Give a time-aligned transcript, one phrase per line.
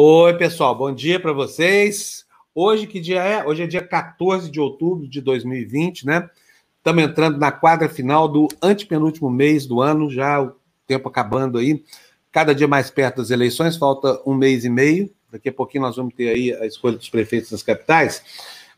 [0.00, 2.24] Oi, pessoal, bom dia para vocês.
[2.54, 3.44] Hoje que dia é?
[3.44, 6.30] Hoje é dia 14 de outubro de 2020, né?
[6.76, 10.52] Estamos entrando na quadra final do antepenúltimo mês do ano, já o
[10.86, 11.82] tempo acabando aí.
[12.30, 15.10] Cada dia mais perto das eleições, falta um mês e meio.
[15.32, 18.22] Daqui a pouquinho nós vamos ter aí a escolha dos prefeitos das capitais.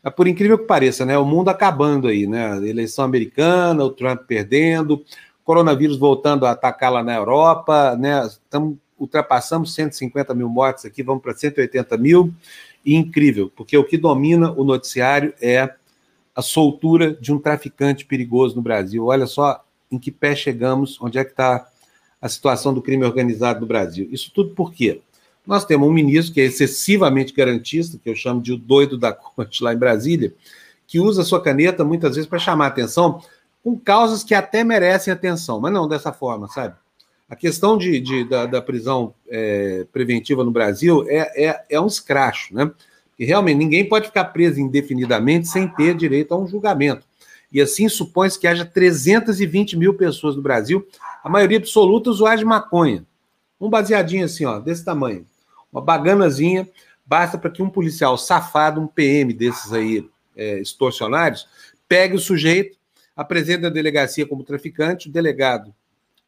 [0.01, 1.19] Mas por incrível que pareça, né?
[1.19, 2.67] O mundo acabando aí, né?
[2.67, 5.05] Eleição americana, o Trump perdendo,
[5.43, 8.25] coronavírus voltando a atacar lá na Europa, né?
[8.25, 12.31] Estamos ultrapassamos 150 mil mortes aqui, vamos para 180 mil.
[12.85, 15.71] E incrível, porque o que domina o noticiário é
[16.35, 19.05] a soltura de um traficante perigoso no Brasil.
[19.05, 21.67] Olha só em que pé chegamos, onde é que está
[22.19, 24.07] a situação do crime organizado no Brasil.
[24.11, 25.01] Isso tudo por quê?
[25.45, 29.11] Nós temos um ministro que é excessivamente garantista, que eu chamo de o doido da
[29.13, 30.33] corte lá em Brasília,
[30.87, 33.21] que usa sua caneta muitas vezes para chamar atenção
[33.63, 36.75] com causas que até merecem atenção, mas não dessa forma, sabe?
[37.31, 41.87] A questão de, de da, da, prisão é, preventiva no Brasil é, é, é um
[41.87, 42.69] escracho, né?
[43.17, 47.07] E realmente ninguém pode ficar preso indefinidamente sem ter direito a um julgamento.
[47.49, 50.85] E assim supõe-se que haja 320 mil pessoas no Brasil,
[51.23, 53.05] a maioria absoluta usuária de maconha.
[53.61, 55.25] Um baseadinho assim, ó, desse tamanho.
[55.71, 56.67] Uma baganazinha,
[57.05, 61.47] basta para que um policial safado, um PM desses aí é, extorsionários,
[61.87, 62.77] pegue o sujeito,
[63.15, 65.73] apresente a delegacia como traficante, o delegado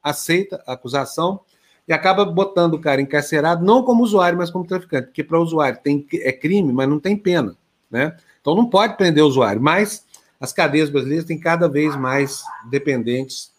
[0.04, 1.40] aceita a acusação
[1.88, 5.44] e acaba botando o cara encarcerado não como usuário, mas como traficante, porque para o
[5.44, 7.56] usuário tem, é crime, mas não tem pena,
[7.90, 8.16] né?
[8.42, 10.06] Então não pode prender o usuário, mas
[10.40, 13.52] as cadeias brasileiras têm cada vez mais dependentes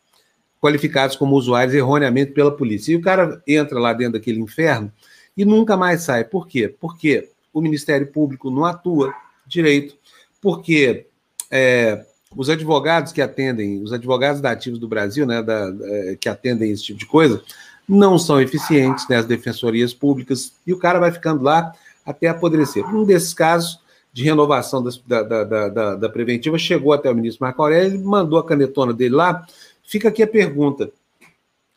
[0.61, 2.93] qualificados como usuários erroneamente pela polícia.
[2.93, 4.93] E o cara entra lá dentro daquele inferno
[5.37, 6.25] e nunca mais sai.
[6.25, 6.75] Por quê?
[6.81, 9.15] Porque o Ministério Público não atua
[9.47, 9.97] direito,
[10.41, 11.07] porque
[11.51, 12.05] é,
[12.37, 16.29] os advogados que atendem, os advogados da ativos do Brasil, né, da, da, é, que
[16.29, 17.43] atendem esse tipo de coisa,
[17.89, 21.73] não são eficientes, né, as defensorias públicas, e o cara vai ficando lá
[22.05, 22.85] até apodrecer.
[22.87, 23.81] Um desses casos
[24.13, 28.39] de renovação das, da, da, da, preventiva chegou até o ministro Marco Aurélio, ele mandou
[28.39, 29.45] a canetona dele lá.
[29.83, 30.91] Fica aqui a pergunta: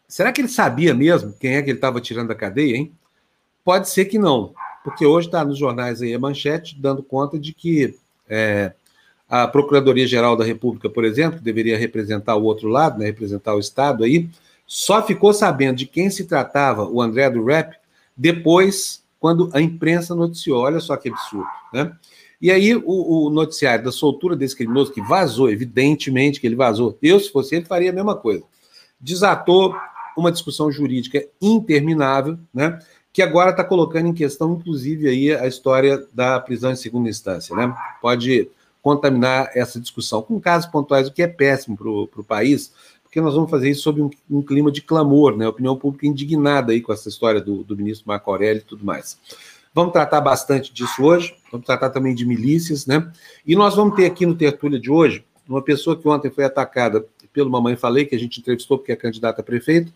[0.07, 2.91] será que ele sabia mesmo quem é que ele estava tirando da cadeia, hein?
[3.66, 4.53] Pode ser que não,
[4.84, 7.97] porque hoje está nos jornais aí a manchete dando conta de que
[8.29, 8.73] é,
[9.29, 13.59] a Procuradoria-Geral da República, por exemplo, que deveria representar o outro lado, né, representar o
[13.59, 14.29] Estado aí,
[14.65, 17.75] só ficou sabendo de quem se tratava o André do Rap
[18.16, 20.61] depois, quando a imprensa noticiou.
[20.61, 21.93] Olha só que absurdo, né?
[22.39, 26.95] E aí, o, o, noticiário da soltura desse criminoso, que vazou, evidentemente que ele vazou,
[27.01, 28.43] eu, se fosse ele, faria a mesma coisa.
[28.99, 29.75] Desatou
[30.16, 32.77] uma discussão jurídica interminável, né?
[33.11, 37.55] Que agora está colocando em questão, inclusive, aí a história da prisão em segunda instância,
[37.55, 37.73] né?
[37.99, 38.47] Pode
[38.87, 42.71] contaminar essa discussão com casos pontuais, o que é péssimo para o país,
[43.03, 45.45] porque nós vamos fazer isso sob um, um, clima de clamor, né?
[45.45, 49.19] Opinião pública indignada aí com essa história do, do ministro Marco Aurélio e tudo mais.
[49.73, 53.11] Vamos tratar bastante disso hoje, vamos tratar também de milícias, né?
[53.45, 57.05] E nós vamos ter aqui no Tertúlia de hoje uma pessoa que ontem foi atacada
[57.33, 59.91] pelo Mamãe Falei, que a gente entrevistou porque é candidata a prefeito,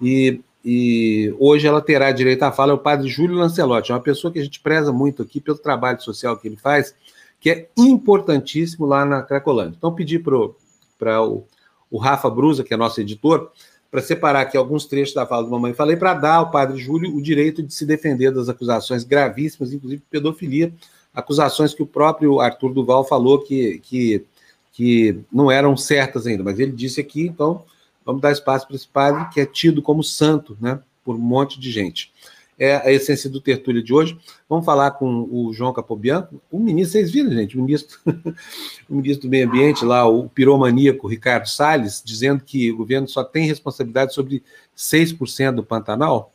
[0.00, 4.00] e, e hoje ela terá direito à fala, é o padre Júlio Lancelotti, é uma
[4.00, 6.94] pessoa que a gente preza muito aqui pelo trabalho social que ele faz,
[7.40, 9.74] que é importantíssimo lá na Cracolândia.
[9.76, 11.44] Então, pedi para o,
[11.90, 13.50] o Rafa Brusa, que é nosso editor,
[13.90, 15.72] para separar aqui alguns trechos da fala do Mamãe.
[15.72, 20.02] Falei, para dar ao padre Júlio o direito de se defender das acusações gravíssimas, inclusive
[20.08, 20.72] pedofilia,
[21.12, 24.24] acusações que o próprio Arthur Duval falou que, que,
[24.72, 27.64] que não eram certas ainda, mas ele disse aqui, então
[28.04, 31.58] vamos dar espaço para esse padre que é tido como santo, né, por um monte
[31.58, 32.12] de gente
[32.60, 34.18] é a essência do tertúlio de hoje.
[34.46, 37.98] Vamos falar com o João Capobianco, o ministro, vocês viram, gente, o ministro,
[38.86, 43.24] o ministro do Meio Ambiente lá, o piromaníaco Ricardo Salles, dizendo que o governo só
[43.24, 44.42] tem responsabilidade sobre
[44.76, 46.34] 6% do Pantanal,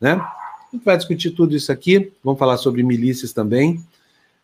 [0.00, 0.14] né?
[0.14, 3.80] A gente vai discutir tudo isso aqui, vamos falar sobre milícias também,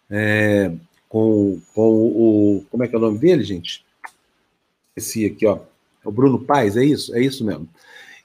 [0.08, 0.72] é,
[1.08, 3.84] com, com o, como é que é o nome dele, gente?
[4.94, 5.56] Esse aqui, ó,
[6.05, 7.14] é o Bruno Paes, é isso?
[7.17, 7.69] É isso mesmo.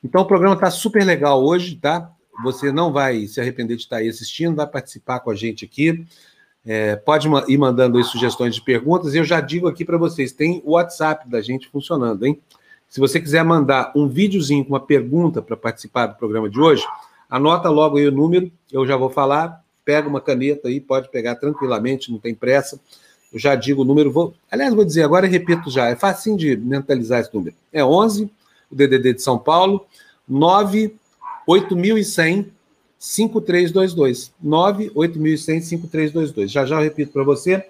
[0.03, 2.11] Então o programa está super legal hoje, tá?
[2.43, 6.05] Você não vai se arrepender de estar aí assistindo, vai participar com a gente aqui.
[6.65, 9.15] É, pode ir mandando sugestões de perguntas.
[9.15, 12.39] Eu já digo aqui para vocês: tem o WhatsApp da gente funcionando, hein?
[12.87, 16.85] Se você quiser mandar um videozinho com uma pergunta para participar do programa de hoje,
[17.29, 19.61] anota logo aí o número, eu já vou falar.
[19.83, 22.79] Pega uma caneta aí, pode pegar tranquilamente, não tem pressa.
[23.33, 26.35] Eu já digo o número, vou, aliás, vou dizer agora e repito já, é fácil
[26.35, 27.55] de mentalizar esse número.
[27.71, 28.29] É 11,
[28.69, 29.85] o DDD de São Paulo,
[30.27, 30.93] 9
[31.47, 32.51] 8100
[32.97, 34.33] 5322.
[34.41, 36.51] 98100 5322.
[36.51, 37.65] Já já eu repito para você.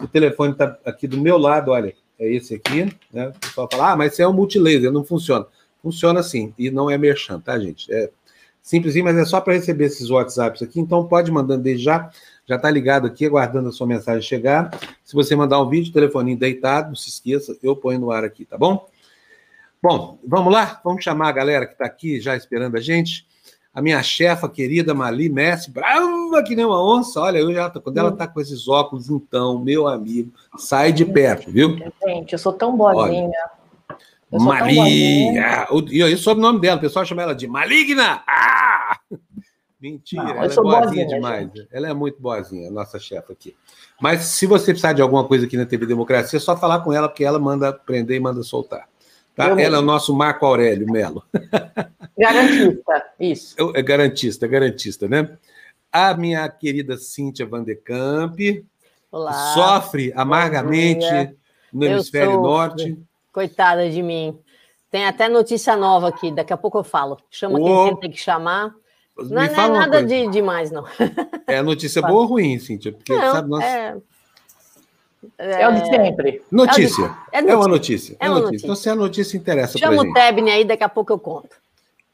[0.00, 3.28] O telefone está aqui do meu lado, olha, é esse aqui, né?
[3.28, 5.46] O pessoal fala: "Ah, mas é um multilaser, não funciona".
[5.82, 7.92] Funciona sim, e não é merchan, tá, gente?
[7.92, 8.10] É
[8.68, 12.10] Simplesinho, mas é só para receber esses WhatsApps aqui, então pode mandando desde já.
[12.46, 14.78] Já está ligado aqui, aguardando a sua mensagem chegar.
[15.02, 18.44] Se você mandar um vídeo, telefoninho deitado, não se esqueça, eu ponho no ar aqui,
[18.44, 18.86] tá bom?
[19.80, 20.80] Bom, vamos lá?
[20.82, 23.26] Vamos chamar a galera que está aqui já esperando a gente.
[23.72, 27.20] A minha chefa querida Mali Messi, brava que nem uma onça.
[27.20, 31.04] Olha, eu já tô, quando ela está com esses óculos, então, meu amigo, sai de
[31.04, 31.76] perto, viu?
[32.04, 33.30] Gente, eu sou tão boazinha.
[34.32, 38.22] Mali, ah, e o sobrenome dela, o pessoal chama ela de Maligna.
[38.26, 38.98] Ah!
[39.80, 41.50] Mentira, Não, ela é boazinha, boazinha demais.
[41.54, 41.68] Gente.
[41.70, 43.54] Ela é muito boazinha, a nossa chefa aqui.
[44.00, 46.92] Mas se você precisar de alguma coisa aqui na TV Democracia, é só falar com
[46.92, 48.88] ela, porque ela manda prender e manda soltar.
[49.38, 49.44] Tá?
[49.50, 51.22] Ela é o nosso Marco Aurélio Melo.
[52.18, 53.72] Garantista, isso.
[53.72, 55.38] É garantista, garantista, né?
[55.92, 58.36] A minha querida Cíntia Van de Camp
[59.12, 59.54] Olá.
[59.54, 61.06] sofre amargamente
[61.72, 62.42] no hemisfério sou...
[62.42, 62.98] norte.
[63.32, 64.36] Coitada de mim.
[64.90, 67.16] Tem até notícia nova aqui, daqui a pouco eu falo.
[67.30, 68.74] Chama quem tem que chamar.
[69.16, 70.84] Não, é, não é nada de demais, não.
[71.46, 72.92] É notícia boa ou ruim, Cíntia?
[72.92, 73.62] Porque, não, sabe, nós...
[73.62, 73.96] é...
[75.36, 76.42] É, é o de sempre.
[76.50, 77.16] Notícia.
[77.32, 77.48] É, de...
[77.48, 78.16] é, uma notícia.
[78.20, 78.66] É, uma notícia.
[78.66, 81.56] Então, se a notícia interessa Chama o Tebni aí, daqui a pouco eu conto.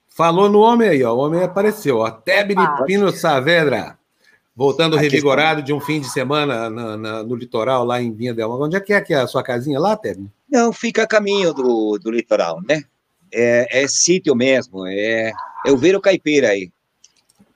[0.08, 1.14] Falou no homem aí, ó.
[1.14, 2.10] O homem apareceu, ó.
[2.10, 3.98] Tebni Pino Saavedra.
[4.56, 5.66] Voltando Aqui revigorado está.
[5.66, 8.60] de um fim de semana na, na, no litoral, lá em Vinha Del Mar.
[8.60, 10.30] Onde é que é, que é a sua casinha lá, Tebni?
[10.48, 12.84] Não, fica a caminho do, do litoral, né?
[13.32, 14.86] É, é sítio mesmo.
[14.86, 15.32] É,
[15.66, 16.70] é o Vero Caipira aí.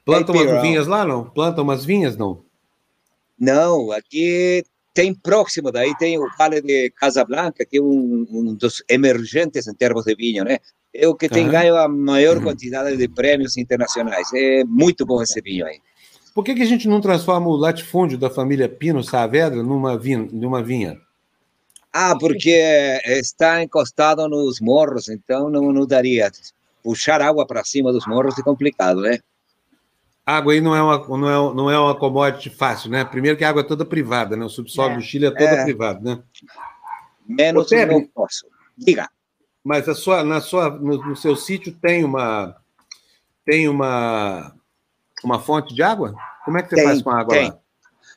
[0.04, 1.24] Planta umas vinhas lá, não?
[1.24, 2.40] Planta umas vinhas, não?
[3.38, 4.64] Não, aqui
[4.98, 9.74] tem próximo daí tem o Vale de Casablanca, que é um, um dos emergentes em
[9.74, 10.58] termos de vinho, né?
[10.92, 11.52] É o que tem uhum.
[11.52, 14.26] ganho a maior quantidade de prêmios internacionais.
[14.34, 15.78] É muito bom esse vinho aí.
[16.34, 20.28] Por que, que a gente não transforma o latifúndio da família Pino Saavedra numa vinha?
[20.32, 21.00] Numa vinha?
[21.92, 22.58] Ah, porque
[23.04, 26.28] está encostado nos morros, então não, não daria.
[26.82, 29.20] Puxar água para cima dos morros é complicado, né?
[30.36, 33.02] Água aí não é, uma, não, é, não é uma commodity fácil, né?
[33.02, 34.44] Primeiro que a água é toda privada, né?
[34.44, 34.96] O subsolo é.
[34.96, 35.64] do Chile é toda é.
[35.64, 36.22] privado, né?
[37.26, 38.46] Menos Ô, não posso.
[38.76, 39.08] Diga.
[39.64, 42.54] Mas a sua, na sua, no, no, seu sítio tem uma
[43.42, 44.54] tem uma
[45.24, 46.14] uma fonte de água?
[46.44, 47.48] Como é que você tem, faz com a água tem.
[47.48, 47.58] lá?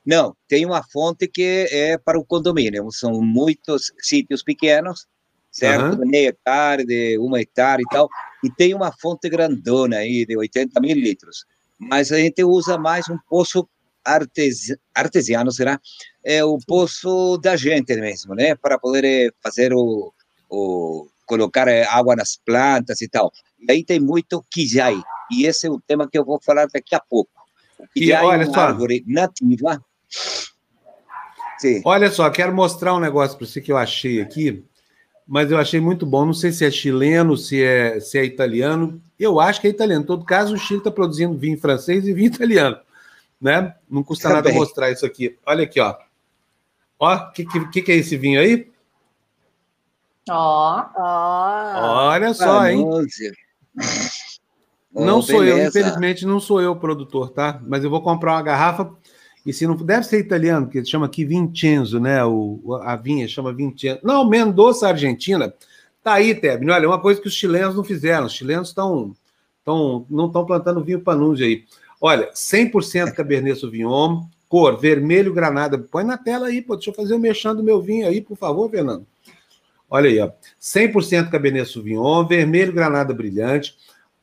[0.06, 2.92] Não, tem uma fonte que é para o condomínio.
[2.92, 5.08] São muitos sítios pequenos,
[5.50, 5.94] certo?
[5.94, 6.00] Uhum.
[6.04, 8.10] De meia hectare, de uma hectare e tal.
[8.44, 11.46] E tem uma fonte grandona aí de 80 mil litros
[11.82, 13.68] mas a gente usa mais um poço
[14.06, 15.80] artesi artesiano, será?
[16.24, 18.56] É o poço da gente mesmo, né?
[18.56, 20.14] Para poder eh, fazer o,
[20.50, 23.32] o colocar eh, água nas plantas e tal.
[23.60, 25.02] E aí tem muito quijai,
[25.32, 27.32] e esse é o tema que eu vou falar daqui a pouco.
[27.80, 28.60] O quijai olha é uma só.
[28.62, 29.84] árvore nativa.
[31.58, 31.82] Sim.
[31.84, 34.64] Olha só, quero mostrar um negócio para você que eu achei aqui
[35.32, 36.26] mas eu achei muito bom.
[36.26, 39.02] Não sei se é chileno, se é, se é italiano.
[39.18, 40.04] Eu acho que é italiano.
[40.04, 42.78] Em todo caso, o Chile está produzindo vinho francês e vinho italiano.
[43.40, 43.74] Né?
[43.90, 44.44] Não custa Também.
[44.44, 45.40] nada mostrar isso aqui.
[45.46, 45.96] Olha aqui, ó.
[47.00, 48.70] Ó, o que, que, que é esse vinho aí?
[50.30, 52.10] Ó, ó.
[52.10, 52.86] Olha só, hein?
[54.94, 57.58] Não oh, sou eu, infelizmente não sou eu o produtor, tá?
[57.66, 58.92] Mas eu vou comprar uma garrafa
[59.46, 62.24] e se não deve ser italiano, porque chama aqui Vincenzo, né?
[62.24, 64.00] O, a vinha chama Vincenzo.
[64.04, 65.54] Não, Mendoza, Argentina.
[66.04, 66.70] Tá aí, Tebni.
[66.70, 68.28] Olha, uma coisa que os chilenos não fizeram.
[68.28, 69.16] Os chilenos estão
[69.60, 71.66] estão não estão plantando vinho panunzi aí.
[72.00, 75.78] Olha, 100% Cabernet Sauvignon, cor vermelho granada.
[75.78, 76.76] Põe na tela aí, pô.
[76.76, 79.06] Deixa eu fazer o mexendo do meu vinho aí, por favor, Fernando.
[79.90, 80.32] Olha aí, ó.
[80.60, 83.76] 100% Cabernet Sauvignon, vermelho granada brilhante,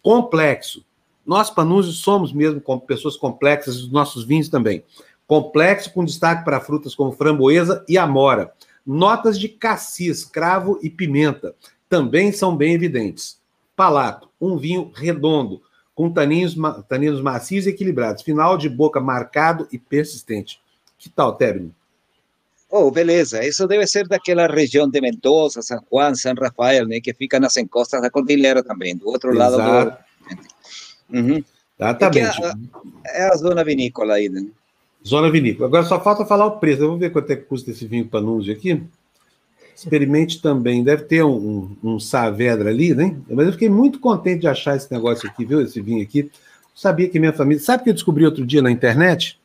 [0.02, 0.84] complexo.
[1.25, 4.82] Nós, panúzios, somos mesmo pessoas complexas, os nossos vinhos também.
[5.28, 8.52] Complexo com destaque para frutas como framboesa e amora.
[8.85, 11.54] Notas de cassis, cravo e pimenta
[11.88, 13.38] também são bem evidentes.
[13.76, 15.62] Palato, um vinho redondo,
[15.94, 16.56] com taninos,
[16.88, 18.23] taninos macios e equilibrados.
[18.23, 20.61] Final de boca marcado e persistente.
[20.99, 21.73] Que tal, Tebni?
[22.70, 23.44] Oh, beleza.
[23.44, 27.56] Isso deve ser daquela região de Mendoza, San Juan, San Rafael, né, que fica nas
[27.56, 29.56] encostas da cordilheira também, do outro Exato.
[29.56, 29.90] lado
[31.11, 31.18] do...
[31.18, 31.44] Uhum.
[31.78, 32.42] Exatamente.
[33.06, 34.47] É, é a, zona vinícola aí, né?
[35.08, 35.66] Zona vinícola.
[35.66, 36.82] Agora só falta falar o preço.
[36.82, 38.82] Eu vou ver quanto é que custa esse vinho Panunzi aqui.
[39.74, 40.84] Experimente também.
[40.84, 43.16] Deve ter um, um, um Saavedra ali, né?
[43.30, 45.62] Mas eu fiquei muito contente de achar esse negócio aqui, viu?
[45.62, 46.30] Esse vinho aqui.
[46.74, 47.62] sabia que minha família.
[47.62, 49.38] Sabe que eu descobri outro dia na internet?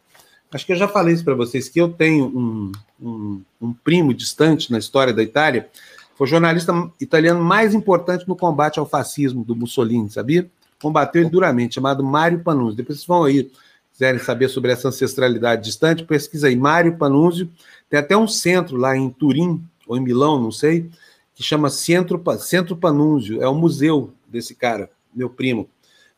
[0.52, 4.14] Acho que eu já falei isso para vocês, que eu tenho um, um, um, primo
[4.14, 5.68] distante na história da Itália,
[6.16, 10.48] foi o jornalista italiano mais importante no combate ao fascismo do Mussolini, sabia?
[10.80, 12.78] Combateu ele duramente, chamado Mário Panunzi.
[12.78, 13.50] Depois vocês vão aí
[13.94, 17.50] quiserem saber sobre essa ancestralidade distante, pesquisa aí Mário Panunzio.
[17.90, 20.90] Tem até um centro lá em Turim, ou em Milão, não sei,
[21.36, 23.42] que chama Centro, centro Panunzio.
[23.42, 25.70] É o museu desse cara, meu primo.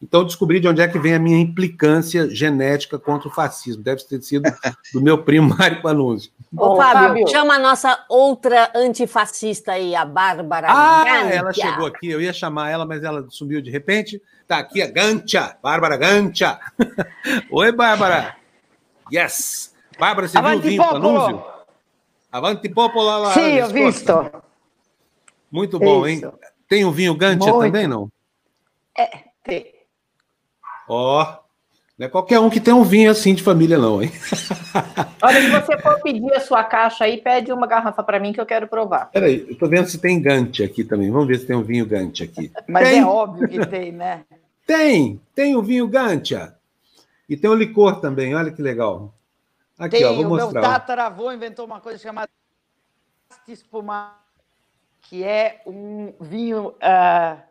[0.01, 3.81] Então descobri de onde é que vem a minha implicância genética contra o fascismo.
[3.81, 4.43] Deve ter sido
[4.93, 6.31] do meu primo Mário Panunzio.
[6.55, 10.67] Ô, Fábio, Fábio, chama a nossa outra antifascista aí, a Bárbara.
[10.69, 14.21] Ah, ela chegou aqui, eu ia chamar ela, mas ela sumiu de repente.
[14.47, 16.59] Tá aqui a Gantia, Bárbara Gantia.
[17.51, 18.35] Oi, Bárbara.
[19.11, 19.73] Yes.
[19.97, 21.45] Bárbara, você Avanti viu o vinho Panunzio?
[22.31, 23.33] Avanti Popolo lá.
[23.33, 24.13] Sim, eu visto.
[25.51, 26.25] Muito bom, Isso.
[26.25, 26.33] hein?
[26.67, 27.65] Tem o vinho Gantia Muito.
[27.65, 28.11] também, não?
[28.97, 29.73] É, tem.
[30.87, 31.44] Ó, oh,
[31.97, 34.11] não é qualquer um que tem um vinho assim de família, não, hein?
[35.23, 38.41] Olha, se você for pedir a sua caixa aí, pede uma garrafa para mim que
[38.41, 39.09] eu quero provar.
[39.11, 41.09] Peraí, eu tô vendo se tem Gante aqui também.
[41.09, 42.51] Vamos ver se tem um vinho Gante aqui.
[42.67, 42.99] Mas tem.
[42.99, 44.25] é óbvio que tem, né?
[44.67, 46.55] Tem, tem o vinho Gantia.
[47.29, 49.13] E tem o licor também, olha que legal.
[49.79, 50.51] Aqui, tem, ó, vou o mostrar.
[50.51, 52.29] meu tataravô inventou uma coisa chamada
[53.47, 54.15] espumante,
[55.03, 57.41] que é um vinho, uh,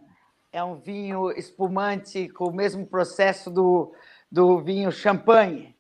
[0.53, 3.93] é um vinho espumante com o mesmo processo do,
[4.35, 5.77] do vinho champanhe.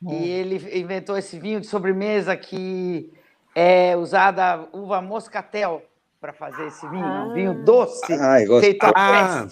[0.00, 0.12] Hum.
[0.12, 3.12] E ele inventou esse vinho de sobremesa que
[3.52, 5.82] é usada uva moscatel
[6.20, 7.24] para fazer esse vinho, ah.
[7.24, 9.48] um vinho doce, Ai, feito a ah,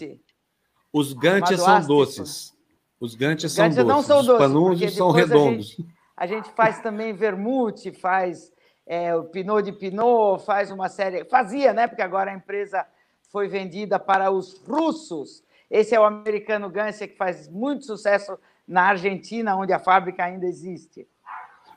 [0.93, 2.55] Os gantes são doces.
[3.01, 3.85] Os gantes são doces.
[3.85, 4.33] não são doces.
[4.33, 5.73] Os panúzios são redondos.
[5.73, 8.53] A gente, a gente faz também vermute, faz
[8.87, 11.25] é, o Pinot de Pinot, faz uma série.
[11.25, 11.89] Fazia, né?
[11.89, 12.87] Porque agora a empresa
[13.33, 15.43] foi vendida para os russos.
[15.71, 20.47] Esse é o americano Gansia, que faz muito sucesso na Argentina, onde a fábrica ainda
[20.47, 21.07] existe.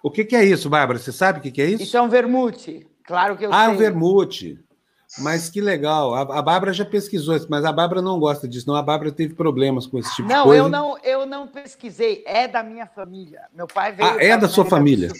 [0.03, 0.97] O que, que é isso, Bárbara?
[0.97, 1.83] Você sabe o que, que é isso?
[1.83, 2.87] Isso é um vermute.
[3.03, 3.65] Claro que eu ah, sei.
[3.65, 4.59] Ah, um vermute.
[5.19, 6.13] Mas que legal.
[6.15, 8.75] A, a Bárbara já pesquisou isso, mas a Bárbara não gosta disso, não.
[8.75, 10.69] A Bárbara teve problemas com esse tipo não, de coisa.
[10.69, 12.23] Não, eu não, eu não pesquisei.
[12.25, 13.41] É da minha família.
[13.53, 14.09] Meu pai veio.
[14.09, 15.11] Ah, é da sua família?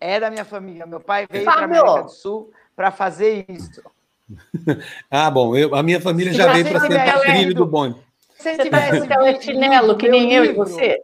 [0.00, 0.84] É da minha família.
[0.84, 3.80] Meu pai veio para a América do Sul para fazer isso.
[5.08, 5.56] ah, bom.
[5.56, 8.05] Eu, a minha família já veio para ser trilho do bonde.
[8.50, 10.98] Se você tivesse lido chinelo, que nem eu e você.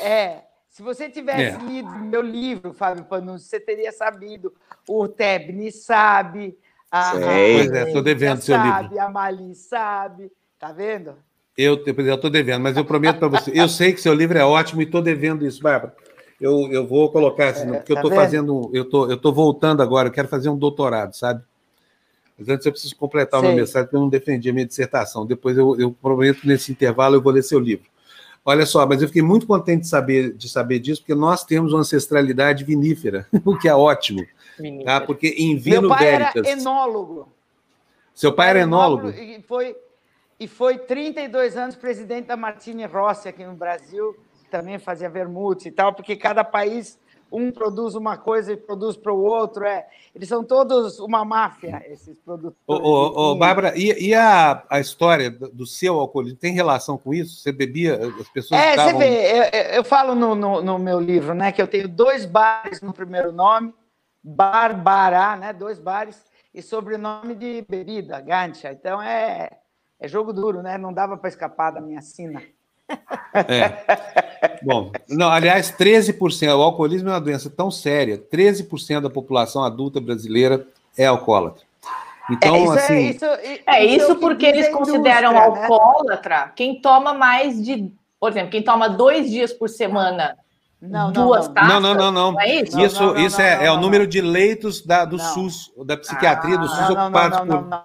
[0.00, 0.42] É.
[0.68, 1.58] Se você tivesse é.
[1.58, 4.54] lido meu livro, Fábio Panunzi, você teria sabido.
[4.88, 6.56] O Tebni sabe,
[6.90, 9.00] a, pois é, estou devendo seu sabe, livro.
[9.00, 11.16] A Mali sabe, tá vendo?
[11.56, 13.50] Eu estou devendo, mas eu prometo para você.
[13.52, 15.92] Eu sei que seu livro é ótimo e estou devendo isso, Bárbara.
[16.40, 19.32] Eu, eu vou colocar assim, é, porque tá eu estou fazendo, eu tô, eu tô
[19.32, 21.42] voltando agora, eu quero fazer um doutorado, sabe?
[22.38, 23.48] Mas antes eu preciso completar sei.
[23.48, 25.26] uma mensagem, porque eu não defendi a minha dissertação.
[25.26, 27.86] Depois eu, eu prometo nesse intervalo eu vou ler seu livro.
[28.44, 31.72] Olha só, mas eu fiquei muito contente de saber, de saber disso, porque nós temos
[31.72, 34.24] uma ancestralidade vinífera, o que é ótimo.
[34.84, 35.00] Tá?
[35.00, 37.28] Porque em vino Meu pai veritas, era enólogo.
[38.14, 39.10] Seu pai era enólogo?
[39.10, 39.76] E foi,
[40.40, 44.16] e foi 32 anos presidente da Martini Rossi aqui no Brasil,
[44.50, 46.98] também fazia vermute e tal, porque cada país
[47.30, 49.64] um produz uma coisa e produz para o outro.
[49.64, 52.58] É, eles são todos uma máfia, esses produtores.
[52.66, 57.12] Ô, ô, ô Bárbara, e, e, a, a história do seu alcoolismo tem relação com
[57.12, 57.40] isso?
[57.40, 58.92] Você bebia, as pessoas É, estavam...
[58.92, 62.24] você vê, eu, eu falo no, no, no, meu livro, né, que eu tenho dois
[62.24, 63.74] bares no primeiro nome,
[64.22, 68.72] Barbará, né, dois bares, e sobrenome de bebida, Gancha.
[68.72, 69.50] Então é,
[70.00, 70.78] é jogo duro, né?
[70.78, 72.42] Não dava para escapar da minha sina.
[73.34, 74.58] É.
[74.62, 80.00] Bom, não, aliás, 13%, o alcoolismo é uma doença tão séria, 13% da população adulta
[80.00, 80.66] brasileira
[80.96, 81.68] é alcoólatra.
[82.30, 82.94] Então, é, isso assim.
[82.94, 83.24] É isso,
[83.66, 85.38] é isso porque eles consideram né?
[85.38, 87.90] alcoólatra quem toma mais de.
[88.20, 90.36] Por exemplo, quem toma dois dias por semana.
[90.80, 91.68] Não, duas não, taças.
[91.70, 92.40] Não, não, não, não.
[92.40, 92.78] é isso?
[92.78, 96.54] Isso, não, não, isso é, é o número de leitos da, do SUS, da psiquiatria
[96.54, 97.46] ah, do SUS ocupados por.
[97.46, 97.84] Não, não,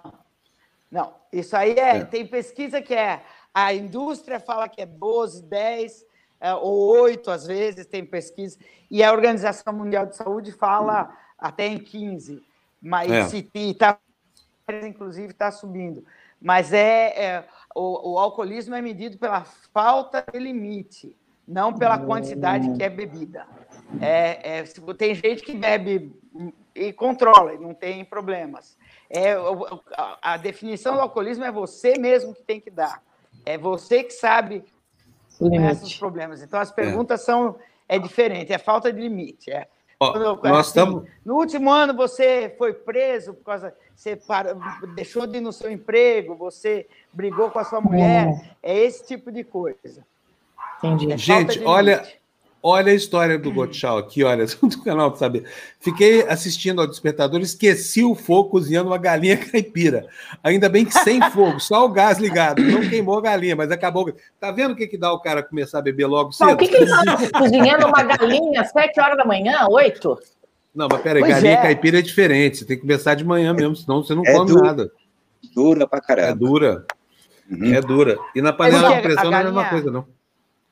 [0.92, 1.12] não.
[1.32, 2.04] Isso aí é, é.
[2.04, 3.20] Tem pesquisa que é
[3.54, 6.04] a indústria fala que é 12, 10
[6.40, 8.58] é, ou 8 às vezes, tem pesquisa,
[8.90, 12.42] e a Organização Mundial de Saúde fala até em 15,
[12.82, 13.24] mas é.
[13.28, 13.98] se está,
[14.84, 16.04] inclusive, está subindo.
[16.40, 17.44] Mas é, é
[17.74, 21.16] o, o, alcoolismo é medido pela falta de limite,
[21.48, 23.46] não pela quantidade que é bebida.
[24.00, 24.64] É, é,
[24.98, 26.12] tem gente que bebe
[26.74, 28.76] e controla, não tem problemas.
[29.08, 29.34] É,
[30.20, 33.02] a definição do alcoolismo é você mesmo que tem que dar.
[33.44, 34.64] É você que sabe
[35.40, 36.42] os problemas.
[36.42, 37.24] Então, as perguntas é.
[37.24, 37.56] são
[37.88, 39.50] é diferente, é falta de limite.
[39.50, 39.66] É.
[40.00, 41.04] Ó, nós assim, estamos...
[41.24, 43.74] No último ano, você foi preso por causa.
[43.94, 44.56] Você parou,
[44.94, 48.56] deixou de ir no seu emprego, você brigou com a sua mulher.
[48.62, 50.04] É, é esse tipo de coisa.
[50.78, 51.12] Entendi.
[51.12, 51.96] É Gente, olha.
[51.96, 52.23] Limite.
[52.66, 55.44] Olha a história do Gotchal aqui, olha, do canal para saber.
[55.78, 60.06] Fiquei assistindo ao Despertador, esqueci o fogo cozinhando uma galinha caipira.
[60.42, 62.62] Ainda bem que sem fogo, só o gás ligado.
[62.62, 64.10] Não queimou a galinha, mas acabou.
[64.40, 66.46] Tá vendo o que, que dá o cara começar a beber logo cedo?
[66.46, 70.18] Não, o que, que ele está cozinhando uma galinha às 7 horas da manhã, 8?
[70.74, 71.62] Não, mas peraí, galinha é.
[71.62, 72.56] caipira é diferente.
[72.56, 74.92] Você tem que começar de manhã mesmo, senão você não é come dura, nada.
[75.54, 76.30] Dura pra caramba.
[76.30, 76.86] É dura.
[77.50, 77.74] Uhum.
[77.74, 78.16] É dura.
[78.34, 80.06] E na panela de pressão não é a mesma coisa, não.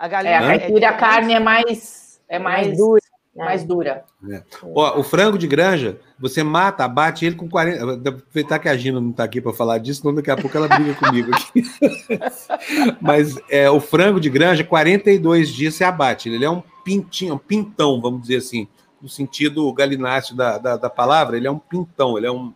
[0.02, 3.00] A galinha é, a caipira, é a carne é mais, é mais, mais dura.
[3.37, 3.38] É.
[3.38, 4.04] Mais dura.
[4.28, 4.42] É.
[4.75, 8.09] Ó, o frango de granja, você mata, abate ele com 40.
[8.09, 10.66] Aproveitar que a Gina não está aqui para falar disso, senão daqui a pouco ela
[10.66, 11.62] briga comigo aqui.
[13.00, 16.28] Mas é, o frango de granja, 42 dias você abate.
[16.28, 18.66] Ele é um pintinho, um pintão, vamos dizer assim,
[19.00, 22.52] no sentido galináceo da, da, da palavra, ele é um pintão, ele é, um,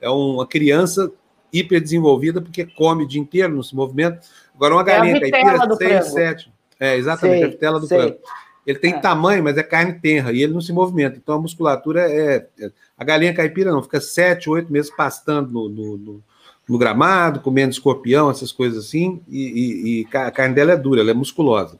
[0.00, 1.12] é uma criança
[1.52, 4.20] hiper desenvolvida porque come o dia inteiro, não se movimenta.
[4.52, 6.57] Agora, uma é galinha é caipira, 6, 7.
[6.78, 7.98] É, exatamente, sei, a vitela do sei.
[7.98, 8.18] frango.
[8.66, 8.98] Ele tem é.
[8.98, 11.16] tamanho, mas é carne tenra e ele não se movimenta.
[11.16, 12.46] Então a musculatura é.
[12.60, 16.22] é a galinha caipira não, fica sete, oito meses pastando no, no, no,
[16.68, 21.00] no gramado, comendo escorpião, essas coisas assim, e, e, e, a carne dela é dura,
[21.00, 21.78] ela é musculosa.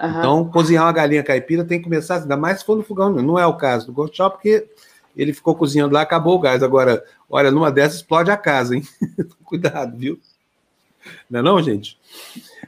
[0.00, 0.08] Uhum.
[0.08, 3.10] Então, cozinhar uma galinha caipira tem que começar, ainda mais se for no fogão.
[3.10, 4.66] Não é o caso do Ghost Shop, porque
[5.14, 6.62] ele ficou cozinhando lá, acabou o gás.
[6.62, 8.82] Agora, olha, numa dessas explode a casa, hein?
[9.44, 10.18] Cuidado, viu?
[11.28, 11.98] Não é não, gente?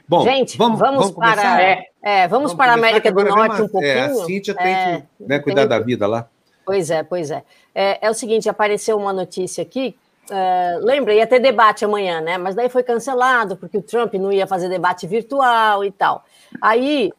[0.07, 3.61] Bom, gente, vamos, vamos, vamos para, é, é, vamos, vamos para a América do Norte
[3.61, 3.91] um pouquinho.
[3.91, 5.69] É, a Cíntia tem é, que né, cuidar tem...
[5.69, 6.27] da vida lá.
[6.65, 7.43] Pois é, pois é.
[7.73, 8.05] é.
[8.05, 8.09] é.
[8.09, 9.95] o seguinte, apareceu uma notícia aqui.
[10.29, 12.37] É, lembra, ia ter debate amanhã, né?
[12.37, 16.23] Mas daí foi cancelado, porque o Trump não ia fazer debate virtual e tal.
[16.61, 17.11] Aí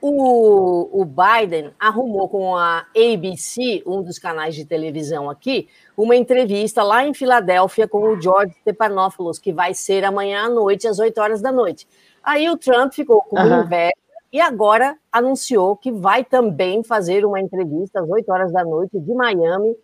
[0.00, 6.82] o, o Biden arrumou com a ABC, um dos canais de televisão aqui, uma entrevista
[6.82, 11.20] lá em Filadélfia com o George Stephanopoulos, que vai ser amanhã à noite, às 8
[11.20, 11.86] horas da noite.
[12.22, 13.62] Aí o Trump ficou com uhum.
[13.62, 13.92] inveja
[14.32, 19.14] e agora anunciou que vai também fazer uma entrevista às 8 horas da noite de
[19.14, 19.76] Miami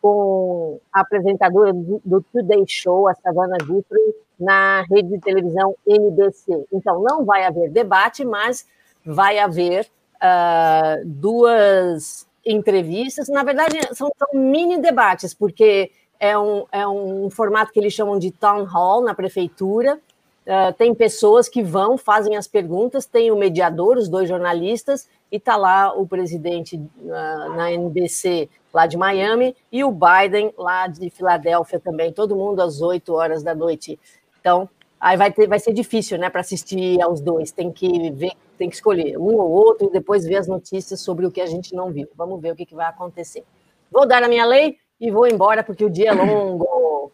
[0.00, 6.66] com a apresentadora do, Today Show, a Savannah Guthrie, na rede de televisão NBC.
[6.72, 8.66] Então, não vai haver debate, mas
[9.06, 13.28] vai haver uh, duas entrevistas.
[13.28, 18.18] Na verdade, são, são, mini debates, porque é um, é um formato que eles chamam
[18.18, 20.00] de town hall na prefeitura,
[20.44, 25.36] Uh, tem pessoas que vão, fazem as perguntas, tem o mediador, os dois jornalistas, e
[25.36, 31.10] está lá o presidente uh, na NBC lá de Miami e o Biden lá de
[31.10, 34.00] Filadélfia também, todo mundo às 8 horas da noite.
[34.40, 34.68] Então,
[35.00, 38.68] aí vai, ter, vai ser difícil né, para assistir aos dois, tem que ver, tem
[38.68, 41.74] que escolher um ou outro e depois ver as notícias sobre o que a gente
[41.74, 42.08] não viu.
[42.16, 43.44] Vamos ver o que, que vai acontecer.
[43.90, 47.12] Vou dar a minha lei e vou embora porque o dia é longo.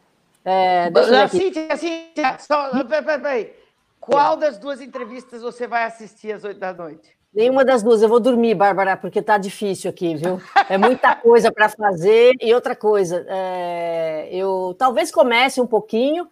[0.50, 3.52] É, Cíntia, Cíntia, só, peraí, peraí.
[4.00, 7.18] Qual das duas entrevistas você vai assistir às oito da noite?
[7.34, 8.00] Nenhuma das duas.
[8.00, 10.40] Eu vou dormir, Bárbara, porque tá difícil aqui, viu?
[10.68, 12.32] É muita coisa para fazer.
[12.40, 16.26] E outra coisa, é, eu talvez comece um pouquinho,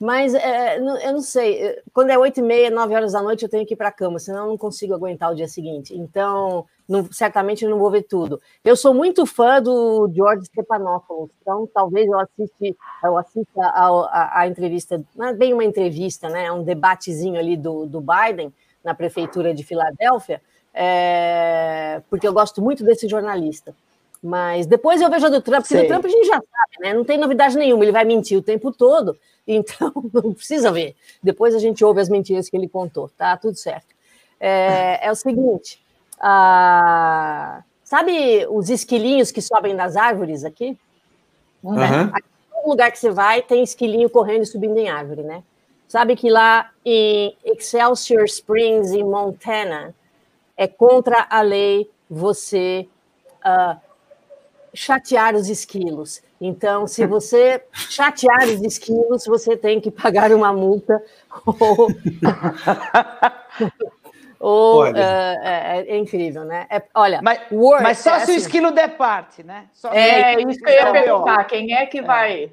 [0.00, 1.80] mas é, eu não sei.
[1.92, 3.92] Quando é oito e meia, nove horas da noite, eu tenho que ir para a
[3.92, 5.92] cama, senão eu não consigo aguentar o dia seguinte.
[5.96, 8.40] Então, não, certamente não vou ver tudo.
[8.64, 14.40] Eu sou muito fã do George Stephanopoulos, então talvez eu assista, eu assista a, a,
[14.40, 16.46] a, entrevista, não é bem uma entrevista, né?
[16.46, 20.40] É um debatezinho ali do, do Biden na prefeitura de Filadélfia,
[20.72, 23.74] é, porque eu gosto muito desse jornalista.
[24.22, 26.92] Mas depois eu vejo a do Trump, porque do Trump a gente já sabe, né?
[26.92, 30.96] Não tem novidade nenhuma, ele vai mentir o tempo todo, então não precisa ver.
[31.22, 33.36] Depois a gente ouve as mentiras que ele contou, tá?
[33.36, 33.94] Tudo certo.
[34.40, 35.80] É, é o seguinte.
[36.20, 40.76] Ah, sabe os esquilinhos que sobem das árvores aqui?
[41.62, 41.74] Uhum.
[41.74, 42.10] Né?
[42.12, 45.42] Aqui, todo lugar que você vai tem esquilinho correndo e subindo em árvore, né?
[45.86, 49.94] Sabe que lá em Excelsior Springs, em Montana,
[50.56, 52.86] é contra a lei você
[53.44, 53.87] uh,
[54.74, 56.22] chatear os esquilos.
[56.40, 61.02] Então, se você chatear os esquilos, você tem que pagar uma multa
[61.46, 61.88] ou
[64.40, 66.64] Ou, uh, é, é, incrível, né?
[66.70, 67.40] É, olha, mas,
[67.82, 68.32] mas só é se assim.
[68.34, 69.66] o esquilo der parte, né?
[69.72, 71.44] Só é, isso que eu ia perguntar.
[71.44, 72.52] Quem é que vai.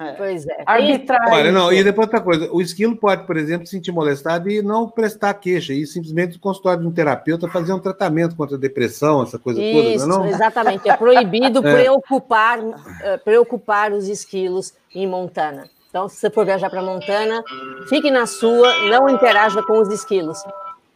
[0.00, 0.12] É.
[0.12, 0.62] Pois é.
[0.64, 1.30] Arbitrar.
[1.30, 4.62] Olha, não, e depois outra coisa, o esquilo pode, por exemplo, se sentir molestado e
[4.62, 8.58] não prestar queixa, e simplesmente o consultório de um terapeuta fazer um tratamento contra a
[8.58, 10.26] depressão, essa coisa Isso, toda, não?
[10.26, 11.72] Exatamente, é proibido é.
[11.74, 12.74] preocupar, uh,
[13.22, 15.68] preocupar os esquilos em Montana.
[15.90, 17.42] Então, se você for viajar para Montana,
[17.88, 20.42] fique na sua, não interaja com os esquilos.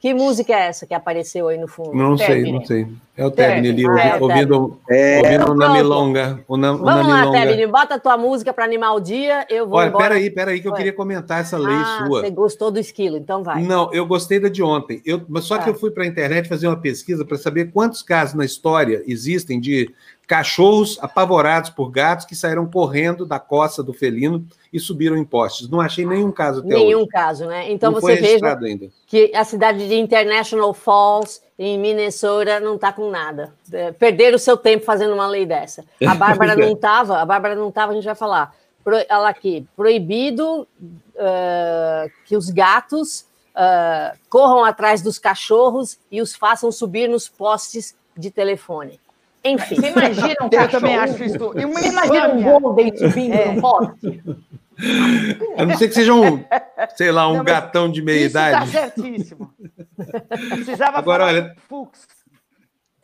[0.05, 1.95] Que música é essa que apareceu aí no fundo?
[1.95, 2.87] Não sei, não sei.
[3.17, 6.45] É o Tebni ali, ah, é ouvindo, é, ouvindo o Namilonga.
[6.47, 9.79] O Nam, Vamos lá, Tebni, bota a tua música para animar o dia, eu vou
[9.79, 10.05] Olha, embora.
[10.05, 12.21] peraí, peraí, que eu queria comentar essa lei ah, sua.
[12.21, 13.63] você gostou do esquilo, então vai.
[13.63, 15.01] Não, eu gostei da de ontem.
[15.07, 15.73] Eu, mas só que ah.
[15.73, 19.59] eu fui para a internet fazer uma pesquisa para saber quantos casos na história existem
[19.59, 19.91] de
[20.27, 25.69] cachorros apavorados por gatos que saíram correndo da costa do felino e subiram em postes.
[25.69, 27.09] Não achei nenhum caso até nenhum hoje.
[27.09, 27.71] caso, né?
[27.71, 28.89] Então não você veja ainda.
[29.07, 33.55] que a cidade de International Falls, em Minnesota, não está com nada.
[33.71, 35.85] É, perderam o seu tempo fazendo uma lei dessa.
[36.07, 38.55] A Bárbara não estava, a Bárbara não estava, a gente vai falar.
[38.83, 46.35] Pro, olha aqui, proibido uh, que os gatos uh, corram atrás dos cachorros e os
[46.35, 49.01] façam subir nos postes de telefone.
[49.45, 49.75] Enfim.
[49.77, 50.65] Você imagina um cachorro?
[50.65, 51.39] Eu também acho isso.
[51.39, 53.53] Você imagina um golden subindo é.
[53.53, 54.23] no poste?
[55.57, 56.45] A não ser que seja um,
[56.97, 58.67] sei lá, um não, gatão de meia isso tá idade.
[58.67, 59.55] Está certíssimo.
[60.51, 62.07] Precisava Agora, olha, Fux.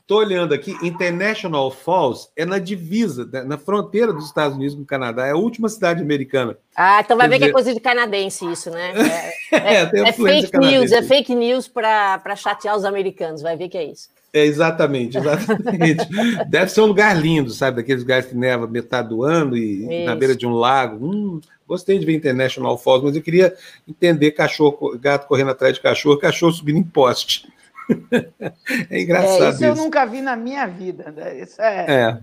[0.01, 4.83] Estou olhando aqui, International Falls é na divisa, né, na fronteira dos Estados Unidos com
[4.83, 6.59] o Canadá, é a última cidade americana.
[6.75, 7.47] Ah, então vai Quer ver dizer...
[7.47, 8.93] que é coisa de canadense isso, né?
[9.53, 13.69] É, é, é, é fake news, é fake news para chatear os americanos, vai ver
[13.69, 14.09] que é isso.
[14.33, 16.07] É, exatamente, exatamente.
[16.49, 17.79] Deve ser um lugar lindo, sabe?
[17.79, 20.07] Daqueles lugares que neva metade do ano e Isso.
[20.07, 21.05] na beira de um lago.
[21.05, 23.55] Hum, gostei de ver International Falls, mas eu queria
[23.89, 27.49] entender cachorro, gato correndo atrás de cachorro, cachorro subindo em poste.
[28.89, 29.43] é engraçado.
[29.43, 31.11] É, isso, isso, eu nunca vi na minha vida.
[31.11, 31.41] Né?
[31.41, 31.87] Isso é.
[31.89, 32.19] é.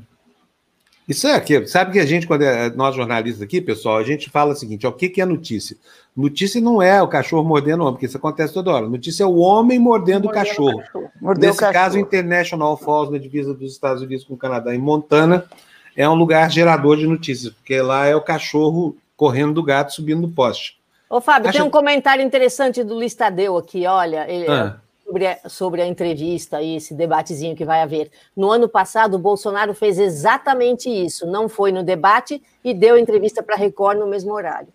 [1.07, 1.65] Isso é aqui.
[1.67, 4.85] Sabe que a gente, quando é, nós jornalistas aqui, pessoal, a gente fala o seguinte:
[4.85, 5.77] ó, o que, que é notícia?
[6.17, 8.89] Notícia não é o cachorro mordendo o homem, porque isso acontece toda hora.
[8.89, 10.79] Notícia é o homem mordendo, mordendo o cachorro.
[10.79, 11.11] cachorro.
[11.37, 11.99] Nesse caso, cachorro.
[11.99, 15.45] International Falls, na divisa dos Estados Unidos com o Canadá, em Montana,
[15.95, 20.21] é um lugar gerador de notícias, porque lá é o cachorro correndo do gato subindo
[20.21, 20.79] no poste.
[21.07, 21.59] Ô, Fábio, Acha...
[21.59, 24.27] tem um comentário interessante do Listadeu aqui, olha.
[24.27, 28.11] Ele, ah sobre a, sobre a entrevista e esse debatezinho que vai haver.
[28.35, 31.25] No ano passado, o Bolsonaro fez exatamente isso.
[31.25, 34.67] Não foi no debate e deu entrevista para a Record no mesmo horário.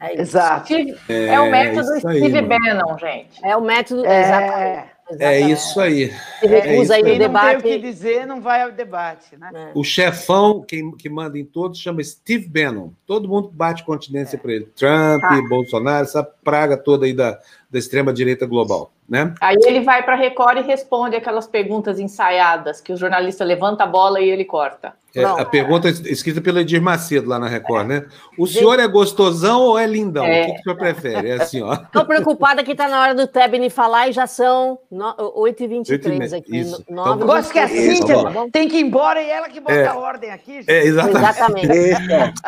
[0.00, 0.74] É Exato.
[0.74, 3.44] É, é, o método Steve Bannon, gente.
[3.44, 4.04] É o método.
[4.04, 4.20] É...
[4.20, 4.96] Exatamente.
[5.20, 6.12] É isso aí.
[6.40, 7.54] Se recusa é aí no debate.
[7.54, 9.50] Não tem o que dizer, não vai ao debate, né?
[9.54, 9.70] É.
[9.72, 12.90] O chefão, quem que manda em todos, chama Steve Bannon.
[13.06, 14.38] Todo mundo bate continência é.
[14.38, 14.64] para ele.
[14.74, 15.40] Trump, tá.
[15.48, 17.38] Bolsonaro, essa praga toda aí da,
[17.70, 18.90] da extrema-direita global.
[19.08, 19.32] Né?
[19.40, 23.84] Aí ele vai para a Record e responde aquelas perguntas ensaiadas que o jornalista levanta
[23.84, 24.94] a bola e ele corta.
[25.16, 28.04] É, a pergunta escrita pelo Edir Macedo lá na Record, né?
[28.36, 30.26] O senhor é gostosão ou é lindão?
[30.26, 30.42] É.
[30.42, 31.30] O que, que o senhor prefere?
[31.30, 31.72] É assim, ó.
[31.72, 36.58] Estou preocupada que está na hora do Tebni falar e já são 8h23 aqui.
[36.58, 36.84] Isso.
[36.90, 39.72] No, então, gosto que a Cíntia tá tem que ir embora e ela que bota
[39.72, 39.86] é.
[39.86, 40.56] a ordem aqui.
[40.56, 40.70] Gente.
[40.70, 41.26] É, exatamente.
[41.72, 42.42] exatamente.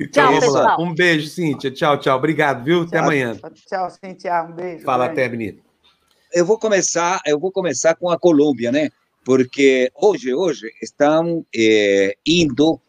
[0.00, 0.80] Então, tchau, pessoal.
[0.80, 1.72] Um beijo, Cíntia.
[1.72, 2.16] Tchau, tchau.
[2.16, 2.80] Obrigado, viu?
[2.80, 3.36] Tchau, Até amanhã.
[3.68, 4.44] Tchau, Cíntia.
[4.44, 4.84] Um beijo.
[4.84, 5.28] Fala, até,
[6.32, 8.90] Eu vou começar, eu vou começar com a Colômbia, né?
[9.24, 12.80] Porque hoje, hoje estão eh, indo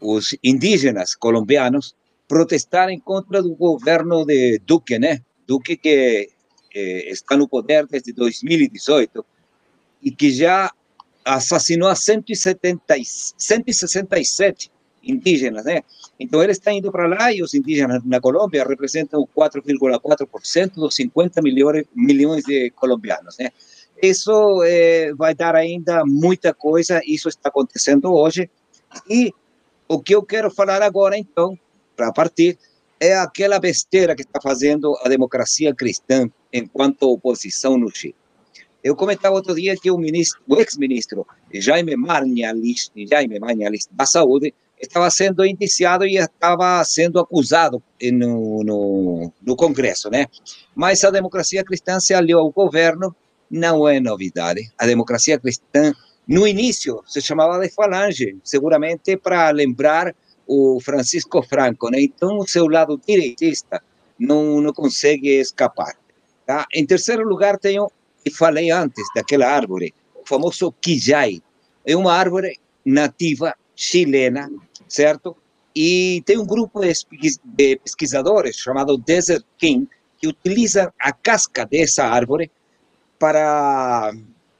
[0.00, 1.94] os indígenas colombianos
[2.26, 5.22] protestar em contra do governo de Duque, né?
[5.46, 6.28] Duque que
[6.74, 9.24] eh, está no poder desde 2018
[10.02, 10.70] e que já
[11.24, 12.82] assassinou a 170,
[13.36, 14.70] 167
[15.02, 15.82] indígenas, né?
[16.20, 21.40] Então ele está indo para lá e os indígenas na Colômbia representam 4,4% dos 50
[21.40, 23.50] milhões, milhões de colombianos, né?
[24.02, 28.48] Isso é, vai dar ainda muita coisa, isso está acontecendo hoje.
[29.08, 29.32] E
[29.88, 31.58] o que eu quero falar agora, então,
[31.96, 32.58] para partir,
[33.00, 38.14] é aquela besteira que está fazendo a democracia cristã enquanto oposição no Chile.
[38.82, 45.10] Eu comentava outro dia que o, o ex-ministro Jaime Marñalis, Jaime Marñalis da Saúde, estava
[45.10, 47.82] sendo indiciado e estava sendo acusado
[48.12, 50.26] no, no, no Congresso, né?
[50.74, 53.14] Mas a democracia cristã se aliou ao governo,
[53.50, 54.70] não é novidade.
[54.78, 55.94] A democracia cristã,
[56.26, 60.14] no início, se chamava de Falange, seguramente para lembrar
[60.46, 62.00] o Francisco Franco, né?
[62.00, 63.82] Então, o seu lado direitista
[64.18, 65.94] não, não consegue escapar.
[66.46, 66.66] Tá?
[66.72, 67.90] Em terceiro lugar, tenho,
[68.24, 71.42] e falei antes daquela árvore, o famoso quijay.
[71.84, 74.50] É uma árvore nativa chilena
[74.88, 75.36] certo?
[75.76, 79.86] E tem um grupo de pesquisadores chamado Desert King
[80.18, 82.50] que utiliza a casca dessa árvore
[83.18, 84.12] para,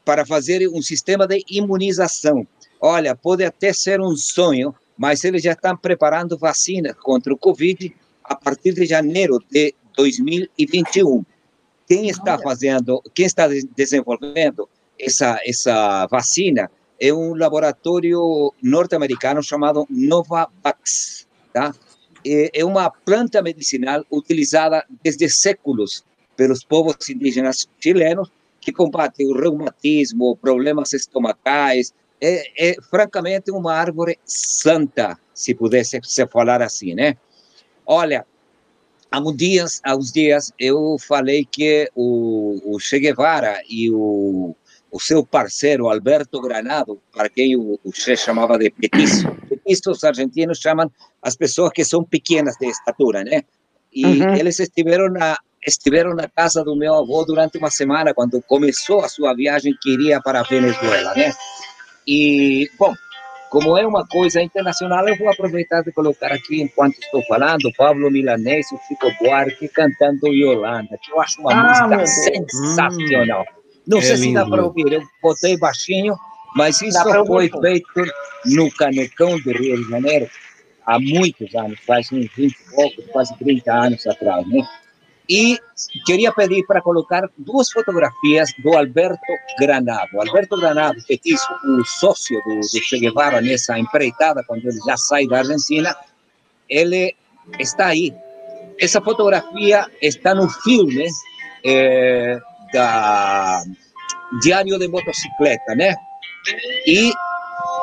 [0.04, 2.46] para fazer um sistema de imunização.
[2.80, 7.94] Olha, pode até ser um sonho, mas eles já estão preparando vacina contra o Covid
[8.24, 11.24] a partir de janeiro de 2021.
[11.86, 14.68] Quem está fazendo, quem está desenvolvendo
[14.98, 21.72] essa, essa vacina é um laboratório norte-americano chamado Novavax, tá?
[22.24, 26.04] É uma planta medicinal utilizada desde séculos
[26.36, 28.30] pelos povos indígenas chilenos
[28.68, 31.94] que combate o reumatismo, problemas estomacais.
[32.20, 37.16] É, é francamente uma árvore santa, se pudesse se falar assim, né?
[37.86, 38.26] Olha,
[39.10, 44.54] há uns dias, há uns dias eu falei que o, o Che Guevara e o
[44.90, 49.28] o seu parceiro Alberto Granado, para quem o, o Che chamava de petiço.
[49.46, 53.42] Petistas argentinos chamam as pessoas que são pequenas de estatura, né?
[53.92, 54.34] E uhum.
[54.34, 59.08] eles estiveram na estiveram na casa do meu avô durante uma semana quando começou a
[59.08, 61.32] sua viagem que iria para a Venezuela, né?
[62.06, 62.94] E bom,
[63.50, 68.10] como é uma coisa internacional, eu vou aproveitar de colocar aqui, enquanto estou falando, Pablo
[68.10, 73.44] Milanês e Chico Buarque cantando Yolanda, que eu acho uma ah, música sensacional.
[73.86, 74.26] Não é sei lindo.
[74.26, 76.14] se dá para ouvir, eu botei baixinho,
[76.54, 78.02] mas isso foi feito
[78.46, 80.28] no Canecão do Rio de Janeiro
[80.86, 84.60] há muitos anos, faz uns 20 e poucos, quase 30 anos atrás, né?
[85.28, 85.58] E
[86.06, 89.20] queria pedir para colocar duas fotografias do Alberto
[89.58, 90.18] Granado.
[90.20, 95.26] Alberto Granado, petiço, o sócio do, do Che Guevara nessa empreitada, quando ele já sai
[95.26, 95.94] da Argentina,
[96.68, 97.14] ele
[97.58, 98.14] está aí.
[98.80, 101.06] Essa fotografia está no filme
[101.64, 102.38] é,
[102.72, 103.62] da
[104.40, 105.94] Diário de Motocicleta, né?
[106.86, 107.12] E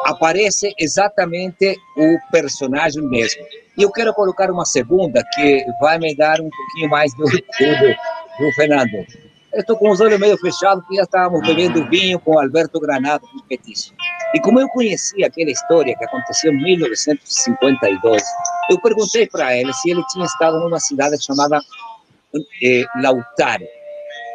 [0.05, 3.43] aparece exatamente o personagem mesmo.
[3.77, 7.95] E eu quero colocar uma segunda que vai me dar um pouquinho mais do orgulho
[8.39, 9.05] do Fernando.
[9.53, 13.25] Eu estou com os olhos meio fechados, porque já estávamos bebendo vinho com Alberto Granado,
[13.33, 13.95] um petisco.
[14.33, 18.23] E como eu conhecia aquela história que aconteceu em 1952,
[18.69, 21.59] eu perguntei para ele se ele tinha estado numa cidade chamada
[22.61, 23.63] eh, Lautaro.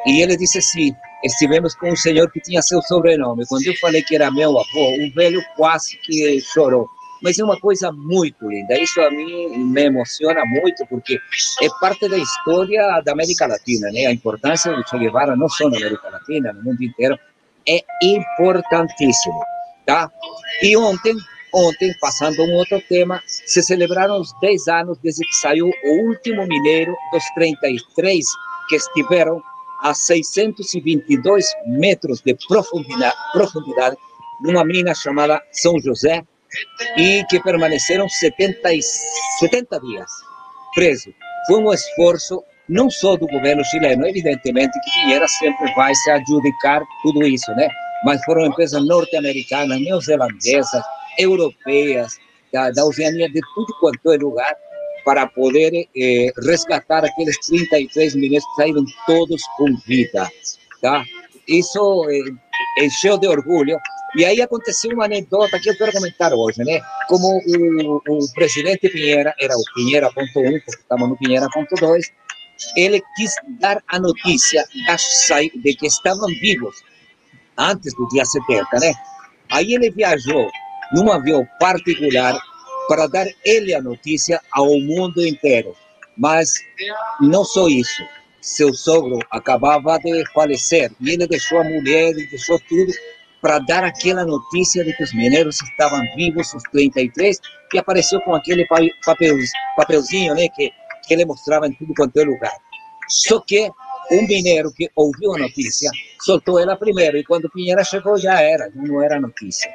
[0.06, 3.44] E ele disse sim, estivemos com um senhor que tinha seu sobrenome.
[3.46, 6.88] Quando eu falei que era meu avô, o velho quase que chorou.
[7.22, 8.78] Mas é uma coisa muito linda.
[8.78, 11.20] Isso a mim me emociona muito, porque
[11.62, 14.06] é parte da história da América Latina, né?
[14.06, 17.18] A importância do Che Guevara, não só na América Latina, no mundo inteiro,
[17.68, 19.40] é importantíssimo,
[19.86, 20.10] tá?
[20.62, 21.14] E ontem,
[21.52, 26.46] ontem, passando um outro tema, se celebraram os 10 anos desde que saiu o último
[26.46, 28.24] mineiro dos 33
[28.68, 29.42] que estiveram
[29.82, 33.96] a 622 metros de profundidade, profundidade
[34.42, 36.24] numa mina chamada São José
[36.96, 38.68] e que permaneceram 70,
[39.38, 40.10] 70 dias
[40.74, 41.12] presos.
[41.46, 46.82] Foi um esforço não só do governo chileno, evidentemente que Pinheira sempre vai se adjudicar
[47.02, 47.68] tudo isso, né?
[48.04, 50.82] Mas foram empresas norte-americanas, neozelandesas,
[51.18, 52.16] europeias,
[52.52, 54.54] da, da Oceania, de tudo quanto é lugar,
[55.04, 60.28] para poder eh, resgatar aqueles 33 meninos que saíram todos com vida,
[60.80, 61.04] tá?
[61.48, 63.78] Isso é, encheu de orgulho.
[64.16, 66.80] E aí aconteceu uma anedota que eu quero comentar hoje, né?
[67.06, 72.02] Como o, o presidente Pinheira, era o Pinheira.1, porque estamos no Pinheira.2,
[72.76, 74.64] ele quis dar a notícia
[75.62, 76.74] de que estavam vivos
[77.56, 78.92] antes do dia 70, né?
[79.50, 80.50] Aí ele viajou
[80.92, 82.40] num avião particular
[82.88, 85.74] para dar ele a notícia ao mundo inteiro.
[86.16, 86.54] Mas
[87.20, 88.02] não só isso.
[88.40, 92.92] Seu sogro acabava de falecer e ele deixou a mulher, deixou tudo
[93.40, 97.40] para dar aquela notícia de que os mineiros estavam vivos, os 33,
[97.72, 98.66] e apareceu com aquele
[99.04, 99.36] papel,
[99.76, 100.70] papelzinho né, que,
[101.06, 102.54] que ele mostrava em tudo quanto é lugar.
[103.08, 103.70] Só que
[104.10, 108.70] um mineiro que ouviu a notícia soltou ela primeiro, e quando Pinheira chegou já era,
[108.74, 109.70] não era notícia.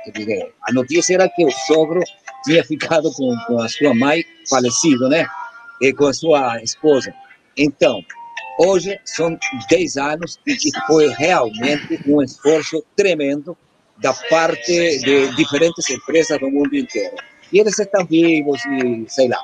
[0.61, 2.01] A notícia era que o sogro
[2.43, 5.25] tinha ficado com, com a sua mãe, falecido, né?
[5.81, 7.13] E com a sua esposa.
[7.57, 8.01] Então,
[8.57, 9.37] hoje são
[9.69, 13.57] 10 anos e foi realmente um esforço tremendo
[13.97, 17.15] da parte de diferentes empresas do mundo inteiro.
[17.51, 19.37] E eles estão vivos e sei lá.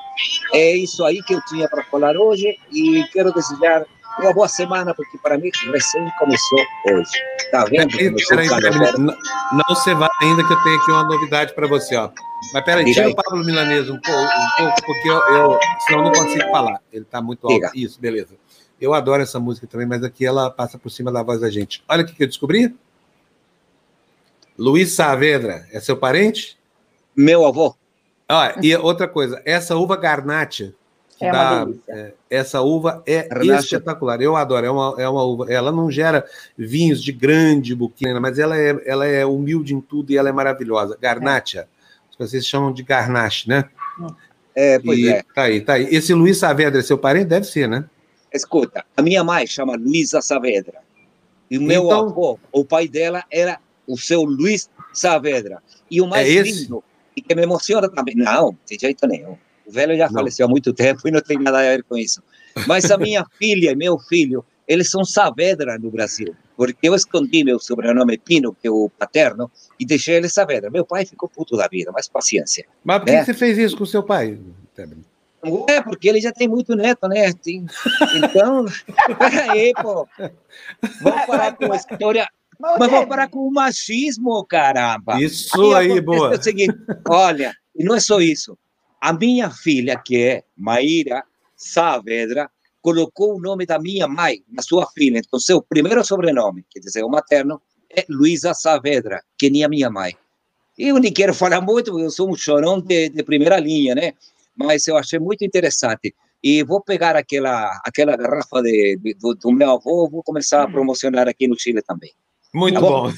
[0.52, 3.86] É isso aí que eu tinha para falar hoje e quero desejar
[4.18, 7.12] uma boa semana, porque para mim recém começou hoje.
[7.50, 7.96] Tá vendo?
[8.28, 9.16] Peraí, peraí, não,
[9.52, 12.10] não se vá ainda que eu tenho aqui uma novidade para você, ó.
[12.52, 16.04] Mas peraí, tira o Pablo Milanês um pouco, um pouco porque eu, eu senão eu
[16.04, 16.80] não consigo falar.
[16.92, 17.54] Ele está muito alto.
[17.54, 17.70] Diga.
[17.74, 18.34] Isso, beleza.
[18.82, 21.84] Eu adoro essa música também, mas aqui ela passa por cima da voz da gente.
[21.88, 22.74] Olha o que eu descobri.
[24.58, 26.58] Luiz Saavedra, é seu parente?
[27.14, 27.76] Meu avô.
[28.28, 30.74] Ah, e outra coisa, essa uva garnacha
[31.20, 34.20] é da, é, essa uva é espetacular.
[34.20, 34.66] Eu adoro.
[34.66, 35.46] É uma, é uma uva.
[35.48, 36.26] Ela não gera
[36.58, 40.32] vinhos de grande buquina, mas ela é, ela é humilde em tudo e ela é
[40.32, 40.98] maravilhosa.
[41.00, 41.68] Garnacha.
[42.18, 43.64] Vocês chamam de garnache, né?
[44.56, 45.22] É, pois e, é.
[45.34, 45.86] Tá aí, tá aí.
[45.88, 47.26] Esse Luiz Saavedra é seu parente?
[47.26, 47.84] Deve ser, né?
[48.32, 50.80] Escuta, a minha mãe chama Luísa Saavedra.
[51.50, 52.06] E o meu então...
[52.06, 55.62] avô, o pai dela, era o seu Luiz Saavedra.
[55.90, 56.82] E o mais é lindo,
[57.14, 59.36] e que me emociona também, não, de jeito nenhum.
[59.66, 60.14] O velho já não.
[60.14, 62.22] faleceu há muito tempo e não tem nada a ver com isso.
[62.66, 66.34] Mas a minha filha e meu filho, eles são Saavedra no Brasil.
[66.56, 70.70] Porque eu escondi meu sobrenome Pino, que é o paterno, e deixei ele Saavedra.
[70.70, 72.66] Meu pai ficou puto da vida, mas paciência.
[72.82, 73.24] Mas por que né?
[73.24, 74.38] você fez isso com seu pai,
[75.68, 77.32] É, porque ele já tem muito neto, né?
[77.32, 77.66] Tem...
[78.16, 78.64] Então,
[79.18, 80.06] peraí, pô.
[81.00, 82.28] Vamos parar com a história.
[82.60, 85.20] Mas vamos parar com o machismo, caramba.
[85.20, 86.34] Isso aí, aí boa.
[86.34, 86.76] É o seguinte,
[87.08, 88.56] olha, e não é só isso.
[89.00, 91.24] A minha filha, que é Maíra
[91.56, 92.48] Saavedra,
[92.80, 95.18] colocou o nome da minha mãe na sua filha.
[95.18, 99.90] Então, seu primeiro sobrenome, quer dizer, o materno, é Luísa Saavedra, que nem a minha
[99.90, 100.16] mãe.
[100.78, 104.14] Eu nem quero falar muito, porque eu sou um chorão de, de primeira linha, né?
[104.56, 106.14] Mas eu achei muito interessante.
[106.42, 110.68] E vou pegar aquela, aquela garrafa de, de do, do, meu avô, vou começar a
[110.68, 112.10] promocionar aqui no Chile também.
[112.52, 113.08] Muito tá bom.
[113.08, 113.12] bom.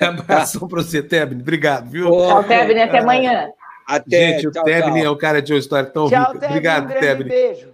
[0.04, 1.40] Abraço para você, Tebni.
[1.40, 2.10] Obrigado, viu?
[2.10, 2.80] Tchau, Tebni.
[2.80, 3.50] Até amanhã.
[3.86, 6.46] Até, Gente, tchau, o Tebni é o cara de uma história tão tchau, rica.
[6.46, 7.28] Obrigado, um Tebni.
[7.28, 7.70] Beijo.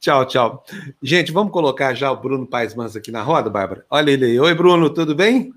[0.00, 0.64] Tchau, tchau.
[1.02, 3.84] Gente, vamos colocar já o Bruno Paes Mans aqui na roda, Bárbara?
[3.90, 4.40] Olha ele aí.
[4.40, 5.52] Oi, Bruno, tudo bem?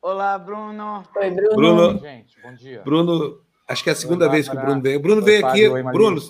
[0.00, 1.02] Olá, Bruno.
[1.16, 1.56] Oi, Bruno.
[1.56, 2.82] Bruno, gente, bom dia.
[2.84, 4.98] Bruno, acho que é a segunda vez que o Bruno veio.
[4.98, 5.68] O Bruno veio aqui.
[5.68, 6.20] Bruno,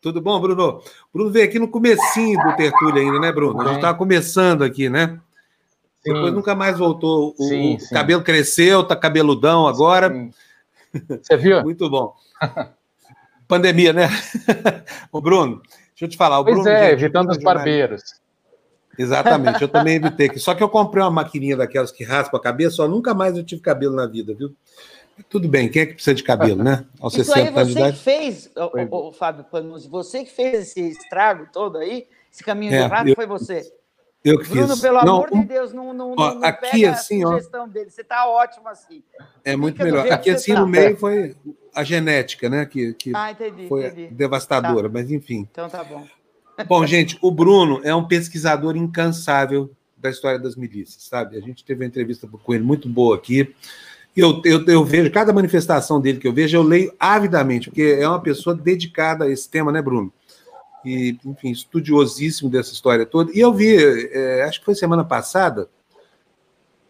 [0.00, 0.82] tudo bom, Bruno?
[1.12, 3.60] Bruno veio aqui no comecinho do Tertúlio ainda, né, Bruno?
[3.60, 5.18] A gente estava começando aqui, né?
[6.04, 6.14] Sim.
[6.14, 7.34] Depois nunca mais voltou.
[7.38, 7.94] O, sim, o sim.
[7.94, 10.30] cabelo cresceu, tá cabeludão agora.
[11.20, 11.62] Você viu?
[11.64, 12.14] Muito bom.
[13.48, 14.08] Pandemia, né?
[15.10, 15.60] o Bruno,
[15.90, 16.38] deixa eu te falar.
[16.38, 18.02] O pois Bruno, é, gente, evitando os barbeiros.
[18.98, 20.30] Exatamente, eu também evitei.
[20.38, 23.44] Só que eu comprei uma maquininha daquelas que raspa a cabeça, só nunca mais eu
[23.44, 24.54] tive cabelo na vida, viu?
[25.28, 26.84] Tudo bem, quem é que precisa de cabelo, né?
[27.00, 28.50] Aos Isso aí você que fez,
[28.90, 33.08] o, Fábio Panuzzi, você que fez esse estrago todo aí, esse caminho é, do rato,
[33.08, 33.72] eu, foi você.
[34.24, 34.80] Eu que Bruno, fiz.
[34.80, 37.90] pelo não, amor de Deus, não, não, ó, não aqui, assim, a sugestão ó, dele.
[37.90, 39.02] Você está ótimo assim.
[39.44, 40.10] É muito melhor.
[40.10, 40.60] Aqui, assim, tá.
[40.60, 41.36] no meio foi
[41.74, 42.66] a genética, né?
[42.66, 44.14] Que, que ah, entendi, foi entendi.
[44.14, 44.92] devastadora, tá.
[44.92, 45.48] mas enfim.
[45.50, 46.06] Então tá bom.
[46.66, 51.36] Bom, gente, o Bruno é um pesquisador incansável da história das milícias, sabe?
[51.36, 53.54] A gente teve uma entrevista com ele muito boa aqui.
[54.18, 58.08] Eu, eu, eu, vejo, cada manifestação dele que eu vejo, eu leio avidamente, porque é
[58.08, 60.12] uma pessoa dedicada a esse tema, né, Bruno?
[60.84, 63.30] E, enfim, estudiosíssimo dessa história toda.
[63.32, 65.68] E eu vi, é, acho que foi semana passada,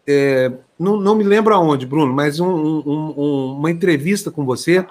[0.07, 4.87] é, não, não me lembro aonde, Bruno, mas um, um, uma entrevista com você,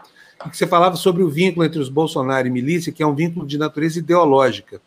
[0.46, 3.16] em que você falava sobre o vínculo entre os Bolsonaro e milícia, que é um
[3.16, 4.80] vínculo de natureza ideológica.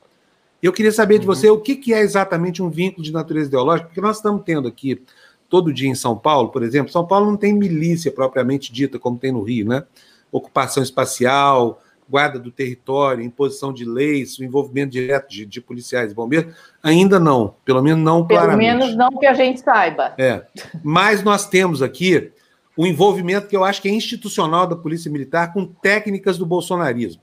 [0.62, 1.34] Eu queria saber de uhum.
[1.34, 4.68] você o que, que é exatamente um vínculo de natureza ideológica, porque nós estamos tendo
[4.68, 5.02] aqui
[5.50, 9.18] todo dia em São Paulo, por exemplo, São Paulo não tem milícia propriamente dita, como
[9.18, 9.82] tem no Rio, né?
[10.30, 16.14] Ocupação espacial, guarda do território, imposição de leis, o envolvimento direto de, de policiais e
[16.14, 18.68] bombeiros, ainda não, pelo menos não pelo claramente.
[18.68, 20.14] Pelo menos não que a gente saiba.
[20.16, 20.44] É,
[20.82, 22.30] mas nós temos aqui
[22.76, 27.20] o envolvimento que eu acho que é institucional da Polícia Militar com técnicas do bolsonarismo.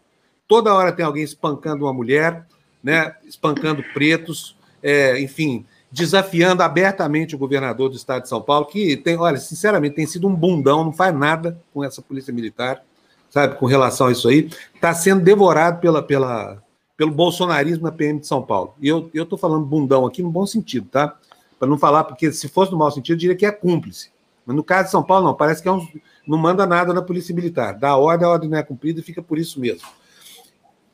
[0.48, 2.46] Toda hora tem alguém espancando uma mulher,
[2.84, 8.98] né, espancando pretos, é, enfim, desafiando abertamente o governador do estado de São Paulo, que
[8.98, 12.84] tem, olha, sinceramente, tem sido um bundão, não faz nada com essa polícia militar,
[13.30, 14.50] sabe, com relação a isso aí.
[14.76, 16.62] Está sendo devorado pela, pela,
[16.96, 18.74] pelo bolsonarismo na PM de São Paulo.
[18.82, 21.18] E eu estou falando bundão aqui no bom sentido, tá?
[21.58, 24.12] Para não falar, porque se fosse no mau sentido, eu diria que é cúmplice.
[24.46, 25.86] Mas no caso de São Paulo, não, parece que é um,
[26.26, 27.74] não manda nada na polícia militar.
[27.74, 29.88] Dá ordem, a ordem não é cumprida e fica por isso mesmo.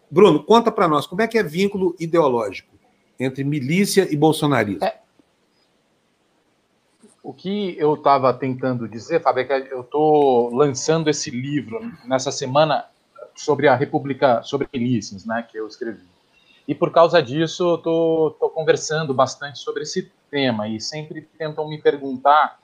[0.09, 2.72] Bruno, conta para nós, como é que é vínculo ideológico?
[3.19, 4.83] Entre milícia e bolsonarismo.
[4.83, 4.99] É.
[7.21, 12.31] O que eu estava tentando dizer, Fábio, é que eu estou lançando esse livro nessa
[12.31, 12.85] semana
[13.33, 16.03] sobre a República, sobre milícias, né, que eu escrevi.
[16.67, 21.81] E por causa disso, eu estou conversando bastante sobre esse tema e sempre tentam me
[21.81, 22.59] perguntar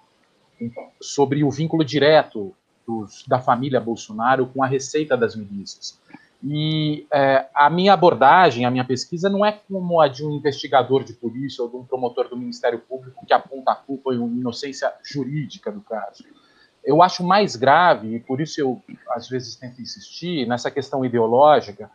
[1.01, 2.53] sobre o vínculo direto
[2.87, 5.99] dos, da família Bolsonaro com a receita das milícias.
[6.41, 11.03] E é, a minha abordagem, a minha pesquisa não é como a de um investigador
[11.03, 14.93] de polícia ou de um promotor do Ministério Público que aponta a culpa e inocência
[15.03, 16.23] jurídica do caso.
[16.83, 21.91] Eu acho mais grave, e por isso eu às vezes tento insistir, nessa questão ideológica,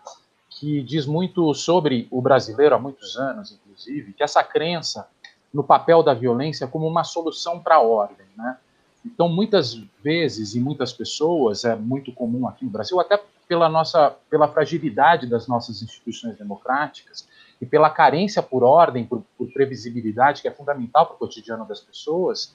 [0.50, 5.08] que diz muito sobre o brasileiro há muitos anos, inclusive, que essa crença
[5.52, 8.26] no papel da violência como uma solução para a ordem.
[8.36, 8.56] Né?
[9.04, 14.16] Então, muitas vezes, e muitas pessoas, é muito comum aqui no Brasil, até pela nossa
[14.30, 17.28] pela fragilidade das nossas instituições democráticas
[17.60, 21.80] e pela carência por ordem, por, por previsibilidade que é fundamental para o cotidiano das
[21.80, 22.54] pessoas,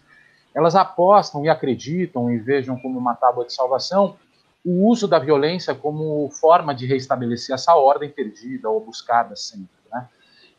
[0.53, 4.17] elas apostam e acreditam e vejam como uma tábua de salvação
[4.65, 9.69] o uso da violência como forma de reestabelecer essa ordem perdida ou buscada sempre.
[9.91, 10.07] Né?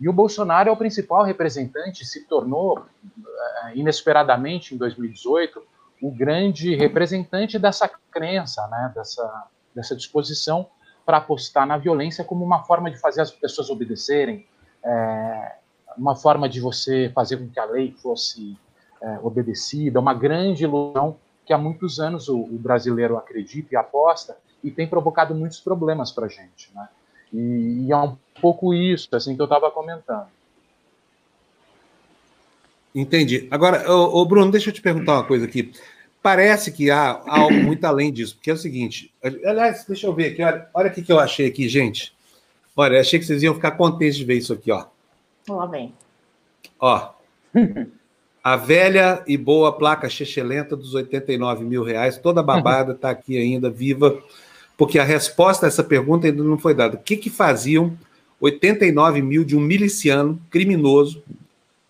[0.00, 5.62] E o Bolsonaro é o principal representante, se tornou eh, inesperadamente em 2018
[6.02, 8.90] o grande representante dessa crença, né?
[8.94, 10.66] dessa dessa disposição
[11.04, 14.46] para apostar na violência como uma forma de fazer as pessoas obedecerem,
[14.84, 15.56] é,
[15.96, 18.56] uma forma de você fazer com que a lei fosse
[19.02, 24.36] é, obedecida, uma grande ilusão que há muitos anos o, o, brasileiro acredita e aposta
[24.62, 26.70] e tem provocado muitos problemas para a gente.
[26.74, 26.88] Né?
[27.32, 30.28] E, e, é um pouco isso assim que eu estava comentando.
[32.94, 33.48] Entendi.
[33.50, 35.72] Agora, ô, ô, Bruno, deixa eu te perguntar uma coisa aqui.
[36.22, 39.12] Parece que há algo muito além disso, porque é o seguinte.
[39.22, 42.12] Aliás, deixa eu ver aqui, olha, olha o que eu achei aqui, gente.
[42.76, 44.84] Olha, achei que vocês iam ficar contentes de ver isso aqui, ó.
[45.48, 45.94] Lá vem.
[46.78, 47.12] Ó.
[48.42, 53.68] A velha e boa placa chechelenta dos 89 mil reais, toda babada, está aqui ainda,
[53.68, 54.18] viva,
[54.78, 56.96] porque a resposta a essa pergunta ainda não foi dada.
[56.96, 57.98] O que, que faziam
[58.40, 61.22] 89 mil de um miliciano criminoso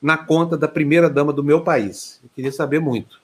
[0.03, 2.19] na conta da primeira-dama do meu país?
[2.25, 3.20] Eu queria saber muito.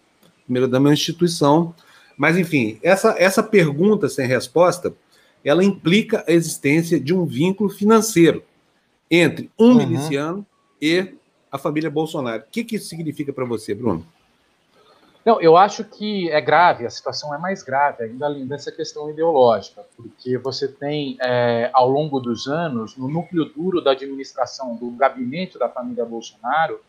[0.47, 1.75] Primeira-dama é uma instituição,
[2.17, 4.95] mas, enfim, essa, essa pergunta sem resposta,
[5.45, 8.43] ela implica a existência de um vínculo financeiro
[9.11, 9.77] entre um uhum.
[9.77, 10.47] miliciano
[10.81, 11.15] e
[11.53, 12.43] a família Bolsonaro.
[12.43, 14.05] O que, que isso significa para você, Bruno?
[15.25, 19.11] Não, eu acho que é grave, a situação é mais grave, ainda além dessa questão
[19.11, 24.89] ideológica, porque você tem, é, ao longo dos anos, no núcleo duro da administração do
[24.93, 26.81] gabinete da família Bolsonaro,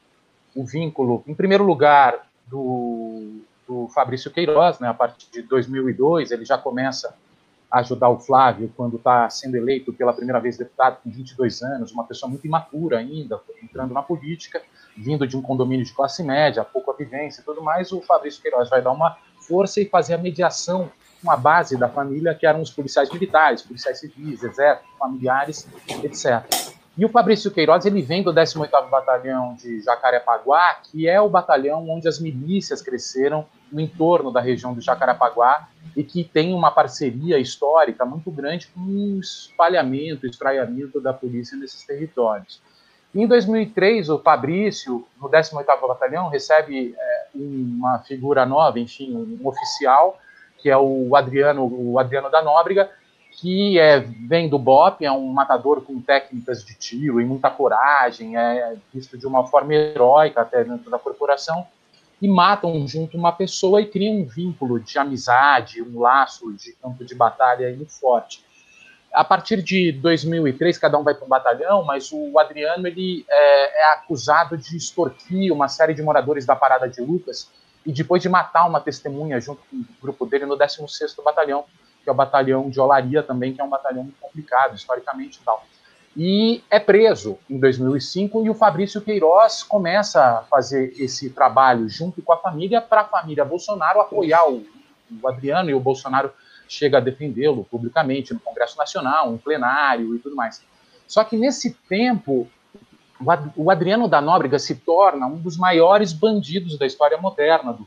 [0.55, 6.45] o vínculo, em primeiro lugar, do, do Fabrício Queiroz, né, a partir de 2002, ele
[6.45, 7.13] já começa
[7.71, 12.05] ajudar o Flávio quando está sendo eleito pela primeira vez deputado com 22 anos, uma
[12.05, 14.61] pessoa muito imatura ainda, entrando na política,
[14.95, 18.69] vindo de um condomínio de classe média, pouca vivência e tudo mais, o Fabrício Queiroz
[18.69, 20.89] vai dar uma força e fazer a mediação
[21.21, 25.67] com a base da família, que eram os policiais militares, policiais civis, exército, familiares,
[26.03, 26.76] etc.
[26.97, 31.87] E o Fabrício Queiroz, ele vem do 18º Batalhão de Jacarepaguá, que é o batalhão
[31.87, 37.37] onde as milícias cresceram no entorno da região do Jacarepaguá e que tem uma parceria
[37.37, 42.59] histórica muito grande com o espalhamento, o espraiamento da polícia nesses territórios.
[43.13, 50.19] Em 2003, o Fabrício, no 18º Batalhão, recebe é, uma figura nova, enfim, um oficial,
[50.57, 52.89] que é o Adriano, o Adriano da Nóbrega,
[53.37, 58.35] que é, vem do BOP, é um matador com técnicas de tiro e muita coragem,
[58.35, 61.65] é visto de uma forma heróica até dentro da corporação,
[62.19, 67.05] e matam junto uma pessoa e criam um vínculo de amizade, um laço de campo
[67.05, 68.43] de batalha muito forte.
[69.13, 73.83] A partir de 2003, cada um vai para um batalhão, mas o Adriano ele é,
[73.83, 77.51] é acusado de extorquir uma série de moradores da Parada de Lucas
[77.85, 81.65] e depois de matar uma testemunha junto com o grupo dele no 16º Batalhão
[82.07, 85.43] que é o batalhão de Olaria também, que é um batalhão muito complicado historicamente e
[85.43, 85.61] tal.
[86.15, 92.21] E é preso em 2005 e o Fabrício Queiroz começa a fazer esse trabalho junto
[92.21, 94.65] com a família para a família Bolsonaro apoiar o,
[95.21, 96.31] o Adriano e o Bolsonaro
[96.65, 100.63] chega a defendê-lo publicamente no Congresso Nacional, em plenário e tudo mais.
[101.05, 102.47] Só que nesse tempo,
[103.53, 107.85] o Adriano da Nóbrega se torna um dos maiores bandidos da história moderna do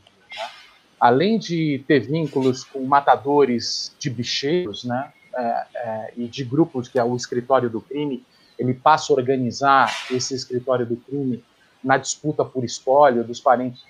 [1.01, 6.99] além de ter vínculos com matadores de bicheiros, né, é, é, e de grupos que
[6.99, 8.23] é o escritório do crime,
[8.59, 11.43] ele passa a organizar esse escritório do crime
[11.83, 13.81] na disputa por espólio dos parentes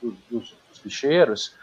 [0.00, 1.56] dos, dos, dos bicheiros.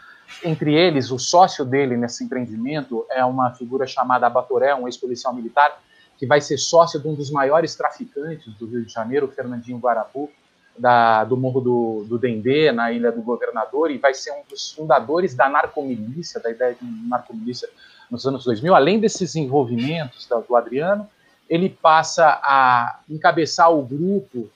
[0.44, 5.80] Entre eles, o sócio dele nesse empreendimento é uma figura chamada Abatoré, um ex-policial militar,
[6.18, 10.30] que vai ser sócio de um dos maiores traficantes do Rio de Janeiro, Fernandinho Guarapu,
[10.78, 14.72] da, do Morro do, do Dendê, na Ilha do Governador, e vai ser um dos
[14.72, 17.68] fundadores da narcomilícia, da ideia de narcomilícia
[18.10, 18.74] nos anos 2000.
[18.74, 21.08] Além desses envolvimentos do, do Adriano,
[21.48, 24.50] ele passa a encabeçar o grupo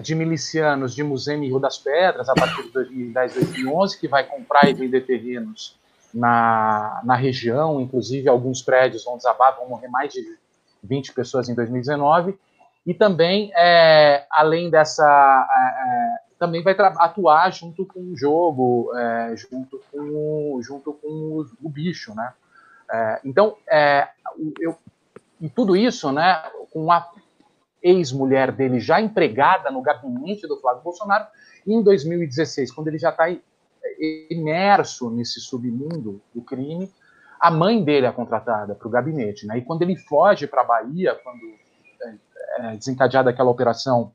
[0.00, 4.24] de milicianos de Museu e Rio das Pedras, a partir de 2010, 2011, que vai
[4.24, 5.76] comprar e vender terrenos
[6.12, 10.20] na, na região, inclusive alguns prédios vão desabar, vão morrer mais de
[10.82, 12.38] 20 pessoas em 2019,
[12.86, 15.04] e também, é, além dessa,
[15.50, 21.68] é, é também vai atuar junto com o jogo, é, junto com, junto com o,
[21.68, 22.32] bicho, né?
[22.90, 24.08] É, então, é,
[24.60, 24.76] eu,
[25.40, 27.10] e tudo isso, né, com a
[27.82, 31.26] ex-mulher dele já empregada no gabinete do Flávio Bolsonaro,
[31.66, 33.24] em 2016, quando ele já está
[34.30, 36.92] imerso nesse submundo do crime,
[37.40, 39.58] a mãe dele é contratada para o gabinete, né?
[39.58, 41.65] E quando ele foge para a Bahia, quando é,
[42.76, 44.12] desencadeada aquela operação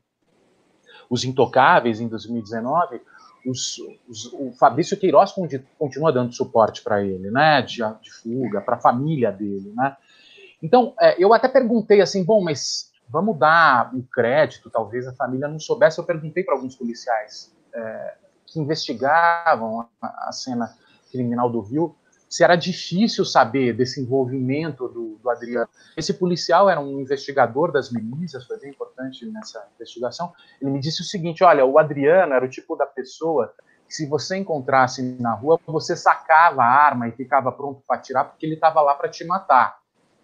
[1.08, 3.00] Os Intocáveis, em 2019,
[3.46, 3.78] os,
[4.08, 5.34] os, o Fabrício Queiroz
[5.78, 9.96] continua dando suporte para ele, né, de, de fuga, para a família dele, né.
[10.62, 15.48] Então, é, eu até perguntei assim, bom, mas vamos dar um crédito, talvez a família
[15.48, 15.98] não soubesse.
[15.98, 18.14] Eu perguntei para alguns policiais é,
[18.46, 20.72] que investigavam a, a cena
[21.10, 21.96] criminal do Rio
[22.32, 25.68] se era difícil saber desse envolvimento do, do, Adriano.
[25.94, 30.32] Esse policial era um investigador das milícias, foi bem importante nessa investigação.
[30.58, 33.52] Ele me disse o seguinte: olha, o Adriano era o tipo da pessoa
[33.86, 38.24] que, se você encontrasse na rua, você sacava a arma e ficava pronto para atirar,
[38.24, 39.80] porque ele estava lá para te matar.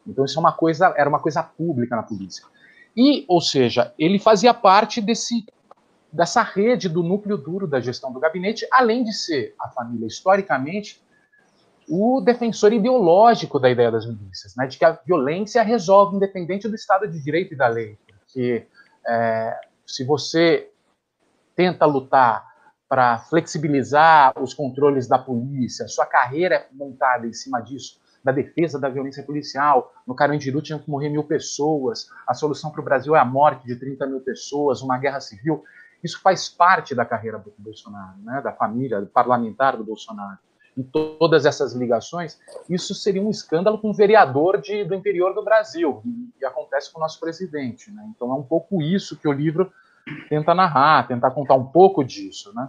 [0.06, 2.42] Então, isso é uma coisa, era uma coisa pública na polícia.
[2.96, 5.44] E, ou seja, ele fazia parte desse
[6.10, 11.06] dessa rede do núcleo duro da gestão do gabinete, além de ser a família historicamente
[11.88, 16.74] o defensor ideológico da ideia das milícias, né, de que a violência resolve independente do
[16.74, 17.98] Estado de Direito e da lei.
[18.06, 18.66] Porque
[19.06, 20.70] é, se você
[21.56, 22.46] tenta lutar
[22.88, 28.78] para flexibilizar os controles da polícia, sua carreira é montada em cima disso, da defesa
[28.78, 29.92] da violência policial.
[30.06, 33.66] No Carandiru tinham que morrer mil pessoas, a solução para o Brasil é a morte
[33.66, 35.64] de 30 mil pessoas, uma guerra civil.
[36.02, 40.38] Isso faz parte da carreira do Bolsonaro, né, da família parlamentar do Bolsonaro.
[40.78, 42.38] E todas essas ligações,
[42.70, 46.00] isso seria um escândalo com um vereador de, do interior do Brasil,
[46.40, 47.90] e, acontece com o nosso presidente.
[47.90, 48.08] Né?
[48.14, 49.72] Então é um pouco isso que o livro
[50.28, 52.54] tenta narrar, tentar contar um pouco disso.
[52.54, 52.68] Né?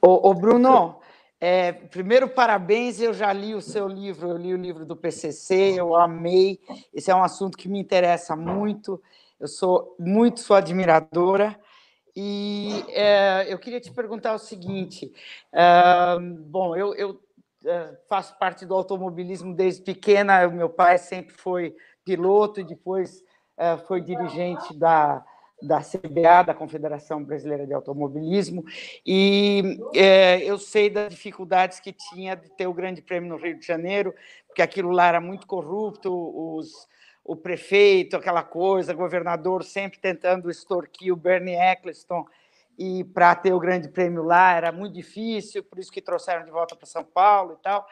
[0.00, 0.96] Ô, ô Bruno,
[1.40, 3.00] é, primeiro, parabéns.
[3.00, 6.58] Eu já li o seu livro, eu li o livro do PCC, eu amei.
[6.92, 9.00] Esse é um assunto que me interessa muito.
[9.38, 11.56] Eu sou muito sua admiradora.
[12.14, 15.12] E é, eu queria te perguntar o seguinte:
[15.52, 17.20] é, bom, eu, eu
[17.64, 20.46] é, faço parte do automobilismo desde pequena.
[20.48, 23.22] Meu pai sempre foi piloto e depois
[23.56, 25.24] é, foi dirigente da,
[25.62, 28.64] da CBA, da Confederação Brasileira de Automobilismo,
[29.06, 33.58] e é, eu sei das dificuldades que tinha de ter o Grande Prêmio no Rio
[33.58, 34.12] de Janeiro,
[34.48, 36.88] porque aquilo lá era muito corrupto, os,
[37.24, 42.26] o prefeito, aquela coisa, governador sempre tentando extorquir o Bernie Eccleston,
[42.78, 46.50] e para ter o Grande Prêmio lá era muito difícil, por isso que trouxeram de
[46.50, 47.86] volta para São Paulo e tal.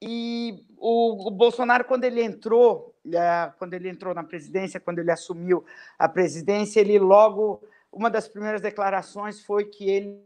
[0.00, 5.10] E o, o, Bolsonaro, quando ele entrou, é, quando ele entrou na presidência, quando ele
[5.10, 5.64] assumiu
[5.98, 7.62] a presidência, ele logo,
[7.92, 10.20] uma das primeiras declarações foi que ele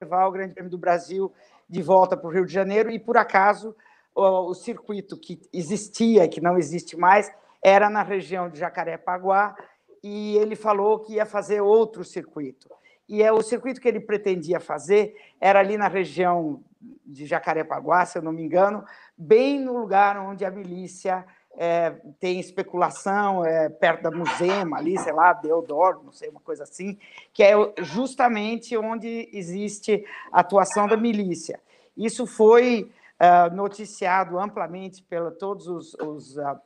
[0.00, 1.32] levar o Grande Prêmio do Brasil
[1.68, 3.76] de volta para o Rio de Janeiro, e por acaso
[4.14, 7.30] o, o circuito que existia, que não existe mais,
[7.62, 9.56] era na região de Jacarepaguá,
[10.02, 12.70] e ele falou que ia fazer outro circuito.
[13.08, 16.62] E é o circuito que ele pretendia fazer era ali na região
[17.04, 18.84] de Jacarepaguá, se eu não me engano,
[19.16, 25.12] bem no lugar onde a milícia é, tem especulação, é, perto da Musema, ali, sei
[25.12, 26.96] lá, Deodoro, não sei, uma coisa assim,
[27.32, 31.60] que é justamente onde existe a atuação da milícia.
[31.96, 32.90] Isso foi
[33.20, 36.58] uh, noticiado amplamente pela todos os, os uh,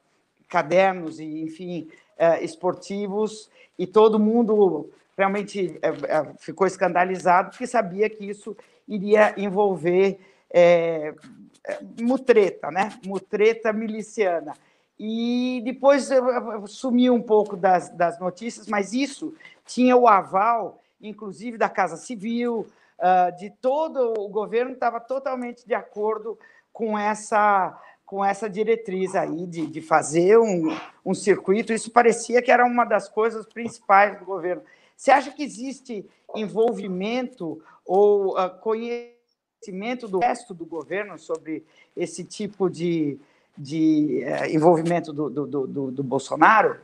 [0.55, 4.89] cadernos e, enfim, uh, esportivos, e todo mundo
[5.19, 5.81] realmente
[6.39, 11.13] ficou escandalizado, porque sabia que isso iria envolver é,
[12.01, 12.93] mutreta, né?
[13.05, 14.55] Mutreta miliciana.
[14.99, 16.09] E depois
[16.67, 19.35] sumiu um pouco das, das notícias, mas isso
[19.67, 22.67] tinha o aval, inclusive, da Casa Civil,
[22.99, 26.39] uh, de todo o governo estava totalmente de acordo
[26.73, 31.73] com essa com essa diretriz aí de, de fazer um, um circuito.
[31.73, 34.63] Isso parecia que era uma das coisas principais do governo.
[34.97, 41.65] Você acha que existe envolvimento ou uh, conhecimento do resto do governo sobre
[41.97, 43.19] esse tipo de,
[43.57, 46.79] de uh, envolvimento do, do, do, do Bolsonaro?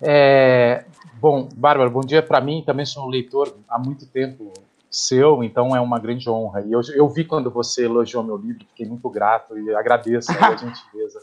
[0.00, 2.62] É, bom, Bárbara, bom dia para mim.
[2.64, 4.52] Também sou um leitor há muito tempo
[4.96, 6.62] seu, então é uma grande honra.
[6.62, 10.54] E eu, eu vi quando você elogiou meu livro, fiquei muito grato e agradeço a
[10.56, 11.20] gentileza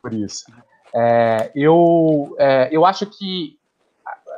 [0.00, 0.44] por isso.
[0.94, 3.58] É, eu, é, eu acho que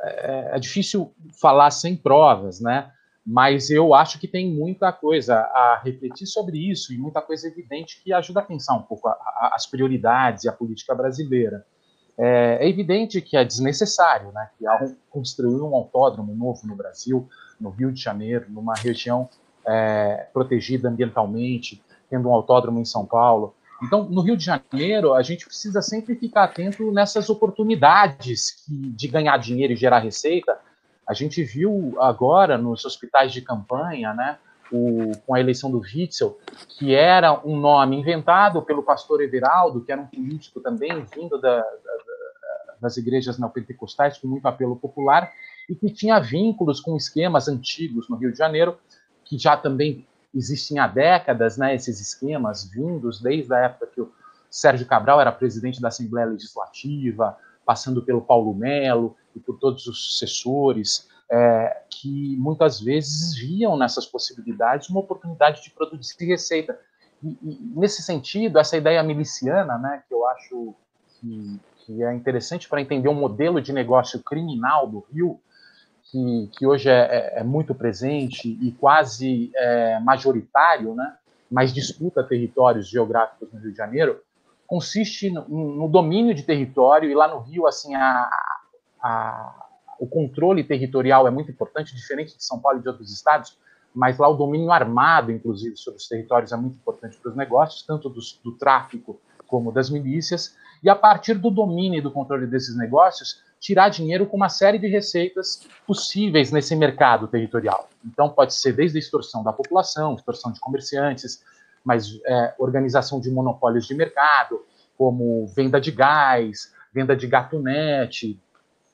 [0.03, 2.91] é, é difícil falar sem provas, né?
[3.25, 7.99] mas eu acho que tem muita coisa a refletir sobre isso e muita coisa evidente
[8.03, 11.65] que ajuda a pensar um pouco a, a, as prioridades e a política brasileira.
[12.17, 14.65] É, é, evidente que é desnecessário, né, que
[15.09, 17.27] construir um autódromo novo no Brasil,
[17.59, 19.29] no Rio de Janeiro, numa região
[19.65, 23.55] é, protegida ambientalmente, tendo um autódromo em São Paulo.
[23.83, 29.37] Então, no Rio de Janeiro, a gente precisa sempre ficar atento nessas oportunidades de ganhar
[29.37, 30.57] dinheiro e gerar receita,
[31.07, 34.37] a gente viu agora nos hospitais de campanha, né,
[34.71, 39.91] o, com a eleição do Witzel, que era um nome inventado pelo pastor Everaldo, que
[39.91, 45.31] era um político também vindo da, da, das igrejas neopentecostais com muito apelo popular
[45.69, 48.77] e que tinha vínculos com esquemas antigos no Rio de Janeiro,
[49.23, 54.11] que já também existem há décadas, né, esses esquemas vindos desde a época que o
[54.49, 60.05] Sérgio Cabral era presidente da Assembleia Legislativa, passando pelo Paulo Melo, e por todos os
[60.05, 66.79] sucessores, é, que muitas vezes viam nessas possibilidades uma oportunidade de produzir receita.
[67.23, 70.75] E, e, nesse sentido, essa ideia miliciana, né, que eu acho
[71.19, 75.39] que, que é interessante para entender o um modelo de negócio criminal do Rio,
[76.15, 81.17] que, que hoje é, é, é muito presente e quase é, majoritário, né,
[81.51, 84.21] mas disputa territórios geográficos no Rio de Janeiro,
[84.65, 88.29] consiste no, no, domínio de território, e lá no Rio, assim, a,
[89.01, 89.67] a,
[89.99, 93.57] o controle territorial é muito importante, diferente de São Paulo e de outros estados,
[93.93, 97.83] mas lá o domínio armado, inclusive, sobre os territórios é muito importante para os negócios,
[97.83, 99.19] tanto do, do tráfico
[99.55, 100.53] como das milícias,
[100.83, 104.77] e a partir do domínio e do controle desses negócios, tirar dinheiro com uma série
[104.77, 107.87] de receitas possíveis nesse mercado territorial.
[108.03, 111.41] Então, pode ser desde a extorsão da população, extorsão de comerciantes,
[111.85, 114.61] mas é, organização de monopólios de mercado,
[114.97, 118.37] como venda de gás, venda de gatunete,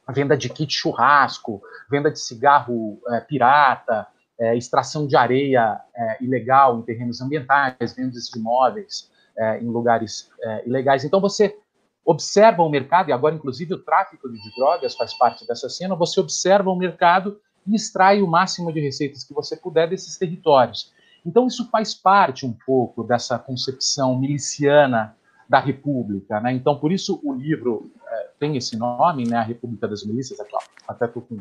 [0.10, 1.60] venda de kit churrasco,
[1.90, 4.06] venda de cigarro é, pirata,
[4.40, 9.10] é, extração de areia é, ilegal em terrenos ambientais, vendas de imóveis
[9.42, 11.04] é, em lugares é, ilegais.
[11.04, 11.58] Então, você
[12.06, 16.20] observa o mercado, e agora, inclusive, o tráfico de drogas faz parte dessa cena, você
[16.20, 20.94] observa o mercado e extrai o máximo de receitas que você puder desses territórios.
[21.26, 25.16] Então, isso faz parte um pouco dessa concepção miliciana
[25.50, 26.40] da República.
[26.40, 26.54] Né?
[26.54, 29.38] Então, por isso o livro é, tem esse nome, né?
[29.38, 31.40] A República das Milícias, ó, até tô com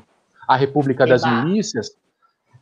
[0.48, 1.96] a República das Milícias,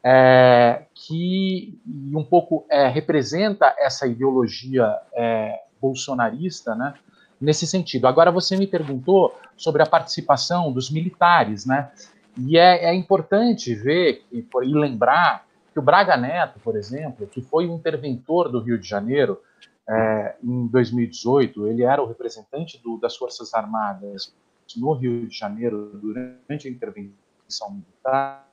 [0.03, 1.79] é, que
[2.15, 6.95] um pouco é, representa essa ideologia é, bolsonarista, né?
[7.41, 8.07] nesse sentido.
[8.07, 11.91] Agora, você me perguntou sobre a participação dos militares, né?
[12.37, 17.41] E é, é importante ver e, e lembrar que o Braga Neto, por exemplo, que
[17.41, 19.41] foi o interventor do Rio de Janeiro
[19.89, 24.35] é, em 2018, ele era o representante do, das Forças Armadas
[24.77, 28.47] no Rio de Janeiro durante a intervenção militar.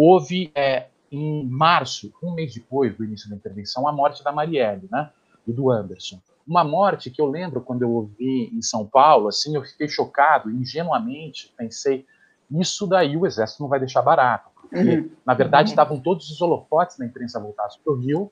[0.00, 4.88] Houve, é, em março, um mês depois do início da intervenção, a morte da Marielle
[4.92, 5.10] né,
[5.44, 6.20] e do Anderson.
[6.46, 10.52] Uma morte que eu lembro quando eu ouvi em São Paulo, assim, eu fiquei chocado,
[10.52, 12.06] ingenuamente pensei,
[12.48, 15.10] isso daí o exército não vai deixar barato, porque, uhum.
[15.26, 15.72] na verdade, uhum.
[15.72, 18.30] estavam todos os holofotes da imprensa voltados para o Rio,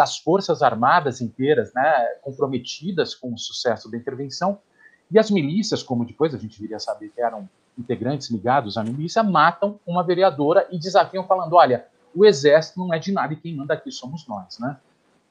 [0.00, 4.60] as forças armadas inteiras, né, comprometidas com o sucesso da intervenção,
[5.10, 7.48] e as milícias, como depois a gente viria a saber que eram
[7.78, 12.98] integrantes ligados à milícia, matam uma vereadora e desafiam falando, olha, o exército não é
[12.98, 14.76] de nada e quem manda aqui somos nós, né?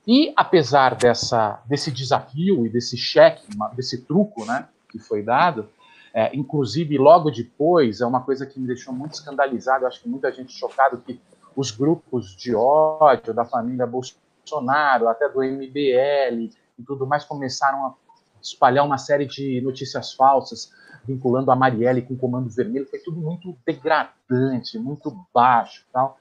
[0.08, 5.70] E apesar dessa, desse desafio e desse cheque, desse truco né, que foi dado,
[6.14, 10.32] é, inclusive logo depois, é uma coisa que me deixou muito escandalizado, acho que muita
[10.32, 11.22] gente chocado que
[11.56, 17.94] os grupos de ódio da família Bolsonaro, até do MBL e tudo mais, começaram a
[18.42, 20.72] espalhar uma série de notícias falsas
[21.06, 26.18] vinculando a Marielle com o Comando Vermelho, foi tudo muito degradante, muito baixo tal.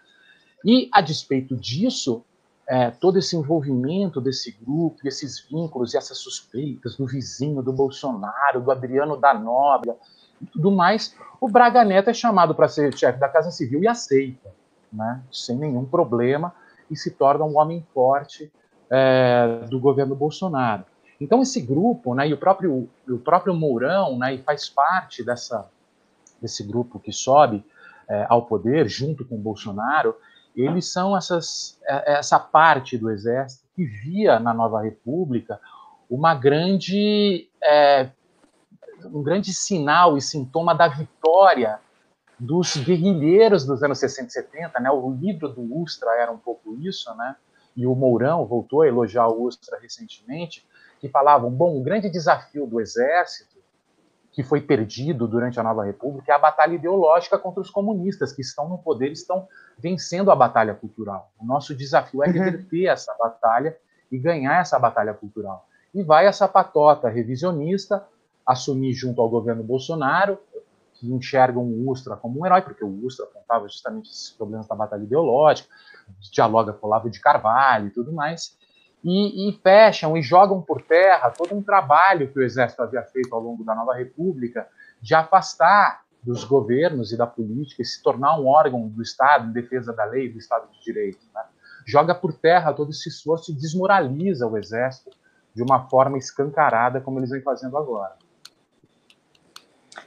[0.64, 2.24] E, a despeito disso,
[2.66, 8.60] é, todo esse envolvimento desse grupo, esses vínculos e essas suspeitas do vizinho do Bolsonaro,
[8.60, 9.96] do Adriano da Nóbrega
[10.40, 13.88] e tudo mais, o Braga Neto é chamado para ser chefe da Casa Civil e
[13.88, 14.50] aceita,
[14.92, 16.54] né, sem nenhum problema,
[16.90, 18.50] e se torna um homem forte
[18.90, 20.84] é, do governo Bolsonaro.
[21.20, 25.68] Então esse grupo, né, e o próprio, o próprio Mourão, né, e faz parte dessa,
[26.40, 27.64] desse grupo que sobe
[28.08, 30.16] é, ao poder junto com Bolsonaro,
[30.56, 35.60] eles são essas, é, essa parte do exército que via na Nova República
[36.08, 38.10] uma grande, é,
[39.04, 41.78] um grande sinal e sintoma da vitória
[42.38, 44.90] dos guerrilheiros dos anos 60 e 70, né?
[44.90, 47.36] O livro do Ustra era um pouco isso, né?
[47.76, 50.66] E o Mourão voltou a elogiar o Ustra recentemente,
[51.00, 53.58] que falavam, bom, o grande desafio do exército
[54.32, 58.42] que foi perdido durante a Nova República é a batalha ideológica contra os comunistas, que
[58.42, 59.48] estão no poder, estão
[59.78, 61.32] vencendo a batalha cultural.
[61.38, 62.32] O nosso desafio é uhum.
[62.32, 62.92] reverter uhum.
[62.92, 63.76] essa batalha
[64.12, 65.66] e ganhar essa batalha cultural.
[65.92, 68.06] E vai essa patota revisionista
[68.46, 70.38] assumir junto ao governo Bolsonaro,
[70.94, 74.74] que enxergam o Ustra como um herói, porque o Ustra apontava justamente esses problemas da
[74.74, 75.68] batalha ideológica,
[76.30, 78.56] dialoga com o Olavo de Carvalho e tudo mais,
[79.02, 83.34] e, e, fecham e jogam por terra todo um trabalho que o Exército havia feito
[83.34, 84.68] ao longo da Nova República
[85.00, 89.52] de afastar dos governos e da política e se tornar um órgão do Estado em
[89.52, 91.20] defesa da lei e do Estado de Direito.
[91.34, 91.42] Né?
[91.86, 95.10] Joga por terra todo esse esforço e desmoraliza o Exército
[95.54, 98.14] de uma forma escancarada, como eles vêm fazendo agora.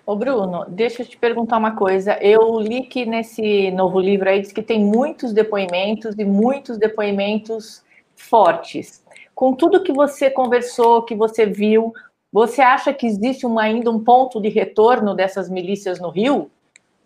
[0.06, 2.18] Ô Bruno, deixa eu te perguntar uma coisa.
[2.22, 7.84] Eu li que nesse novo livro aí diz que tem muitos depoimentos e muitos depoimentos
[8.24, 9.04] fortes.
[9.36, 11.94] Com tudo que você conversou, que você viu,
[12.32, 16.50] você acha que existe um, ainda um ponto de retorno dessas milícias no Rio?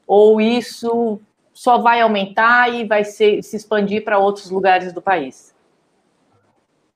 [0.05, 1.19] Ou isso
[1.53, 5.53] só vai aumentar e vai ser, se expandir para outros lugares do país?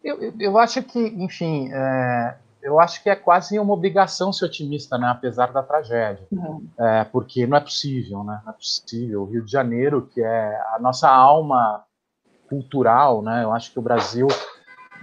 [0.03, 4.97] Eu, eu acho que, enfim, é, eu acho que é quase uma obrigação ser otimista,
[4.97, 6.65] né, apesar da tragédia, uhum.
[6.79, 9.23] é, porque não é possível, né, não é possível.
[9.23, 11.83] O Rio de Janeiro, que é a nossa alma
[12.51, 13.45] cultural, né?
[13.45, 14.27] Eu acho que o Brasil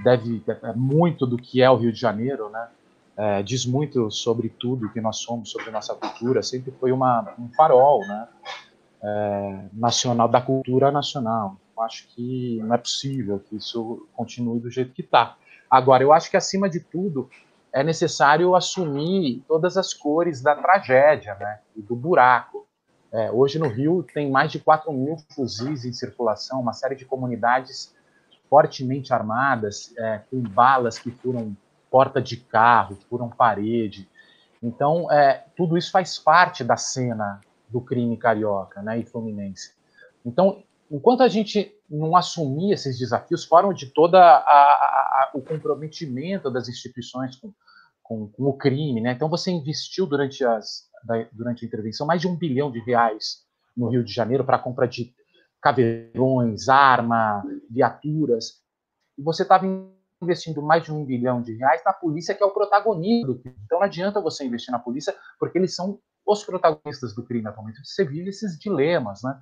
[0.04, 2.68] deve é muito do que é o Rio de Janeiro, né?
[3.16, 6.42] É, diz muito sobre tudo que nós somos, sobre nossa cultura.
[6.42, 8.28] Sempre foi uma, um farol, né?
[9.02, 11.56] É, nacional da cultura nacional.
[11.74, 15.36] Eu acho que não é possível que isso continue do jeito que está.
[15.70, 17.30] Agora, eu acho que, acima de tudo,
[17.72, 22.67] é necessário assumir todas as cores da tragédia né, e do buraco.
[23.10, 27.04] É, hoje no Rio tem mais de 4 mil fuzis em circulação, uma série de
[27.04, 27.94] comunidades
[28.48, 31.56] fortemente armadas, é, com balas que furam
[31.90, 34.08] porta de carro, furam parede.
[34.62, 39.72] Então, é, tudo isso faz parte da cena do crime carioca né, e fluminense.
[40.24, 44.16] Então, enquanto a gente não assumir esses desafios, fora de todo
[45.34, 47.52] o comprometimento das instituições com,
[48.08, 49.12] com, com, o crime, né?
[49.12, 50.88] Então, você investiu durante, as,
[51.32, 53.44] durante a intervenção mais de um bilhão de reais
[53.76, 55.12] no Rio de Janeiro para a compra de
[55.60, 58.62] caveirões, arma, viaturas,
[59.18, 59.66] e você estava
[60.22, 63.56] investindo mais de um bilhão de reais na polícia, que é o protagonista do crime.
[63.64, 67.84] Então não adianta você investir na polícia, porque eles são os protagonistas do crime atualmente.
[67.84, 69.38] Você vive esses dilemas, né?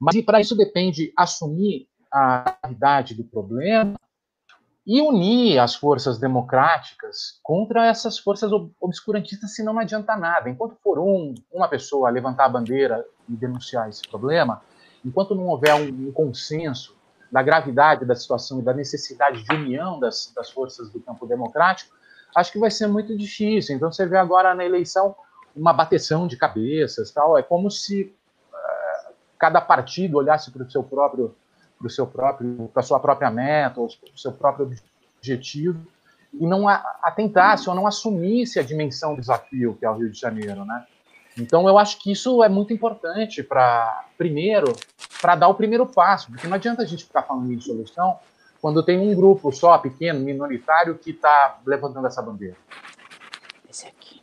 [0.00, 3.96] Mas para isso depende assumir a gravidade do problema
[4.86, 10.48] e unir as forças democráticas contra essas forças obscurantistas, senão não adianta nada.
[10.48, 14.62] Enquanto for um, uma pessoa levantar a bandeira e denunciar esse problema,
[15.04, 16.96] enquanto não houver um, um consenso
[17.32, 21.92] da gravidade da situação e da necessidade de união das, das forças do campo democrático,
[22.34, 23.74] acho que vai ser muito difícil.
[23.74, 25.16] Então você vê agora na eleição
[25.54, 27.36] uma bateção de cabeças, tal.
[27.36, 28.14] É como se
[28.52, 31.34] uh, cada partido olhasse para o seu próprio,
[31.78, 34.70] para seu próprio, para sua própria meta, ou para o seu próprio
[35.18, 35.80] objetivo
[36.32, 40.18] e não atentasse ou não assumisse a dimensão do desafio que é o Rio de
[40.18, 40.86] Janeiro, né?
[41.38, 44.74] Então eu acho que isso é muito importante para primeiro
[45.20, 48.18] para dar o primeiro passo, porque não adianta a gente ficar falando em solução
[48.60, 52.56] quando tem um grupo só pequeno, minoritário que está levantando essa bandeira.
[53.68, 54.22] Esse aqui.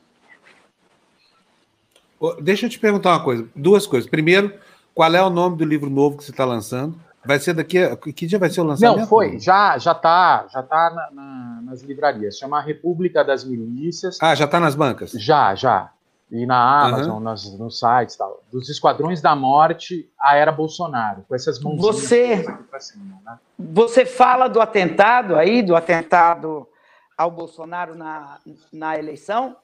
[2.42, 4.10] Deixa eu te perguntar uma coisa, duas coisas.
[4.10, 4.58] Primeiro,
[4.94, 6.98] qual é o nome do livro novo que você está lançando?
[7.26, 7.96] Vai ser daqui a...
[7.96, 9.00] Que dia vai ser o lançamento?
[9.00, 9.40] Não, foi.
[9.40, 12.38] Já já tá, já tá na, na, nas livrarias.
[12.38, 14.18] Chama República das Milícias.
[14.22, 15.12] Ah, já está nas bancas?
[15.12, 15.94] Já, já
[16.34, 17.20] e na Amazon, uhum.
[17.20, 22.44] nas, nos sites tal, dos Esquadrões da Morte à era Bolsonaro, com essas mãos você,
[22.80, 23.40] cima, né?
[23.60, 26.68] Você fala do atentado aí, do atentado
[27.16, 28.40] ao Bolsonaro na,
[28.72, 29.56] na eleição?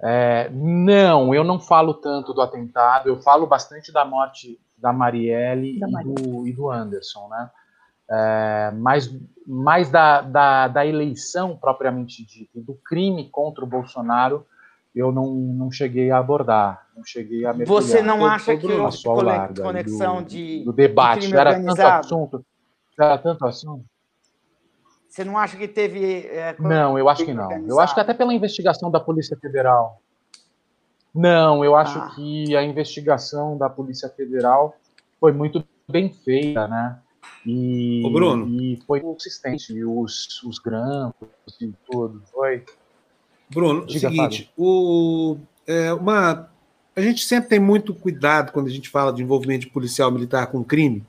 [0.00, 5.78] É, não, eu não falo tanto do atentado, eu falo bastante da morte da Marielle
[5.78, 7.50] da e, do, e do Anderson, né?
[8.10, 9.14] é, mais,
[9.46, 14.46] mais da, da, da, eleição propriamente dita, do crime contra o Bolsonaro,
[14.94, 17.82] eu não, não cheguei a abordar, não cheguei a mergulhar.
[17.82, 22.46] Você não acha que houve conexão do, de, do debate, de era tanto assunto,
[22.98, 23.84] era tanto assunto.
[25.08, 26.26] Você não acha que teve...
[26.26, 27.44] É, não, eu acho que não.
[27.44, 27.72] Organizado?
[27.72, 30.00] Eu acho que até pela investigação da Polícia Federal.
[31.18, 32.12] Não, eu acho ah.
[32.14, 34.76] que a investigação da Polícia Federal
[35.18, 36.96] foi muito bem feita, né?
[37.44, 38.46] E, Ô Bruno.
[38.46, 41.28] e foi consistente, os, os grampos
[41.60, 42.62] e tudo, foi.
[43.50, 46.48] Bruno, Diga, seguinte, o, é, uma,
[46.94, 50.46] a gente sempre tem muito cuidado quando a gente fala de envolvimento de policial militar
[50.46, 51.04] com crime.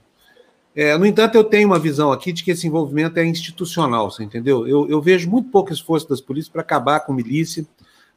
[0.75, 4.23] É, no entanto, eu tenho uma visão aqui de que esse envolvimento é institucional, você
[4.23, 4.67] entendeu?
[4.67, 7.63] Eu, eu vejo muito pouco esforço das polícias para acabar com milícia,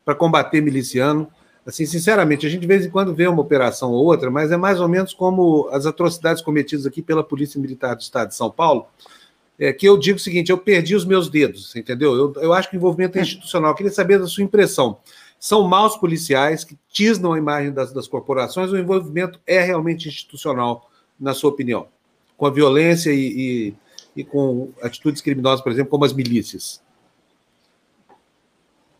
[0.06, 1.30] para combater miliciano.
[1.64, 4.56] Assim, sinceramente, a gente de vez em quando vê uma operação ou outra, mas é
[4.56, 8.50] mais ou menos como as atrocidades cometidas aqui pela Polícia Militar do Estado de São
[8.50, 8.86] Paulo,
[9.58, 12.16] é, que eu digo o seguinte: eu perdi os meus dedos, entendeu?
[12.16, 13.70] Eu, eu acho que o envolvimento é institucional.
[13.70, 14.98] Eu queria saber da sua impressão.
[15.38, 20.08] São maus policiais que tisnam a imagem das, das corporações, ou o envolvimento é realmente
[20.08, 21.86] institucional, na sua opinião?
[22.36, 23.74] Com a violência e,
[24.16, 26.80] e, e com atitudes criminosas, por exemplo, como as milícias?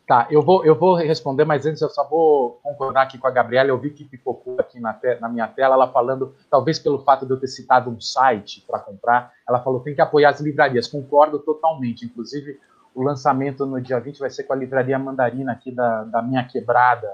[0.06, 3.30] Tá, eu vou, eu vou responder, mas antes eu só vou concordar aqui com a
[3.30, 3.68] Gabriela.
[3.68, 7.24] Eu vi que pipocou aqui na, te, na minha tela, ela falando, talvez pelo fato
[7.24, 10.88] de eu ter citado um site para comprar, ela falou tem que apoiar as livrarias.
[10.88, 12.04] Concordo totalmente.
[12.04, 12.58] Inclusive,
[12.94, 16.44] o lançamento no dia 20 vai ser com a livraria Mandarina aqui da, da minha
[16.44, 17.08] quebrada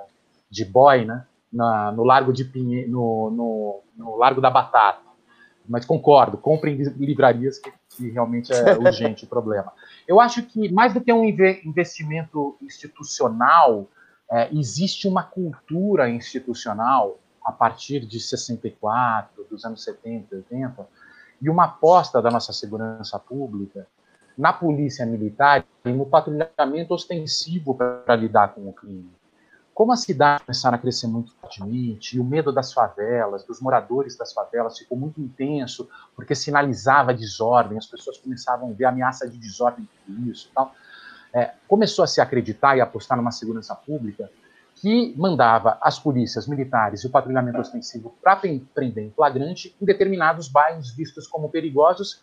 [0.50, 1.26] de boy, né?
[1.52, 5.07] Na, no Largo de Pinhe, no, no, no Largo da Batata.
[5.68, 9.72] Mas concordo, comprem livrarias que, que realmente é urgente o problema.
[10.06, 13.86] Eu acho que, mais do que um investimento institucional,
[14.30, 20.88] é, existe uma cultura institucional a partir de 64, dos anos 70, 80,
[21.40, 23.86] e uma aposta da nossa segurança pública
[24.36, 29.10] na polícia militar e no patrulhamento ostensivo para lidar com o crime.
[29.78, 34.16] Como as cidades começaram a crescer muito fortemente, e o medo das favelas, dos moradores
[34.16, 39.38] das favelas, ficou muito intenso, porque sinalizava desordem, as pessoas começavam a ver ameaça de
[39.38, 40.74] desordem por isso e tal.
[41.32, 44.28] É, começou a se acreditar e apostar numa segurança pública
[44.74, 50.48] que mandava as polícias militares e o patrulhamento ostensivo para prender em flagrante em determinados
[50.48, 52.20] bairros vistos como perigosos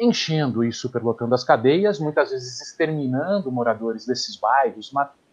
[0.00, 5.23] enchendo e superlotando as cadeias, muitas vezes exterminando moradores desses bairros, matando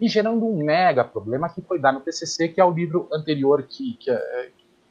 [0.00, 3.62] e gerando um mega problema que foi dar no PCC, que é o livro anterior
[3.62, 4.10] que, que,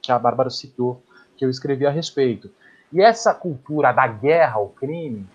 [0.02, 1.04] que a Bárbara citou,
[1.38, 2.50] que eu escrevi a respeito.
[2.92, 5.26] E essa cultura da guerra ao crime,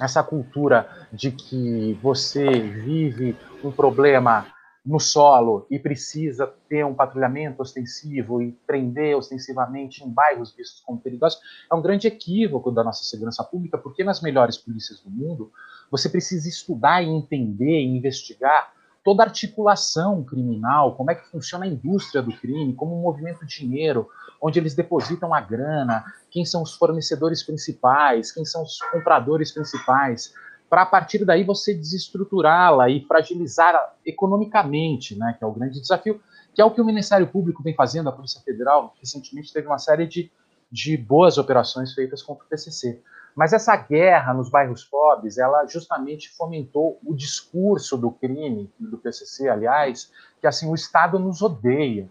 [0.00, 4.46] essa cultura de que você vive um problema
[4.84, 11.00] no solo e precisa ter um patrulhamento ostensivo e prender ostensivamente em bairros vistos como
[11.00, 15.50] perigosos, é um grande equívoco da nossa segurança pública, porque nas melhores polícias do mundo,
[15.94, 18.72] você precisa estudar e entender e investigar
[19.04, 24.08] toda a articulação criminal, como é que funciona a indústria do crime, como movimento dinheiro,
[24.42, 30.34] onde eles depositam a grana, quem são os fornecedores principais, quem são os compradores principais,
[30.68, 36.20] para a partir daí você desestruturá-la e fragilizar economicamente, né, que é o grande desafio,
[36.52, 39.78] que é o que o Ministério Público vem fazendo, a Polícia Federal recentemente teve uma
[39.78, 40.28] série de,
[40.72, 43.00] de boas operações feitas contra o PCC.
[43.34, 49.48] Mas essa guerra nos bairros pobres, ela justamente fomentou o discurso do crime, do PCC,
[49.48, 52.08] aliás, que assim, o Estado nos odeia.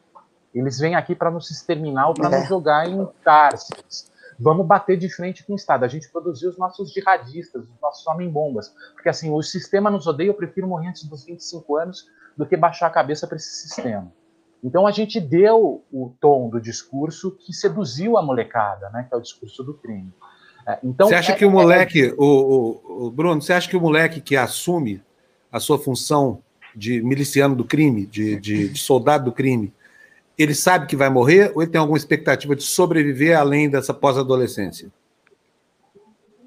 [0.54, 2.40] Eles vêm aqui para nos exterminar ou para é.
[2.40, 5.86] nos jogar em cárceres vamos bater de frente com o Estado.
[5.86, 8.74] A gente produziu os nossos jihadistas, os nossos homem-bombas.
[8.94, 12.58] Porque assim, o sistema nos odeia, eu prefiro morrer antes dos 25 anos do que
[12.58, 14.12] baixar a cabeça para esse sistema.
[14.64, 19.18] Então a gente deu o tom do discurso que seduziu a molecada, né, que é
[19.18, 20.14] o discurso do crime.
[20.68, 22.14] É, então, você acha é, que o moleque, é...
[22.18, 25.02] o, o, o, Bruno, você acha que o moleque que assume
[25.52, 26.42] a sua função
[26.76, 29.74] de miliciano do crime, de, de, de soldado do crime,
[30.38, 34.92] ele sabe que vai morrer ou ele tem alguma expectativa de sobreviver além dessa pós-adolescência?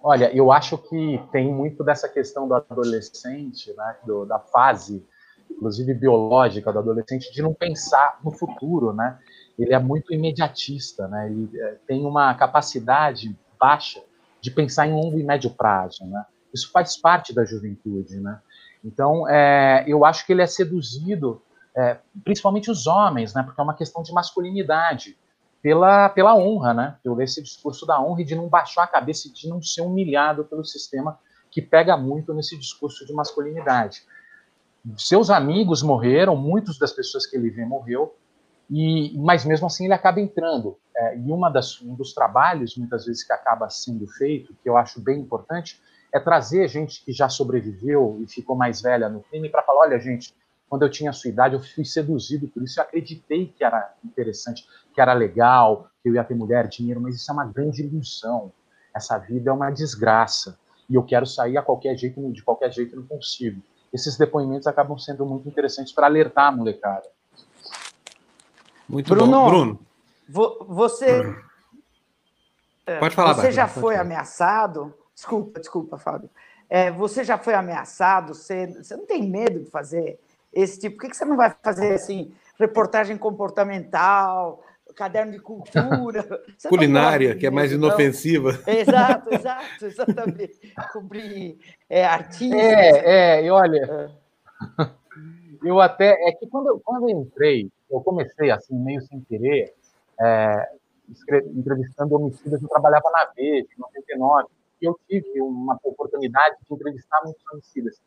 [0.03, 5.05] Olha, eu acho que tem muito dessa questão do adolescente, né, do, da fase,
[5.51, 9.19] inclusive biológica do adolescente, de não pensar no futuro, né?
[9.59, 11.27] Ele é muito imediatista, né?
[11.27, 14.03] Ele é, tem uma capacidade baixa
[14.41, 16.25] de pensar em longo e médio prazo, né?
[16.55, 18.41] Isso faz parte da juventude, né?
[18.85, 21.43] Então, é, eu acho que ele é seduzido
[21.77, 25.17] é, principalmente os homens, né, porque é uma questão de masculinidade,
[25.61, 29.29] pela, pela honra, né, pelo esse discurso da honra e de não baixar a cabeça
[29.29, 31.19] e de não ser humilhado pelo sistema
[31.51, 34.03] que pega muito nesse discurso de masculinidade.
[34.97, 38.17] Seus amigos morreram, muitas das pessoas que ele vê morreu,
[38.71, 40.77] e, mas mesmo assim ele acaba entrando.
[40.97, 44.77] É, e uma das, um dos trabalhos, muitas vezes, que acaba sendo feito, que eu
[44.77, 45.81] acho bem importante,
[46.13, 49.99] é trazer gente que já sobreviveu e ficou mais velha no crime para falar: olha,
[49.99, 50.35] gente,
[50.69, 53.95] quando eu tinha a sua idade, eu fui seduzido por isso, eu acreditei que era
[54.05, 57.83] interessante, que era legal, que eu ia ter mulher, dinheiro, mas isso é uma grande
[57.83, 58.53] ilusão.
[58.95, 60.59] Essa vida é uma desgraça.
[60.89, 63.61] E eu quero sair a qualquer jeito, de qualquer jeito não consigo.
[63.93, 67.09] Esses depoimentos acabam sendo muito interessantes para alertar a molecada.
[68.89, 69.49] Muito Bruno, bom.
[69.49, 69.87] Bruno.
[70.29, 71.35] Você.
[73.01, 74.07] Pode falar, Você já foi falar.
[74.07, 74.95] ameaçado?
[75.15, 76.31] Desculpa, desculpa, Fábio.
[76.69, 78.35] É, você já foi ameaçado?
[78.35, 80.19] Você, você não tem medo de fazer
[80.53, 80.97] esse tipo?
[80.97, 84.63] Por que, que você não vai fazer assim, reportagem comportamental,
[84.95, 86.43] caderno de cultura?
[86.69, 88.59] Culinária, que é mais inofensiva.
[88.67, 90.75] Exato, exato, exatamente.
[90.93, 91.59] Cobrir
[91.89, 92.61] é, artistas.
[92.61, 94.11] É, é, e olha,
[94.79, 94.91] é.
[95.65, 96.13] eu até.
[96.29, 99.75] É que quando quando eu entrei, eu comecei assim, meio sem querer,
[100.21, 100.71] é,
[101.55, 104.49] entrevistando homicidas, eu trabalhava na Veja, em 99,
[104.81, 108.01] e eu tive uma oportunidade de entrevistar muitos homicidas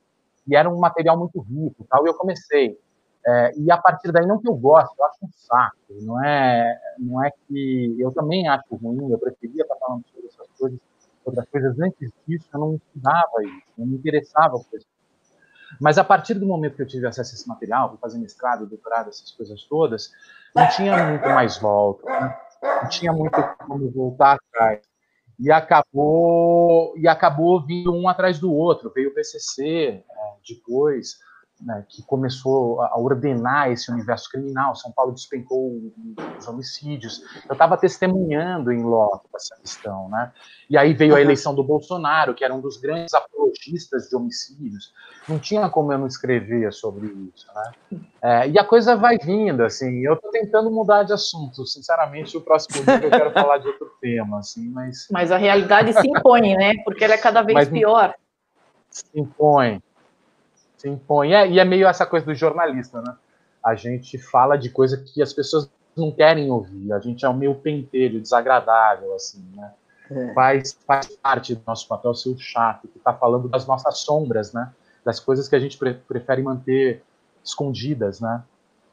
[0.47, 2.77] e era um material muito rico, tal, e eu comecei.
[3.25, 6.79] É, e a partir daí, não que eu gosto, eu acho um saco, não é,
[6.97, 10.79] não é que eu também acho ruim, eu preferia estar falando sobre essas coisas,
[11.23, 14.87] outras coisas antes disso, eu não estudava isso, não me interessava por isso.
[15.79, 18.65] Mas a partir do momento que eu tive acesso a esse material, para fazer mestrado,
[18.65, 20.11] doutorado, essas coisas todas,
[20.55, 22.37] não tinha muito mais volta, né?
[22.81, 24.89] não tinha muito como voltar atrás
[25.39, 28.91] e acabou e acabou vindo um atrás do outro.
[28.93, 30.03] Veio o PCC é,
[30.47, 31.17] depois,
[31.61, 34.75] né, que começou a ordenar esse universo criminal.
[34.75, 35.91] São Paulo despencou
[36.37, 37.21] os homicídios.
[37.47, 40.31] Eu estava testemunhando em loco essa questão, né?
[40.69, 44.93] E aí veio a eleição do Bolsonaro, que era um dos grandes apologistas de homicídios.
[45.27, 47.99] Não tinha como eu não escrever sobre isso, né?
[48.21, 49.99] É, e a coisa vai vindo, assim.
[50.05, 51.65] Eu estou tentando mudar de assunto.
[51.65, 55.07] Sinceramente, o próximo vídeo eu quero falar de outro tema, assim, mas.
[55.11, 56.73] Mas a realidade se impõe, né?
[56.85, 58.13] Porque ela é cada vez mas, pior.
[58.89, 59.81] Se impõe
[60.79, 61.33] se impõe.
[61.33, 63.15] É, e é meio essa coisa do jornalista, né?
[63.63, 66.93] A gente fala de coisa que as pessoas não querem ouvir.
[66.93, 69.73] A gente é um meio pentelho, desagradável, assim, né?
[70.09, 70.33] É.
[70.33, 74.53] Faz, faz parte do nosso papel ser o chato, que está falando das nossas sombras,
[74.53, 74.71] né?
[75.03, 77.03] Das coisas que a gente pre prefere manter
[77.43, 78.43] escondidas, né?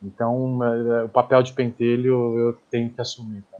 [0.02, 3.42] Então, é, o papel de pentelho eu tenho que assumir.
[3.50, 3.58] Tá?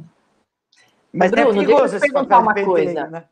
[1.13, 3.07] Mas Bruno, é perigoso deixa eu perguntar uma coisa.
[3.07, 3.25] Né?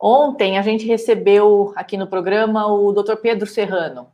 [0.00, 3.16] Ontem a gente recebeu aqui no programa o Dr.
[3.16, 4.08] Pedro Serrano,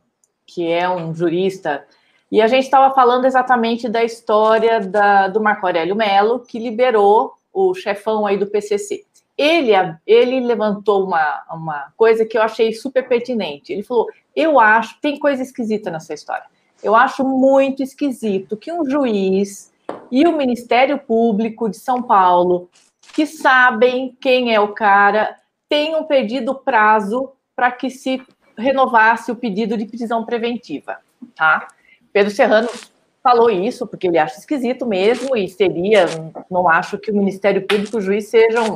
[0.45, 1.85] que é um jurista,
[2.29, 7.33] e a gente estava falando exatamente da história da, do Marco Aurélio Melo, que liberou
[7.53, 9.05] o chefão aí do PCC.
[9.37, 9.71] Ele,
[10.05, 13.71] ele levantou uma, uma coisa que eu achei super pertinente.
[13.71, 16.45] Ele falou: Eu acho, tem coisa esquisita nessa história.
[16.83, 19.71] Eu acho muito esquisito que um juiz
[20.11, 22.69] e o Ministério Público de São Paulo,
[23.13, 25.35] que sabem quem é o cara,
[25.69, 28.21] tenham perdido o prazo para que se
[28.57, 30.97] renovasse o pedido de prisão preventiva,
[31.35, 31.67] tá?
[32.11, 32.69] Pedro Serrano
[33.21, 36.05] falou isso porque ele acha esquisito mesmo e seria,
[36.49, 38.75] não acho que o Ministério Público e o juiz sejam,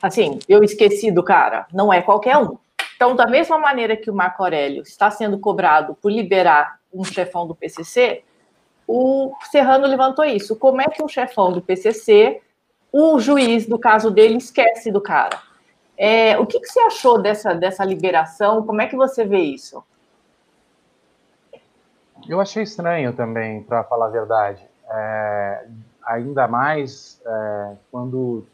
[0.00, 2.56] assim, eu esqueci do cara, não é qualquer um.
[2.96, 7.46] Então, da mesma maneira que o Marco Aurélio está sendo cobrado por liberar um chefão
[7.46, 8.22] do PCC,
[8.86, 10.56] o Serrano levantou isso.
[10.56, 12.40] Como é que um chefão do PCC,
[12.92, 15.38] o juiz do caso dele, esquece do cara?
[15.96, 18.64] É, o que, que, você achou dessa, dessa liberação?
[18.66, 19.82] Como é que você vê isso?
[22.28, 24.64] Eu achei estranho também, para falar a verdade.
[24.90, 25.66] É,
[26.04, 28.46] ainda mais é, quando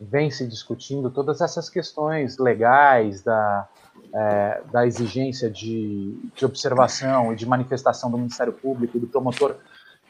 [0.00, 3.68] vem se discutindo todas essas questões legais da,
[4.12, 9.56] é, da exigência de, de observação e de manifestação do Ministério Público do promotor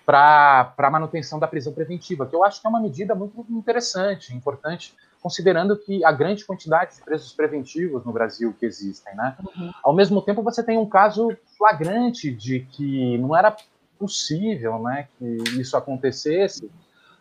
[0.04, 4.34] para a manutenção da prisão preventiva, que eu acho que é uma medida muito interessante,
[4.34, 4.94] importante,
[5.24, 9.34] considerando que a grande quantidade de presos preventivos no Brasil que existem, né?
[9.56, 9.72] Uhum.
[9.82, 13.56] Ao mesmo tempo, você tem um caso flagrante de que não era
[13.98, 15.24] possível, né, que
[15.58, 16.70] isso acontecesse,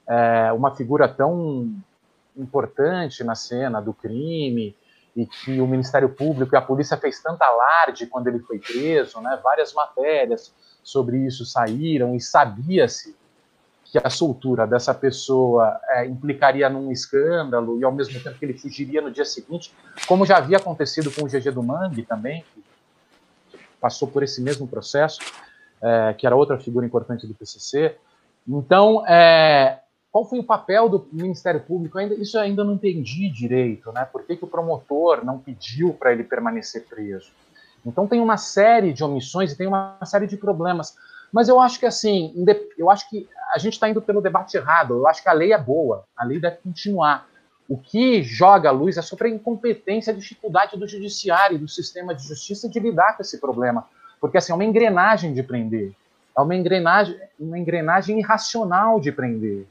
[0.06, 1.74] é, uma figura tão
[2.36, 4.76] importante na cena do crime
[5.16, 9.22] e que o Ministério Público e a polícia fez tanta alarde quando ele foi preso,
[9.22, 9.40] né?
[9.42, 13.16] Várias matérias sobre isso saíram e sabia-se
[13.94, 18.58] que a soltura dessa pessoa é, implicaria num escândalo e ao mesmo tempo que ele
[18.58, 19.72] fugiria no dia seguinte,
[20.08, 22.64] como já havia acontecido com o GG do Mangue também, que
[23.80, 25.20] passou por esse mesmo processo,
[25.80, 27.96] é, que era outra figura importante do PCC.
[28.48, 29.82] Então, é,
[30.12, 32.00] qual foi o papel do Ministério Público?
[32.00, 34.06] Ainda, isso eu ainda não entendi direito, né?
[34.12, 37.32] Por que, que o promotor não pediu para ele permanecer preso?
[37.86, 40.96] Então tem uma série de omissões e tem uma série de problemas.
[41.34, 42.32] Mas eu acho que assim,
[42.78, 44.94] eu acho que a gente está indo pelo debate errado.
[44.94, 47.28] Eu acho que a lei é boa, a lei deve continuar.
[47.68, 52.14] O que joga a luz é sobre a incompetência, a dificuldade do judiciário, do sistema
[52.14, 53.88] de justiça de lidar com esse problema.
[54.22, 55.94] Porque assim, é uma engrenagem de prender.
[56.38, 59.66] É uma engrenagem, uma engrenagem irracional de prender.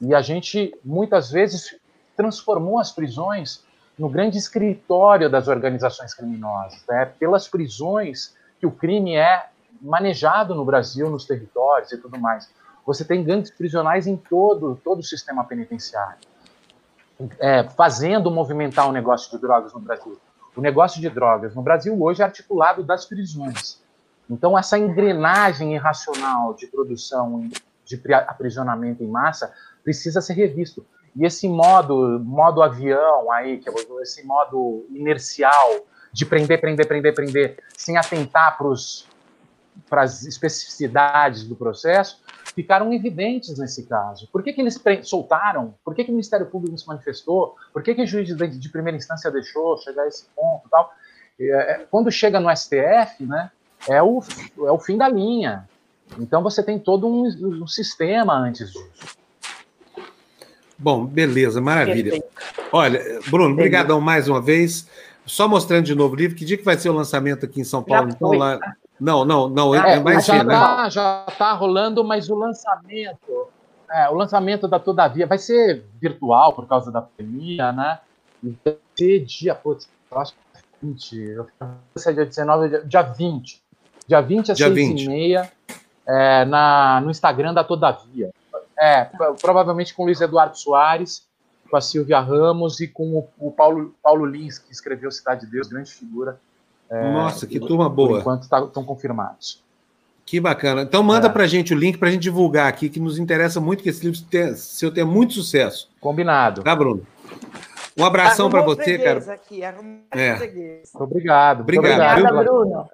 [0.00, 1.76] E a gente, muitas vezes,
[2.16, 3.62] transformou as prisões
[3.98, 6.82] no grande escritório das organizações criminosas.
[6.88, 7.04] Né?
[7.18, 9.48] Pelas prisões que o crime é
[9.84, 12.50] manejado no Brasil, nos territórios e tudo mais.
[12.86, 16.18] Você tem gangues prisionais em todo, todo o sistema penitenciário,
[17.38, 20.18] é, fazendo movimentar o negócio de drogas no Brasil.
[20.56, 23.82] O negócio de drogas no Brasil hoje é articulado das prisões.
[24.28, 27.48] Então, essa engrenagem irracional de produção,
[27.84, 30.86] de aprisionamento em massa, precisa ser revisto.
[31.14, 33.72] E esse modo, modo avião aí, que é
[34.02, 35.70] esse modo inercial
[36.12, 38.68] de prender, prender, prender, prender, sem atentar para
[39.90, 42.22] as especificidades do processo,
[42.54, 44.28] ficaram evidentes nesse caso.
[44.32, 45.74] Por que, que eles soltaram?
[45.84, 47.56] Por que, que o Ministério Público se manifestou?
[47.72, 50.92] Por que, que o juiz de, de primeira instância deixou chegar a esse ponto tal?
[51.38, 53.50] É, é quando chega no STF, né,
[53.88, 54.22] é o,
[54.58, 55.68] é o fim da linha.
[56.18, 57.26] Então você tem todo um,
[57.62, 59.16] um sistema antes disso.
[60.78, 62.22] Bom, beleza, maravilha.
[62.72, 64.88] Olha, Bruno, obrigadão mais uma vez.
[65.24, 67.64] Só mostrando de novo o livro, que dia que vai ser o lançamento aqui em
[67.64, 68.10] São Paulo?
[68.10, 68.58] então, lá...
[69.04, 70.90] Não, não, não, é, vai já ser, tá, né?
[70.90, 73.48] Já está rolando, mas o lançamento,
[73.90, 77.98] é, o lançamento da Todavia vai ser virtual por causa da pandemia, né?
[78.42, 81.46] Vai ser dia, putz, eu acho que é 20, eu
[81.94, 83.62] é dia 19, dia 20.
[84.08, 85.52] Dia 20 às 6 e meia,
[86.08, 88.30] é, na, no Instagram da Todavia.
[88.78, 89.04] É,
[89.38, 91.26] provavelmente com o Luiz Eduardo Soares,
[91.70, 95.52] com a Silvia Ramos e com o, o Paulo, Paulo Lins, que escreveu Cidade de
[95.52, 96.40] Deus, grande figura.
[96.94, 98.20] É, Nossa, que turma boa.
[98.20, 99.62] enquanto estão tá, confirmados.
[100.24, 100.82] Que bacana.
[100.82, 101.30] Então manda é.
[101.30, 103.88] para a gente o link para a gente divulgar aqui, que nos interessa muito que
[103.88, 105.90] esse livro tenha, seu tenha muito sucesso.
[106.00, 106.62] Combinado.
[106.62, 107.06] Tá, Bruno?
[107.96, 109.18] Um abração para você, cara.
[109.32, 110.34] Aqui, é.
[110.94, 111.60] Obrigado.
[111.60, 111.60] Obrigado.
[111.60, 112.88] Obrigada, Bruno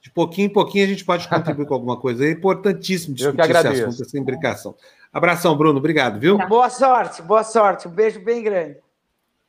[0.00, 2.24] de pouquinho em pouquinho a gente pode contribuir com alguma coisa.
[2.24, 4.74] É importantíssimo discutir esse assunto, essa imbricação.
[5.12, 5.78] Abração, Bruno.
[5.78, 6.38] Obrigado, viu?
[6.48, 7.86] Boa sorte, boa sorte.
[7.86, 8.78] Um beijo bem grande.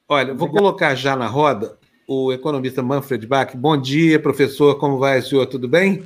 [0.07, 1.77] Olha, vou colocar já na roda
[2.07, 3.55] o economista Manfred Bach.
[3.55, 4.77] Bom dia, professor.
[4.77, 5.45] Como vai, senhor?
[5.45, 6.03] Tudo bem?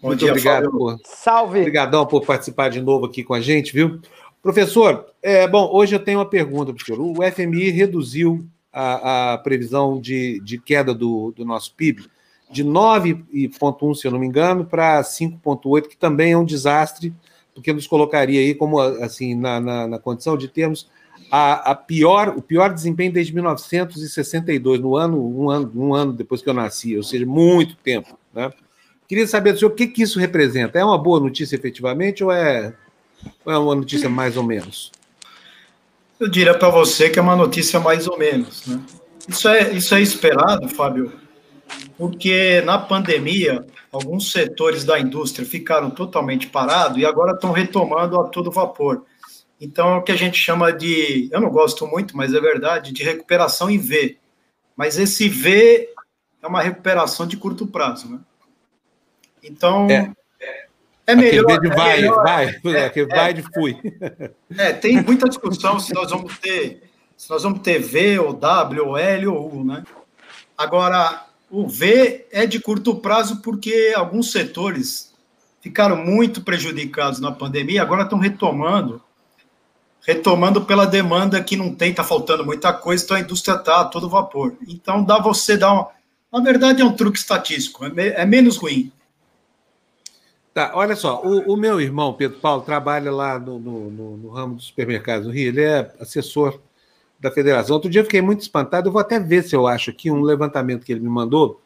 [0.00, 0.96] Bom Muito dia, obrigado por.
[1.04, 1.60] Salve!
[1.60, 4.00] Obrigadão por participar de novo aqui com a gente, viu?
[4.42, 7.00] Professor, é, bom, hoje eu tenho uma pergunta senhor.
[7.00, 12.08] O FMI reduziu a, a previsão de, de queda do, do nosso PIB
[12.50, 17.12] de 9,1, se eu não me engano, para 5,8, que também é um desastre,
[17.54, 20.88] porque nos colocaria aí como assim na, na, na condição de termos
[21.30, 26.42] a, a, pior, o pior desempenho desde 1962, no ano um, ano, um ano depois
[26.42, 28.18] que eu nasci, ou seja, muito tempo.
[28.32, 28.50] Né?
[29.06, 30.78] Queria saber do senhor o que, que isso representa.
[30.78, 32.74] É uma boa notícia efetivamente ou é,
[33.44, 34.92] ou é uma notícia mais ou menos?
[36.18, 38.66] Eu diria para você que é uma notícia mais ou menos.
[38.66, 38.80] Né?
[39.28, 41.12] Isso, é, isso é esperado, Fábio,
[41.96, 48.24] porque na pandemia alguns setores da indústria ficaram totalmente parados e agora estão retomando a
[48.24, 49.04] todo vapor.
[49.60, 52.92] Então, é o que a gente chama de, eu não gosto muito, mas é verdade,
[52.92, 54.16] de recuperação em V.
[54.76, 55.88] Mas esse V
[56.40, 58.20] é uma recuperação de curto prazo, né?
[59.42, 60.12] Então, é,
[61.06, 61.52] é melhor.
[61.52, 63.76] Aquele de vai, é melhor, vai, é, aquele é, vai de fui.
[64.56, 66.84] É, tem muita discussão se nós vamos ter,
[67.16, 69.82] se nós vamos ter V ou W ou L ou U, né?
[70.56, 75.14] Agora, o V é de curto prazo porque alguns setores
[75.60, 79.02] ficaram muito prejudicados na pandemia, agora estão retomando
[80.08, 83.84] retomando pela demanda que não tem, está faltando muita coisa, então a indústria está a
[83.84, 84.54] todo vapor.
[84.66, 85.88] Então dá você dar uma.
[86.32, 88.90] Na verdade, é um truque estatístico, é, me, é menos ruim.
[90.54, 94.28] Tá, olha só, o, o, meu irmão, Pedro Paulo, trabalha lá no, no, no, no
[94.30, 96.58] ramo dos supermercados no Rio, ele é assessor
[97.20, 97.76] da federação.
[97.76, 100.22] Outro dia eu fiquei muito espantado, eu vou até ver se eu acho aqui um
[100.22, 101.60] levantamento que ele me mandou.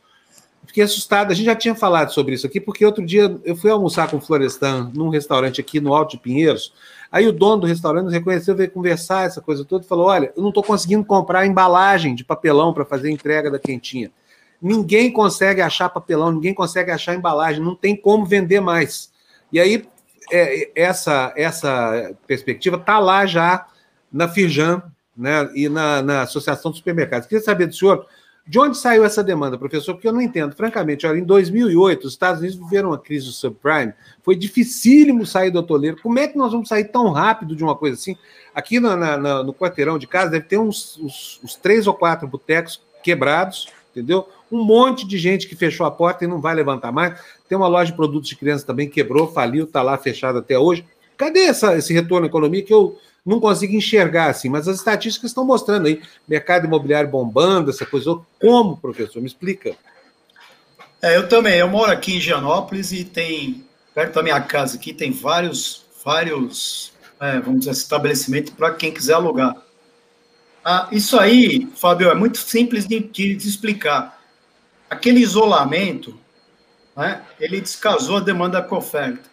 [0.66, 3.70] Fiquei assustado, a gente já tinha falado sobre isso aqui, porque outro dia eu fui
[3.70, 6.72] almoçar com o Florestan num restaurante aqui no Alto de Pinheiros,
[7.12, 10.32] Aí o dono do restaurante nos reconheceu, veio conversar essa coisa toda e falou: Olha,
[10.34, 14.10] eu não estou conseguindo comprar embalagem de papelão para fazer a entrega da quentinha.
[14.60, 19.12] Ninguém consegue achar papelão, ninguém consegue achar embalagem, não tem como vender mais.
[19.52, 19.84] E aí,
[20.32, 23.66] é, essa, essa perspectiva está lá já
[24.10, 24.82] na Firjan
[25.14, 27.28] né, e na, na Associação dos Supermercados.
[27.28, 28.06] Queria saber do senhor
[28.47, 29.95] de onde saiu essa demanda, professor?
[29.95, 31.07] Porque eu não entendo, francamente.
[31.07, 35.61] Olha, em 2008, os Estados Unidos viveram uma crise do subprime, foi dificílimo sair do
[35.61, 35.97] atoleiro.
[36.03, 38.16] Como é que nós vamos sair tão rápido de uma coisa assim?
[38.53, 43.68] Aqui no quarteirão de casa deve ter uns, uns, uns três ou quatro botecos quebrados,
[43.93, 44.28] entendeu?
[44.51, 47.18] Um monte de gente que fechou a porta e não vai levantar mais.
[47.49, 50.84] Tem uma loja de produtos de criança também quebrou, faliu, está lá fechada até hoje.
[51.16, 55.31] Cadê essa, esse retorno à economia que eu não consigo enxergar assim, mas as estatísticas
[55.31, 58.18] estão mostrando aí, mercado imobiliário bombando, essa coisa.
[58.41, 59.20] Como, professor?
[59.20, 59.77] Me explica.
[61.01, 63.64] É, eu também, eu moro aqui em Gianópolis e tem,
[63.95, 69.14] perto da minha casa aqui, tem vários, vários, é, vamos dizer, estabelecimentos para quem quiser
[69.14, 69.57] alugar.
[70.64, 74.20] Ah, isso aí, Fábio, é muito simples de, de, explicar.
[74.89, 76.16] Aquele isolamento,
[76.97, 79.29] né, ele descasou a demanda com a oferta.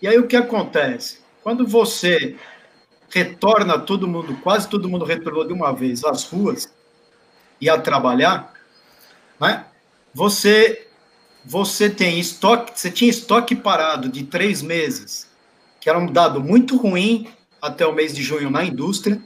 [0.00, 1.20] E aí o que acontece?
[1.44, 2.36] Quando você
[3.12, 6.72] retorna todo mundo, quase todo mundo retornou de uma vez às ruas
[7.60, 8.52] e a trabalhar,
[9.38, 9.66] né?
[10.14, 10.88] Você
[11.44, 15.28] você tem estoque, você tinha estoque parado de três meses,
[15.80, 17.28] que era um dado muito ruim
[17.60, 19.20] até o mês de junho na indústria.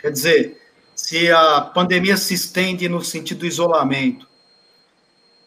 [0.00, 0.62] Quer dizer,
[0.94, 4.28] se a pandemia se estende no sentido do isolamento,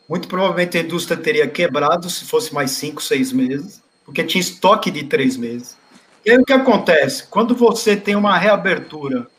[0.10, 4.92] muito provavelmente a indústria teria quebrado se fosse mais cinco, seis meses, porque tinha estoque
[4.92, 5.77] de três meses.
[6.28, 7.26] E aí o que acontece?
[7.28, 9.30] Quando você tem uma reabertura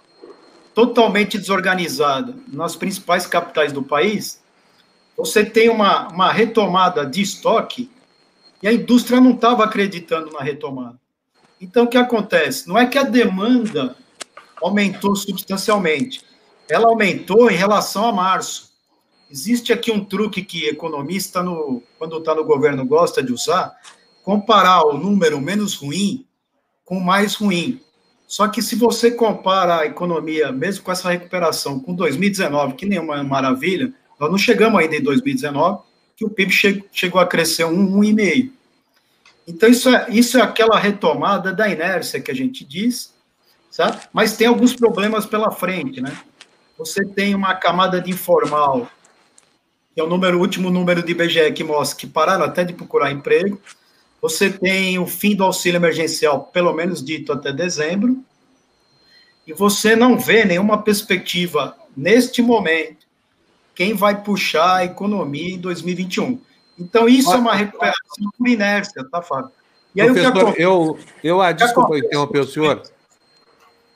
[0.75, 4.43] totalmente desorganizada nas principais capitais do país,
[5.15, 7.91] você tem uma, uma retomada de estoque
[8.63, 10.99] e a indústria não estava acreditando na retomada.
[11.61, 12.67] Então, o que acontece?
[12.67, 13.95] Não é que a demanda
[14.63, 16.25] aumentou substancialmente,
[16.71, 18.73] ela aumentou em relação a março.
[19.31, 23.77] Existe aqui um truque que economista, no, quando está no governo, gosta de usar,
[24.23, 26.25] comparar o número menos ruim
[26.89, 27.83] com o mais ruim.
[28.27, 32.99] Só que se você compara a economia, mesmo com essa recuperação, com 2019, que nem
[32.99, 35.83] uma maravilha, nós não chegamos ainda em 2019,
[36.17, 38.55] que o PIB che chegou a crescer um, um meio.
[39.47, 43.15] Então, isso é, isso é aquela retomada da inércia que a gente diz,
[43.71, 44.01] sabe?
[44.11, 46.17] mas tem alguns problemas pela frente, né?
[46.79, 48.91] Você tem uma camada de informal,
[49.95, 52.73] que é o número, o último número de IBGE que mostra que pararam até de
[52.73, 53.61] procurar emprego,
[54.21, 58.23] você tem o fim do auxílio emergencial, pelo menos dito até dezembro,
[59.47, 63.07] e você não vê nenhuma perspectiva neste momento
[63.75, 66.41] quem vai puxar a economia em 2021.
[66.79, 69.51] Então, isso é uma recuperação por inércia, tá, Fábio?
[69.95, 72.83] E aí, Professor, eu, eu, ah, desculpa eu interromper o senhor.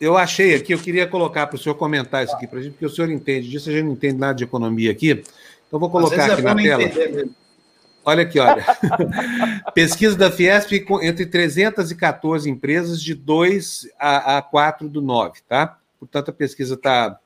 [0.00, 2.72] Eu achei aqui, eu queria colocar para o senhor comentar isso aqui para a gente,
[2.72, 5.22] porque o senhor entende disso, a gente não entende nada de economia aqui.
[5.68, 6.78] Então, vou colocar é aqui é na tela.
[6.78, 7.34] Mesmo.
[8.04, 8.64] Olha aqui, olha.
[9.74, 10.72] Pesquisa da Fiesp
[11.02, 15.78] entre 314 empresas de 2 a, a 4 do 9, tá?
[15.98, 17.16] Portanto, a pesquisa está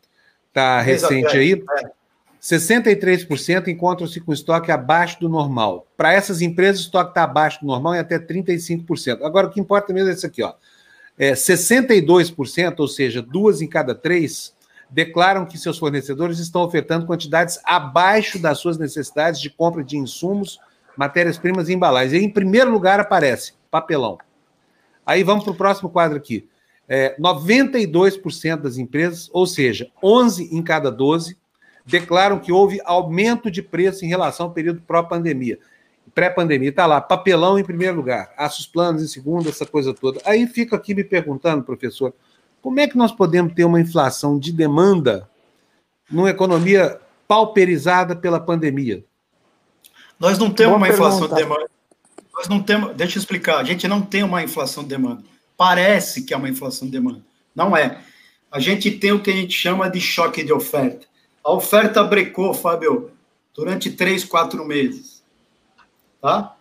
[0.53, 1.65] tá recente aí,
[2.43, 5.87] 63% encontram-se com estoque abaixo do normal.
[5.97, 9.25] Para essas empresas, o estoque está abaixo do normal em até 35%.
[9.25, 10.53] Agora, o que importa mesmo é isso aqui, ó.
[11.19, 14.55] É, 62%, ou seja, duas em cada três,
[14.91, 20.61] declaram que seus fornecedores estão ofertando quantidades abaixo das suas necessidades de compra de insumos,
[20.97, 22.23] matérias-primas e embalagens.
[22.23, 24.19] E em primeiro lugar aparece papelão.
[25.05, 26.49] Aí vamos para o próximo quadro aqui.
[26.89, 31.37] É, 92% das empresas, ou seja, 11 em cada 12,
[31.85, 35.59] declaram que houve aumento de preço em relação ao período pró-pandemia.
[36.15, 40.21] Pré-pandemia, está lá, papelão em primeiro lugar, aços planos em segundo, essa coisa toda.
[40.25, 42.13] Aí fico aqui me perguntando, professor,
[42.63, 45.29] como é que nós podemos ter uma inflação de demanda
[46.11, 49.05] numa economia pauperizada pela pandemia?
[50.19, 51.09] Nós não temos Boa uma pergunta.
[51.09, 51.71] inflação de demanda.
[52.35, 55.23] Nós não temos, deixa eu explicar, a gente não tem uma inflação de demanda.
[55.57, 57.23] Parece que é uma inflação de demanda.
[57.55, 58.03] Não é.
[58.51, 61.07] A gente tem o que a gente chama de choque de oferta.
[61.43, 63.11] A oferta brecou, Fábio,
[63.55, 65.23] durante três, quatro meses.
[66.21, 66.57] Tá?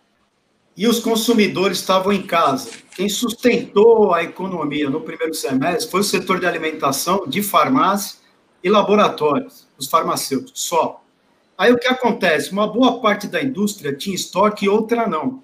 [0.76, 2.70] E os consumidores estavam em casa.
[2.94, 8.18] Quem sustentou a economia no primeiro semestre foi o setor de alimentação, de farmácia
[8.62, 11.02] e laboratórios, os farmacêuticos, só.
[11.58, 12.52] Aí o que acontece?
[12.52, 15.42] Uma boa parte da indústria tinha estoque e outra não.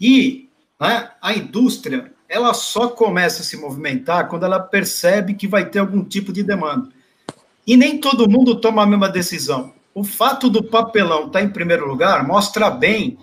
[0.00, 0.48] E
[0.80, 5.80] né, a indústria, ela só começa a se movimentar quando ela percebe que vai ter
[5.80, 6.88] algum tipo de demanda.
[7.66, 9.74] E nem todo mundo toma a mesma decisão.
[9.94, 13.18] O fato do papelão estar tá em primeiro lugar mostra bem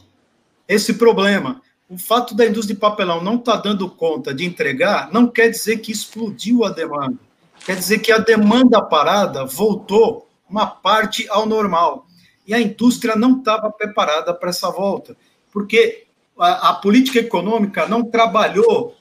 [0.68, 1.62] esse problema.
[1.90, 5.50] O fato da indústria de papelão não estar tá dando conta de entregar não quer
[5.50, 7.18] dizer que explodiu a demanda.
[7.66, 12.08] Quer dizer que a demanda parada voltou uma parte ao normal.
[12.46, 15.18] E a indústria não estava preparada para essa volta,
[15.52, 16.06] porque
[16.40, 18.96] a, a política econômica não trabalhou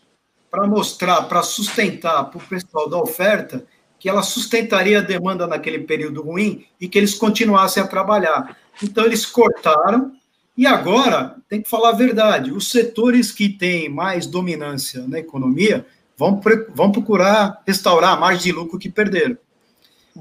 [0.50, 3.66] para mostrar, para sustentar para o pessoal da oferta
[3.98, 8.56] que ela sustentaria a demanda naquele período ruim e que eles continuassem a trabalhar.
[8.82, 10.12] Então, eles cortaram,
[10.56, 15.86] e agora, tem que falar a verdade, os setores que têm mais dominância na economia
[16.16, 16.40] vão,
[16.74, 19.36] vão procurar restaurar a margem de lucro que perderam.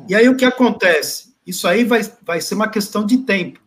[0.08, 1.36] E aí, o que acontece?
[1.46, 3.60] Isso aí vai, vai ser uma questão de tempo.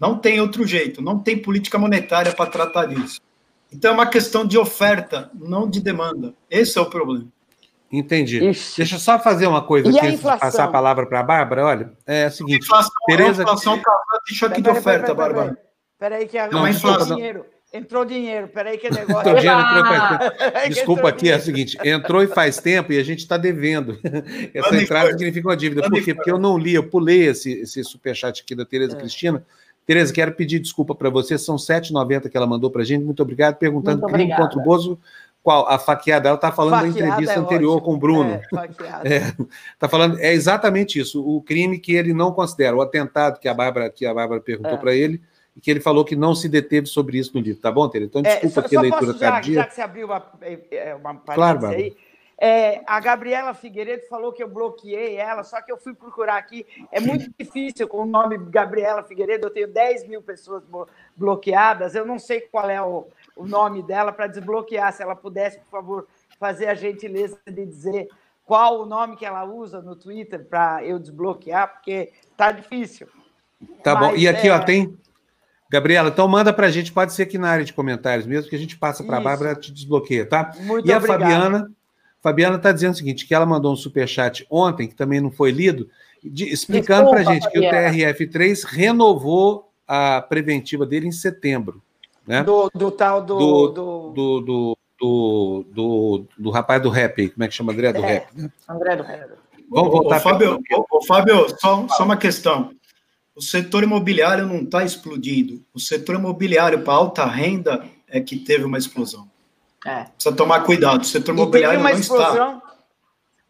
[0.00, 3.20] Não tem outro jeito, não tem política monetária para tratar disso.
[3.72, 6.34] Então, é uma questão de oferta, não de demanda.
[6.50, 7.26] Esse é o problema.
[7.90, 8.44] Entendi.
[8.44, 8.78] Ixi.
[8.78, 11.64] Deixa eu só fazer uma coisa e aqui, passar a palavra para a Bárbara.
[11.64, 13.42] Olha, é o seguinte: inflação, Tereza.
[13.42, 13.92] A inflação está
[14.26, 15.56] deixa aqui de oferta, Bárbara.
[15.98, 17.46] Peraí, que agora entrou dinheiro.
[17.74, 19.18] Entrou dinheiro, peraí que negócio.
[19.18, 20.74] Entrou dinheiro, entrou faz...
[20.74, 23.98] Desculpa aqui, é o seguinte: entrou e faz tempo e a gente está devendo.
[24.54, 25.90] Essa entrada significa uma dívida.
[25.90, 26.14] Por quê?
[26.14, 29.00] Porque eu não li, eu pulei esse, esse superchat aqui da Tereza é.
[29.00, 29.44] Cristina.
[29.84, 33.04] Tereza, quero pedir desculpa para você, são R$ 7,90 que ela mandou para a gente.
[33.04, 33.56] Muito obrigado.
[33.56, 34.98] Perguntando Muito crime contra o Bozo
[35.42, 36.28] qual a faqueada?
[36.28, 37.84] Ela está falando faqueada da entrevista é anterior ótimo.
[37.84, 38.40] com o Bruno.
[39.02, 39.34] É, é,
[39.78, 41.22] tá falando é exatamente isso.
[41.22, 44.72] O crime que ele não considera, o atentado que a Bárbara que a Bárbara perguntou
[44.72, 44.76] é.
[44.78, 45.20] para ele
[45.56, 48.06] e que ele falou que não se deteve sobre isso no livro, tá bom, Tere?
[48.06, 50.32] Então é, desculpa é, aqui a leitura posso, já, já, que você abriu uma,
[50.70, 51.96] é, uma claro, aí,
[52.36, 56.66] é, a Gabriela Figueiredo falou que eu bloqueei ela, só que eu fui procurar aqui.
[56.90, 59.46] É muito difícil com o nome Gabriela Figueiredo.
[59.46, 60.64] Eu tenho 10 mil pessoas
[61.16, 61.94] bloqueadas.
[61.94, 63.06] Eu não sei qual é o,
[63.36, 64.92] o nome dela para desbloquear.
[64.92, 66.08] Se ela pudesse, por favor,
[66.38, 68.08] fazer a gentileza de dizer
[68.44, 73.06] qual o nome que ela usa no Twitter para eu desbloquear, porque tá difícil.
[73.82, 74.16] Tá Mas, bom.
[74.16, 74.52] E aqui, é...
[74.52, 74.98] ó, tem.
[75.70, 78.56] Gabriela, então manda para a gente, pode ser aqui na área de comentários mesmo, que
[78.56, 80.52] a gente passa para a Bárbara te desbloqueia, tá?
[80.60, 81.70] Muito e a Fabiana,
[82.20, 85.50] Fabiana está dizendo o seguinte: que ela mandou um superchat ontem, que também não foi
[85.50, 85.88] lido,
[86.22, 87.92] de, explicando para a gente Fabiana.
[87.92, 91.82] que o TRF3 renovou a preventiva dele em setembro.
[92.26, 92.42] Né?
[92.42, 97.48] Do, do tal do do, do, do, do, do, do, rapaz do rap, como é
[97.48, 97.72] que chama?
[97.72, 98.26] André do é, rap.
[98.34, 98.50] Né?
[98.68, 99.30] André do rap.
[99.70, 100.16] Vamos voltar.
[100.16, 100.60] Ô, Fábio,
[100.90, 102.70] ô, Fábio só, só uma questão.
[103.36, 105.64] O setor imobiliário não está explodindo.
[105.74, 109.28] O setor imobiliário para alta renda é que teve uma explosão.
[109.84, 110.04] É.
[110.04, 111.02] Precisa tomar cuidado.
[111.02, 112.56] O setor imobiliário não explosão?
[112.58, 112.74] está.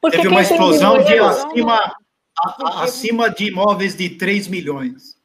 [0.01, 1.97] Porque teve uma explosão de acima,
[2.39, 5.17] a, acima de imóveis de 3 milhões.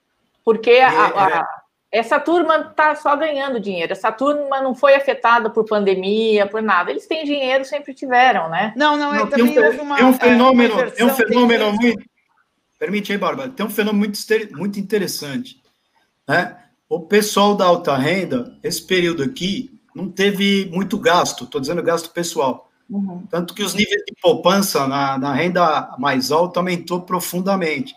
[0.43, 1.47] Porque a, a,
[1.91, 3.91] essa turma está só ganhando dinheiro.
[3.91, 6.91] Essa turma não foi afetada por pandemia, por nada.
[6.91, 8.73] Eles têm dinheiro, sempre tiveram, né?
[8.75, 12.08] Não, não, é, não também tem um, uma, tem um fenômeno, é, um fenômeno muito.
[12.79, 13.49] Permite aí, Bárbara.
[13.49, 14.17] Tem um fenômeno muito,
[14.57, 15.61] muito interessante.
[16.25, 16.57] Né?
[16.87, 21.43] O pessoal da alta renda, esse período aqui, não teve muito gasto.
[21.43, 22.71] Estou dizendo gasto pessoal.
[22.89, 23.27] Uhum.
[23.29, 27.93] Tanto que os níveis de poupança na, na renda mais alta aumentou profundamente.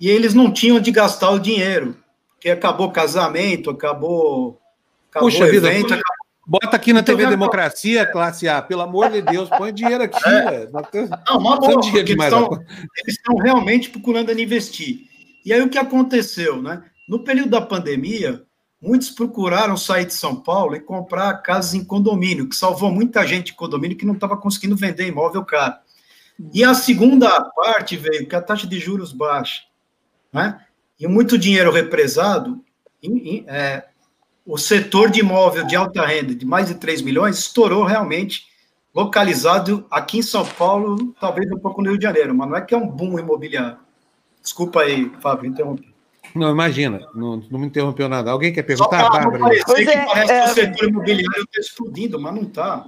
[0.00, 1.96] E eles não tinham de gastar o dinheiro
[2.40, 4.60] que acabou casamento, acabou,
[5.10, 9.10] acabou Puxa evento, vida, acabou Bota aqui na então, TV Democracia, classe A, pelo amor
[9.10, 10.18] de Deus, põe dinheiro aqui.
[10.24, 10.68] É.
[10.70, 12.50] Não, uma boa, dinheiro eles, estão,
[12.98, 15.08] eles estão realmente procurando investir.
[15.44, 16.82] E aí o que aconteceu, né?
[17.08, 18.42] No período da pandemia,
[18.80, 23.46] muitos procuraram sair de São Paulo e comprar casas em condomínio, que salvou muita gente
[23.46, 25.76] de condomínio que não estava conseguindo vender imóvel caro.
[26.52, 29.62] E a segunda parte veio que a taxa de juros baixa,
[30.32, 30.60] né?
[30.98, 32.62] E muito dinheiro represado,
[33.02, 33.86] em, em, é,
[34.46, 38.46] o setor de imóvel de alta renda de mais de 3 milhões estourou realmente
[38.94, 42.60] localizado aqui em São Paulo, talvez um pouco no Rio de Janeiro, mas não é
[42.60, 43.78] que é um boom imobiliário.
[44.40, 45.92] Desculpa aí, Fábio, interrompi.
[46.34, 48.30] Não, imagina, não, não me interrompeu nada.
[48.30, 49.38] Alguém quer perguntar, Só Bárbara?
[49.38, 52.86] Parecer que é, parece é, que o setor imobiliário está explodindo, mas não está.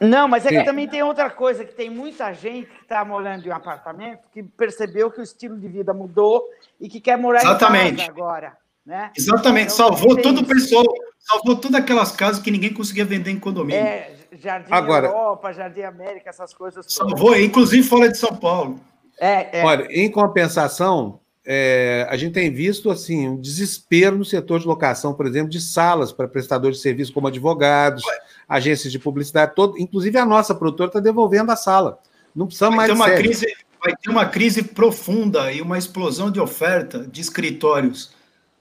[0.00, 3.46] Não, mas é que também tem outra coisa, que tem muita gente que está morando
[3.46, 6.44] em um apartamento que percebeu que o estilo de vida mudou
[6.80, 7.94] e que quer morar Exatamente.
[7.94, 8.56] em casa agora.
[8.88, 9.10] Né?
[9.14, 10.82] Exatamente, então, salvou todo o pessoal,
[11.18, 13.82] salvou todas aquelas casas que ninguém conseguia vender em condomínio.
[13.82, 16.86] É, Jardim Agora, Europa, Jardim América, essas coisas.
[16.88, 18.80] Salvou, inclusive fora de São Paulo.
[19.20, 19.62] É, é.
[19.62, 25.12] Olha, em compensação, é, a gente tem visto assim um desespero no setor de locação,
[25.12, 28.18] por exemplo, de salas para prestadores de serviço como advogados, Ué.
[28.48, 31.98] agências de publicidade, todo, inclusive a nossa produtora está devolvendo a sala.
[32.34, 32.88] Não precisa mais.
[32.88, 33.54] Ter uma crise,
[33.84, 38.16] vai ter uma crise profunda e uma explosão de oferta de escritórios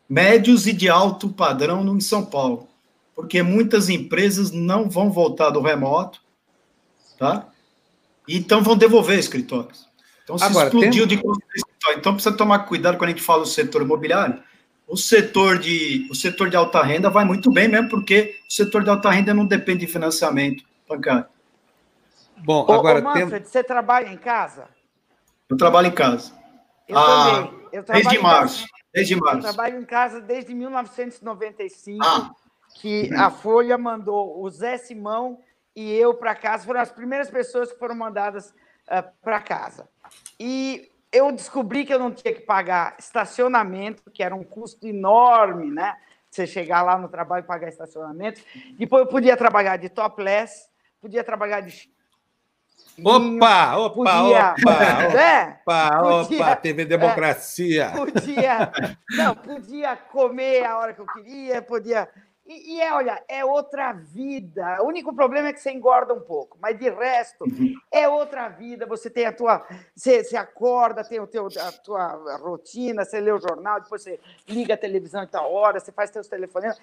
[0.10, 2.68] médios e de alto padrão no São Paulo,
[3.16, 6.22] porque muitas empresas não vão voltar do remoto,
[7.18, 7.48] tá?
[8.28, 9.88] Então vão devolver escritórios.
[10.24, 11.18] Então se Agora, explodiu tem...
[11.18, 11.24] de
[11.56, 12.00] escritório.
[12.00, 14.42] Então precisa tomar cuidado quando a gente fala do setor imobiliário.
[14.88, 18.84] O setor de o setor de alta renda vai muito bem mesmo, porque o setor
[18.84, 21.26] de alta renda não depende de financiamento bancário.
[22.38, 23.44] Bom, agora ô, Manfred, tem...
[23.44, 24.68] você trabalha em casa?
[25.50, 26.34] Eu trabalho em casa.
[26.88, 27.60] Eu ah, também.
[27.72, 28.66] Eu desde março.
[28.98, 29.38] Desde março.
[29.38, 32.34] Eu trabalho em casa desde 1995, ah.
[32.76, 35.40] que a Folha mandou o Zé Simão
[35.76, 36.66] e eu para casa.
[36.66, 38.54] Foram as primeiras pessoas que foram mandadas uh,
[38.88, 39.88] ah, para casa.
[40.40, 45.70] E eu descobri que eu não tinha que pagar estacionamento, que era um custo enorme,
[45.70, 45.96] né?
[46.30, 48.42] Você chegar lá no trabalho e pagar estacionamento.
[48.80, 50.68] Depois eu podia trabalhar de topless,
[51.00, 51.90] podia trabalhar de
[53.04, 55.60] Opa, opa, podia, opa, né?
[55.62, 57.84] opa, podia, opa, TV Democracia.
[57.84, 58.72] É, podia,
[59.12, 62.10] não, podia comer a hora que eu queria, podia.
[62.48, 64.82] E, e, é, olha, é outra vida.
[64.82, 67.46] O único problema é que você engorda um pouco, mas de resto
[67.92, 68.86] é outra vida.
[68.86, 73.32] Você tem a tua, você, você acorda, tem o teu, a tua rotina, você lê
[73.32, 76.80] o jornal, depois você liga a televisão em tal hora, você faz seus telefonemas.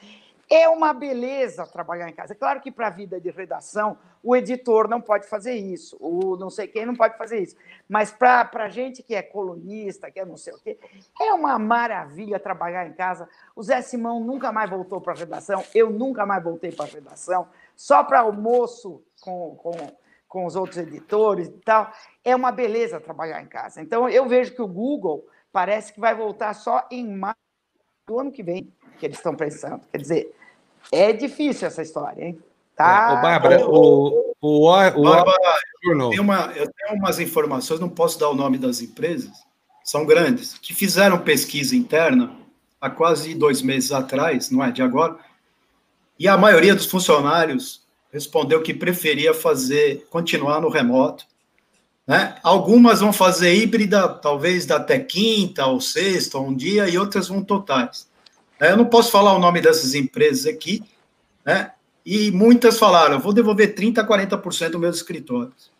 [0.49, 2.33] É uma beleza trabalhar em casa.
[2.33, 6.37] É claro que para a vida de redação, o editor não pode fazer isso, o
[6.37, 7.57] não sei quem não pode fazer isso.
[7.89, 10.79] Mas para a gente que é colunista, que é não sei o quê,
[11.21, 13.29] é uma maravilha trabalhar em casa.
[13.57, 16.89] O Zé Simão nunca mais voltou para a redação, eu nunca mais voltei para a
[16.89, 19.73] redação, só para almoço com, com,
[20.29, 21.91] com os outros editores e tal.
[22.23, 23.81] É uma beleza trabalhar em casa.
[23.81, 27.39] Então, eu vejo que o Google parece que vai voltar só em março
[28.07, 29.81] do ano que vem que eles estão pensando.
[29.91, 30.35] Quer dizer,
[30.91, 32.39] é difícil essa história, hein?
[32.77, 33.19] Tá.
[33.19, 35.39] É, Bárbara, o, o, o, o, Bárbara,
[35.83, 39.31] eu, tenho uma, eu tenho umas informações, não posso dar o nome das empresas,
[39.85, 42.33] são grandes, que fizeram pesquisa interna
[42.81, 45.17] há quase dois meses atrás, não é de agora,
[46.19, 51.27] e a maioria dos funcionários respondeu que preferia fazer, continuar no remoto.
[52.07, 52.37] Né?
[52.43, 57.43] Algumas vão fazer híbrida, talvez até quinta ou sexta, ou um dia, e outras vão
[57.43, 58.09] totais.
[58.65, 60.83] É, eu não posso falar o nome dessas empresas aqui,
[61.45, 61.71] né?
[62.05, 65.71] E muitas falaram, vou devolver 30%, 40% dos meus escritórios.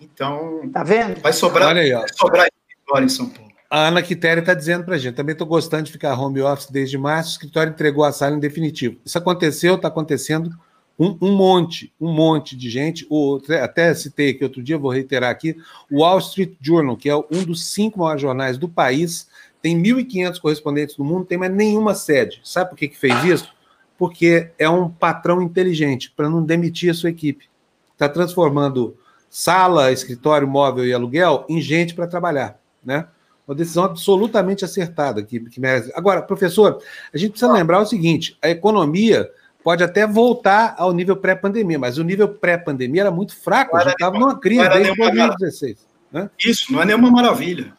[0.00, 1.20] Então, tá vendo?
[1.20, 2.00] Vai sobrar, Olha aí, ó.
[2.00, 3.52] vai sobrar escritório em São Paulo.
[3.70, 6.70] A Ana Quitéria está dizendo para a gente, também estou gostando de ficar home office
[6.70, 8.98] desde março, o escritório entregou a sala em definitivo.
[9.04, 10.50] Isso aconteceu, está acontecendo
[10.98, 13.06] um, um, monte, um monte de gente.
[13.10, 15.56] O, até citei aqui outro dia, vou reiterar aqui,
[15.90, 19.28] o Wall Street Journal, que é um dos cinco maiores jornais do país,
[19.64, 22.38] tem 1.500 correspondentes no mundo, tem mais nenhuma sede.
[22.44, 23.48] Sabe por que, que fez isso?
[23.96, 27.48] Porque é um patrão inteligente para não demitir a sua equipe.
[27.94, 28.94] Está transformando
[29.30, 33.06] sala, escritório, móvel e aluguel em gente para trabalhar, né?
[33.48, 35.90] Uma decisão absolutamente acertada que, que merece.
[35.94, 36.82] Agora, professor,
[37.12, 39.30] a gente precisa lembrar o seguinte: a economia
[39.62, 44.18] pode até voltar ao nível pré-pandemia, mas o nível pré-pandemia era muito fraco, já estava
[44.18, 45.86] numa crise desde 2016.
[46.12, 46.28] Né?
[46.38, 47.72] Isso, não é nenhuma maravilha.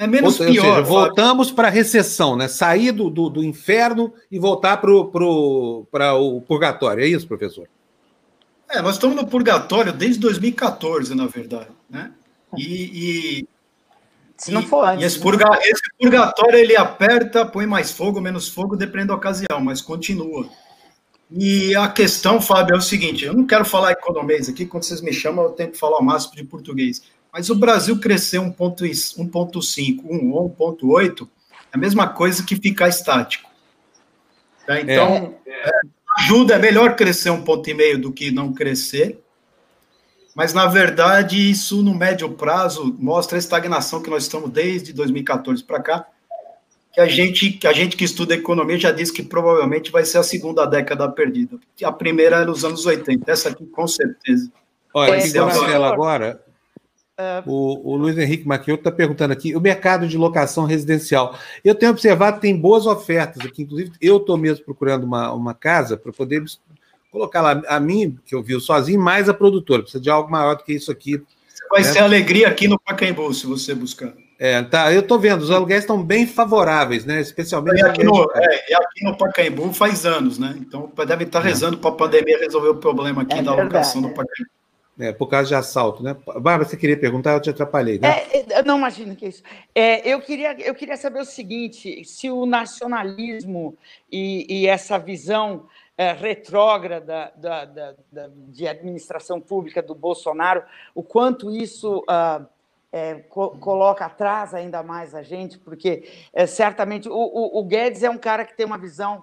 [0.00, 0.64] É menos ou, pior.
[0.64, 2.48] Ou seja, voltamos para a recessão, né?
[2.48, 7.04] Sair do, do, do inferno e voltar para pro, o purgatório.
[7.04, 7.68] É isso, professor?
[8.70, 11.68] É, nós estamos no purgatório desde 2014, na verdade.
[11.90, 12.12] Né?
[12.56, 13.48] E, e
[14.38, 15.04] se não for antes.
[15.04, 15.22] Esse, né?
[15.22, 20.48] purga, esse, purgatório ele aperta, põe mais fogo, menos fogo, dependendo da ocasião, mas continua.
[21.30, 25.02] E a questão, Fábio, é o seguinte: eu não quero falar economês aqui, quando vocês
[25.02, 27.02] me chamam, eu tento falar o máximo de português.
[27.32, 33.48] Mas o Brasil crescer 1,5, 1 ou 1,8 é a mesma coisa que ficar estático.
[34.66, 34.80] Tá?
[34.80, 35.68] Então, é.
[35.68, 35.70] É,
[36.18, 39.20] ajuda, é melhor crescer um ponto e meio do que não crescer.
[40.34, 45.62] Mas, na verdade, isso no médio prazo mostra a estagnação que nós estamos desde 2014
[45.64, 46.06] para cá
[46.92, 50.18] que a gente que a gente que estuda economia já disse que provavelmente vai ser
[50.18, 51.58] a segunda década perdida.
[51.82, 54.50] A primeira era nos anos 80, essa aqui com certeza.
[54.92, 56.44] Olha, aqui Marcelo agora,
[57.20, 61.38] uh, o, o, Luiz Henrique Maquioto está perguntando aqui, o mercado de locação residencial.
[61.64, 65.54] Eu tenho observado que tem boas ofertas aqui, inclusive eu estou mesmo procurando uma, uma
[65.54, 66.42] casa para poder
[67.10, 69.82] colocar lá a mim, que eu vivo sozinho, mais a produtora.
[69.82, 71.22] Precisa de algo maior do que isso aqui.
[71.70, 71.92] Vai né?
[71.92, 74.12] ser alegria aqui no Pacaembu, se você buscar.
[74.38, 77.20] É, tá, eu estou vendo, os aluguéis estão bem favoráveis, né?
[77.20, 77.80] Especialmente.
[77.80, 80.56] E aqui, no, é, e aqui no Pacaembu faz anos, né?
[80.58, 84.08] Então deve estar rezando para a pandemia resolver o problema aqui é da alocação do
[84.08, 84.50] Pacaembu.
[85.00, 86.14] É, por causa de assalto, né?
[86.26, 88.08] Bárbara, você queria perguntar, eu te atrapalhei, né?
[88.30, 89.42] É, é não imagino que é isso.
[89.74, 93.78] É, eu, queria, eu queria saber o seguinte: se o nacionalismo
[94.12, 95.66] e, e essa visão
[95.96, 100.62] é, retrógrada da, da, da, de administração pública do Bolsonaro,
[100.94, 102.00] o quanto isso.
[102.00, 102.46] Uh,
[102.92, 106.10] é, co coloca atrás ainda mais a gente, porque
[106.48, 109.22] certamente o, o, o, Guedes é um cara que tem uma visão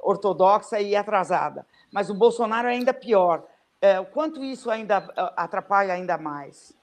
[0.00, 3.44] ortodoxa e atrasada, mas o Bolsonaro é ainda pior.
[3.86, 4.96] É, o quanto isso ainda
[5.36, 6.74] atrapalha ainda mais?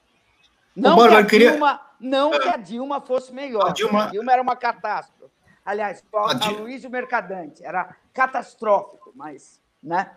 [0.74, 3.68] Não, que, a Dilma, não que a Dilma fosse melhor.
[3.68, 5.32] A Dilma, a Dilma era uma catástrofe.
[5.64, 10.10] Aliás, a, a Luiz Mercadante era catastrófico, mas, né?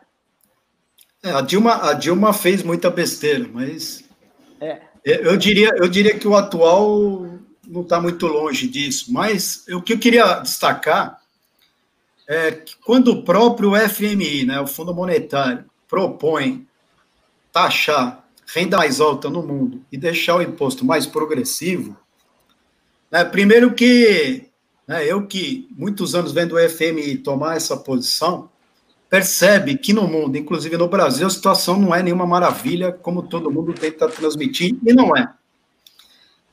[1.22, 4.04] É, a Dilma, a Dilma fez muita besteira, mas
[4.62, 4.82] é.
[5.04, 7.26] Eu diria, eu diria que o atual
[7.66, 11.22] não está muito longe disso, mas o que eu queria destacar
[12.28, 16.67] é que quando o próprio FMI, né, o Fundo Monetário, propõe
[17.58, 21.98] taxar renda mais alta no mundo e deixar o imposto mais progressivo,
[23.12, 24.46] né, primeiro que
[24.88, 28.50] né, eu que muitos anos vendo o FMI tomar essa posição,
[29.10, 33.52] percebe que no mundo, inclusive no Brasil, a situação não é nenhuma maravilha, como todo
[33.52, 35.34] mundo tenta transmitir, e não é.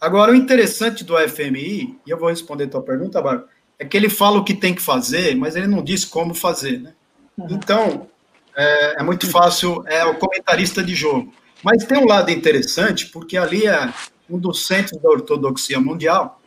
[0.01, 3.49] Agora, o interessante do FMI, e eu vou responder a tua pergunta, Bárbara,
[3.79, 6.81] é que ele fala o que tem que fazer, mas ele não diz como fazer,
[6.81, 6.93] né?
[7.37, 7.47] Uhum.
[7.51, 8.09] Então,
[8.57, 11.33] é, é muito fácil, é o comentarista de jogo.
[11.63, 13.93] Mas tem um lado interessante, porque ali é
[14.29, 16.41] um dos centros da ortodoxia mundial,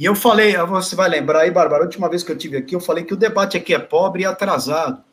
[0.00, 2.74] e eu falei, você vai lembrar aí, Bárbara, a última vez que eu tive aqui,
[2.74, 5.04] eu falei que o debate aqui é pobre e atrasado.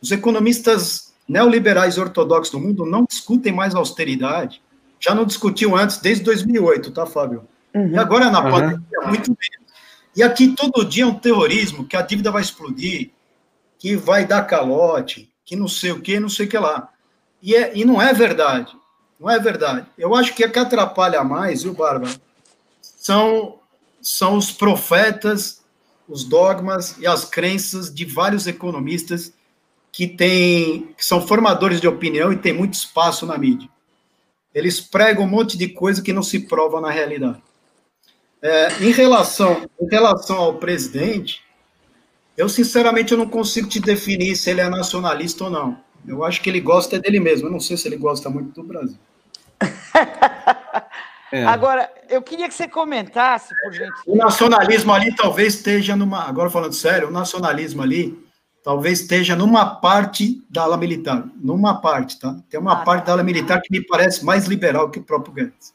[0.00, 4.62] Os economistas neoliberais ortodoxos do mundo não discutem mais austeridade.
[4.98, 7.46] Já não discutiam antes, desde 2008, tá, Fábio?
[7.74, 7.90] Uhum.
[7.90, 8.50] E agora na uhum.
[8.50, 9.72] pandemia, muito menos.
[10.16, 13.10] E aqui todo dia é um terrorismo, que a dívida vai explodir,
[13.78, 16.88] que vai dar calote, que não sei o que, não sei o que lá.
[17.42, 18.74] E, é, e não é verdade.
[19.20, 19.86] Não é verdade.
[19.98, 22.10] Eu acho que o que atrapalha mais, viu, Bárbara,
[22.80, 23.58] são,
[24.00, 25.62] são os profetas,
[26.08, 29.34] os dogmas e as crenças de vários economistas
[29.92, 33.68] que, tem, que são formadores de opinião e tem muito espaço na mídia.
[34.54, 37.42] Eles pregam um monte de coisa que não se prova na realidade.
[38.40, 41.42] É, em, relação, em relação ao presidente,
[42.36, 45.78] eu sinceramente eu não consigo te definir se ele é nacionalista ou não.
[46.06, 47.46] Eu acho que ele gosta dele mesmo.
[47.46, 48.98] Eu não sei se ele gosta muito do Brasil.
[51.32, 51.46] É.
[51.46, 53.90] Agora, eu queria que você comentasse, por gente.
[54.06, 56.28] O nacionalismo ali talvez esteja numa.
[56.28, 58.22] Agora falando sério, o nacionalismo ali
[58.62, 62.36] talvez esteja numa parte da ala militar, numa parte, tá?
[62.50, 65.32] Tem uma ah, parte da ala militar que me parece mais liberal que o próprio
[65.32, 65.74] Guedes.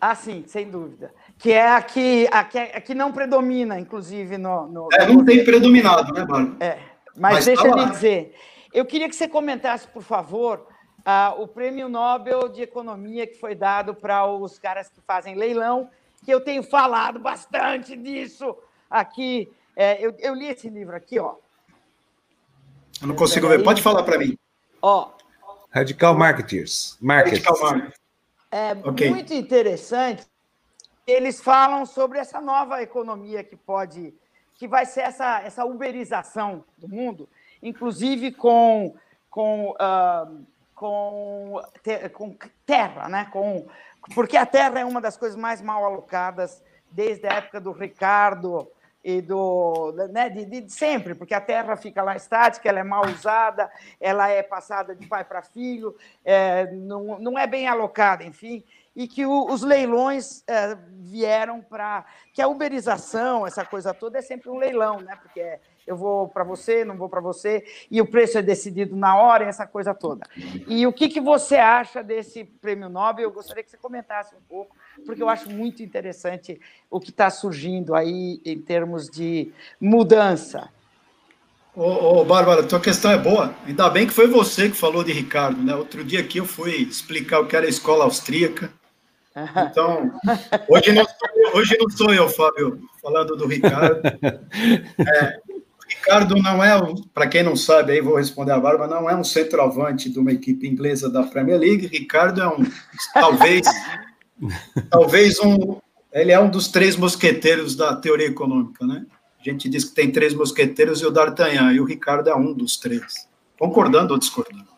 [0.00, 1.12] Ah, sim, sem dúvida.
[1.38, 4.66] Que é a que, a que, a que não predomina, inclusive, no.
[4.66, 6.56] no é, não tem predominado, né, Bárbara?
[6.58, 6.78] É,
[7.16, 8.34] mas, mas deixa tá eu lhe dizer.
[8.72, 10.66] Eu queria que você comentasse, por favor,
[10.98, 15.88] uh, o prêmio Nobel de Economia que foi dado para os caras que fazem leilão,
[16.24, 18.56] que eu tenho falado bastante disso
[18.90, 19.48] aqui.
[19.76, 21.36] É, eu, eu li esse livro aqui, ó.
[23.00, 23.62] Eu não consigo ver.
[23.62, 24.36] Pode falar para mim.
[24.82, 25.10] Ó.
[25.70, 26.98] Radical Marketers.
[27.00, 27.44] Marketers.
[27.44, 28.00] Radical Marketers.
[28.50, 29.10] É okay.
[29.10, 30.26] muito interessante.
[31.08, 34.12] Eles falam sobre essa nova economia que pode,
[34.54, 37.26] que vai ser essa, essa uberização do mundo,
[37.62, 38.94] inclusive com,
[39.30, 42.36] com, uh, com, te, com
[42.66, 43.26] terra, né?
[43.32, 43.66] Com,
[44.14, 48.70] porque a terra é uma das coisas mais mal alocadas desde a época do Ricardo
[49.02, 53.06] e do né, de, de, sempre, porque a terra fica lá estática, ela é mal
[53.06, 58.62] usada, ela é passada de pai para filho, é, não, não é bem alocada, enfim.
[58.98, 62.04] E que o, os leilões é, vieram para.
[62.34, 65.16] que a uberização, essa coisa toda, é sempre um leilão, né?
[65.22, 69.16] Porque eu vou para você, não vou para você, e o preço é decidido na
[69.16, 70.26] hora, essa coisa toda.
[70.66, 73.26] E o que, que você acha desse prêmio Nobel?
[73.26, 74.76] Eu gostaria que você comentasse um pouco,
[75.06, 76.60] porque eu acho muito interessante
[76.90, 80.68] o que está surgindo aí em termos de mudança.
[81.72, 83.54] Ô, ô, Bárbara, tua questão é boa.
[83.64, 85.76] Ainda bem que foi você que falou de Ricardo, né?
[85.76, 88.76] Outro dia aqui eu fui explicar o que era a escola austríaca.
[89.70, 90.12] Então,
[90.68, 91.06] hoje não,
[91.54, 94.00] hoje não sou eu, Fábio, falando do Ricardo.
[95.00, 95.38] É,
[95.88, 96.78] Ricardo não é,
[97.14, 100.32] para quem não sabe, aí vou responder a Bárbara, não é um centroavante de uma
[100.32, 101.86] equipe inglesa da Premier League.
[101.86, 102.66] Ricardo é um,
[103.14, 103.66] talvez,
[104.90, 105.78] talvez um,
[106.12, 109.06] ele é um dos três mosqueteiros da teoria econômica, né?
[109.40, 112.52] A gente diz que tem três mosqueteiros e o D'Artagnan, e o Ricardo é um
[112.52, 113.26] dos três.
[113.58, 114.68] Concordando ou discordando?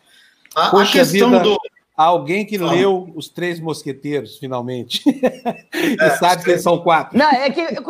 [0.55, 1.59] A, a questão vida, do.
[2.03, 2.73] Alguém que Fala.
[2.73, 5.03] leu Os Três Mosqueteiros, finalmente.
[5.75, 7.19] e é, sabe que são quatro.
[7.19, 7.85] Não, é que eu,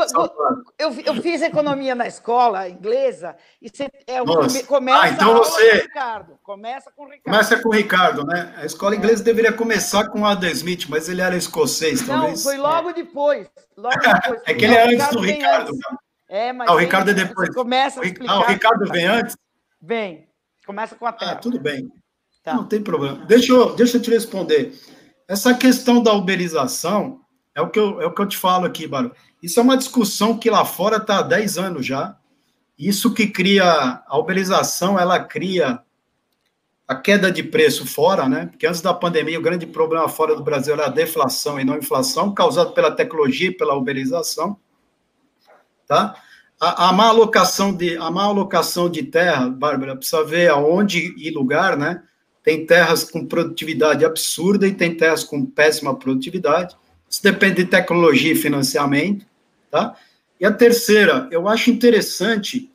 [0.76, 4.18] eu, eu, fiz economia na escola inglesa e você é,
[4.66, 5.70] começa ah, então você...
[5.70, 6.38] com o Ricardo.
[6.42, 7.24] Começa com o Ricardo.
[7.24, 8.52] Começa com o Ricardo, né?
[8.56, 12.44] A escola inglesa deveria começar com o Adam Smith, mas ele era escocês, talvez.
[12.44, 13.48] Não, foi logo depois.
[13.76, 14.42] Logo depois.
[14.44, 15.68] é que ele é antes do Ricardo.
[15.68, 15.98] Antes.
[16.28, 16.68] É, mas.
[16.68, 17.54] Ah, o Ricardo é depois.
[17.54, 18.32] Começa a explicar.
[18.32, 19.36] Ah, o Ricardo vem antes?
[19.80, 20.28] Vem.
[20.66, 21.32] Começa com a terra.
[21.32, 21.88] Ah, tudo bem.
[22.42, 22.54] Tá.
[22.54, 23.24] Não tem problema.
[23.26, 24.72] Deixa eu, deixa eu te responder.
[25.28, 27.20] Essa questão da uberização
[27.54, 29.12] é o que eu, é o que eu te falo aqui, Baro.
[29.42, 32.16] Isso é uma discussão que lá fora está há 10 anos já.
[32.78, 35.80] Isso que cria a uberização, ela cria
[36.88, 38.46] a queda de preço fora, né?
[38.46, 41.74] Porque antes da pandemia, o grande problema fora do Brasil era a deflação e não
[41.74, 44.58] a inflação, causado pela tecnologia e pela uberização
[45.90, 46.14] tá?
[46.60, 51.30] A, a má alocação de a má alocação de terra, Bárbara, precisa ver aonde e
[51.32, 52.00] lugar, né?
[52.42, 56.76] Tem terras com produtividade absurda e tem terras com péssima produtividade.
[57.08, 59.26] Isso depende de tecnologia e financiamento,
[59.70, 59.94] tá?
[60.40, 62.70] E a terceira, eu acho interessante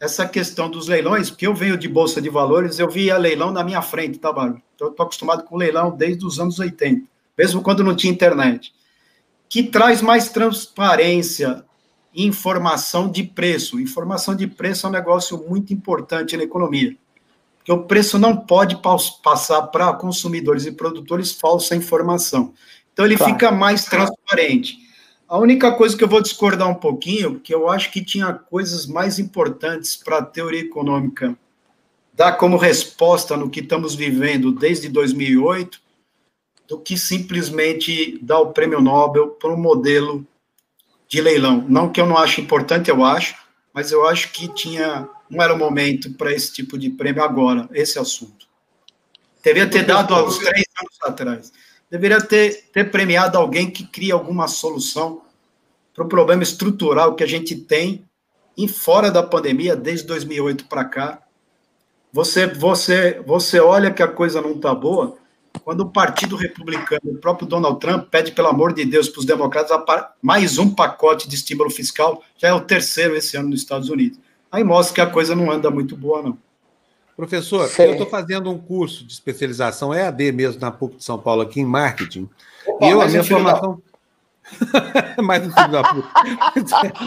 [0.00, 3.62] essa questão dos leilões, porque eu venho de bolsa de valores, eu via leilão na
[3.62, 4.62] minha frente, tá, Bárbara?
[4.74, 7.06] Então, eu estou acostumado com leilão desde os anos 80,
[7.38, 8.74] mesmo quando não tinha internet,
[9.48, 11.64] que traz mais transparência
[12.14, 13.80] informação de preço.
[13.80, 16.96] Informação de preço é um negócio muito importante na economia,
[17.64, 18.78] porque o preço não pode
[19.22, 22.52] passar para consumidores e produtores falsa informação.
[22.92, 23.32] Então ele claro.
[23.32, 24.76] fica mais transparente.
[25.26, 28.84] A única coisa que eu vou discordar um pouquinho, porque eu acho que tinha coisas
[28.86, 31.34] mais importantes para a teoria econômica
[32.12, 35.80] dar como resposta no que estamos vivendo desde 2008,
[36.68, 40.24] do que simplesmente dar o prêmio Nobel para um modelo
[41.08, 41.64] de leilão.
[41.66, 43.34] Não que eu não ache importante, eu acho,
[43.72, 47.68] mas eu acho que tinha não era o momento para esse tipo de prêmio agora,
[47.72, 48.46] esse assunto.
[49.42, 51.52] Deveria ter dado há uns três anos atrás.
[51.90, 55.22] Deveria ter, ter premiado alguém que cria alguma solução
[55.94, 58.04] para o problema estrutural que a gente tem
[58.56, 61.22] em fora da pandemia desde 2008 para cá.
[62.12, 65.18] Você, você, você olha que a coisa não está boa,
[65.62, 69.26] quando o Partido Republicano, o próprio Donald Trump, pede, pelo amor de Deus, para os
[69.26, 69.76] democratas
[70.22, 74.18] mais um pacote de estímulo fiscal, já é o terceiro esse ano nos Estados Unidos.
[74.54, 76.38] Aí mostra que a coisa não anda muito boa, não.
[77.16, 77.82] Professor, Sim.
[77.82, 81.60] eu estou fazendo um curso de especialização EAD mesmo na PUC de São Paulo, aqui
[81.60, 82.30] em marketing.
[82.64, 83.82] Opa, e eu, a minha formação.
[85.16, 85.22] Da...
[85.22, 86.08] mais um filho da puta.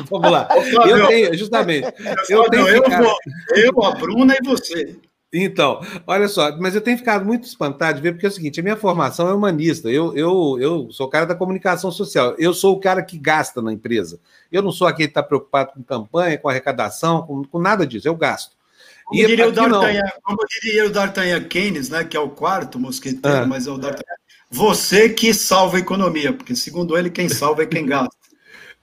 [0.10, 0.50] Vamos lá.
[0.90, 1.88] Eu tenho, justamente.
[2.28, 3.08] Eu, tenho eu, ficado...
[3.56, 5.00] eu, a Bruna e você.
[5.34, 8.60] Então, olha só, mas eu tenho ficado muito espantado de ver, porque é o seguinte:
[8.60, 12.54] a minha formação é humanista, eu, eu, eu sou o cara da comunicação social, eu
[12.54, 14.20] sou o cara que gasta na empresa.
[14.50, 18.08] Eu não sou aquele que está preocupado com campanha, com arrecadação, com, com nada disso,
[18.08, 18.56] eu gasto.
[19.04, 22.80] Como, e diria, o D'Artagnan, como diria o D'Artagnan Keynes, né, que é o quarto
[22.80, 23.46] mosqueteiro, ah.
[23.46, 24.16] mas é o D'Artagnan,
[24.50, 28.16] você que salva a economia, porque segundo ele, quem salva é quem gasta.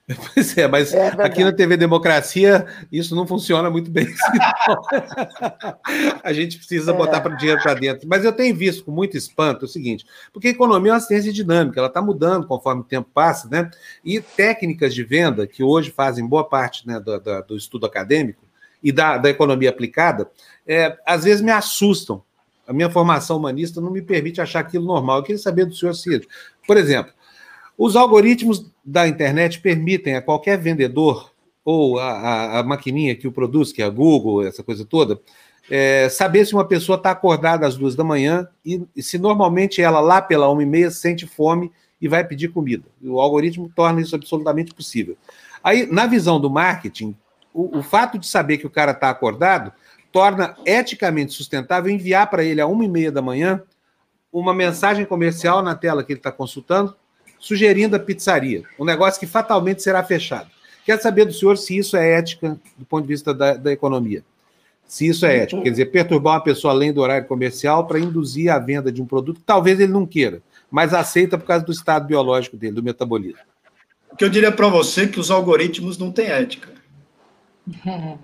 [0.33, 4.07] Pois é, mas é aqui na TV Democracia isso não funciona muito bem.
[6.23, 6.93] a gente precisa é.
[6.93, 8.07] botar para dinheiro para dentro.
[8.07, 11.33] Mas eu tenho visto com muito espanto o seguinte: porque a economia é uma ciência
[11.33, 13.69] dinâmica, ela está mudando conforme o tempo passa, né?
[14.03, 18.43] E técnicas de venda, que hoje fazem boa parte né, do, do, do estudo acadêmico
[18.83, 20.29] e da, da economia aplicada,
[20.67, 22.23] é, às vezes me assustam.
[22.67, 25.17] A minha formação humanista não me permite achar aquilo normal.
[25.17, 26.27] Eu queria saber do senhor Ciro.
[26.65, 27.13] Por exemplo,
[27.77, 31.31] os algoritmos da internet permitem a qualquer vendedor
[31.63, 35.19] ou a, a, a maquininha que o produz, que é a Google, essa coisa toda,
[35.69, 39.81] é, saber se uma pessoa está acordada às duas da manhã e, e, se normalmente
[39.81, 42.83] ela lá pela uma e meia sente fome e vai pedir comida.
[43.01, 45.17] O algoritmo torna isso absolutamente possível.
[45.63, 47.15] Aí, na visão do marketing,
[47.51, 49.73] o, o fato de saber que o cara está acordado
[50.11, 53.61] torna eticamente sustentável enviar para ele a uma e meia da manhã
[54.31, 56.95] uma mensagem comercial na tela que ele está consultando,
[57.45, 60.49] sugerindo a pizzaria, um negócio que fatalmente será fechado.
[60.83, 64.23] Quer saber do senhor se isso é ética do ponto de vista da, da economia?
[64.87, 68.51] Se isso é ético, quer dizer, perturbar uma pessoa além do horário comercial para induzir
[68.51, 70.41] a venda de um produto que talvez ele não queira,
[70.71, 73.39] mas aceita por causa do estado biológico dele, do metabolismo.
[74.11, 76.69] O que eu diria para você é que os algoritmos não têm ética.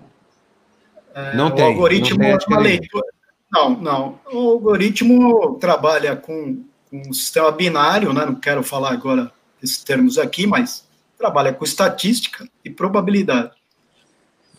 [1.14, 1.62] É, não tem.
[1.62, 3.06] O algoritmo não tem é uma leitura.
[3.52, 4.18] Não, não.
[4.32, 8.26] O algoritmo trabalha com um sistema binário, né?
[8.26, 9.32] não quero falar agora
[9.62, 10.86] esses termos aqui, mas
[11.16, 13.52] trabalha com estatística e probabilidade.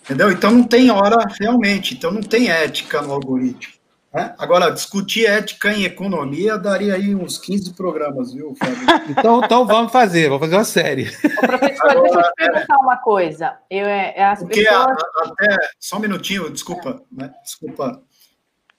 [0.02, 0.32] Entendeu?
[0.32, 3.74] Então não tem hora realmente, então não tem ética no algoritmo.
[4.14, 4.36] Né?
[4.38, 8.78] Agora, discutir ética em economia daria aí uns 15 programas, viu, Fábio?
[9.10, 11.08] então, então vamos fazer, vamos fazer uma série.
[11.08, 13.58] Ô, professor, Agora, deixa eu te perguntar uma coisa.
[13.70, 14.86] Eu, é, é as porque pessoas...
[14.86, 17.34] a, até, só um minutinho, desculpa, né?
[17.44, 18.04] desculpa.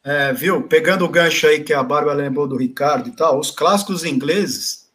[0.04, 3.50] É, viu, pegando o gancho aí que a Bárbara lembrou do Ricardo e tal, os
[3.50, 4.90] clássicos ingleses,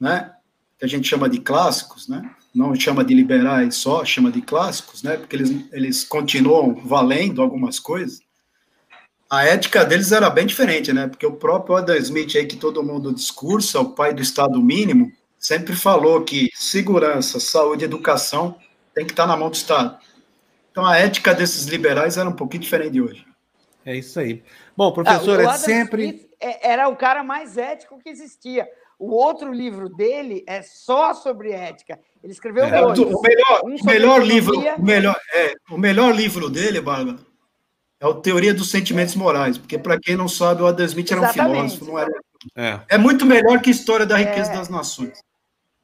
[0.00, 0.32] né,
[0.78, 5.02] que a gente chama de clássicos, né, não chama de liberais só, chama de clássicos,
[5.02, 8.20] né, porque eles, eles continuam valendo algumas coisas,
[9.32, 11.08] a ética deles era bem diferente, né?
[11.08, 15.10] Porque o próprio Adam Smith aí que todo mundo discursa, o pai do Estado mínimo,
[15.38, 18.58] sempre falou que segurança, saúde educação
[18.94, 19.96] tem que estar na mão do Estado.
[20.70, 23.31] Então a ética desses liberais era um pouquinho diferente de hoje.
[23.84, 24.42] É isso aí.
[24.76, 26.04] Bom, professor, ah, é sempre.
[26.04, 28.68] Smith é, era o cara mais ético que existia.
[28.98, 31.98] O outro livro dele é só sobre ética.
[32.22, 32.98] Ele escreveu é, dois.
[32.98, 37.18] O melhor, um o melhor livro, o melhor, é, o melhor livro dele, Bárbara,
[38.00, 41.20] é a teoria dos sentimentos morais, porque para quem não sabe, o Adam Smith era
[41.20, 41.56] um Exatamente.
[41.56, 42.12] filósofo, não era.
[42.56, 42.80] É.
[42.90, 44.56] é muito melhor que história da riqueza é.
[44.56, 45.20] das nações.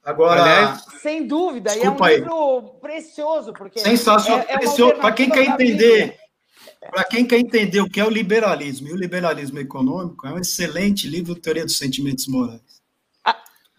[0.05, 2.17] Agora, Aliás, sem dúvida, e é um aí.
[2.17, 6.17] livro precioso, porque sensacional, é, é precioso para quem quer entender.
[6.81, 10.39] Para quem quer entender o que é o liberalismo e o liberalismo econômico, é um
[10.39, 12.83] excelente livro, Teoria dos Sentimentos Morais.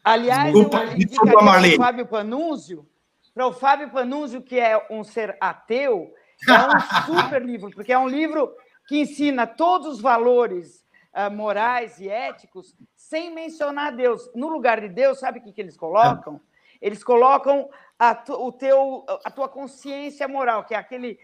[0.04, 2.88] aliás, desculpa, eu desculpa, para o Fábio Panúzio,
[3.34, 6.14] para o Fábio Panúzio, que é um ser ateu,
[6.48, 8.54] é um super livro, porque é um livro
[8.88, 14.30] que ensina todos os valores uh, morais e éticos sem mencionar Deus.
[14.36, 16.42] No lugar de Deus, sabe o que, que eles colocam?
[16.82, 21.20] Eles colocam a, tu, o teu, a tua consciência moral, que é aquele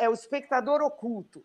[0.00, 1.44] é o espectador oculto.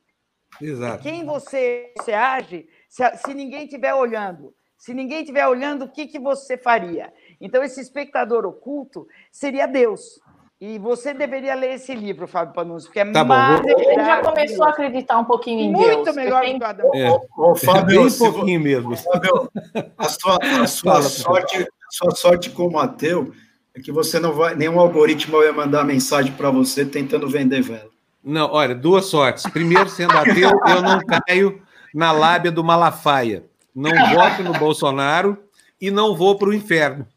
[0.61, 1.03] Exato.
[1.03, 4.53] Quem você, você age se, se ninguém estiver olhando.
[4.77, 7.13] Se ninguém estiver olhando, o que, que você faria?
[7.39, 10.19] Então, esse espectador oculto seria Deus.
[10.59, 13.81] E você deveria ler esse livro, Fábio Panunzi, porque é tá maravilhoso.
[13.81, 15.95] Ele já começou a acreditar um pouquinho em Muito Deus.
[15.95, 16.91] Muito melhor do que o Adão.
[16.93, 17.21] É.
[17.37, 18.95] Ô, Fábio, Bem pouquinho mesmo.
[18.95, 19.51] Fábio,
[19.97, 23.33] a sua, a sua sorte, sua sorte como ateu
[23.75, 27.92] é que você não vai, nenhum algoritmo vai mandar mensagem para você tentando vender vela.
[28.23, 29.43] Não, olha, duas sortes.
[29.51, 31.61] Primeiro, sendo ateu, eu não caio
[31.93, 33.43] na lábia do Malafaia.
[33.75, 35.43] Não voto no Bolsonaro
[35.81, 37.07] e não vou para o inferno.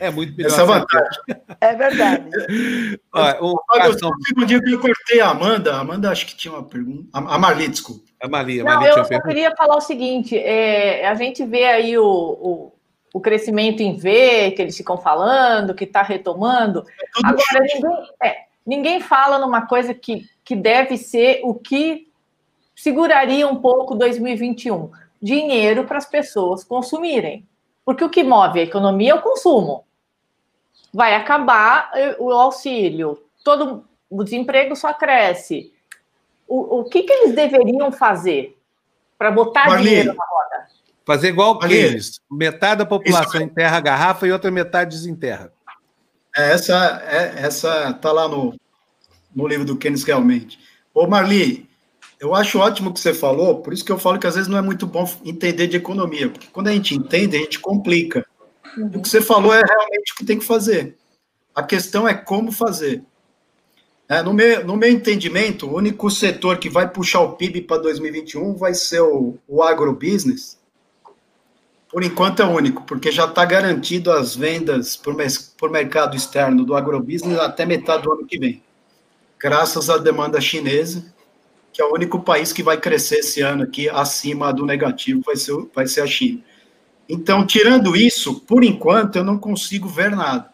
[0.00, 0.48] É muito melhor.
[0.50, 1.22] Essa é vantagem.
[1.60, 2.28] É verdade.
[3.12, 4.10] Olha, o cartão...
[4.36, 7.08] Um dia que eu cortei a Amanda, a Amanda acho que tinha uma pergunta.
[7.12, 8.02] A Marli, desculpa.
[8.20, 11.64] A Marli, a Marli Não, eu só queria falar o seguinte: é, a gente vê
[11.66, 12.72] aí o, o,
[13.12, 16.80] o, crescimento em V, que eles ficam falando, que está retomando.
[16.80, 22.08] É Agora, ninguém, é, ninguém fala numa coisa que, que deve ser o que
[22.74, 24.90] seguraria um pouco 2021
[25.24, 27.46] dinheiro para as pessoas consumirem.
[27.84, 29.84] Porque o que move a economia é o consumo.
[30.92, 35.72] Vai acabar eh, o auxílio, todo o desemprego só cresce.
[36.46, 38.56] O, o que, que eles deveriam fazer
[39.18, 40.66] para botar Marli, dinheiro na roda?
[41.06, 42.20] Fazer igual o Keynes.
[42.30, 43.42] Metade da população Isso.
[43.42, 45.52] enterra a garrafa e outra metade desenterra.
[46.36, 48.54] É, essa é, essa tá lá no,
[49.34, 50.58] no livro do Keynes realmente.
[50.92, 51.68] Ô Marli,
[52.20, 54.48] eu acho ótimo o que você falou, por isso que eu falo que às vezes
[54.48, 58.26] não é muito bom entender de economia, porque quando a gente entende, a gente complica.
[58.76, 58.90] Uhum.
[58.94, 60.96] O que você falou é realmente o que tem que fazer.
[61.54, 63.02] A questão é como fazer.
[64.08, 67.82] É, no, meu, no meu entendimento, o único setor que vai puxar o PIB para
[67.82, 70.58] 2021 vai ser o, o agrobusiness.
[71.94, 75.14] Por enquanto é único, porque já está garantido as vendas por,
[75.56, 78.60] por mercado externo do agrobusiness até metade do ano que vem.
[79.38, 81.14] Graças à demanda chinesa
[81.72, 85.36] que é o único país que vai crescer esse ano aqui acima do negativo, vai
[85.36, 86.40] ser, vai ser a China.
[87.08, 90.52] Então, tirando isso, por enquanto, eu não consigo ver nada.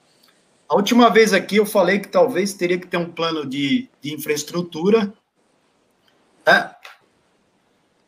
[0.68, 4.14] A última vez aqui eu falei que talvez teria que ter um plano de, de
[4.14, 5.10] infraestrutura,
[6.46, 6.70] né?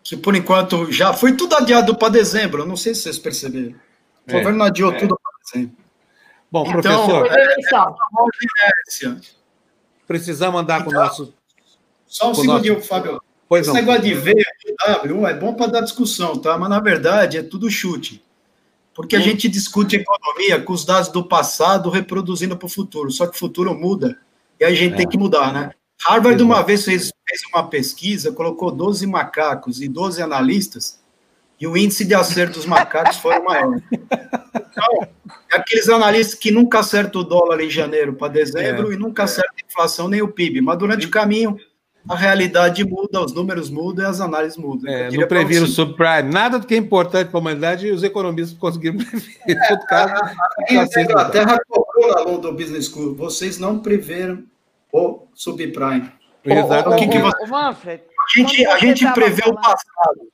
[0.03, 3.75] Que por enquanto já foi tudo adiado para dezembro, eu não sei se vocês perceberam.
[4.27, 4.99] O é, governo adiou é.
[4.99, 5.77] tudo para dezembro.
[6.51, 7.45] Bom, então, professor, é,
[9.07, 9.17] é
[10.07, 11.35] precisamos andar então, com o nosso
[12.07, 12.87] só um segundinho, nosso...
[12.87, 13.23] Fábio.
[13.49, 13.81] Pois Esse não.
[13.81, 14.35] negócio de V,
[14.87, 16.59] W, é bom para dar discussão, tá?
[16.59, 18.23] Mas na verdade é tudo chute.
[18.95, 23.27] Porque a gente discute economia com os dados do passado reproduzindo para o futuro, só
[23.27, 24.19] que o futuro muda,
[24.61, 24.97] e aí a gente é.
[24.99, 25.71] tem que mudar, né?
[26.07, 31.01] Harvard, uma vez, fez, fez uma pesquisa, colocou 12 macacos e 12 analistas,
[31.61, 33.81] e o índice de acerto dos macacos foi o maior.
[34.73, 35.03] Então,
[35.53, 38.95] é aqueles analistas que nunca acertam o dólar em janeiro para dezembro é.
[38.95, 41.59] e nunca acertam a inflação nem o PIB, mas durante o caminho
[42.09, 44.91] a realidade muda, os números mudam e as análises mudam.
[44.91, 48.59] É, não previram o subprime, nada do que é importante para a humanidade os economistas
[48.59, 49.37] conseguiram prever.
[49.47, 53.79] É, todo caso, a, a, a Inglaterra cobrou na aluno do Business School, vocês não
[53.79, 54.43] preveram
[54.93, 56.13] o subprime.
[56.45, 56.91] Exato.
[56.91, 57.47] O, que, que você...
[57.47, 59.59] Manfred, a gente, a gente prevê falando...
[59.59, 60.33] o passado.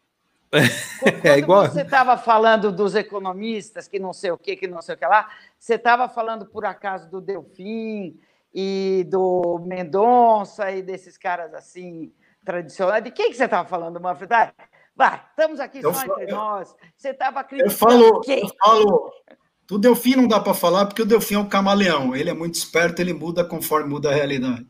[1.01, 1.67] Quando é igual.
[1.67, 5.07] Você estava falando dos economistas, que não sei o que, que não sei o que
[5.07, 5.29] lá,
[5.59, 8.19] você estava falando, por acaso, do Delfim,
[8.53, 12.13] e do Mendonça e desses caras assim
[12.45, 13.05] tradicionais.
[13.05, 14.33] De quem que você estava falando, Manfred?
[14.97, 16.75] Vai, estamos aqui eu só falo, entre nós.
[16.97, 17.73] Você estava criticando.
[17.73, 18.41] Eu falo, quem?
[18.41, 19.13] eu falo.
[19.69, 22.17] Do Delfim não dá para falar porque o Delfim é um camaleão.
[22.17, 24.67] Ele é muito esperto, ele muda conforme muda a realidade.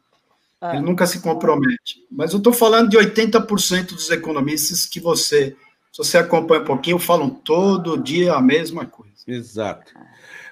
[0.61, 0.75] Ah.
[0.75, 2.05] Ele nunca se compromete.
[2.11, 5.57] Mas eu estou falando de 80% dos economistas que você,
[5.93, 9.13] se você acompanha um pouquinho, falam todo dia a mesma coisa.
[9.25, 9.93] Exato.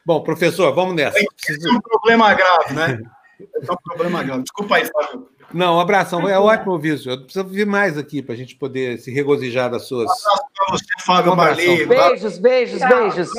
[0.05, 1.19] Bom, professor, vamos nessa.
[1.19, 1.25] É
[1.69, 3.03] um problema grave, né?
[3.41, 4.45] É um problema grave.
[4.45, 5.29] Desculpa aí, Fábio.
[5.53, 6.29] Não, um abração.
[6.29, 7.11] É ótimo ouvir isso.
[7.11, 10.09] Eu preciso vir mais aqui para a gente poder se regozijar das suas.
[10.09, 11.87] Um abraço para você, Fábio um Marli.
[11.87, 13.31] Beijos, beijos, beijos.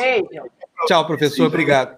[0.85, 1.47] Tchau, professor.
[1.47, 1.97] Obrigado.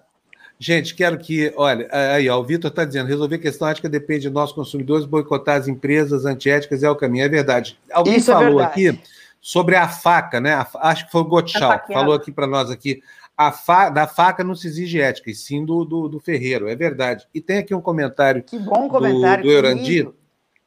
[0.58, 1.52] Gente, quero que.
[1.56, 5.06] Olha, aí, ó, o Vitor está dizendo: resolver a questão ética depende de nós, consumidores,
[5.06, 7.24] boicotar as empresas antiéticas é o caminho.
[7.24, 7.78] É verdade.
[7.92, 8.88] Alguém Isso é falou é verdade.
[8.88, 9.00] aqui
[9.40, 10.64] sobre a faca, né?
[10.80, 13.02] acho que foi o Gottschalk, falou aqui para nós aqui
[13.40, 16.76] a fa da faca não se exige ética, e sim do, do, do, ferreiro, é
[16.76, 17.26] verdade.
[17.34, 18.42] E tem aqui um comentário.
[18.42, 19.44] Que bom comentário.
[19.44, 19.98] Do, do Eurandi.
[20.00, 20.14] Lindo.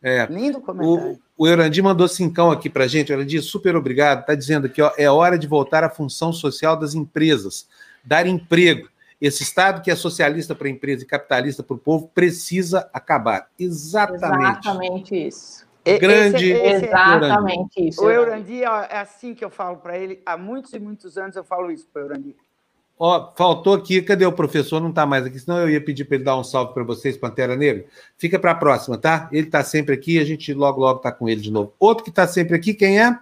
[0.01, 1.19] É, lindo comentário.
[1.37, 3.11] O, o Eurandi mandou cincão aqui para gente.
[3.11, 4.21] Eurandi, super obrigado.
[4.21, 7.67] Está dizendo aqui, ó, é hora de voltar à função social das empresas,
[8.03, 8.89] dar emprego.
[9.19, 13.47] Esse Estado que é socialista para a empresa e capitalista para o povo precisa acabar.
[13.57, 14.67] Exatamente.
[14.67, 15.65] Exatamente isso.
[15.99, 16.51] Grande.
[16.51, 18.03] Esse, esse, exatamente isso.
[18.03, 20.21] O Eurandi é assim que eu falo para ele.
[20.25, 22.35] Há muitos e muitos anos eu falo isso para o Eurandi.
[22.97, 24.79] Ó, faltou aqui, cadê o professor?
[24.79, 27.17] Não está mais aqui, senão eu ia pedir para ele dar um salve para vocês,
[27.17, 27.85] Pantera Negra.
[28.17, 29.27] Fica para a próxima, tá?
[29.31, 31.73] Ele está sempre aqui, a gente logo, logo está com ele de novo.
[31.79, 33.17] Outro que está sempre aqui, quem é?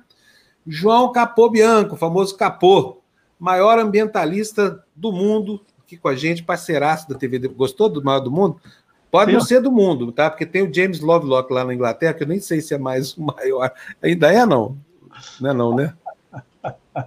[0.67, 3.00] João Capô Bianco, famoso Capô,
[3.41, 7.39] maior ambientalista do mundo, aqui com a gente, parceiraço da TV.
[7.47, 8.61] Gostou do maior do mundo?
[9.09, 9.37] Pode Sim.
[9.37, 10.29] não ser do mundo, tá?
[10.29, 13.17] Porque tem o James Lovelock lá na Inglaterra, que eu nem sei se é mais
[13.17, 13.73] o maior.
[13.99, 14.77] Ainda é, não?
[15.39, 15.93] Não é não, né?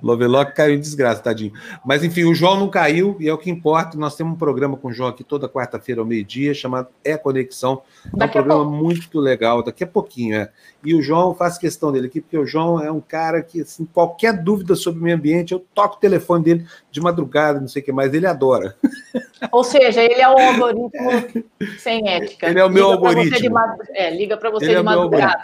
[0.02, 1.52] Lovelock caiu em desgraça, tadinho.
[1.84, 3.98] Mas enfim, o João não caiu e é o que importa.
[3.98, 7.82] Nós temos um programa com o João aqui toda quarta-feira ao meio-dia, chamado É Conexão.
[8.18, 10.50] É um programa muito legal, daqui a pouquinho, é.
[10.82, 13.84] E o João, faz questão dele aqui, porque o João é um cara que, assim,
[13.86, 17.82] qualquer dúvida sobre o meio ambiente, eu toco o telefone dele de madrugada, não sei
[17.82, 18.76] o que mais, ele adora.
[19.52, 21.44] Ou seja, ele é um algoritmo
[21.78, 22.48] sem ética.
[22.48, 23.52] Ele é o meu liga algoritmo.
[23.52, 25.42] Pra é, liga para você ele de é madrugada.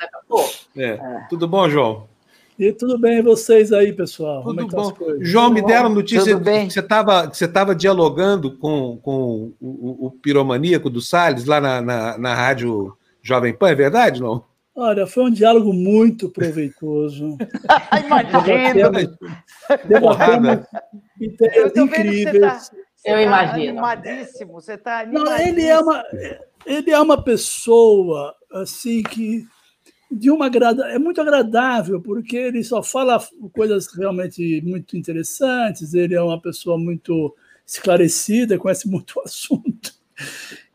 [0.77, 0.83] É.
[0.85, 1.27] É.
[1.29, 2.10] Tudo bom, João?
[2.61, 4.43] E tudo bem vocês aí, pessoal?
[4.43, 4.95] Tudo é bom.
[5.21, 10.91] João, me deram notícia que você estava você tava dialogando com, com o, o piromaníaco
[10.91, 14.45] do Salles lá na, na, na rádio Jovem Pan, é verdade, não?
[14.75, 17.39] Olha, foi um diálogo muito proveitoso.
[18.05, 18.91] Imagina!
[19.89, 20.67] Debatemos
[21.19, 22.69] ideias incríveis.
[22.69, 22.77] Tá,
[23.07, 23.71] Eu tá imagino.
[23.71, 25.31] Animadíssimo, você está animadíssimo.
[25.31, 26.05] Não, ele, é uma,
[26.67, 29.47] ele é uma pessoa assim que
[30.11, 33.23] de uma é muito agradável, porque ele só fala
[33.53, 37.35] coisas realmente muito interessantes, ele é uma pessoa muito
[37.65, 39.95] esclarecida, conhece muito o assunto.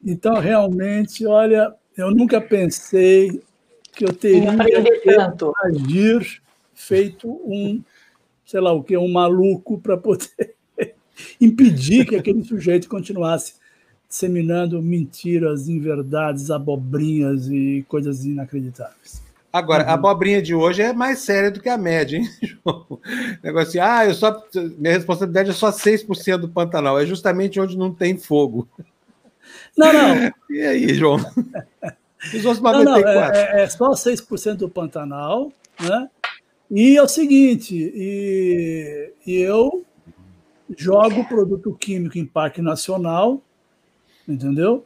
[0.04, 3.42] Então, realmente, olha, eu nunca pensei
[3.92, 5.10] que eu teria que
[5.66, 6.42] agir
[6.74, 7.84] feito um,
[8.46, 10.56] sei lá o que, um maluco para poder
[11.40, 13.56] impedir que aquele sujeito continuasse
[14.08, 19.25] disseminando mentiras, inverdades, abobrinhas e coisas inacreditáveis.
[19.56, 19.90] Agora, uhum.
[19.90, 23.00] a abobrinha de hoje é mais séria do que a média, hein, João?
[23.42, 24.44] Negócio assim, ah, eu só,
[24.78, 28.68] minha responsabilidade é só 6% do Pantanal, é justamente onde não tem fogo.
[29.78, 30.32] Não, não.
[30.50, 31.18] E aí, João?
[31.18, 32.84] Os outros 94.
[32.84, 36.10] Não, não, é, é só 6% do Pantanal, né?
[36.72, 39.86] E é o seguinte, e, e eu
[40.78, 43.42] jogo produto químico em parque nacional,
[44.28, 44.86] entendeu?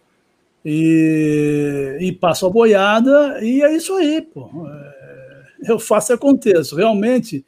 [0.64, 4.50] E, e passo a boiada, e é isso aí, pô.
[4.68, 6.76] É, eu faço aconteço.
[6.76, 7.46] Realmente,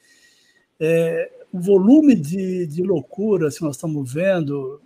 [0.80, 4.82] é, o volume de, de loucura que nós estamos vendo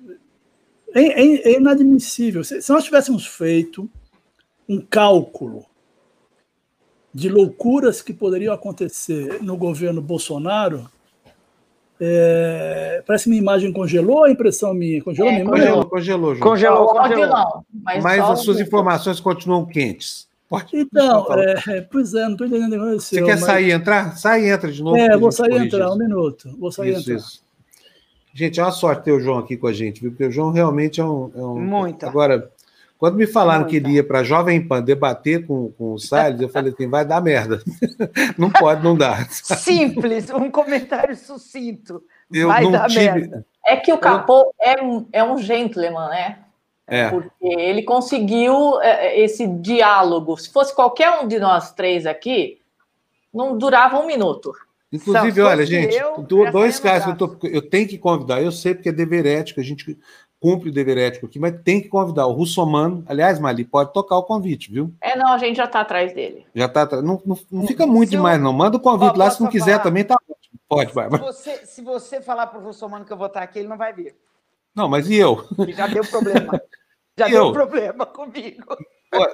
[0.93, 2.43] é, é, é inadmissível.
[2.43, 3.89] Se, se nós tivéssemos feito
[4.67, 5.65] um cálculo
[7.13, 10.89] de loucuras que poderiam acontecer no governo Bolsonaro,
[11.99, 16.49] É, parece que minha imagem congelou, a impressão minha congelou é, minha Congelou, congelou, João.
[16.49, 17.27] Congelou, congelou.
[17.27, 20.27] Não, mas, mas as suas informações continuam quentes.
[20.49, 23.19] Pode, então, é, pois é, não estou entendendo o que aconteceu.
[23.19, 23.45] Você quer mas...
[23.45, 24.17] sair e entrar?
[24.17, 24.97] Sai e entra de novo.
[24.97, 26.55] É, vou sair e entrar, um minuto.
[26.59, 27.15] Vou sair e entrar.
[27.15, 27.43] Isso.
[28.33, 30.11] Gente, é uma sorte ter o João aqui com a gente, viu?
[30.11, 31.31] Porque o João realmente é um.
[31.33, 31.57] É um...
[31.57, 32.07] Muita.
[32.07, 32.51] Agora,
[32.97, 36.41] quando me falaram que ele ia para a Jovem Pan debater com, com o Salles,
[36.41, 37.61] eu falei assim: vai dar merda.
[38.37, 39.25] não pode, não dá.
[39.29, 42.01] Simples, um comentário sucinto.
[42.31, 43.11] Eu vai dar tive...
[43.11, 43.45] merda.
[43.65, 46.39] É que o Capô é, um, é um gentleman, né?
[46.87, 47.09] É.
[47.09, 50.37] Porque ele conseguiu é, esse diálogo.
[50.37, 52.59] Se fosse qualquer um de nós três aqui,
[53.33, 54.53] não durava um minuto.
[54.91, 58.41] Inclusive, olha, gente, eu, dois casos que eu, tô, eu tenho que convidar.
[58.41, 59.97] Eu sei porque é dever ético, a gente
[60.45, 63.03] cumpre o dever ético aqui, mas tem que convidar o Russomano.
[63.07, 64.93] Aliás, Mali, pode tocar o convite, viu?
[65.01, 66.45] É, não, a gente já está atrás dele.
[66.53, 68.43] Já está não, não, não, fica muito se demais, eu...
[68.43, 68.53] não.
[68.53, 69.83] Manda o convite lá, se não quiser falar.
[69.83, 70.59] também tá ótimo.
[70.69, 71.09] Pode, vai.
[71.09, 73.77] Se você, se você falar para o Russomano que eu vou estar aqui, ele não
[73.77, 74.15] vai vir.
[74.75, 75.43] Não, mas e eu?
[75.69, 76.61] Já deu problema.
[77.17, 77.51] Já e deu eu?
[77.51, 78.77] problema comigo.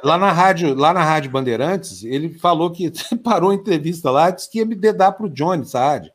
[0.02, 2.90] Lá na rádio, lá na rádio Bandeirantes, ele falou que
[3.22, 6.14] parou a entrevista lá, disse que ia me dedar para o Johnny Saad.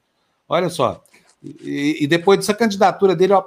[0.48, 1.02] Olha só.
[1.42, 3.44] E, e, depois dessa candidatura dele, ó,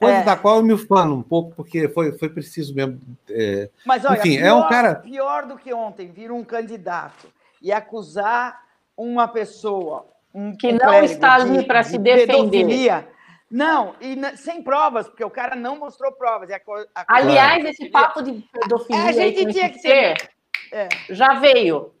[0.00, 0.24] coisa é.
[0.24, 2.98] da qual eu me falo um pouco, porque foi, foi preciso mesmo.
[3.28, 3.68] É...
[3.84, 4.94] Mas olha, Enfim, pior, é um cara.
[4.96, 7.28] Pior do que ontem, vir um candidato
[7.60, 8.62] e acusar
[8.96, 10.06] uma pessoa.
[10.34, 13.04] Um, que não está ali para se defender.
[13.50, 16.48] Não, e sem provas, porque o cara não mostrou provas.
[16.50, 16.60] A,
[16.94, 17.16] a...
[17.16, 20.30] Aliás, esse papo de pedofilia é, a gente tinha que ter,
[20.72, 20.88] é.
[21.10, 21.92] já veio.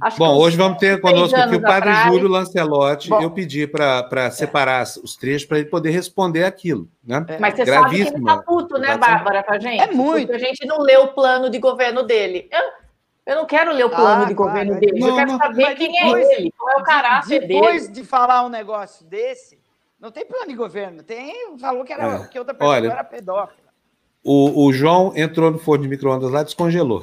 [0.00, 2.12] Acho Bom, hoje vamos ter conosco aqui o padre atrás.
[2.12, 3.08] Júlio Lancelotti.
[3.08, 5.00] Bom, eu pedi para separar é.
[5.02, 6.88] os trechos para ele poder responder aquilo.
[7.04, 7.24] Né?
[7.28, 7.38] É.
[7.38, 9.80] Mas você sabe que ele está puto, né, Bárbara, com a gente?
[9.80, 10.28] É muito.
[10.28, 12.48] Porque a gente não leu o plano de governo dele.
[12.52, 12.62] Eu,
[13.26, 15.00] eu não quero ler o plano ah, de claro, governo dele.
[15.00, 17.60] Não, eu quero não, saber quem depois, é ele, qual é o caráter depois dele.
[17.60, 19.58] Depois de falar um negócio desse,
[19.98, 21.58] não tem plano de governo, tem.
[21.58, 22.26] Falou que, era, é.
[22.28, 23.68] que outra pessoa Olha, era pedófila.
[24.22, 27.02] O, o João entrou no forno de micro-ondas lá e descongelou.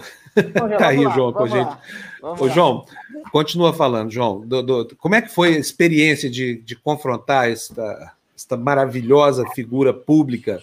[0.78, 1.78] Tá aí, lá, João, com a gente.
[2.22, 2.86] Ô, João,
[3.32, 4.42] continua falando, João.
[4.42, 9.94] Do, do, como é que foi a experiência de, de confrontar esta, esta maravilhosa figura
[9.94, 10.62] pública?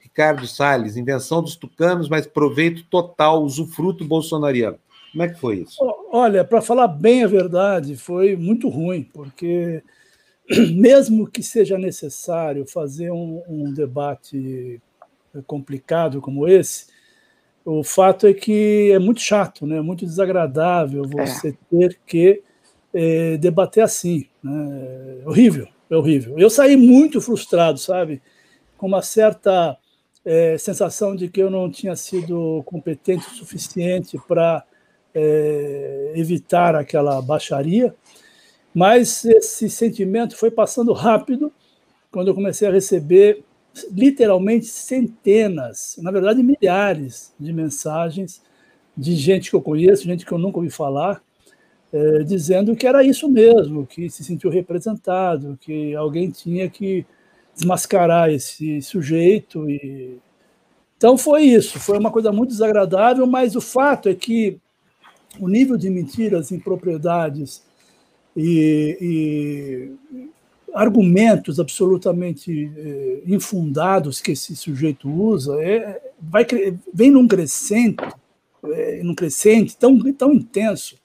[0.00, 4.78] Ricardo Salles, invenção dos tucanos, mas proveito total, usufruto bolsonariano.
[5.10, 5.76] Como é que foi isso?
[6.12, 9.82] Olha, para falar bem a verdade, foi muito ruim, porque
[10.72, 14.80] mesmo que seja necessário fazer um, um debate
[15.46, 16.86] complicado como esse,
[17.64, 19.80] o fato é que é muito chato, né?
[19.80, 21.54] muito desagradável você é.
[21.70, 22.42] ter que
[22.92, 24.26] é, debater assim.
[24.42, 25.20] Né?
[25.24, 26.38] É horrível, é horrível.
[26.38, 28.20] Eu saí muito frustrado, sabe?
[28.76, 29.78] Com uma certa
[30.24, 34.62] é, sensação de que eu não tinha sido competente o suficiente para
[35.14, 37.94] é, evitar aquela baixaria.
[38.74, 41.52] Mas esse sentimento foi passando rápido
[42.10, 43.42] quando eu comecei a receber
[43.90, 48.42] literalmente centenas, na verdade milhares de mensagens
[48.96, 51.22] de gente que eu conheço, gente que eu nunca ouvi falar,
[51.92, 57.04] é, dizendo que era isso mesmo, que se sentiu representado, que alguém tinha que
[57.54, 59.68] desmascarar esse sujeito.
[59.68, 60.18] E...
[60.96, 64.58] Então foi isso, foi uma coisa muito desagradável, mas o fato é que
[65.38, 67.64] o nível de mentiras, impropriedades
[68.36, 68.98] e,
[70.20, 70.28] e
[70.74, 76.44] argumentos absolutamente é, infundados que esse sujeito usa é, vai,
[76.92, 78.04] vem num crescente,
[78.64, 80.98] é, num crescente tão, tão intenso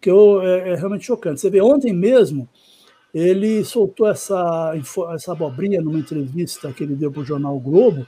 [0.00, 1.40] que eu, é, é, realmente chocante.
[1.40, 2.48] Você vê, ontem mesmo
[3.14, 4.74] ele soltou essa,
[5.14, 8.06] essa abobrinha numa entrevista que ele deu para o jornal Globo,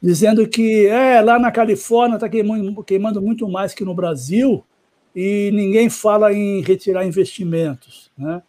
[0.00, 4.64] dizendo que é, lá na Califórnia está queimando, queimando muito mais que no Brasil
[5.14, 8.10] e ninguém fala em retirar investimentos.
[8.16, 8.40] Né?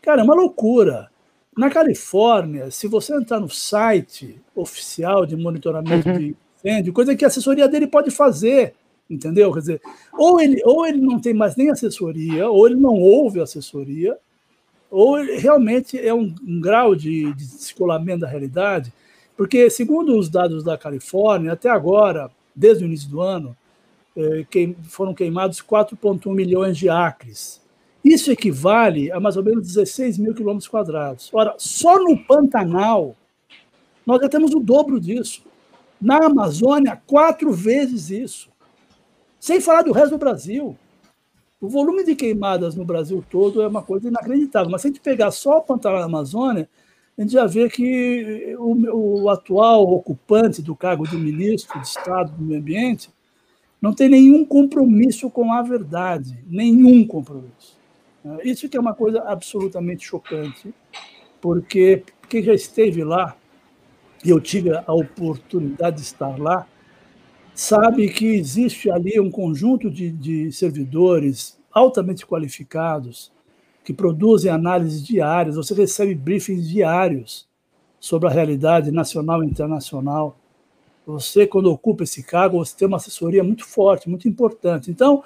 [0.00, 1.10] Cara, é uma loucura.
[1.58, 6.16] Na Califórnia, se você entrar no site oficial de monitoramento uhum.
[6.16, 8.74] de incêndio, coisa que a assessoria dele pode fazer,
[9.10, 9.52] entendeu?
[9.52, 9.82] Quer dizer,
[10.12, 14.16] ou ele, ou ele não tem mais nem assessoria, ou ele não ouve assessoria,
[14.88, 18.92] ou ele realmente é um, um grau de, de descolamento da realidade,
[19.36, 23.56] porque, segundo os dados da Califórnia, até agora, desde o início do ano,
[24.16, 24.46] eh,
[24.84, 27.60] foram queimados 4,1 milhões de acres
[28.04, 31.30] isso equivale a mais ou menos 16 mil quilômetros quadrados.
[31.32, 33.16] Ora, só no Pantanal,
[34.06, 35.42] nós já temos o dobro disso.
[36.00, 38.48] Na Amazônia, quatro vezes isso.
[39.40, 40.76] Sem falar do resto do Brasil.
[41.60, 44.70] O volume de queimadas no Brasil todo é uma coisa inacreditável.
[44.70, 46.68] Mas se a gente pegar só o Pantanal da Amazônia,
[47.16, 52.30] a gente já vê que o, o atual ocupante do cargo de ministro de Estado
[52.30, 53.10] do Meio Ambiente
[53.82, 56.38] não tem nenhum compromisso com a verdade.
[56.46, 57.77] Nenhum compromisso.
[58.42, 60.74] Isso que é uma coisa absolutamente chocante.
[61.40, 63.36] porque quem já esteve lá,
[64.24, 66.66] e eu tive a oportunidade de estar lá,
[67.54, 73.32] sabe que existe ali um conjunto de, de servidores altamente qualificados
[73.84, 77.48] que produzem análises diárias, você recebe briefings diários
[77.98, 80.38] sobre a realidade nacional e internacional.
[81.06, 84.90] Você, quando ocupa esse cargo, você tem uma assessoria muito forte, muito importante.
[84.90, 85.24] Então,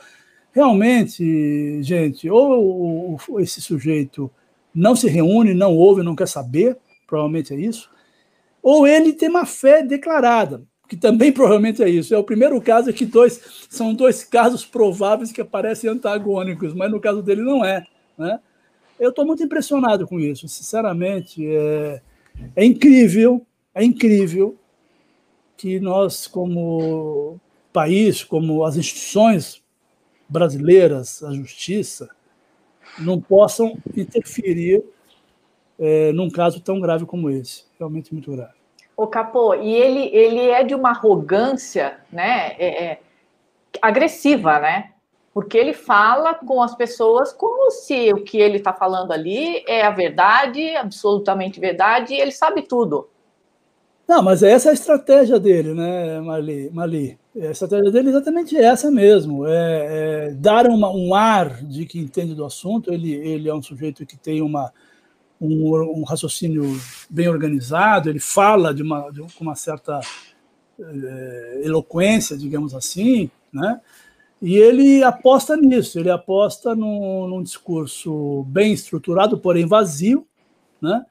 [0.52, 4.30] realmente, gente, ou esse sujeito
[4.74, 6.76] não se reúne, não ouve, não quer saber,
[7.06, 7.90] provavelmente é isso,
[8.62, 12.14] ou ele tem uma fé declarada, que também provavelmente é isso.
[12.14, 17.00] É o primeiro caso que dois são dois casos prováveis que aparecem antagônicos, mas no
[17.00, 17.84] caso dele não é,
[18.16, 18.38] né?
[19.00, 21.44] Eu estou muito impressionado com isso, sinceramente.
[21.44, 22.00] É,
[22.54, 24.56] é incrível, é incrível
[25.56, 27.40] que nós, como
[27.72, 29.61] país, como as instituições
[30.32, 32.08] brasileiras, a justiça,
[32.98, 34.82] não possam interferir
[35.78, 37.64] é, num caso tão grave como esse.
[37.78, 38.54] Realmente muito grave.
[38.96, 43.00] O Capô, e ele, ele é de uma arrogância né, é, é,
[43.80, 44.92] agressiva, né?
[45.34, 49.82] Porque ele fala com as pessoas como se o que ele está falando ali é
[49.82, 53.08] a verdade, absolutamente verdade, e ele sabe tudo.
[54.08, 56.20] Não, mas essa é a estratégia dele, né?
[56.20, 57.18] Marli?
[57.34, 61.98] A estratégia dele é exatamente essa mesmo: é, é dar uma, um ar de que
[61.98, 62.92] entende do assunto.
[62.92, 64.72] Ele, ele é um sujeito que tem uma,
[65.40, 66.64] um, um raciocínio
[67.08, 70.00] bem organizado, ele fala de uma, de uma certa
[70.80, 73.80] é, eloquência, digamos assim, né?
[74.40, 80.26] E ele aposta nisso, ele aposta num, num discurso bem estruturado, porém vazio,
[80.80, 81.06] né?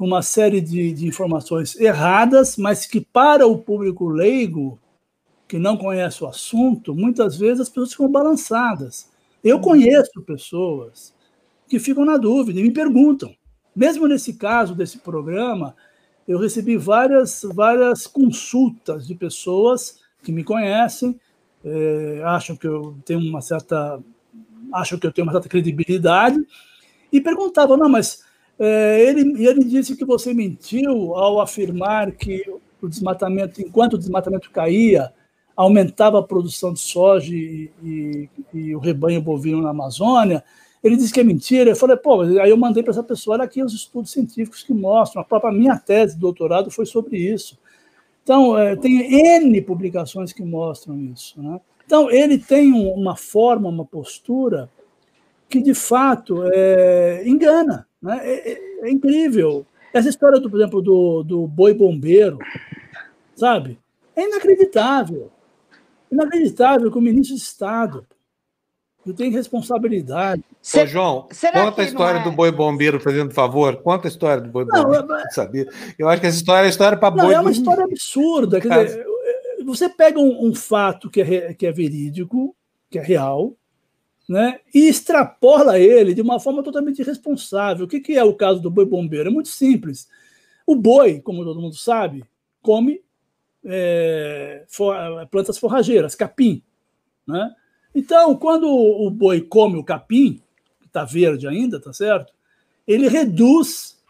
[0.00, 4.78] Com uma série de, de, informações erradas, mas que para o público leigo,
[5.46, 9.10] que não conhece o assunto, muitas vezes as pessoas ficam balançadas.
[9.44, 9.62] Eu uhum.
[9.62, 11.12] conheço pessoas
[11.68, 13.34] que ficam na dúvida e me perguntam.
[13.76, 15.76] Mesmo nesse caso desse programa,
[16.26, 21.20] eu recebi várias, várias consultas de pessoas que me conhecem
[21.62, 24.02] é, acham que eu tenho uma certa
[24.72, 26.38] acham que eu tenho uma certa credibilidade
[27.12, 28.29] e perguntavam não mas
[28.60, 32.44] é, ele ele disse que você mentiu ao afirmar que
[32.80, 35.12] o desmatamento enquanto o desmatamento caía
[35.56, 40.44] aumentava a produção de soja e, e, e o rebanho bovino na Amazônia
[40.82, 41.70] ele disse que é mentira.
[41.70, 44.72] Eu falei, pô, aí eu mandei para essa pessoa, olha aqui os estudos científicos que
[44.72, 47.58] mostram, a própria minha tese de doutorado foi sobre isso.
[48.22, 49.12] Então, é, tem
[49.42, 51.40] N publicações que mostram isso.
[51.40, 51.60] Né?
[51.84, 54.70] Então, ele tem uma forma, uma postura
[55.48, 57.86] que, de fato, é, engana.
[58.02, 58.20] Né?
[58.22, 59.66] É, é, é, incrível.
[59.92, 62.38] Essa história, do, por exemplo, do, do boi bombeiro,
[63.34, 63.78] sabe?
[64.14, 65.30] É inacreditável.
[66.10, 68.06] Inacreditável que o ministro de Estado
[69.06, 70.44] eu tenho responsabilidade.
[70.76, 72.22] Ô, João, conta a história é...
[72.22, 73.76] do boi bombeiro, fazendo favor.
[73.76, 75.06] Conta a história do boi não, bombeiro.
[75.10, 75.30] Eu...
[75.30, 75.66] sabia.
[75.98, 77.22] Eu acho que essa história é história para boi.
[77.22, 78.60] Não, é uma história absurda.
[78.60, 79.06] Quer dizer,
[79.64, 82.54] você pega um, um fato que é, que é verídico,
[82.90, 83.54] que é real,
[84.30, 87.84] né, e extrapola ele de uma forma totalmente irresponsável.
[87.84, 89.28] O que, que é o caso do boi bombeiro?
[89.28, 90.08] É muito simples.
[90.64, 92.24] O boi, como todo mundo sabe,
[92.62, 93.02] come
[93.64, 94.94] é, for,
[95.32, 96.62] plantas forrageiras, capim.
[97.26, 97.52] Né?
[97.92, 100.40] Então, quando o boi come o capim,
[100.80, 102.32] que está verde ainda, tá certo?
[102.86, 104.00] Ele reduz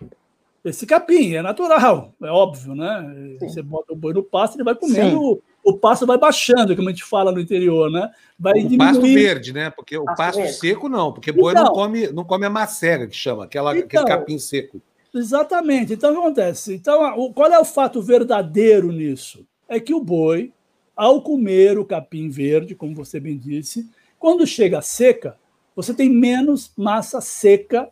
[0.63, 3.39] esse capim, é natural, é óbvio, né?
[3.39, 3.49] Sim.
[3.49, 6.89] Você bota o boi no pasto, ele vai comendo, o, o pasto vai baixando, como
[6.89, 8.11] a gente fala no interior, né?
[8.39, 9.71] Vai o pasto verde, né?
[9.71, 13.07] Porque o pasto, pasto seco não, porque boi então, não come, não come a macega
[13.07, 14.81] que chama, aquela, então, aquele capim seco.
[15.15, 15.93] Exatamente.
[15.93, 16.75] Então, o que acontece?
[16.75, 19.47] Então, qual é o fato verdadeiro nisso?
[19.69, 20.53] É que o boi
[20.97, 23.89] ao comer o capim verde, como você bem disse,
[24.19, 25.37] quando chega a seca,
[25.75, 27.89] você tem menos massa seca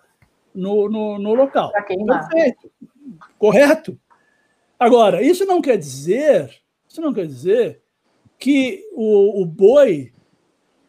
[0.54, 1.72] no, no, no local.
[1.72, 2.70] Perfeito.
[3.38, 3.98] Correto.
[4.78, 6.54] Agora, isso não quer dizer,
[6.98, 7.80] isso não quer dizer
[8.38, 10.12] que o, o boi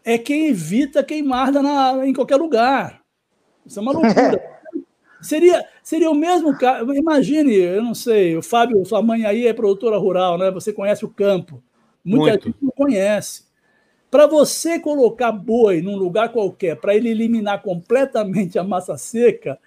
[0.03, 3.02] é quem evita queimar na, em qualquer lugar.
[3.65, 4.41] Isso é uma loucura.
[5.22, 6.91] seria, seria o mesmo caso.
[6.94, 10.49] Imagine, eu não sei, o Fábio, sua mãe aí é produtora rural, né?
[10.49, 11.61] Você conhece o campo.
[12.03, 12.45] Muita Muito.
[12.48, 13.48] gente não conhece.
[14.10, 19.60] Para você colocar boi num lugar qualquer, para ele eliminar completamente a massa seca,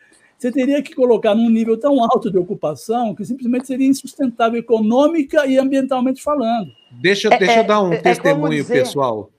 [0.42, 5.46] você teria que colocar num nível tão alto de ocupação que simplesmente seria insustentável econômica
[5.46, 6.72] e ambientalmente falando.
[7.00, 9.30] Deixa, é, deixa eu dar um é, é testemunho, dizer, pessoal.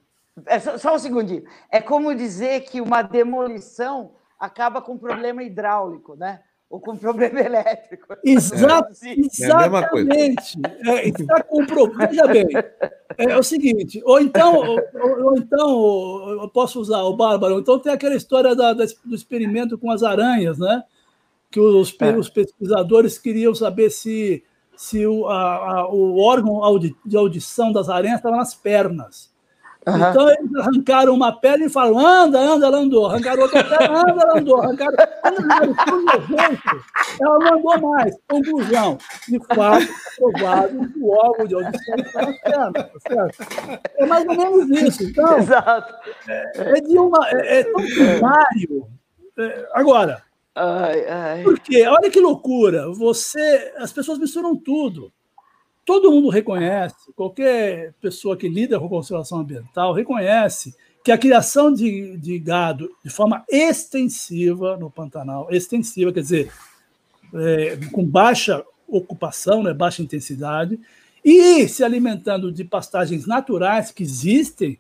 [0.46, 1.44] É, só, só um segundinho.
[1.70, 6.40] É como dizer que uma demolição acaba com problema hidráulico, né?
[6.74, 8.16] ou com problema elétrico.
[8.24, 10.58] Exato, é, exatamente.
[10.88, 12.08] É, está com problema.
[12.08, 12.48] Veja bem,
[13.16, 17.94] é, o seguinte, ou então, ou, ou, então, eu posso usar o Bárbaro, então tem
[17.94, 20.84] aquela história da, da, do experimento com as aranhas, né?
[21.54, 22.18] Que os, é.
[22.18, 24.44] os pesquisadores queriam saber se,
[24.76, 26.60] se o, a, a, o órgão
[27.06, 29.32] de audição das aranhas estava nas pernas.
[29.86, 29.96] Uhum.
[29.98, 33.06] Então eles arrancaram uma perna e falaram: anda, anda, ela andou.
[33.06, 34.62] Arrancaram outra perna, anda, ela andou.
[34.62, 35.76] Arrancaram, anda,
[37.22, 38.16] ela não andou mais.
[38.28, 38.98] Conclusão:
[39.28, 42.74] de fato, provado que o órgão de audição está nas pernas.
[42.74, 43.82] Tá certo?
[43.98, 45.04] É mais ou menos isso.
[45.04, 45.94] Então, Exato.
[46.28, 48.88] É, é de uma, é, é tão primário.
[49.38, 50.24] É, agora,
[50.56, 51.44] ai, ai.
[51.44, 51.86] por quê?
[51.88, 52.90] Olha que loucura.
[52.92, 55.12] Você, as pessoas misturam tudo
[55.86, 62.18] todo mundo reconhece, qualquer pessoa que lida com conservação ambiental reconhece que a criação de,
[62.18, 66.52] de gado de forma extensiva no Pantanal, extensiva, quer dizer,
[67.34, 70.80] é, com baixa ocupação, né, baixa intensidade,
[71.24, 74.80] e se alimentando de pastagens naturais que existem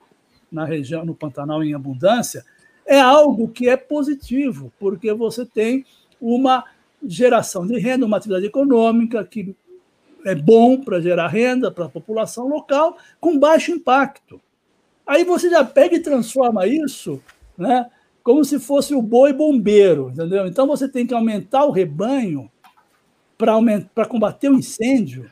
[0.51, 2.45] na região, no Pantanal em abundância,
[2.93, 5.85] é algo que é positivo, porque você tem
[6.21, 6.63] uma
[7.05, 9.55] geração de renda, uma atividade econômica que
[10.25, 14.39] é bom para gerar renda para a população local com baixo impacto.
[15.05, 17.21] Aí você já pega e transforma isso
[17.57, 17.89] né,
[18.23, 20.47] como se fosse o boi bombeiro, entendeu?
[20.47, 22.49] Então você tem que aumentar o rebanho
[23.37, 25.29] para combater o incêndio.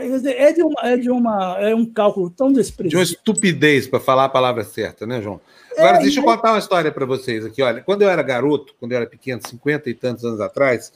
[0.00, 2.90] É, é de, uma, é de uma é um cálculo tão desprezível.
[2.90, 5.40] De uma estupidez, para falar a palavra certa, né, João?
[5.76, 7.62] Agora, é, deixa eu contar uma história para vocês aqui.
[7.62, 10.92] Olha, quando eu era garoto, quando eu era pequeno, 50 e tantos anos atrás,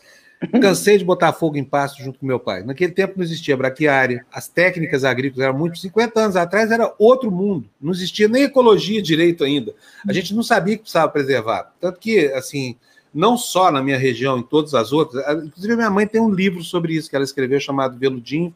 [0.60, 2.62] Cansei de botar fogo em pasto junto com meu pai.
[2.62, 5.78] Naquele tempo não existia braquiária, as técnicas agrícolas eram muito.
[5.78, 9.74] 50 anos atrás era outro mundo, não existia nem ecologia direito ainda.
[10.06, 11.72] A gente não sabia que precisava preservar.
[11.80, 12.76] Tanto que, assim,
[13.12, 16.62] não só na minha região, em todas as outras, inclusive minha mãe tem um livro
[16.62, 18.54] sobre isso que ela escreveu chamado Veludinho,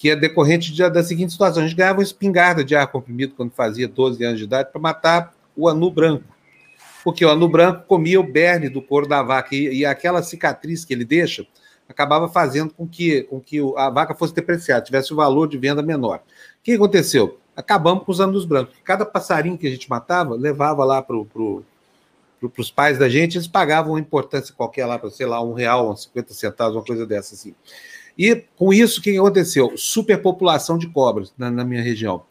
[0.00, 3.34] que é decorrente de, da seguinte situação: a gente ganhava uma espingarda de ar comprimido
[3.36, 6.24] quando fazia 12 anos de idade para matar o anu branco
[7.02, 10.84] porque o anu branco comia o berne do couro da vaca e, e, aquela cicatriz
[10.84, 11.46] que ele deixa
[11.88, 15.82] acabava fazendo com que, com que a vaca fosse depreciada, tivesse o valor de venda
[15.82, 16.18] menor.
[16.18, 17.40] O que aconteceu?
[17.56, 18.76] Acabamos com os anus brancos.
[18.84, 21.64] Cada passarinho que a gente matava levava lá para pro,
[22.38, 25.52] pro, os pais da gente, eles pagavam uma importância qualquer lá, para sei lá, um
[25.52, 27.54] real, uns 50 centavos, uma coisa dessa assim.
[28.22, 29.72] E com isso, o que aconteceu?
[29.78, 32.22] Superpopulação de cobras na, na minha região.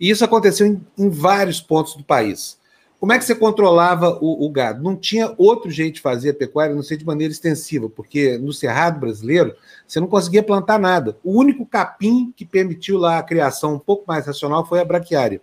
[0.00, 2.58] E isso aconteceu em, em vários pontos do país.
[2.98, 4.82] Como é que você controlava o, o, gado?
[4.82, 8.52] Não tinha outro jeito de fazer a pecuária, não sei de maneira extensiva, porque no
[8.52, 9.54] cerrado brasileiro
[9.86, 11.16] você não conseguia plantar nada.
[11.22, 15.40] O único capim que permitiu lá a criação um pouco mais racional foi a braquiária.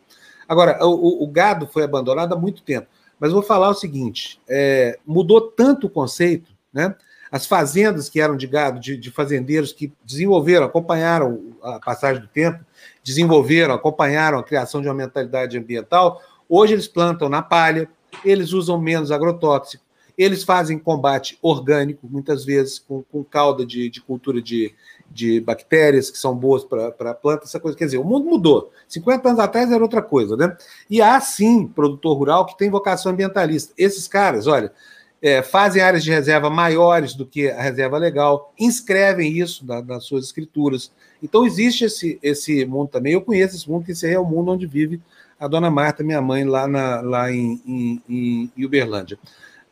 [0.49, 2.87] Agora, o, o gado foi abandonado há muito tempo.
[3.17, 6.93] Mas vou falar o seguinte: é, mudou tanto o conceito, né?
[7.33, 12.27] As fazendas que eram de gado, de, de fazendeiros que desenvolveram, acompanharam a passagem do
[12.27, 12.63] tempo,
[13.03, 16.21] desenvolveram, acompanharam a criação de uma mentalidade ambiental
[16.55, 17.89] Hoje eles plantam na palha,
[18.23, 19.83] eles usam menos agrotóxico,
[20.15, 24.71] eles fazem combate orgânico, muitas vezes com, com cauda de, de cultura de,
[25.09, 27.75] de bactérias que são boas para a planta, essa coisa.
[27.75, 28.71] Quer dizer, o mundo mudou.
[28.87, 30.55] 50 anos atrás era outra coisa, né?
[30.87, 33.73] E há sim produtor rural que tem vocação ambientalista.
[33.75, 34.71] Esses caras, olha,
[35.23, 40.03] é, fazem áreas de reserva maiores do que a reserva legal, inscrevem isso na, nas
[40.03, 40.91] suas escrituras.
[41.23, 43.13] Então existe esse, esse mundo também.
[43.13, 45.01] Eu conheço esse mundo, que esse é o mundo onde vive
[45.39, 49.17] a dona Marta, minha mãe, lá, na, lá em, em, em Uberlândia.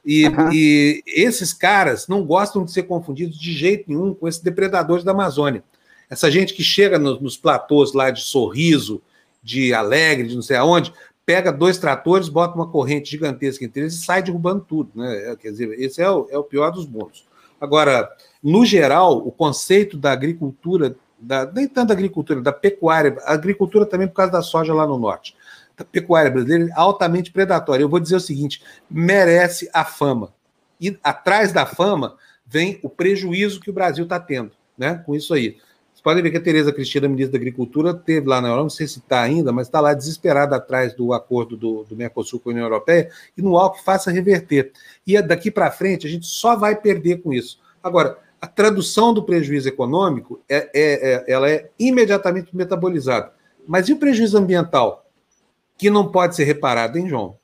[0.06, 0.54] E, uhum.
[0.54, 5.12] e, esses caras não gostam de ser confundidos de jeito nenhum com esses depredadores da
[5.12, 5.64] Amazônia.
[6.10, 9.02] Essa gente que chega nos, nos platôs lá de Sorriso,
[9.44, 10.94] de Alegre, de não sei aonde,
[11.32, 14.92] pega dois tratores, bota uma corrente gigantesca entre eles e sai derrubando tudo.
[14.94, 15.36] Né?
[15.40, 17.26] Quer dizer, esse é o, é o pior dos mundos.
[17.60, 18.10] Agora,
[18.44, 24.08] no geral, o conceito da agricultura, da, nem tanto da agricultura, da pecuária, agricultura também
[24.08, 25.36] por causa da soja lá no norte
[25.78, 27.84] a pecuária brasileira é altamente predatória.
[27.84, 30.34] Eu vou dizer o seguinte: merece a fama.
[30.80, 35.02] E atrás da fama vem o prejuízo que o Brasil está tendo, né?
[35.06, 35.58] Com isso aí.
[36.02, 38.70] Vocês podem ver que a Tereza Cristina, ministra da Agricultura, teve lá na Europa, não
[38.72, 42.50] sei se está ainda, mas está lá desesperada atrás do acordo do, do Mercosul com
[42.50, 44.72] a União Europeia, e no algo que faça reverter.
[45.06, 47.60] E é daqui para frente a gente só vai perder com isso.
[47.84, 53.32] Agora, a tradução do prejuízo econômico é, é, é ela é imediatamente metabolizada.
[53.68, 55.06] Mas e o prejuízo ambiental?
[55.82, 57.36] que não pode ser reparado, hein, João?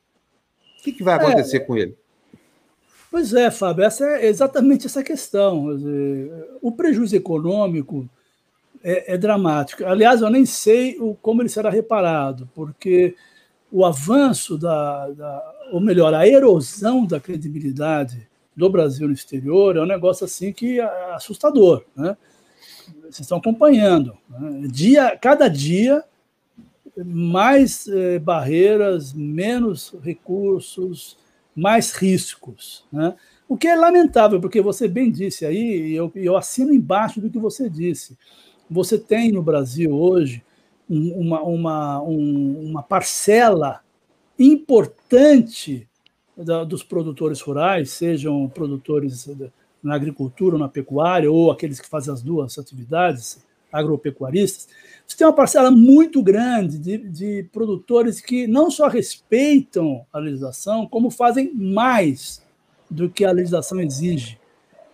[0.78, 1.96] O que, que vai acontecer é, com ele?
[3.10, 5.66] Pois é, Fábio, essa é exatamente essa questão.
[6.62, 8.08] O prejuízo econômico
[8.88, 9.84] é, é dramático.
[9.84, 13.14] Aliás, eu nem sei o, como ele será reparado, porque
[13.70, 19.82] o avanço da, da, ou melhor, a erosão da credibilidade do Brasil no exterior é
[19.82, 22.16] um negócio assim que é assustador, né?
[23.02, 24.16] Vocês estão acompanhando.
[24.28, 24.68] Né?
[24.70, 26.02] Dia, cada dia
[26.96, 31.18] mais eh, barreiras, menos recursos,
[31.54, 32.84] mais riscos.
[32.90, 33.14] Né?
[33.46, 37.30] O que é lamentável, porque você bem disse aí, e eu, eu assino embaixo do
[37.30, 38.16] que você disse.
[38.70, 40.42] Você tem no Brasil hoje
[40.88, 43.80] uma, uma, um, uma parcela
[44.38, 45.88] importante
[46.36, 49.28] da, dos produtores rurais, sejam produtores
[49.82, 54.68] na agricultura na pecuária, ou aqueles que fazem as duas atividades, agropecuaristas,
[55.06, 60.86] você tem uma parcela muito grande de, de produtores que não só respeitam a legislação,
[60.86, 62.42] como fazem mais
[62.90, 64.38] do que a legislação exige,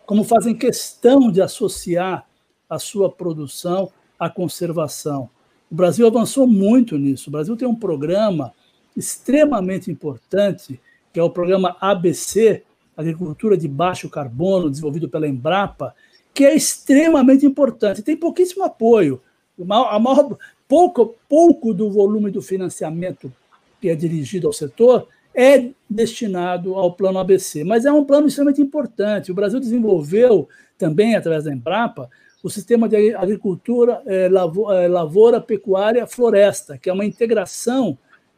[0.05, 2.27] como fazem questão de associar
[2.69, 5.29] a sua produção à conservação.
[5.71, 7.29] O Brasil avançou muito nisso.
[7.29, 8.53] O Brasil tem um programa
[8.97, 10.81] extremamente importante,
[11.13, 12.63] que é o programa ABC,
[12.97, 15.95] Agricultura de Baixo Carbono, desenvolvido pela Embrapa,
[16.33, 18.03] que é extremamente importante.
[18.03, 19.21] Tem pouquíssimo apoio.
[19.69, 20.37] A maior,
[20.69, 23.33] pouco, pouco do volume do financiamento
[23.81, 28.63] que é dirigido ao setor é destinado ao plano ABC, mas é um plano extremamente
[28.63, 29.33] importante.
[29.33, 32.09] O Brasil desenvolveu também, através da Embrapa,
[32.45, 37.97] o sistema de agricultura, é, lavoura, é, lavoura, pecuária, floresta, que é uma integração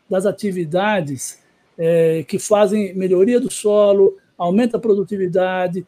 [0.09, 1.43] das atividades
[1.77, 5.85] é, que fazem melhoria do solo, aumenta a produtividade,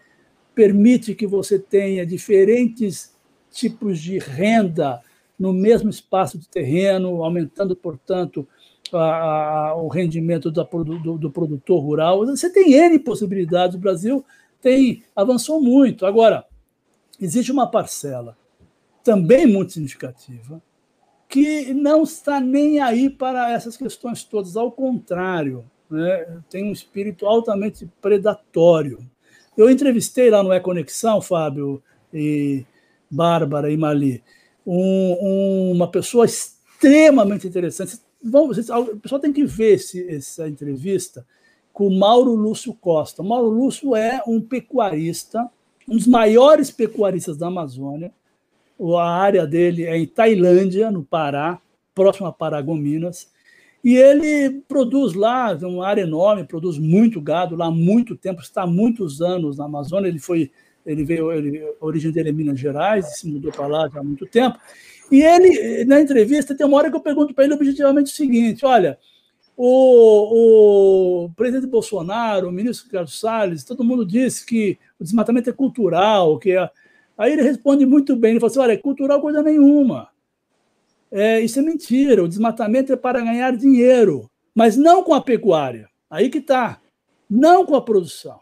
[0.52, 3.14] permite que você tenha diferentes
[3.52, 5.00] tipos de renda
[5.38, 8.48] no mesmo espaço de terreno, aumentando, portanto,
[8.92, 12.26] a, a, o rendimento da, do, do, produtor rural.
[12.26, 13.76] Você tem N possibilidades.
[13.76, 14.24] O Brasil
[14.60, 16.04] tem avançou muito.
[16.04, 16.44] Agora,
[17.20, 18.36] existe uma parcela
[19.02, 20.62] também muito significativa
[21.28, 24.56] que não está nem aí para essas questões todas.
[24.56, 28.98] Ao contrário, né, tem um espírito altamente predatório.
[29.56, 31.82] Eu entrevistei lá no É Conexão, Fábio
[32.12, 32.64] e
[33.10, 34.22] Bárbara e Mali,
[34.66, 41.26] um, um, uma pessoa extremamente interessante vamos, o pessoal tem que ver esse, essa entrevista
[41.72, 43.22] com o Mauro Lúcio Costa.
[43.22, 45.48] O Mauro Lúcio é um pecuarista,
[45.88, 48.12] um dos maiores pecuaristas da Amazônia.
[48.80, 51.60] A área dele é em Tailândia, no Pará,
[51.94, 53.28] próximo a Paragominas.
[53.82, 58.42] E ele produz lá, é uma área enorme, produz muito gado lá há muito tempo,
[58.42, 60.08] está há muitos anos na Amazônia.
[60.08, 60.50] Ele foi,
[60.84, 64.04] ele veio, ele, a origem dele é Minas Gerais, se mudou para lá já há
[64.04, 64.58] muito tempo.
[65.10, 68.66] E ele, na entrevista, tem uma hora que eu pergunto para ele objetivamente o seguinte:
[68.66, 68.98] olha,
[69.56, 75.52] o, o, presidente Bolsonaro, o ministro Carlos Salles, todo mundo disse que o desmatamento é
[75.52, 76.70] cultural, que é...
[77.16, 80.08] aí ele responde muito bem, ele fala assim, olha, é cultural coisa nenhuma.
[81.10, 85.88] É, isso é mentira, o desmatamento é para ganhar dinheiro, mas não com a pecuária.
[86.10, 86.80] Aí que está,
[87.28, 88.38] não com a produção.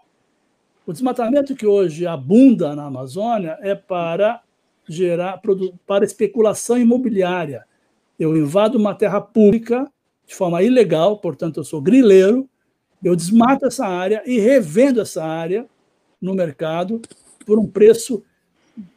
[0.86, 4.40] O desmatamento que hoje abunda na Amazônia é para
[4.88, 5.40] gerar
[5.86, 7.64] para especulação imobiliária.
[8.18, 9.90] Eu invado uma terra pública
[10.26, 12.48] de forma ilegal, portanto, eu sou grileiro,
[13.02, 15.66] eu desmato essa área e revendo essa área
[16.26, 17.00] no mercado
[17.46, 18.22] por um preço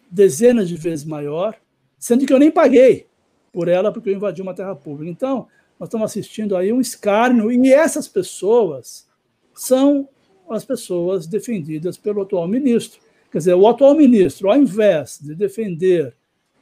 [0.10, 1.56] dezenas de vezes maior,
[1.97, 3.06] sendo que eu nem paguei
[3.53, 5.11] por ela porque eu invadi uma terra pública.
[5.11, 5.47] Então,
[5.80, 9.07] nós estamos assistindo aí um escárnio, e essas pessoas
[9.53, 10.10] são
[10.49, 12.99] as pessoas defendidas pelo atual ministro.
[13.31, 16.15] Quer dizer, o atual ministro, ao invés de defender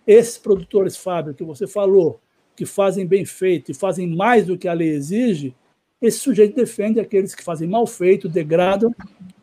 [0.06, 2.20] esses produtores Fábio que você falou,
[2.56, 5.56] que fazem bem feito e fazem mais do que a lei exige,
[6.02, 8.94] esse sujeito defende aqueles que fazem mal feito, degradam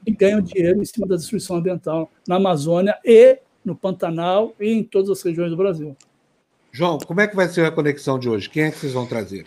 [0.07, 4.83] e ganham dinheiro em cima da destruição ambiental na Amazônia e no Pantanal e em
[4.83, 5.97] todas as regiões do Brasil.
[6.71, 8.51] João, como é que vai ser a conexão de hoje?
[8.51, 9.45] Quem é que vocês vão trazer?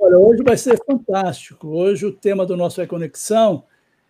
[0.00, 1.68] Olha, hoje vai ser fantástico.
[1.68, 3.64] Hoje o tema do nosso Reconexão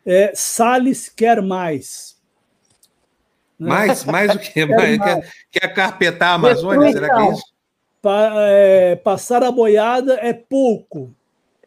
[0.07, 2.19] é Salles quer mais.
[3.59, 4.65] Mais, mais o que?
[4.65, 6.91] Mais, quer, quer carpetar a Amazônia?
[6.91, 7.45] Será que é isso?
[8.01, 11.15] Pa, é, passar a boiada é pouco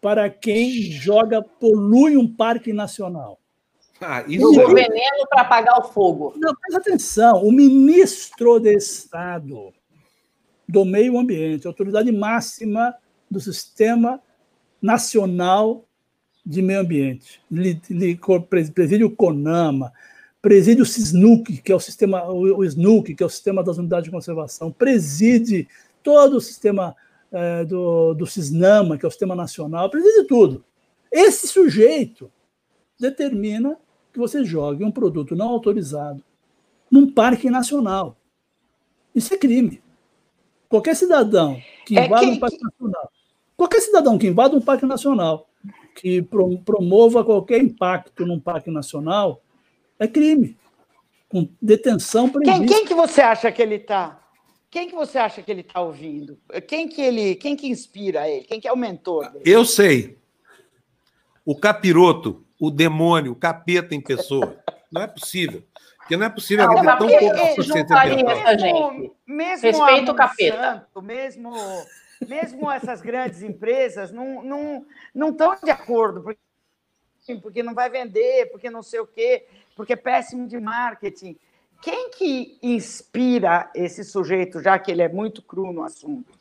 [0.01, 3.39] para quem joga, polui um parque nacional.
[4.05, 4.73] Ah, isso o é...
[4.73, 6.33] veneno para apagar o fogo.
[6.35, 9.73] Não, presta atenção, o ministro de Estado
[10.67, 12.93] do Meio Ambiente, autoridade máxima
[13.31, 14.21] do Sistema
[14.81, 15.85] Nacional
[16.45, 17.41] de Meio Ambiente,
[18.73, 19.93] presídio CONAMA,
[20.41, 24.05] preside o SNUC, que é o sistema, o SNUC, que é o sistema das unidades
[24.05, 25.67] de conservação, preside
[26.03, 26.93] todo o sistema
[27.31, 30.65] é, do, do CISNAMA, que é o sistema nacional, preside tudo.
[31.09, 32.29] Esse sujeito
[32.99, 33.77] determina
[34.13, 36.23] que você jogue um produto não autorizado
[36.89, 38.15] num parque nacional.
[39.13, 39.81] Isso é crime.
[40.69, 42.35] Qualquer cidadão que é invada é que...
[42.35, 43.11] um parque nacional,
[43.57, 45.49] qualquer cidadão que invada um parque nacional,
[45.95, 49.41] que promova qualquer impacto num parque nacional,
[49.99, 50.57] é crime.
[51.29, 52.59] Com detenção prevista.
[52.59, 54.19] Quem, quem que você acha que ele está?
[54.69, 56.39] Quem que você acha que ele está ouvindo?
[56.67, 58.43] Quem que ele, quem que inspira ele?
[58.45, 59.31] Quem que é o mentor?
[59.31, 59.43] Dele?
[59.45, 60.17] Eu sei.
[61.45, 64.55] O capiroto, o demônio, o capeta em pessoa.
[64.89, 65.61] Não é possível.
[65.97, 68.57] Porque não é possível não, ter tão pouco consciência.
[68.57, 69.11] Gente.
[69.27, 70.87] Mesmo Respeito o capeta.
[71.01, 71.53] Mesmo,
[72.25, 78.49] mesmo essas grandes empresas não, não, não estão de acordo, porque, porque não vai vender,
[78.49, 79.45] porque não sei o quê,
[79.75, 81.35] porque é péssimo de marketing.
[81.81, 86.31] Quem que inspira esse sujeito, já que ele é muito cru no assunto?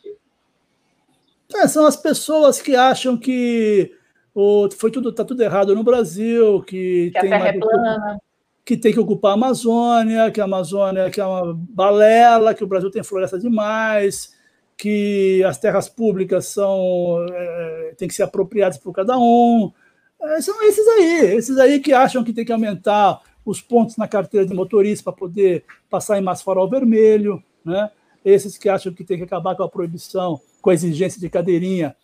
[1.52, 3.92] É, são as pessoas que acham que
[4.34, 8.20] o, foi tudo, está tudo errado no Brasil, que, que tem a terra é plana
[8.64, 12.66] que tem que ocupar a Amazônia, que a Amazônia que é uma balela, que o
[12.66, 14.34] Brasil tem floresta demais,
[14.76, 19.72] que as terras públicas são é, têm que ser apropriadas por cada um.
[20.20, 24.06] É, são esses aí, esses aí que acham que tem que aumentar os pontos na
[24.06, 27.90] carteira de motorista para poder passar em mais farol vermelho, né?
[28.24, 31.96] Esses que acham que tem que acabar com a proibição, com a exigência de cadeirinha,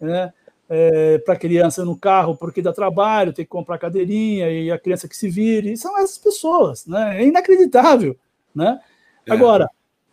[0.00, 0.32] né?
[0.68, 4.78] É, para a criança no carro porque dá trabalho, tem que comprar cadeirinha e a
[4.78, 5.76] criança que se vire.
[5.76, 7.22] São essas pessoas, né?
[7.22, 8.16] É inacreditável,
[8.54, 8.80] né?
[9.26, 9.32] É.
[9.32, 9.70] Agora,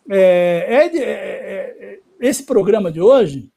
[0.09, 3.49] é, é, é, esse programa de hoje,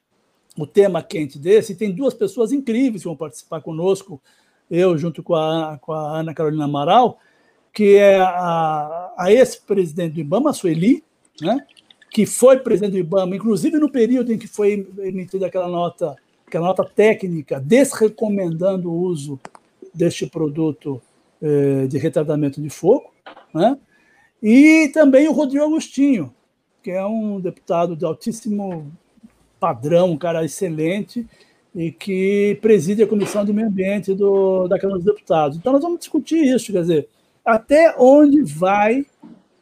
[0.57, 4.21] o tema quente desse, tem duas pessoas incríveis que vão participar conosco,
[4.69, 7.19] eu junto com a, com a Ana Carolina Amaral,
[7.73, 11.03] que é a, a ex-presidente do IBAMA, a Sueli,
[11.39, 11.65] né?
[12.09, 16.15] que foi presidente do IBAMA, inclusive no período em que foi emitida aquela nota
[16.49, 19.39] que é a nota técnica desrecomendando o uso
[19.93, 21.01] deste produto
[21.41, 23.11] eh, de retardamento de fogo,
[23.53, 23.77] né?
[24.41, 26.33] e também o Rodrigo Agostinho,
[26.81, 28.91] que é um deputado de altíssimo
[29.59, 31.27] padrão, um cara excelente,
[31.75, 35.57] e que preside a Comissão de Meio Ambiente do, da Câmara dos Deputados.
[35.57, 37.09] Então, nós vamos discutir isso, quer dizer,
[37.43, 39.05] até onde vai,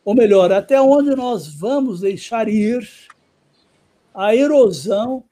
[0.04, 2.88] ou melhor, até onde nós vamos deixar ir
[4.14, 5.24] a erosão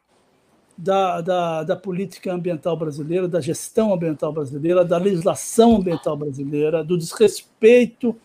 [0.77, 6.97] da, da, da, política ambiental brasileira, da gestão ambiental brasileira, da legislação ambiental brasileira, do
[6.97, 8.15] desrespeito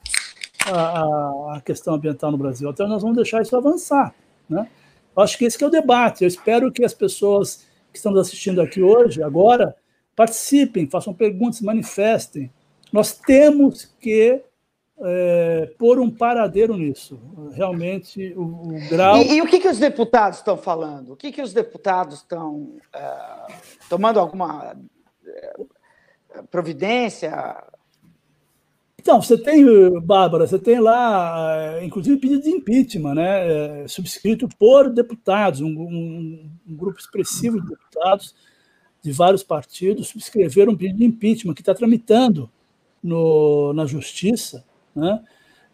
[0.66, 2.70] à, à questão ambiental no Brasil.
[2.70, 4.14] Então, nós vamos deixar isso avançar.
[4.48, 4.68] Né?
[5.16, 6.22] Acho que esse que é o debate.
[6.22, 9.74] Eu espero que as pessoas que estão assistindo aqui hoje, agora,
[10.14, 12.50] participem, façam perguntas, manifestem.
[12.92, 14.42] Nós temos que
[15.00, 17.20] é, pôr um paradeiro nisso.
[17.52, 19.16] Realmente, o, o grau.
[19.18, 21.12] E, e, o que, que os deputados estão falando?
[21.12, 23.46] O que, que os deputados estão é,
[23.88, 24.76] tomando alguma
[25.26, 25.56] é,
[26.50, 27.56] providência?
[29.00, 29.64] Então, você tem,
[30.00, 36.50] Bárbara, você tem lá, é, inclusive, pedido de impeachment, né, subscrito por deputados, um, um,
[36.68, 38.34] um grupo expressivo de deputados
[39.00, 42.50] de vários partidos subscreveram um pedido de impeachment que está tramitando
[43.00, 44.64] no, na justiça
[44.98, 45.20] né?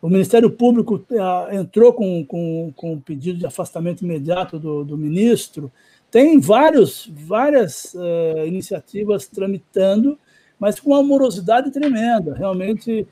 [0.05, 4.99] O Ministério Público eh, entrou com, com, com um pedido de afastamento imediato do, do
[4.99, 5.73] ministro.
[6.11, 10.19] Tem vários, várias uh, iniciativas tramitando,
[10.59, 12.35] mas com uma morosidade tremenda.
[12.35, 13.09] Realmente,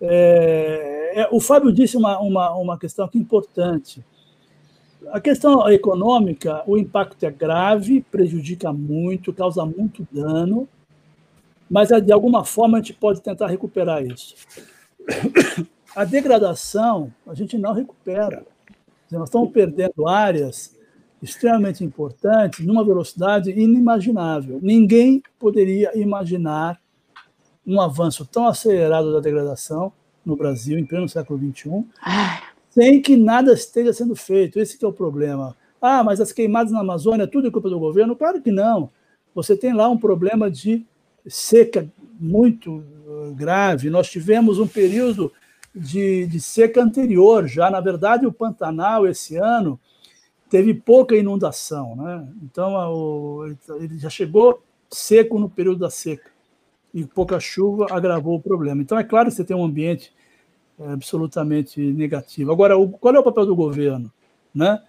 [0.00, 4.04] é, é, o Fábio disse uma, uma, uma questão aqui importante.
[5.08, 10.68] A questão econômica, o impacto é grave, prejudica muito, causa muito dano,
[11.68, 14.34] mas de alguma forma a gente pode tentar recuperar isso.
[15.94, 18.44] A degradação a gente não recupera.
[19.10, 20.76] Nós estamos perdendo áreas
[21.22, 24.58] extremamente importantes numa velocidade inimaginável.
[24.62, 26.80] Ninguém poderia imaginar
[27.66, 29.92] um avanço tão acelerado da degradação
[30.24, 31.84] no Brasil, em pleno século XXI,
[32.70, 34.58] sem que nada esteja sendo feito.
[34.58, 35.56] Esse é o problema.
[35.80, 38.16] Ah, mas as queimadas na Amazônia, tudo é culpa do governo?
[38.16, 38.90] Claro que não.
[39.34, 40.84] Você tem lá um problema de
[41.26, 41.88] seca
[42.18, 42.84] muito
[43.34, 43.90] grave.
[43.90, 45.32] Nós tivemos um período
[45.74, 47.70] de, de seca anterior já.
[47.70, 49.78] Na verdade, o Pantanal, esse ano,
[50.48, 51.96] teve pouca inundação.
[51.96, 52.28] Né?
[52.42, 56.30] Então, o, ele já chegou seco no período da seca.
[56.94, 58.80] E pouca chuva agravou o problema.
[58.80, 60.14] Então, é claro que você tem um ambiente
[60.78, 62.50] é, absolutamente negativo.
[62.52, 64.10] Agora, o, qual é o papel do governo?
[64.54, 64.82] Né?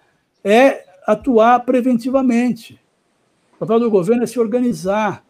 [0.43, 2.79] É atuar preventivamente.
[3.55, 5.23] O papel do governo é se organizar.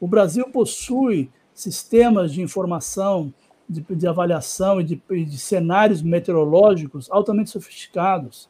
[0.00, 3.32] O Brasil possui sistemas de informação,
[3.68, 8.48] de, de avaliação e de, de cenários meteorológicos altamente sofisticados.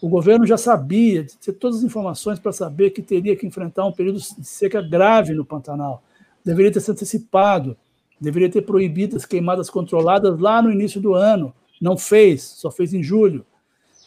[0.00, 3.92] O governo já sabia, tinha todas as informações para saber que teria que enfrentar um
[3.92, 6.02] período de seca grave no Pantanal.
[6.44, 7.76] Deveria ter se antecipado,
[8.20, 11.54] deveria ter proibido as queimadas controladas lá no início do ano.
[11.80, 13.46] Não fez, só fez em julho.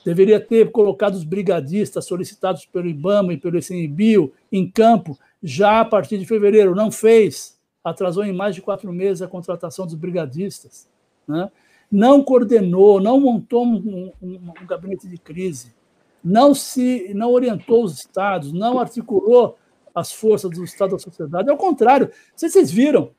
[0.03, 5.85] Deveria ter colocado os brigadistas solicitados pelo IBAMA e pelo ICMBio em campo já a
[5.85, 6.75] partir de fevereiro.
[6.75, 7.54] Não fez
[7.85, 10.89] atrasou em mais de quatro meses a contratação dos brigadistas,
[11.27, 11.51] né?
[11.91, 15.71] não coordenou, não montou um, um, um, gabinete de crise,
[16.23, 19.55] não se, não orientou os estados, não articulou
[19.93, 21.49] as forças do estado da sociedade.
[21.49, 23.11] Ao contrário, vocês viram,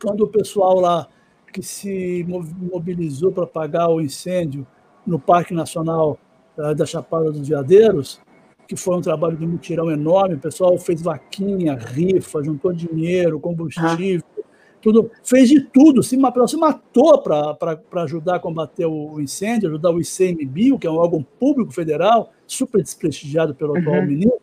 [0.00, 1.08] quando o pessoal lá
[1.50, 4.66] que se mobilizou para apagar o incêndio
[5.06, 6.18] no Parque Nacional
[6.58, 8.20] uh, da Chapada dos Veadeiros,
[8.68, 14.22] que foi um trabalho de mutirão enorme, o pessoal fez vaquinha, rifa, juntou dinheiro, combustível,
[14.38, 14.42] ah.
[14.82, 16.18] tudo, fez de tudo, se,
[16.48, 17.56] se matou para
[18.02, 22.82] ajudar a combater o incêndio, ajudar o ICMBio, que é um órgão público federal, super
[22.82, 23.80] desprestigiado pelo uhum.
[23.80, 24.38] atual ministro.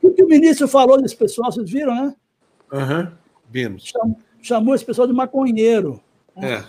[0.00, 2.14] O que o ministro falou desse pessoal, vocês viram, né?
[2.72, 3.08] Aham, uhum.
[3.50, 3.84] vimos.
[3.84, 6.00] Chamou, chamou esse pessoal de maconheiro.
[6.36, 6.62] É.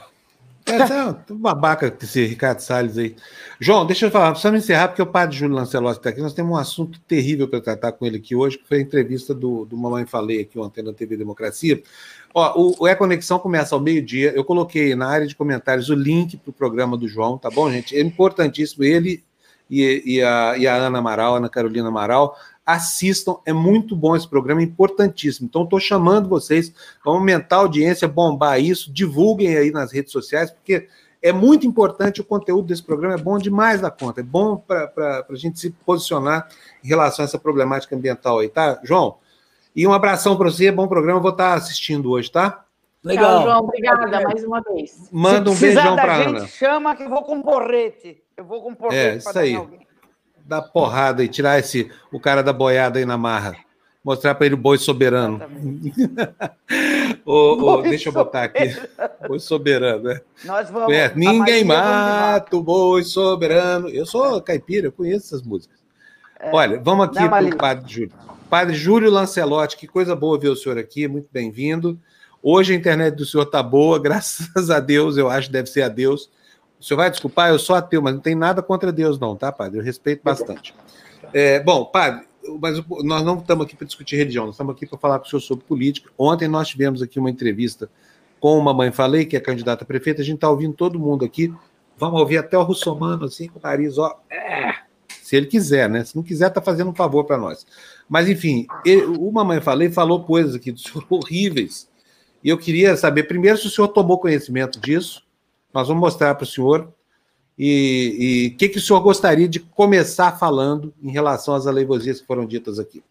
[0.65, 3.15] É, tá, tá babaca esse Ricardo Salles aí.
[3.59, 6.21] João, deixa eu falar, precisamos encerrar, porque o padre Júlio Lancelotti está aqui.
[6.21, 9.33] Nós temos um assunto terrível para tratar com ele aqui hoje, que foi a entrevista
[9.33, 11.81] do, do Mamãe Falei aqui ontem na TV Democracia.
[12.33, 14.31] Ó, o, o E-Conexão começa ao meio-dia.
[14.35, 17.69] Eu coloquei na área de comentários o link para o programa do João, tá bom,
[17.71, 17.95] gente?
[17.95, 18.83] É importantíssimo.
[18.83, 19.23] Ele
[19.71, 22.35] e, e, a, e a Ana Amaral, Ana Carolina Amaral,
[22.73, 25.47] assistam, é muito bom esse programa, é importantíssimo.
[25.47, 26.73] Então, estou chamando vocês,
[27.03, 30.87] vamos aumentar a audiência, bombar isso, divulguem aí nas redes sociais, porque
[31.21, 35.25] é muito importante o conteúdo desse programa, é bom demais da conta, é bom para
[35.29, 36.47] a gente se posicionar
[36.83, 39.17] em relação a essa problemática ambiental aí, tá, João?
[39.75, 42.65] E um abração para você, bom programa, vou estar assistindo hoje, tá?
[43.03, 43.39] Legal.
[43.39, 45.09] Tchau, João, obrigada mais uma vez.
[45.11, 46.47] Manda um beijão para Ana.
[46.47, 48.21] Chama que eu vou com porrete.
[48.35, 48.95] Eu vou com porrete.
[48.95, 49.55] É, isso aí.
[49.55, 49.87] Alguém
[50.45, 53.55] dar porrada e tirar esse o cara da boiada aí na marra.
[54.03, 55.39] Mostrar para ele o boi soberano.
[57.83, 58.75] deixa eu botar aqui.
[59.27, 60.21] Boi soberano, né?
[60.43, 60.91] Nós vamos.
[60.91, 63.87] É, ninguém mata o boi soberano.
[63.89, 65.77] Eu sou caipira, eu conheço essas músicas.
[66.39, 66.49] É.
[66.51, 68.11] Olha, vamos aqui para o Padre Júlio.
[68.49, 71.97] Padre Júlio Lancelotti, que coisa boa ver o senhor aqui, muito bem-vindo.
[72.41, 75.83] Hoje a internet do senhor tá boa, graças a Deus, eu acho que deve ser
[75.83, 76.27] a Deus.
[76.81, 79.51] O senhor vai desculpar, eu sou ateu, mas não tem nada contra Deus, não, tá,
[79.51, 79.77] padre?
[79.79, 80.73] Eu respeito bastante.
[81.31, 82.25] É, bom, padre,
[82.59, 85.29] mas nós não estamos aqui para discutir religião, nós estamos aqui para falar com o
[85.29, 86.09] senhor sobre política.
[86.17, 87.87] Ontem nós tivemos aqui uma entrevista
[88.39, 91.23] com uma mãe Falei, que é candidata a prefeita, a gente está ouvindo todo mundo
[91.23, 91.53] aqui.
[91.95, 94.19] Vamos ouvir até o Russomano, assim, com o nariz, ó.
[94.27, 94.73] É,
[95.07, 96.03] se ele quiser, né?
[96.03, 97.65] Se não quiser, está fazendo um favor para nós.
[98.09, 98.65] Mas, enfim,
[99.19, 101.87] o Mamãe Falei falou coisas aqui do senhor horríveis.
[102.43, 105.21] E eu queria saber, primeiro, se o senhor tomou conhecimento disso,
[105.73, 106.91] nós vamos mostrar para o senhor.
[107.57, 112.27] E o que, que o senhor gostaria de começar falando em relação às aleivosias que
[112.27, 113.03] foram ditas aqui?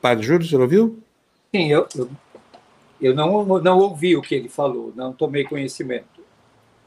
[0.00, 1.02] Padre Júlio, o senhor ouviu?
[1.50, 2.10] Sim, eu, eu,
[3.00, 6.22] eu não, não ouvi o que ele falou, não tomei conhecimento.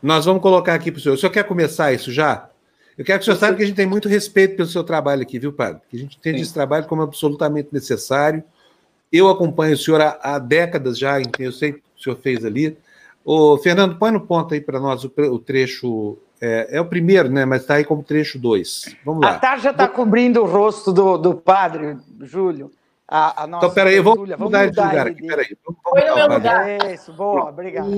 [0.01, 1.15] Nós vamos colocar aqui para o senhor.
[1.15, 2.49] O senhor quer começar isso já?
[2.95, 5.23] Eu quero que o senhor saiba que a gente tem muito respeito pelo seu trabalho
[5.23, 5.81] aqui, viu, padre?
[5.89, 6.43] Que a gente entende Sim.
[6.43, 8.43] esse trabalho como absolutamente necessário
[9.11, 12.45] eu acompanho o senhor há, há décadas já, eu sei o que o senhor fez
[12.45, 12.77] ali.
[13.23, 16.17] Ô, Fernando, põe no ponto aí para nós o, o trecho.
[16.39, 17.45] É, é, o primeiro, né?
[17.45, 18.95] Mas está aí como trecho 2.
[19.03, 19.31] Vamos lá.
[19.31, 22.71] A tarja está cobrindo o rosto do, do padre, Júlio.
[23.07, 25.25] A, a nossa então, peraí, vamos, vamos mudar de lugar aqui.
[25.25, 25.57] Peraí.
[25.65, 26.93] Vamos, vamos Foi no meu lugar.
[26.93, 27.89] Isso, boa, obrigado.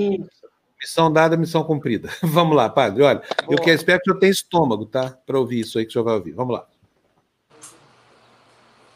[0.79, 2.09] Missão dada, missão cumprida.
[2.23, 3.03] Vamos lá, padre.
[3.03, 3.53] Olha, boa.
[3.53, 5.13] eu quero, espero que o senhor tenha estômago, tá?
[5.27, 6.31] Para ouvir isso aí que o senhor vai ouvir.
[6.31, 6.65] Vamos lá.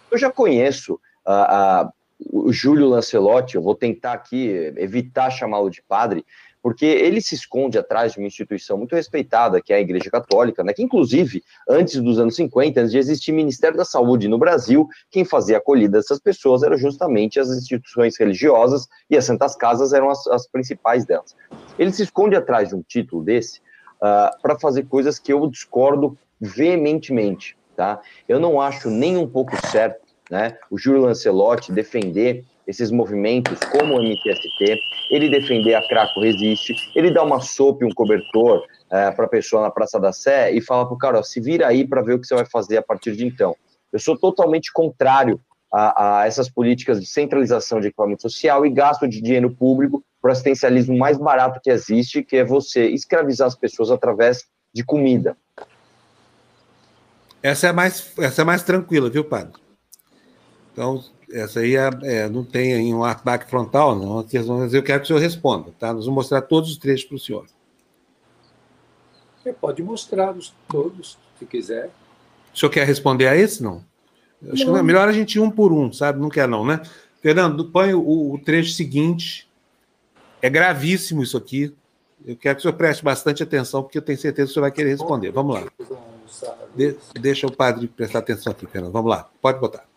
[0.10, 1.94] Eu já conheço a, a
[2.32, 6.26] o Júlio Lancelotti, eu vou tentar aqui evitar chamá-lo de padre,
[6.62, 10.64] porque ele se esconde atrás de uma instituição muito respeitada, que é a Igreja Católica,
[10.64, 14.88] né, que inclusive, antes dos anos 50, antes de existir Ministério da Saúde no Brasil,
[15.12, 19.92] quem fazia a acolhida dessas pessoas eram justamente as instituições religiosas, e as Santas Casas
[19.92, 21.36] eram as, as principais delas.
[21.78, 23.60] Ele se esconde atrás de um título desse
[23.98, 28.02] uh, para fazer coisas que eu discordo veementemente, tá?
[28.28, 30.03] Eu não acho nem um pouco certo
[30.34, 30.58] né?
[30.72, 34.80] O Júlio Lancelotti defender esses movimentos como o MTST,
[35.12, 39.30] ele defender a Craco Resiste, ele dá uma sopa e um cobertor é, para a
[39.30, 42.02] pessoa na Praça da Sé e fala para o cara, ó, se vira aí para
[42.02, 43.56] ver o que você vai fazer a partir de então.
[43.92, 45.40] Eu sou totalmente contrário
[45.72, 50.30] a, a, essas políticas de centralização de equipamento social e gasto de dinheiro público para
[50.30, 55.38] o assistencialismo mais barato que existe, que é você escravizar as pessoas através de comida.
[57.44, 59.63] Essa é mais, essa é mais tranquila, viu, padre?
[60.74, 64.26] Então, essa aí é, é, não tem aí um ataque frontal, não.
[64.60, 65.94] Mas eu quero que o senhor responda, tá?
[65.94, 67.46] Nós vamos mostrar todos os trechos para o senhor.
[69.42, 70.34] Você pode mostrar
[70.68, 71.92] todos, se quiser.
[72.54, 73.84] O senhor quer responder a esse, não?
[74.52, 74.74] Acho não.
[74.74, 76.20] que é melhor a gente ir um por um, sabe?
[76.20, 76.82] Não quer, não, né?
[77.22, 79.50] Fernando, põe o, o trecho seguinte.
[80.42, 81.74] É gravíssimo isso aqui.
[82.26, 84.64] Eu quero que o senhor preste bastante atenção, porque eu tenho certeza que o senhor
[84.64, 85.32] vai querer responder.
[85.32, 85.68] Vamos lá.
[86.76, 88.92] De, deixa o padre prestar atenção aqui, Fernando.
[88.92, 89.30] Vamos lá.
[89.42, 89.93] Pode botar.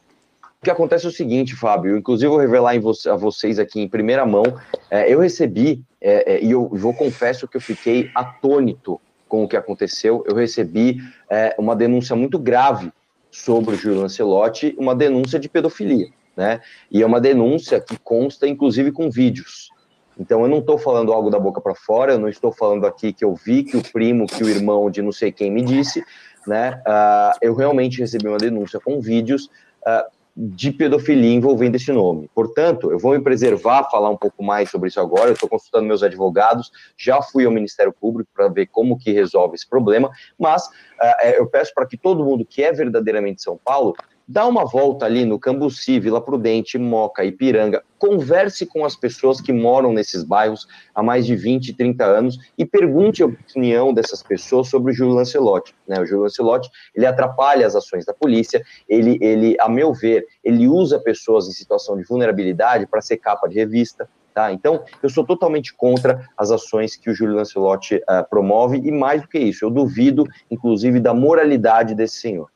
[0.61, 3.89] O que acontece é o seguinte, Fábio, inclusive vou revelar vo a vocês aqui em
[3.89, 4.43] primeira mão,
[4.91, 9.49] é, eu recebi, é, é, e eu vou confesso que eu fiquei atônito com o
[9.49, 10.99] que aconteceu, eu recebi
[11.31, 12.93] é, uma denúncia muito grave
[13.31, 16.61] sobre o Júlio Lancelotti uma denúncia de pedofilia, né?
[16.91, 19.71] E é uma denúncia que consta, inclusive, com vídeos.
[20.19, 23.13] Então, eu não estou falando algo da boca para fora, eu não estou falando aqui
[23.13, 26.03] que eu vi, que o primo, que o irmão de não sei quem me disse,
[26.47, 26.81] né?
[26.87, 29.51] Uh, eu realmente recebi uma denúncia com vídeos
[29.87, 32.31] uh, de pedofilia envolvendo esse nome.
[32.35, 35.31] Portanto, eu vou me preservar, falar um pouco mais sobre isso agora.
[35.31, 39.55] Eu estou consultando meus advogados, já fui ao Ministério Público para ver como que resolve
[39.55, 43.95] esse problema, mas uh, eu peço para que todo mundo que é verdadeiramente São Paulo
[44.29, 49.53] dá uma volta ali no Cambuci, Vila Prudente, Moca, Ipiranga, converse com as pessoas que
[49.53, 54.69] moram nesses bairros há mais de 20, 30 anos e pergunte a opinião dessas pessoas
[54.69, 55.75] sobre o Júlio Lancelotti.
[55.87, 56.01] Né?
[56.01, 60.67] O Júlio Lancelotti, ele atrapalha as ações da polícia, ele, ele, a meu ver, ele
[60.67, 64.53] usa pessoas em situação de vulnerabilidade para ser capa de revista, Tá?
[64.53, 69.23] Então, eu sou totalmente contra as ações que o Júlio Lancelotti uh, promove, e mais
[69.23, 72.51] do que isso, eu duvido, inclusive, da moralidade desse senhor.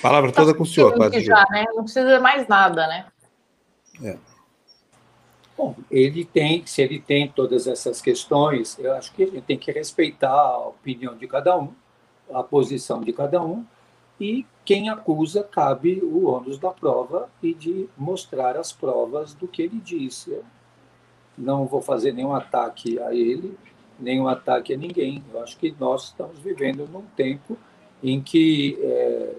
[0.00, 1.64] Palavra toda com o senhor, Padre já, né?
[1.74, 3.06] Não precisa mais nada, né?
[4.02, 4.18] É.
[5.56, 9.56] Bom, ele tem, se ele tem todas essas questões, eu acho que a gente tem
[9.56, 11.72] que respeitar a opinião de cada um,
[12.30, 13.64] a posição de cada um,
[14.20, 19.62] e quem acusa cabe o ônus da prova e de mostrar as provas do que
[19.62, 20.30] ele disse.
[20.30, 20.44] Eu
[21.38, 23.56] não vou fazer nenhum ataque a ele,
[23.98, 25.22] nenhum ataque a ninguém.
[25.32, 27.56] Eu acho que nós estamos vivendo num tempo
[28.02, 29.34] em que é,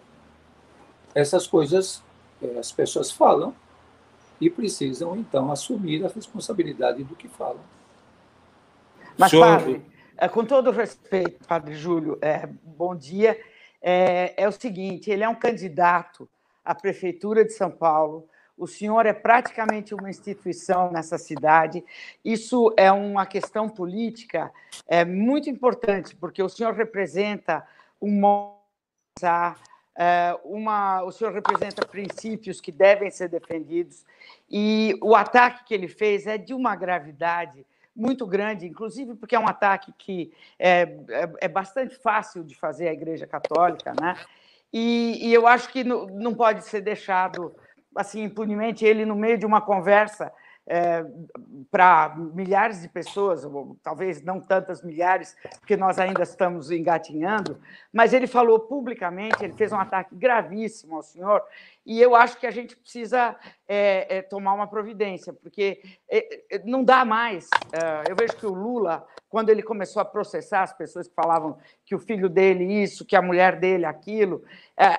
[1.17, 2.03] essas coisas
[2.41, 3.55] é, as pessoas falam
[4.39, 7.59] e precisam, então, assumir a responsabilidade do que falam.
[9.17, 9.83] Mas, padre,
[10.15, 13.39] é, com todo respeito, padre Júlio, é, bom dia.
[13.81, 16.29] É, é o seguinte: ele é um candidato
[16.63, 18.27] à Prefeitura de São Paulo.
[18.55, 21.83] O senhor é praticamente uma instituição nessa cidade.
[22.23, 24.51] Isso é uma questão política
[24.87, 27.67] é muito importante, porque o senhor representa
[27.99, 28.57] um modo
[29.23, 29.55] é,
[30.43, 34.05] uma, o senhor representa princípios que devem ser defendidos
[34.49, 37.65] e o ataque que ele fez é de uma gravidade
[37.95, 42.87] muito grande, inclusive porque é um ataque que é, é, é bastante fácil de fazer
[42.87, 44.15] a Igreja Católica, né?
[44.71, 47.55] E, e eu acho que não, não pode ser deixado
[47.95, 50.31] assim impunemente ele no meio de uma conversa
[50.67, 51.05] é,
[51.71, 57.57] para milhares de pessoas, ou talvez não tantas milhares, porque nós ainda estamos engatinhando,
[57.91, 61.41] mas ele falou publicamente, ele fez um ataque gravíssimo ao senhor,
[61.85, 63.33] e eu acho que a gente precisa
[63.65, 67.47] é, é, tomar uma providência, porque é, é, não dá mais.
[67.71, 71.57] É, eu vejo que o Lula, quando ele começou a processar as pessoas que falavam
[71.85, 74.43] que o filho dele isso, que a mulher dele aquilo,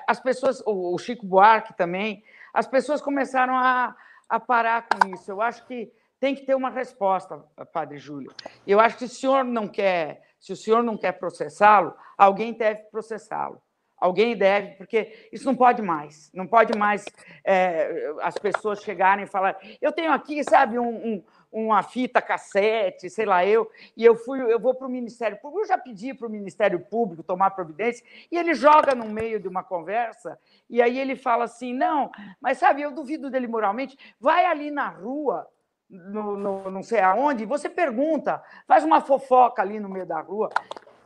[0.07, 3.95] as pessoas, o Chico Buarque também, as pessoas começaram a
[4.29, 5.31] a parar com isso.
[5.31, 7.37] Eu acho que tem que ter uma resposta,
[7.73, 8.31] Padre Júlio.
[8.67, 12.53] Eu acho que se o senhor não quer, se o senhor não quer processá-lo, alguém
[12.53, 13.61] deve processá-lo.
[13.99, 16.31] Alguém deve, porque isso não pode mais.
[16.33, 17.05] Não pode mais
[17.43, 19.57] é, as pessoas chegarem e falar.
[19.81, 24.39] Eu tenho aqui, sabe, um, um uma fita cassete, sei lá eu, e eu fui,
[24.39, 28.05] eu vou para o Ministério Público, eu já pedi para o Ministério Público tomar providência,
[28.31, 30.39] e ele joga no meio de uma conversa,
[30.69, 34.89] e aí ele fala assim, não, mas sabe, eu duvido dele moralmente, vai ali na
[34.89, 35.47] rua,
[35.89, 40.49] no, no, não sei aonde, você pergunta, faz uma fofoca ali no meio da rua.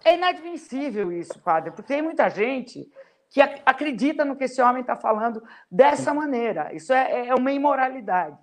[0.04, 2.88] É inadmissível isso, padre, porque tem muita gente
[3.30, 6.74] que acredita no que esse homem está falando dessa maneira.
[6.74, 8.38] Isso é, é uma imoralidade.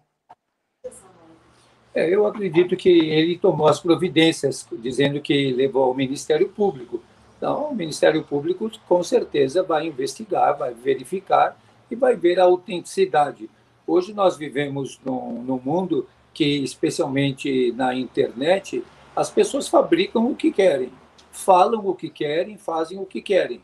[1.95, 7.03] É, eu acredito que ele tomou as providências, dizendo que levou ao Ministério Público.
[7.37, 11.57] Então, o Ministério Público, com certeza, vai investigar, vai verificar
[11.91, 13.51] e vai ver a autenticidade.
[13.87, 18.85] Hoje nós vivemos num, num mundo que, especialmente na internet,
[19.16, 20.93] as pessoas fabricam o que querem,
[21.41, 23.61] falam o que querem, fazem o que querem.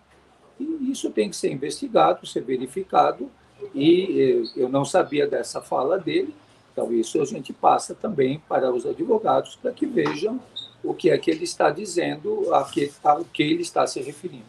[0.59, 3.31] E isso tem que ser investigado, ser verificado.
[3.75, 6.35] E eh, eu não sabia dessa fala dele,
[6.77, 10.39] então, isso a gente passa também para os advogados para que vejam
[10.85, 14.45] o que é que ele está dizendo, a que, ao que ele está se referindo.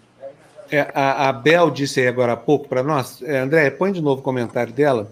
[0.70, 3.22] É, a, a Bel disse aí agora há pouco para nós.
[3.22, 5.10] É, André, põe de novo o comentário dela.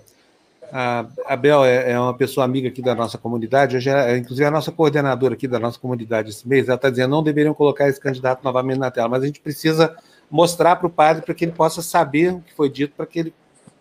[0.71, 4.45] A, a Bel é, é, uma pessoa amiga aqui da nossa comunidade, hoje é, inclusive
[4.45, 6.67] a nossa coordenadora aqui da nossa comunidade esse mês.
[6.67, 9.95] Ela está dizendo não deveriam colocar esse candidato novamente na tela, mas a gente precisa
[10.29, 13.19] mostrar para o padre para que ele possa saber o que foi dito, para que
[13.19, 13.33] ele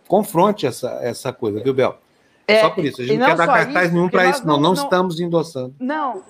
[0.07, 1.99] confronte essa, essa coisa, viu, Bel?
[2.47, 3.01] É, só por isso.
[3.01, 4.55] A gente não quer dar cartaz isso, nenhum para isso, não.
[4.55, 5.75] Não, não estamos endossando.
[5.81, 6.23] Não,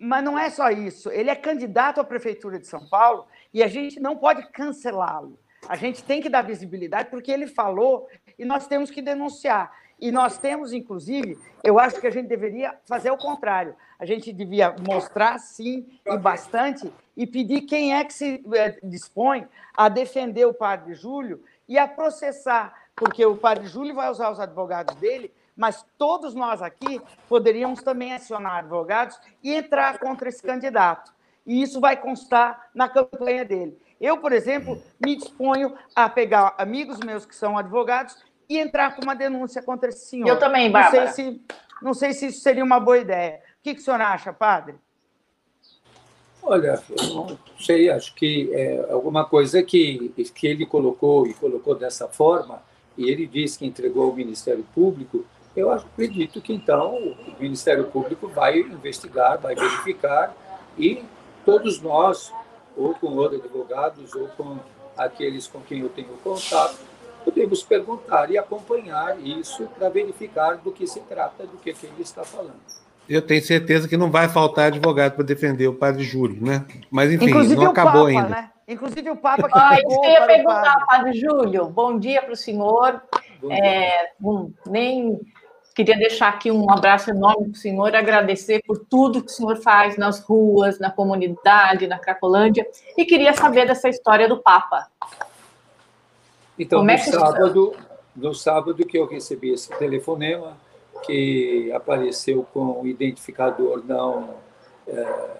[0.00, 1.10] mas não é só isso.
[1.10, 5.38] Ele é candidato à Prefeitura de São Paulo e a gente não pode cancelá-lo.
[5.68, 8.08] A gente tem que dar visibilidade porque ele falou
[8.38, 9.72] e nós temos que denunciar.
[9.98, 13.74] E nós temos, inclusive, eu acho que a gente deveria fazer o contrário.
[13.98, 19.48] A gente devia mostrar, sim, e bastante, e pedir quem é que se eh, dispõe
[19.74, 24.38] a defender o padre Júlio e a processar, porque o padre Júlio vai usar os
[24.38, 31.14] advogados dele, mas todos nós aqui poderíamos também acionar advogados e entrar contra esse candidato.
[31.46, 33.78] E isso vai constar na campanha dele.
[34.00, 38.16] Eu, por exemplo, me disponho a pegar amigos meus que são advogados
[38.48, 40.28] e entrar com uma denúncia contra esse senhor.
[40.28, 41.06] Eu também, Bárbara.
[41.06, 41.42] Não sei se,
[41.82, 43.40] não sei se isso seria uma boa ideia.
[43.58, 44.76] O que, que o senhor acha, padre?
[46.42, 51.74] Olha, eu não sei, acho que é alguma coisa que, que ele colocou e colocou
[51.74, 52.62] dessa forma,
[52.96, 55.24] e ele disse que entregou ao Ministério Público,
[55.56, 60.36] eu acredito que então o Ministério Público vai investigar, vai verificar,
[60.78, 61.02] e
[61.44, 62.32] todos nós,
[62.76, 64.58] ou com outros advogados, ou com
[64.96, 66.78] aqueles com quem eu tenho contato,
[67.24, 72.02] podemos perguntar e acompanhar isso para verificar do que se trata, do que, que ele
[72.02, 72.60] está falando.
[73.08, 76.64] Eu tenho certeza que não vai faltar advogado para defender o padre Júlio, né?
[76.90, 78.28] Mas, enfim, Inclusive não acabou Papa, ainda.
[78.28, 78.50] Né?
[78.66, 80.86] Inclusive o Papa que ah, eu ia perguntar, padre.
[80.86, 83.00] padre Júlio, bom dia para o senhor.
[83.48, 85.20] É, um, nem
[85.76, 89.58] queria deixar aqui um abraço enorme para o senhor, agradecer por tudo que o senhor
[89.58, 92.66] faz nas ruas, na comunidade, na Cracolândia,
[92.96, 94.88] e queria saber dessa história do Papa.
[96.58, 97.76] Então, Como no, é sábado,
[98.16, 100.56] no sábado que eu recebi esse telefonema,
[101.04, 104.30] que apareceu com o identificador não
[104.88, 105.30] é,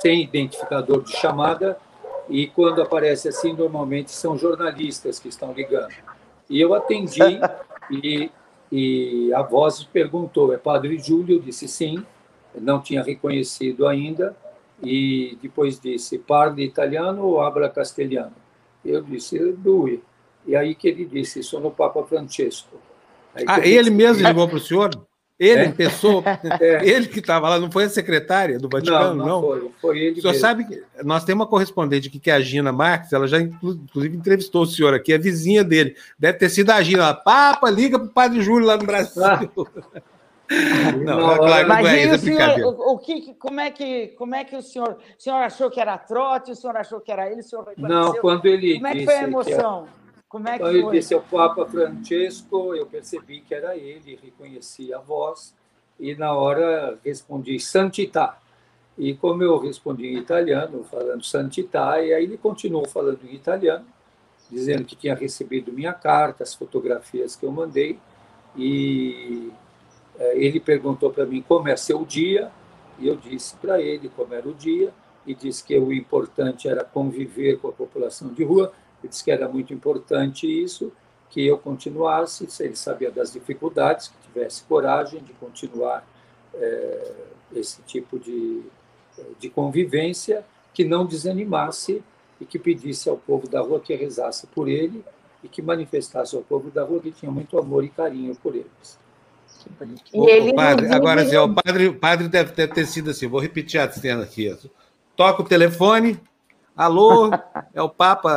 [0.00, 1.78] sem identificador de chamada
[2.28, 5.94] e quando aparece assim normalmente são jornalistas que estão ligando.
[6.50, 7.20] E eu atendi
[7.90, 8.28] e,
[8.70, 11.36] e a voz perguntou é Padre Júlio?
[11.36, 12.04] Eu disse sim.
[12.54, 14.36] Não tinha reconhecido ainda.
[14.82, 18.34] E depois disse parle italiano ou habla castelhano?
[18.84, 20.02] Eu disse due
[20.48, 22.74] e aí que ele disse, sou no Papa Francesco.
[23.34, 24.90] Aí ah, ele mesmo ligou para o senhor?
[25.38, 25.68] Ele, é?
[25.68, 26.24] pessoa,
[26.60, 26.84] é.
[26.84, 29.26] ele que estava lá, não foi a secretária do Vaticano, não?
[29.26, 29.40] Não, não.
[29.40, 30.18] foi, foi ele.
[30.18, 30.40] O senhor mesmo.
[30.40, 34.16] sabe que nós temos uma correspondente aqui, que é a Gina Marques, ela já inclusive
[34.16, 35.94] entrevistou o senhor aqui, é vizinha dele.
[36.18, 37.04] Deve ter sido a Gina.
[37.04, 39.22] Ela, Papa, liga para o Padre Júlio lá no Brasil.
[39.24, 39.40] Ah.
[41.04, 44.34] Não, não, claro, mas não é, o senhor, o, o, que, como é que, como
[44.34, 47.30] é que o senhor, o senhor achou que era trote, o senhor achou que era
[47.30, 49.84] ele, o senhor Não, quando ele Como é que foi a emoção?
[49.84, 54.18] Que como é que então, ele disse ao Papa Francesco, eu percebi que era ele,
[54.22, 55.54] reconheci a voz,
[55.98, 58.38] e na hora respondi Santità.
[58.96, 63.86] E como eu respondi em italiano, falando Santità, e aí ele continuou falando em italiano,
[64.50, 67.98] dizendo que tinha recebido minha carta, as fotografias que eu mandei,
[68.54, 69.50] e
[70.18, 72.50] é, ele perguntou para mim como é seu dia,
[72.98, 74.92] e eu disse para ele como era o dia,
[75.26, 79.30] e disse que o importante era conviver com a população de rua, ele disse que
[79.30, 80.92] era muito importante isso,
[81.30, 86.06] que eu continuasse, se ele sabia das dificuldades, que tivesse coragem de continuar
[86.54, 87.12] é,
[87.54, 88.62] esse tipo de,
[89.38, 92.02] de convivência, que não desanimasse
[92.40, 95.04] e que pedisse ao povo da rua que rezasse por ele
[95.42, 98.98] e que manifestasse ao povo da rua que tinha muito amor e carinho por eles.
[100.12, 103.26] E o, ele padre, agora, assim, o padre, o padre deve ter, ter sido assim,
[103.26, 104.56] vou repetir a cena aqui.
[105.16, 106.18] Toca o telefone,
[106.78, 107.28] Alô,
[107.74, 108.32] é o Papa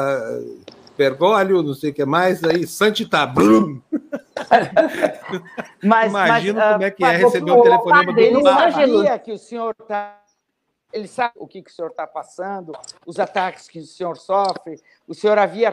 [0.98, 3.80] Bergoglio, não sei o que mais, aí Santita, brum.
[5.84, 8.72] Mas, Imagina mas, como é que é receber um telefonema do Papa.
[8.72, 10.20] sabia que o senhor está...
[10.92, 12.74] Ele sabe o que, que o senhor está passando,
[13.06, 14.80] os ataques que o senhor sofre.
[15.08, 15.72] O senhor havia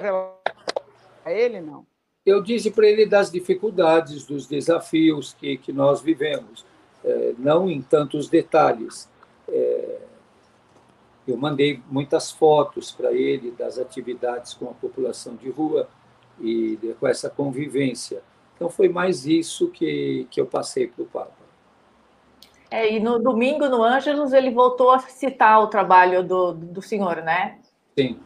[1.24, 1.86] a ele, não?
[2.24, 6.66] Eu disse para ele das dificuldades, dos desafios que, que nós vivemos,
[7.02, 9.08] é, não em tantos detalhes.
[9.48, 10.07] É,
[11.30, 15.88] eu mandei muitas fotos para ele das atividades com a população de rua
[16.40, 18.22] e com essa convivência.
[18.54, 21.32] Então, foi mais isso que, que eu passei para o Papa.
[22.70, 27.16] É, e no domingo, no Ângelos, ele voltou a citar o trabalho do, do senhor,
[27.22, 27.58] né?
[27.96, 28.18] Sim,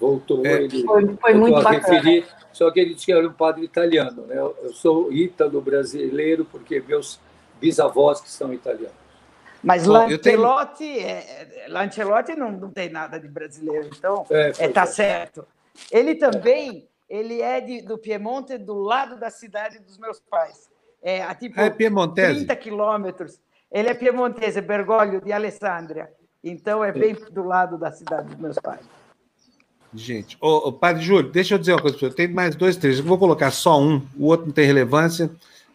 [0.00, 0.44] voltou.
[0.46, 1.78] É, ele foi, foi muito bacana.
[1.78, 4.22] Referir, só que ele tinha um padre italiano.
[4.22, 4.36] Né?
[4.38, 7.20] Eu sou ítalo-brasileiro porque meus
[7.60, 9.05] bisavós que são italianos.
[9.66, 11.08] Mas Bom, Lancelotti, tenho...
[11.08, 14.86] é, Lancelotti não, não tem nada de brasileiro, então é, é tá é.
[14.86, 15.44] certo.
[15.90, 20.70] Ele também, ele é de, do Piemonte, do lado da cidade dos meus pais.
[21.02, 22.46] É, a tipo é piemontese.
[22.46, 23.40] 30 quilômetros.
[23.72, 26.12] Ele é piemontese, Bergoglio de Alessandria.
[26.44, 28.86] Então é bem do lado da cidade dos meus pais.
[29.92, 32.14] Gente, ô, ô, Padre Júlio, deixa eu dizer uma coisa para você.
[32.14, 33.00] Tem mais dois, três.
[33.00, 35.28] Eu vou colocar só um, o outro não tem relevância.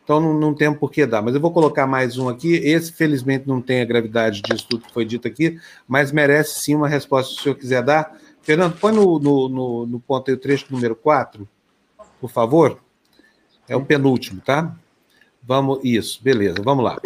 [0.04, 1.22] Então não, não tem por que dar.
[1.22, 2.56] Mas eu vou colocar mais um aqui.
[2.56, 6.76] Esse, felizmente, não tem a gravidade disso tudo que foi dito aqui, mas merece sim
[6.76, 8.18] uma resposta se o senhor quiser dar.
[8.42, 11.48] Fernando, põe no, no, no, no ponto aí o trecho número 4,
[12.20, 12.80] por favor.
[13.68, 14.76] É o penúltimo, tá?
[15.44, 16.98] Vamos, isso, beleza, vamos lá.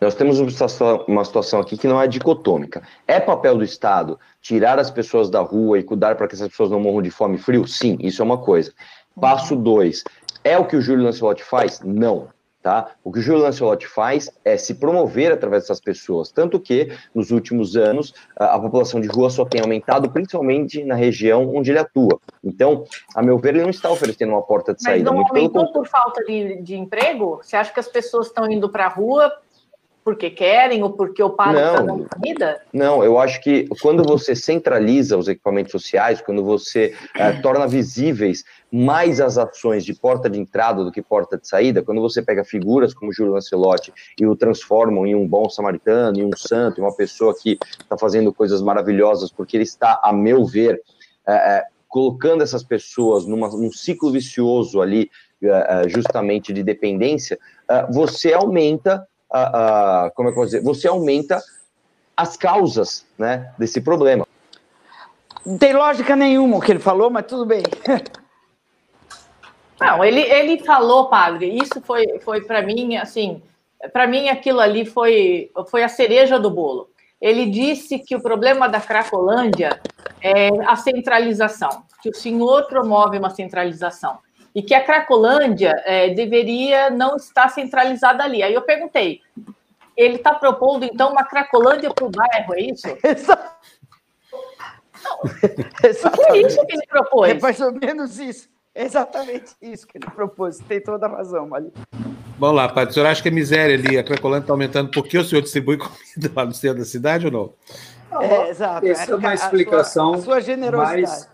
[0.00, 2.82] Nós temos uma situação, uma situação, aqui que não é dicotômica.
[3.06, 6.70] É papel do Estado tirar as pessoas da rua e cuidar para que essas pessoas
[6.70, 7.66] não morram de fome e frio?
[7.66, 8.72] Sim, isso é uma coisa.
[9.20, 10.02] Passo dois.
[10.42, 11.80] É o que o Júlio Lancelotti faz?
[11.80, 12.28] Não.
[12.62, 12.92] Tá?
[13.04, 17.30] O que o Júlio Lancelotti faz é se promover através dessas pessoas, tanto que nos
[17.30, 21.78] últimos anos a, a, população de rua só tem aumentado, principalmente na região onde ele
[21.78, 22.18] atua.
[22.42, 22.84] Então,
[23.14, 25.12] a meu ver, ele não está oferecendo uma porta de saída.
[25.12, 27.38] Mas não aumentou por falta de, de emprego?
[27.42, 29.30] Você acha que as pessoas estão indo para a rua
[30.04, 32.60] porque querem ou porque o padre está dando comida?
[32.72, 38.44] Não, eu acho que quando você centraliza os equipamentos sociais, quando você é, torna visíveis
[38.76, 42.42] mais as ações de porta de entrada do que porta de saída, quando você pega
[42.42, 46.82] figuras como Júlio Lancelotti e o transformam em um bom samaritano, em um santo, em
[46.82, 50.82] uma pessoa que está fazendo coisas maravilhosas, porque ele está, a meu ver,
[51.24, 55.08] é, é, colocando essas pessoas numa, num ciclo vicioso ali,
[55.86, 57.38] justamente de dependência,
[57.92, 59.06] você aumenta
[60.16, 61.40] como é que eu vou dizer, você aumenta
[62.16, 64.26] as causas né, desse problema.
[65.46, 67.62] Não tem lógica nenhuma o que ele falou, mas tudo bem.
[69.80, 73.42] Não, ele, ele falou, padre, isso foi, foi para mim, assim,
[73.92, 76.90] para mim aquilo ali foi, foi a cereja do bolo.
[77.20, 79.80] Ele disse que o problema da Cracolândia
[80.20, 84.18] é a centralização, que o senhor promove uma centralização
[84.54, 88.42] e que a Cracolândia é, deveria não estar centralizada ali.
[88.42, 89.20] Aí eu perguntei,
[89.96, 92.86] ele está propondo, então, uma Cracolândia para o bairro, é isso?
[93.02, 93.54] Exato.
[95.02, 95.18] Não,
[96.28, 97.30] foi isso que ele propôs.
[97.30, 98.48] É mais ou menos isso.
[98.84, 100.58] Exatamente isso que ele propôs.
[100.58, 101.72] Tem toda a razão, Mali.
[102.38, 102.90] Vamos lá, Padre.
[102.90, 103.96] O senhor acha que é miséria ali?
[103.96, 107.32] A Cracolândia está aumentando porque o senhor distribui comida lá no centro da cidade ou
[107.32, 108.20] não?
[108.20, 108.86] É, exato.
[108.86, 111.02] Essa é uma explicação a sua, a sua generosidade.
[111.02, 111.30] mais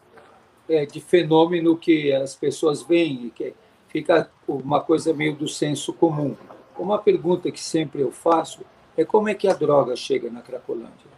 [0.69, 3.55] é, de fenômeno que as pessoas veem e que
[3.89, 6.37] fica uma coisa meio do senso comum.
[6.79, 8.61] Uma pergunta que sempre eu faço
[8.97, 11.10] é como é que a droga chega na Cracolândia?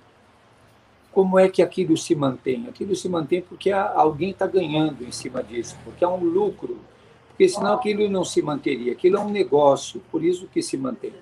[1.12, 2.66] Como é que aquilo se mantém?
[2.68, 6.78] Aquilo se mantém porque alguém está ganhando em cima disso, porque há um lucro,
[7.28, 8.92] porque senão aquilo não se manteria.
[8.92, 11.12] Aquilo é um negócio, por isso que se mantém.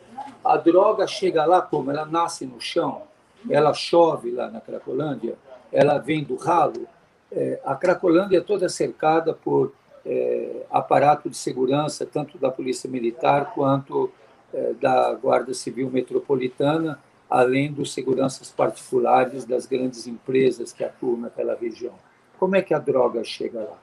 [0.45, 1.91] A droga chega lá como?
[1.91, 3.03] Ela nasce no chão,
[3.49, 5.37] ela chove lá na Cracolândia,
[5.73, 6.87] ela vem do ralo,
[7.33, 9.73] é, a Cracolândia é toda cercada por
[10.05, 14.11] é, aparato de segurança, tanto da Polícia Militar quanto
[14.53, 16.99] é, da Guarda Civil Metropolitana,
[17.31, 21.95] além dos seguranças particulares das grandes empresas que atuam naquela região.
[22.39, 23.79] Como é que a droga chega lá?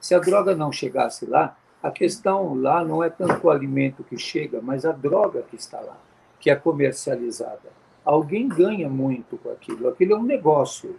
[0.00, 4.16] Se a droga não chegasse lá, a questão lá não é tanto o alimento que
[4.16, 5.98] chega, mas a droga que está lá,
[6.38, 7.82] que é comercializada.
[8.04, 9.88] Alguém ganha muito com aquilo.
[9.88, 10.96] Aquilo é um negócio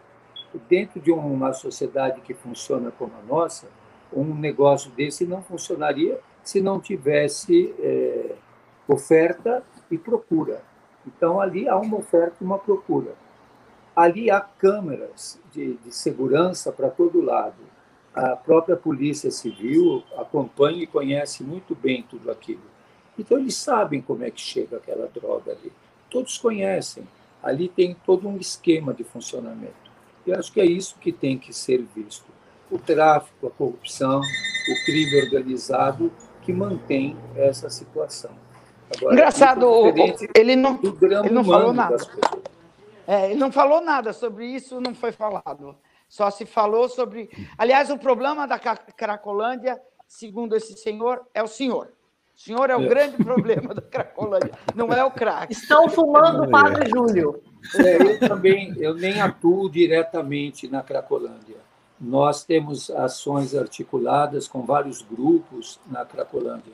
[0.70, 3.68] dentro de uma sociedade que funciona como a nossa,
[4.12, 8.36] um negócio desse não funcionaria se não tivesse é,
[8.88, 10.62] oferta e procura.
[11.06, 13.14] Então, ali há uma oferta e uma procura.
[13.96, 17.62] Ali há câmeras de, de segurança para todo lado.
[18.14, 22.62] A própria Polícia Civil acompanha e conhece muito bem tudo aquilo.
[23.18, 25.72] Então, eles sabem como é que chega aquela droga ali.
[26.10, 27.08] Todos conhecem.
[27.42, 29.92] Ali tem todo um esquema de funcionamento.
[30.26, 32.26] E acho que é isso que tem que ser visto.
[32.72, 38.32] O tráfico, a corrupção, o crime organizado que mantém essa situação.
[38.98, 39.68] Agora, Engraçado,
[40.36, 41.98] ele não, ele não falou nada.
[43.08, 45.76] É, ele não falou nada sobre isso, não foi falado.
[46.08, 47.30] Só se falou sobre.
[47.58, 51.92] Aliás, o problema da Cracolândia, segundo esse senhor, é o senhor.
[52.36, 52.88] O senhor é o é.
[52.88, 55.52] grande problema da Cracolândia, não é o crack.
[55.52, 57.42] Estão fumando o Padre Júlio.
[57.76, 61.58] É, eu também, eu nem atuo diretamente na Cracolândia.
[62.00, 66.74] Nós temos ações articuladas com vários grupos na Cracolândia.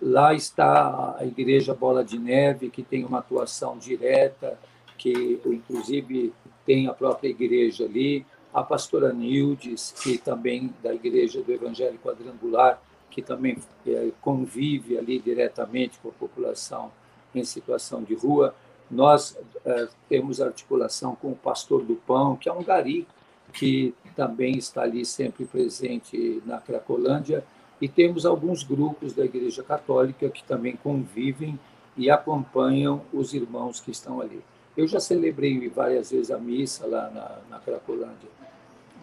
[0.00, 4.58] Lá está a Igreja Bola de Neve, que tem uma atuação direta,
[4.96, 6.32] que inclusive
[6.64, 12.80] tem a própria igreja ali, a pastora Nildes, que também da Igreja do Evangelho Quadrangular,
[13.10, 16.90] que também é, convive ali diretamente com a população
[17.34, 18.54] em situação de rua.
[18.90, 23.06] Nós é, temos articulação com o Pastor do Pão, que é um gari
[23.52, 27.44] que também está ali sempre presente na Cracolândia,
[27.80, 31.58] e temos alguns grupos da Igreja Católica que também convivem
[31.96, 34.42] e acompanham os irmãos que estão ali.
[34.76, 38.28] Eu já celebrei várias vezes a missa lá na, na Cracolândia,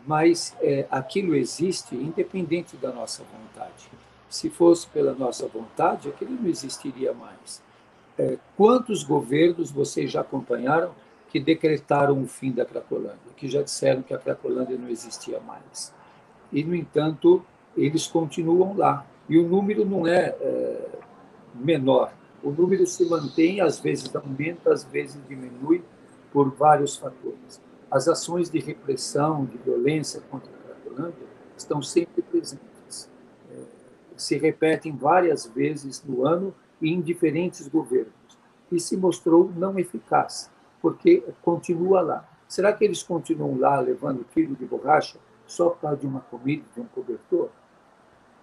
[0.05, 3.89] mas é, aquilo existe independente da nossa vontade.
[4.29, 7.61] Se fosse pela nossa vontade, aquilo não existiria mais.
[8.17, 10.91] É, quantos governos vocês já acompanharam
[11.29, 15.93] que decretaram o fim da Cracolândia, que já disseram que a Cracolândia não existia mais.
[16.51, 17.45] E, no entanto,
[17.77, 19.05] eles continuam lá.
[19.29, 20.89] E o número não é, é
[21.53, 22.11] menor.
[22.43, 25.83] O número se mantém, às vezes aumenta, às vezes diminui,
[26.31, 27.61] por vários fatores.
[27.89, 33.09] As ações de repressão, de violência contra a Cracolândia estão sempre presentes.
[33.51, 33.55] É,
[34.15, 38.13] se repetem várias vezes no ano e em diferentes governos.
[38.71, 40.49] E se mostrou não eficaz,
[40.81, 42.29] porque continua lá.
[42.47, 46.63] Será que eles continuam lá levando tiro de borracha só por causa de uma comida,
[46.75, 47.49] de um cobertor?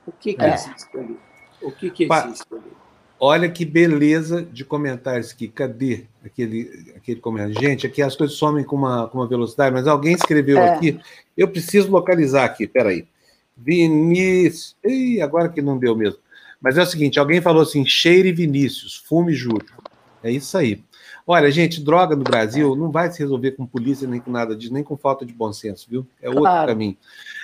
[0.06, 0.54] O que, que é.
[0.54, 1.18] existe ali?
[1.62, 2.74] O que, que existe ali?
[3.18, 5.48] Olha que beleza de comentários aqui.
[5.48, 7.58] Cadê aquele, aquele comentário?
[7.58, 10.74] Gente, aqui as coisas somem com uma, com uma velocidade, mas alguém escreveu é.
[10.74, 11.00] aqui.
[11.36, 13.06] Eu preciso localizar aqui, peraí.
[13.56, 14.76] Vinícius.
[14.84, 16.18] Ih, agora que não deu mesmo.
[16.60, 19.64] Mas é o seguinte: alguém falou assim: cheire Vinícius, fume Júlio.
[20.22, 20.82] É isso aí.
[21.26, 24.72] Olha, gente, droga no Brasil não vai se resolver com polícia nem com nada disso,
[24.72, 26.06] nem com falta de bom senso, viu?
[26.20, 26.68] É outro claro.
[26.68, 26.96] caminho.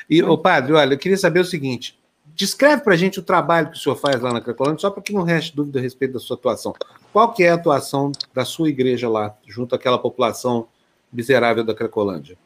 [0.08, 1.98] E, ô padre, olha, eu queria saber o seguinte:
[2.34, 5.02] Descreve para a gente o trabalho que o senhor faz lá na Cracolândia, só para
[5.02, 6.72] que não reste dúvida a respeito da sua atuação.
[7.12, 10.68] Qual que é a atuação da sua igreja lá, junto àquela população
[11.12, 12.36] miserável da Cracolândia?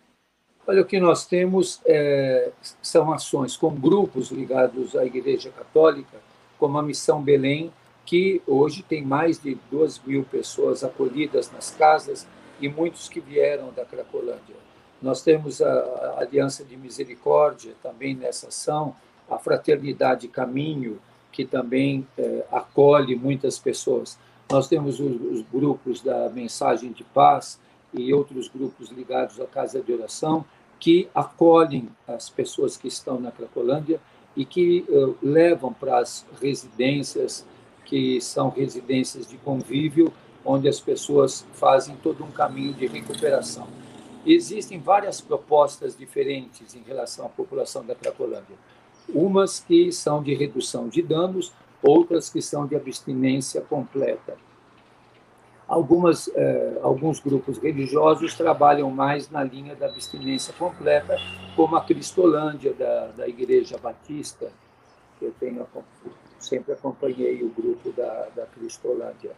[0.66, 6.16] Olha, o que nós temos é, são ações com grupos ligados à Igreja Católica,
[6.58, 7.70] como a Missão Belém,
[8.06, 12.26] que hoje tem mais de 2 mil pessoas acolhidas nas casas
[12.60, 14.56] e muitos que vieram da Cracolândia.
[15.02, 18.96] Nós temos a Aliança de Misericórdia também nessa ação,
[19.28, 21.00] a Fraternidade Caminho,
[21.32, 24.18] que também é, acolhe muitas pessoas.
[24.50, 27.58] Nós temos os, os, grupos da Mensagem de Paz
[27.92, 30.44] e outros grupos ligados à Casa de Oração,
[30.78, 34.00] que acolhem as pessoas que estão na Cracolândia
[34.36, 37.46] e que uh, levam para as residências,
[37.84, 40.12] que são residências de convívio,
[40.44, 43.66] onde as pessoas fazem todo um caminho de recuperação.
[44.26, 48.56] Existem várias propostas diferentes em relação à população da Cracolândia
[49.08, 51.52] umas que são de redução de danos,
[51.82, 54.36] outras que são de abstinência completa.
[55.66, 61.16] Algumas, eh, alguns grupos religiosos trabalham mais na linha da abstinência completa,
[61.56, 64.50] como a Cristolândia da, da Igreja Batista,
[65.18, 65.66] que eu tenho,
[66.38, 69.32] sempre acompanhei o grupo da, da Cristolândia,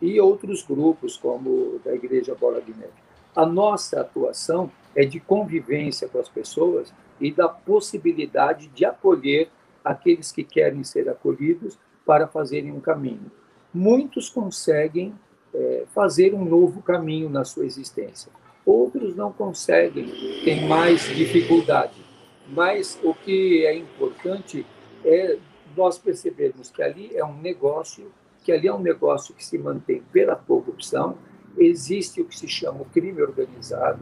[0.00, 2.92] e outros grupos, como da Igreja Bola de Neve.
[3.34, 9.48] A nossa atuação é de convivência com as pessoas e da possibilidade de acolher
[9.84, 13.30] aqueles que querem ser acolhidos para fazerem um caminho.
[13.72, 15.14] Muitos conseguem
[15.54, 18.30] é, fazer um novo caminho na sua existência,
[18.64, 20.06] outros não conseguem,
[20.44, 22.04] têm mais dificuldade.
[22.48, 24.64] Mas o que é importante
[25.04, 25.38] é
[25.76, 28.10] nós percebermos que ali é um negócio,
[28.42, 31.16] que ali é um negócio que se mantém pela corrupção,
[31.58, 34.00] existe o que se chama o crime organizado.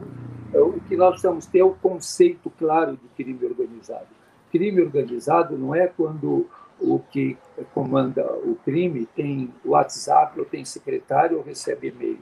[0.53, 4.07] É, o que nós precisamos ter é o conceito claro de crime organizado.
[4.51, 6.47] Crime organizado não é quando
[6.79, 7.37] o que
[7.73, 12.19] comanda o crime tem WhatsApp, ou tem secretário, ou recebe e-mail.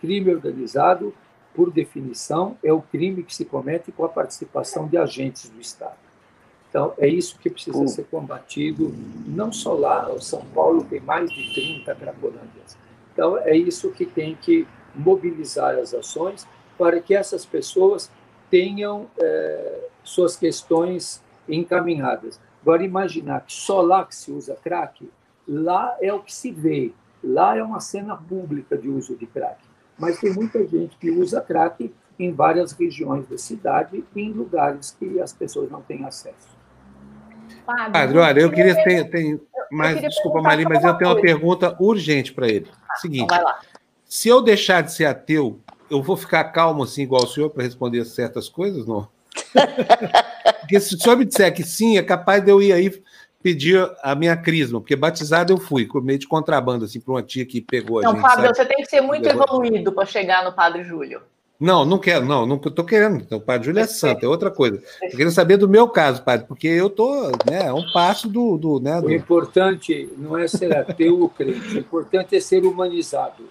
[0.00, 1.14] Crime organizado,
[1.54, 5.96] por definição, é o crime que se comete com a participação de agentes do Estado.
[6.68, 8.92] Então, é isso que precisa ser combatido,
[9.26, 12.76] não só lá, São Paulo tem mais de 30 cracolândias.
[13.14, 18.10] Então, é isso que tem que mobilizar as ações para que essas pessoas
[18.50, 22.40] tenham é, suas questões encaminhadas.
[22.60, 25.08] Agora, imaginar que só lá que se usa crack,
[25.46, 29.58] lá é o que se vê, lá é uma cena pública de uso de crack.
[29.98, 34.96] Mas tem muita gente que usa crack em várias regiões da cidade e em lugares
[34.98, 36.54] que as pessoas não têm acesso.
[37.64, 42.32] Padre, olha, eu queria ter, ter mais, desculpa, Maria, mas eu tenho uma pergunta urgente
[42.32, 42.68] para ele.
[43.00, 43.54] Seguinte, então
[44.04, 47.64] se eu deixar de ser ateu, eu vou ficar calmo assim, igual o senhor, para
[47.64, 49.08] responder certas coisas, não?
[50.60, 53.02] porque se o senhor me disser que sim, é capaz de eu ir aí
[53.42, 57.22] pedir a minha crisma, porque batizado eu fui, com meio de contrabando, assim, para uma
[57.22, 58.22] tia que pegou a não, gente.
[58.22, 61.20] Não, Fábio, você tem que ser muito evoluído para chegar no Padre Júlio.
[61.64, 63.22] Não, não quero, não, não estou querendo.
[63.22, 64.76] Então, o Padre Júlio é santo, é outra coisa.
[64.76, 68.58] Estou querendo saber do meu caso, Padre, porque eu estou né, a um passo do.
[68.58, 69.06] do, né, do...
[69.06, 73.44] O importante não é ser ateu ou crente, o importante é ser humanizado.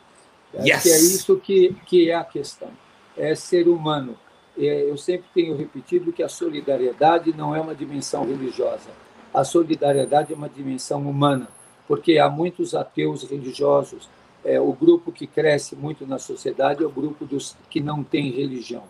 [0.63, 0.85] Yes.
[0.85, 2.69] é isso que, que é a questão,
[3.17, 4.15] é ser humano.
[4.55, 8.91] É, eu sempre tenho repetido que a solidariedade não é uma dimensão religiosa,
[9.33, 11.47] a solidariedade é uma dimensão humana,
[11.87, 14.07] porque há muitos ateus religiosos,
[14.43, 18.31] é, o grupo que cresce muito na sociedade é o grupo dos que não tem
[18.31, 18.83] religião.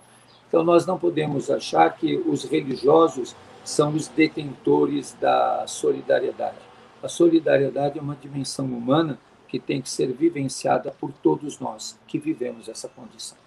[0.48, 6.58] Então, nós não podemos achar que os religiosos são os detentores da solidariedade.
[7.02, 9.18] A solidariedade é uma dimensão humana
[9.48, 13.38] que tem que ser vivenciada por todos nós que vivemos essa condição.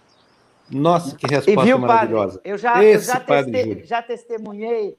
[0.70, 2.38] Nossa, que resposta viu, maravilhosa.
[2.38, 4.96] Padre, eu já, eu já, teste, já testemunhei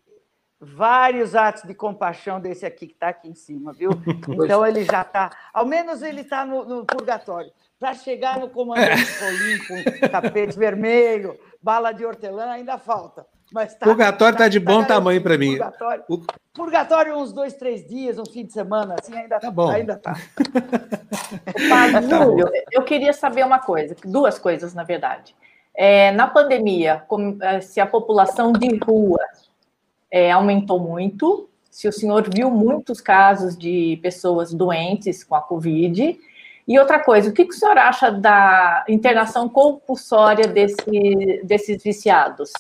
[0.60, 3.92] vários atos de compaixão desse aqui que está aqui em cima, viu?
[4.28, 7.52] Então ele já está, ao menos ele está no, no, purgatório.
[7.80, 13.26] Para chegar no comandante Colim com tapete vermelho, bala de hortelã, ainda falta.
[13.54, 15.52] Mas tá, purgatório está tá de tá bom tamanho para mim.
[15.52, 16.04] Purgatório,
[16.54, 19.70] purgatório uns dois, três dias, um fim de semana, assim, ainda tá bom.
[19.70, 20.16] Ainda tá.
[22.10, 25.36] Júlio, eu queria saber uma coisa, duas coisas, na verdade.
[25.76, 29.20] É, na pandemia, como, é, se a população de rua
[30.12, 36.20] é, aumentou muito, se o senhor viu muitos casos de pessoas doentes com a Covid.
[36.68, 42.52] E outra coisa, o que, que o senhor acha da internação compulsória desse, desses viciados?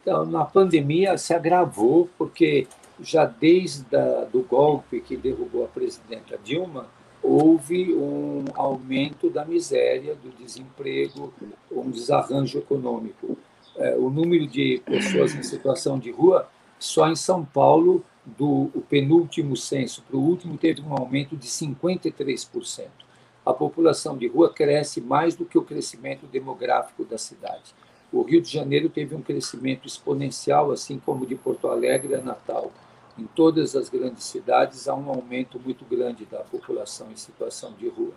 [0.00, 2.66] Então, na pandemia se agravou, porque
[3.00, 3.84] já desde
[4.32, 6.86] o golpe que derrubou a presidenta Dilma,
[7.22, 11.32] houve um aumento da miséria, do desemprego,
[11.70, 13.36] um desarranjo econômico.
[13.78, 16.48] É, o número de pessoas em situação de rua,
[16.78, 18.04] só em São Paulo,
[18.36, 22.88] do penúltimo censo para o último, teve um aumento de 53%.
[23.46, 27.74] A população de rua cresce mais do que o crescimento demográfico da cidade.
[28.12, 32.72] O Rio de Janeiro teve um crescimento exponencial, assim como de Porto Alegre a Natal.
[33.18, 37.88] Em todas as grandes cidades há um aumento muito grande da população em situação de
[37.88, 38.12] rua.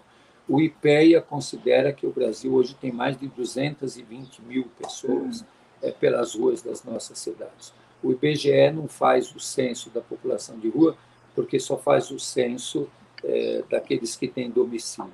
[0.52, 5.46] O IPEA considera que o Brasil hoje tem mais de 220 mil pessoas
[5.82, 7.74] é, pelas ruas das nossas cidades.
[8.04, 10.98] O IBGE não faz o censo da população de rua,
[11.34, 12.90] porque só faz o censo
[13.24, 15.14] é, daqueles que têm domicílio.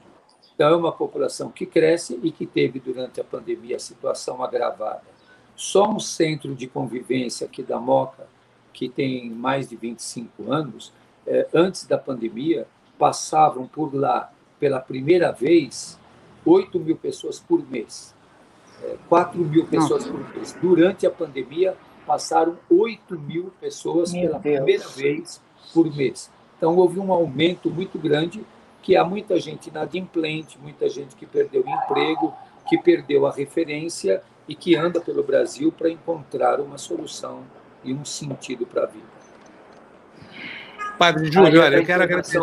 [0.55, 5.03] Então, é uma população que cresce e que teve, durante a pandemia, a situação agravada.
[5.55, 8.27] Só um centro de convivência aqui da Moca,
[8.73, 10.91] que tem mais de 25 anos,
[11.27, 12.65] é, antes da pandemia,
[12.97, 15.99] passavam por lá pela primeira vez
[16.45, 18.15] 8 mil pessoas por mês.
[19.09, 20.55] 4 é, mil pessoas por mês.
[20.61, 24.55] Durante a pandemia, passaram 8 mil pessoas Meu pela Deus.
[24.55, 25.41] primeira vez
[25.73, 26.31] por mês.
[26.57, 28.43] Então, houve um aumento muito grande,
[28.81, 32.33] que há muita gente inadimplente, muita gente que perdeu o emprego,
[32.67, 37.43] que perdeu a referência e que anda pelo Brasil para encontrar uma solução
[37.83, 39.05] e um sentido para a vida.
[40.97, 42.39] Padre Júlio, olha, eu quero agradecer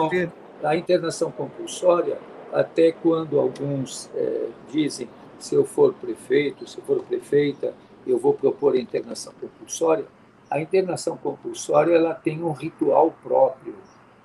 [0.65, 2.19] a internação compulsória,
[2.53, 7.75] até quando alguns é, dizem se eu for prefeito, se eu for prefeita,
[8.07, 10.07] eu vou propor a internação compulsória.
[10.51, 13.75] A internação compulsória ela tem um ritual próprio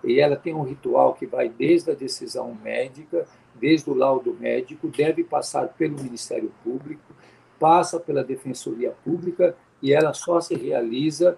[0.04, 4.88] e ela tem um ritual que vai desde a decisão médica, desde o laudo médico,
[4.88, 7.14] deve passar pelo Ministério Público,
[7.60, 11.38] passa pela Defensoria Pública e ela só se realiza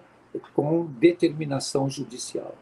[0.54, 2.54] com determinação judicial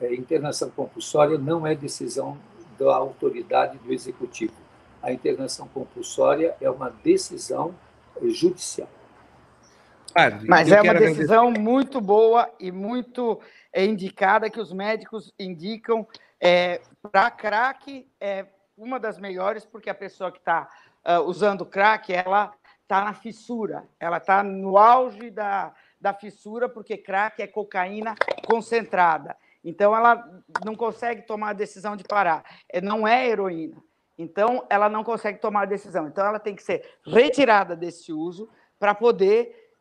[0.00, 2.38] é, internação compulsória não é decisão
[2.78, 4.54] da autoridade do executivo.
[5.02, 7.74] A internação compulsória é uma decisão
[8.22, 8.88] judicial.
[10.46, 11.60] Mas é uma decisão agradecer.
[11.60, 13.38] muito boa e muito
[13.72, 16.06] é, indicada que os médicos indicam
[16.40, 20.66] é, para crack é uma das melhores porque a pessoa que está uh,
[21.04, 22.52] ah, usando crack ela
[22.82, 28.14] está na fissura, ela está no auge da, da fissura porque crack é cocaína
[28.46, 29.36] concentrada.
[29.68, 30.24] Então, ela
[30.64, 32.44] não consegue tomar a decisão de parar.
[32.72, 33.82] É, não é heroína.
[34.16, 36.06] Então, ela não consegue tomar a decisão.
[36.06, 39.72] Então, ela tem que ser retirada desse uso para poder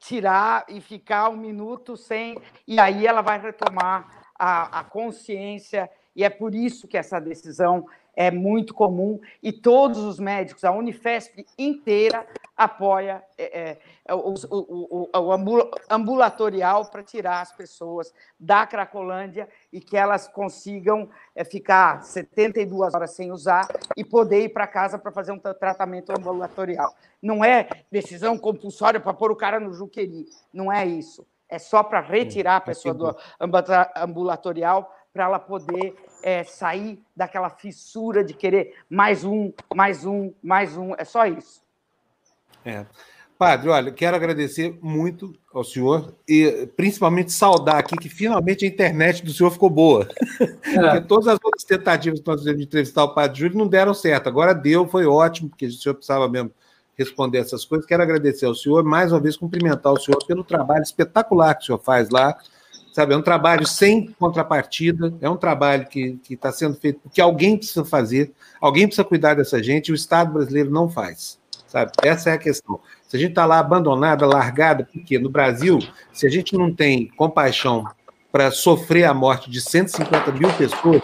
[0.00, 2.36] tirar e ficar um minuto sem.
[2.66, 5.88] E aí ela vai retomar a, a consciência.
[6.16, 10.72] E é por isso que essa decisão é muito comum e todos os médicos, a
[10.72, 18.66] Unifesp inteira apoia é, é, o, o, o, o, ambulatorial para tirar as pessoas da
[18.66, 23.66] Cracolândia e que elas consigam é, ficar 72 horas sem usar
[23.96, 26.94] e poder ir para casa para fazer um tratamento ambulatorial.
[27.22, 31.26] Não é decisão compulsória para pôr o cara no juqueri, não é isso.
[31.48, 33.16] É só para retirar a é pessoa do
[33.96, 40.76] ambulatorial para ela poder é, sair daquela fissura de querer mais um, mais um, mais
[40.76, 40.94] um.
[40.96, 41.62] É só isso.
[42.64, 42.86] É.
[43.36, 49.24] Padre, olha, quero agradecer muito ao senhor e principalmente saudar aqui que finalmente a internet
[49.24, 50.06] do senhor ficou boa.
[50.38, 50.46] É.
[50.78, 53.94] Porque todas as outras tentativas que nós fizemos de entrevistar o Padre Júlio não deram
[53.94, 54.28] certo.
[54.28, 56.52] Agora deu, foi ótimo, porque o senhor precisava mesmo
[56.94, 57.86] responder essas coisas.
[57.86, 61.66] Quero agradecer ao senhor, mais uma vez cumprimentar o senhor pelo trabalho espetacular que o
[61.66, 62.36] senhor faz lá
[62.92, 63.14] sabe?
[63.14, 67.84] É um trabalho sem contrapartida, é um trabalho que está sendo feito porque alguém precisa
[67.84, 71.92] fazer, alguém precisa cuidar dessa gente e o Estado brasileiro não faz, sabe?
[72.02, 72.80] Essa é a questão.
[73.06, 75.78] Se a gente está lá abandonada, largada, porque no Brasil,
[76.12, 77.84] se a gente não tem compaixão
[78.30, 81.02] para sofrer a morte de 150 mil pessoas,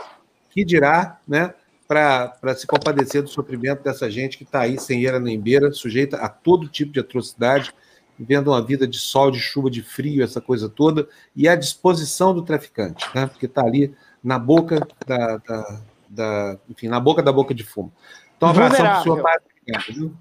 [0.51, 1.53] que dirá, né?
[1.87, 6.17] para se compadecer do sofrimento dessa gente que está aí sem era nem beira, sujeita
[6.17, 7.73] a todo tipo de atrocidade,
[8.19, 12.35] vivendo uma vida de sol, de chuva, de frio, essa coisa toda, e à disposição
[12.35, 13.27] do traficante, né?
[13.27, 17.93] porque está ali na boca da, da, da, enfim, na boca da boca de fumo.
[18.36, 19.47] Então, um abração para o senhor Padre.
[19.89, 20.15] Viu?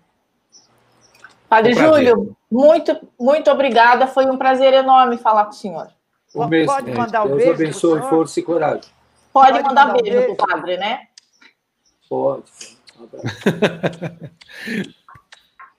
[1.48, 4.08] Padre um Júlio, muito, muito obrigada.
[4.08, 5.88] Foi um prazer enorme falar com o senhor.
[6.36, 7.58] Um beijo, Pode mandar um Deus beijo.
[7.58, 8.92] Deus abençoe, força e coragem.
[9.32, 11.08] Pode, Pode mandar, mandar beijo, beijo pro padre, né?
[12.10, 12.44] Pode.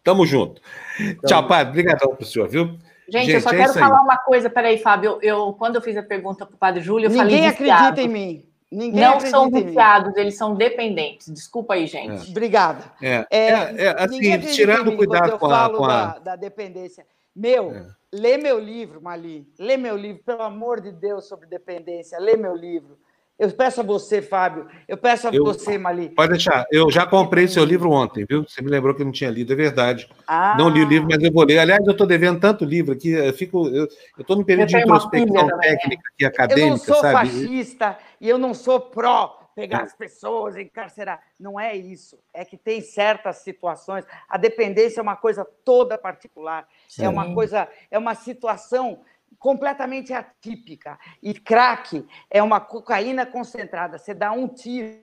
[0.06, 0.62] Tamo junto.
[0.96, 1.20] Tamo.
[1.26, 1.70] Tchau, padre.
[1.70, 2.78] Obrigadão pro senhor, viu?
[3.08, 4.48] Gente, Gente eu só é quero falar uma coisa.
[4.48, 5.18] Peraí, Fábio.
[5.20, 7.40] Eu, quando eu fiz a pergunta para o padre Júlio, eu Ninguém falei.
[7.40, 8.46] Ninguém acredita em mim.
[8.70, 11.32] Ninguém não são viciados, eles são dependentes.
[11.32, 12.28] Desculpa aí, gente.
[12.28, 12.30] É.
[12.30, 12.84] Obrigada.
[13.02, 13.48] É, é,
[13.84, 15.88] é assim, tirando cuidado com a, com a...
[15.88, 17.04] Da, da, dependência.
[17.34, 17.86] Meu, é.
[18.12, 19.46] lê meu livro, Mali.
[19.58, 22.18] Lê meu livro, pelo amor de Deus, sobre dependência.
[22.18, 22.98] Lê meu livro.
[23.38, 24.66] Eu peço a você, Fábio.
[24.88, 26.08] Eu peço a eu, você, Mali.
[26.08, 26.64] Pode deixar.
[26.70, 28.42] Eu já comprei seu livro ontem, viu?
[28.48, 30.08] Você me lembrou que eu não tinha lido, é verdade.
[30.26, 30.56] Ah.
[30.58, 31.58] Não li o livro, mas eu vou ler.
[31.58, 33.10] Aliás, eu estou devendo tanto livro aqui.
[33.10, 33.86] Eu fico, eu
[34.18, 35.58] estou no período de introspecção né?
[35.60, 37.28] técnica e acadêmica, Eu não sou sabe?
[37.28, 41.20] fascista e eu não sou pró pegar as pessoas, encarcerar.
[41.40, 42.18] Não é isso.
[42.32, 44.04] É que tem certas situações.
[44.28, 46.68] A dependência é uma coisa toda particular.
[46.86, 47.04] Sim.
[47.04, 49.00] É uma coisa, é uma situação
[49.38, 50.98] completamente atípica.
[51.22, 53.98] E crack é uma cocaína concentrada.
[53.98, 54.98] Você dá um tiro,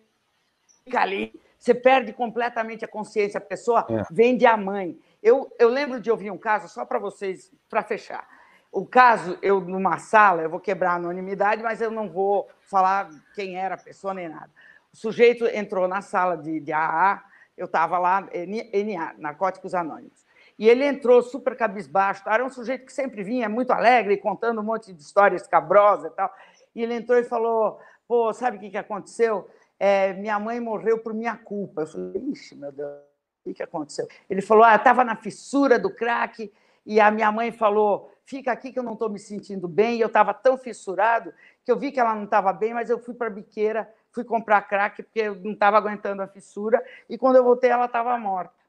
[0.84, 3.38] fica ali, você perde completamente a consciência.
[3.38, 4.04] A pessoa é.
[4.12, 5.00] vende a mãe.
[5.22, 8.28] Eu, eu lembro de ouvir um caso, só para vocês, para fechar.
[8.72, 13.10] O caso, eu numa sala, eu vou quebrar a anonimidade, mas eu não vou falar
[13.36, 14.50] quem era a pessoa nem nada.
[14.92, 17.24] O sujeito entrou na sala de, de AA,
[17.56, 20.23] eu estava lá, NA, Narcóticos Anônimos.
[20.58, 22.28] E ele entrou super cabisbaixo.
[22.28, 26.16] Era um sujeito que sempre vinha muito alegre, contando um monte de histórias escabrosas e
[26.16, 26.34] tal.
[26.76, 29.50] E ele entrou e falou: pô, sabe o que, que aconteceu?
[29.80, 31.82] É, minha mãe morreu por minha culpa.
[31.82, 34.08] Eu falei: ixi, meu Deus, o que, que aconteceu?
[34.30, 36.52] Ele falou: ah, estava na fissura do crack
[36.86, 39.98] e a minha mãe falou: fica aqui que eu não estou me sentindo bem.
[39.98, 41.34] E eu estava tão fissurado
[41.64, 44.24] que eu vi que ela não estava bem, mas eu fui para a biqueira, fui
[44.24, 46.84] comprar crack porque eu não estava aguentando a fissura.
[47.10, 48.63] E quando eu voltei, ela estava morta.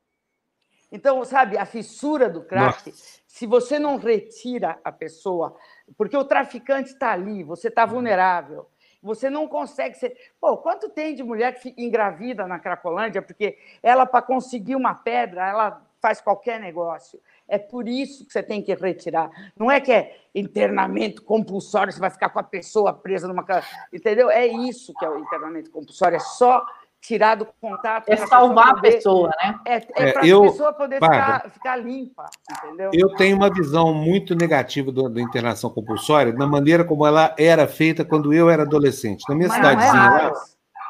[0.95, 3.21] Então, sabe, a fissura do crack, Nossa.
[3.27, 5.57] se você não retira a pessoa,
[5.97, 8.71] porque o traficante está ali, você está vulnerável,
[9.03, 10.17] você não consegue ser.
[10.41, 15.45] Pô, quanto tem de mulher que engravida na Cracolândia porque ela, para conseguir uma pedra,
[15.49, 17.21] ela faz qualquer negócio.
[17.49, 19.31] É por isso que você tem que retirar.
[19.59, 23.45] Não é que é internamento compulsório, você vai ficar com a pessoa presa numa.
[23.93, 24.31] Entendeu?
[24.31, 26.15] É isso que é o internamento compulsório.
[26.15, 26.65] É só
[27.07, 28.09] tirar do contato.
[28.09, 29.59] É salvar a pessoa, né?
[29.67, 32.91] É, é, para a pessoa poder ficar, ficar, limpa, entendeu?
[32.93, 38.05] Eu tenho uma visão muito negativa da internação compulsória, da maneira como ela era feita
[38.05, 39.25] quando eu era adolescente.
[39.29, 40.33] Na minha mas cidadezinha lá.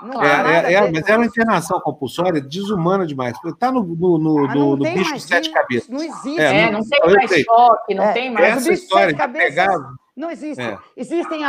[0.02, 3.36] Não é, é, é, mas era uma internação compulsória desumana demais.
[3.44, 5.89] Está no, no, no, no, no bicho de sete cabeças.
[5.89, 6.41] Não existe.
[6.41, 8.57] É, não, não, tem mais choque, não tem mais.
[8.59, 9.78] Essa história de pegar
[10.17, 10.62] não existe.
[10.62, 10.78] É.
[10.97, 11.43] Existem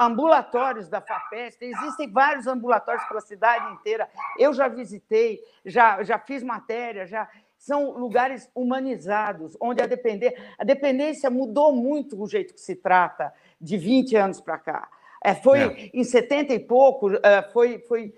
[0.00, 4.08] ambulatórios da FAPESP, existem vários ambulatórios pela cidade inteira.
[4.38, 7.28] Eu já visitei, já, já fiz matéria, já
[7.58, 13.32] são lugares humanizados, onde a, depender, a dependência mudou muito o jeito que se trata
[13.60, 14.88] de 20 anos para cá.
[15.24, 15.90] É, foi é.
[15.94, 18.12] em 70 e pouco, é, foi, foi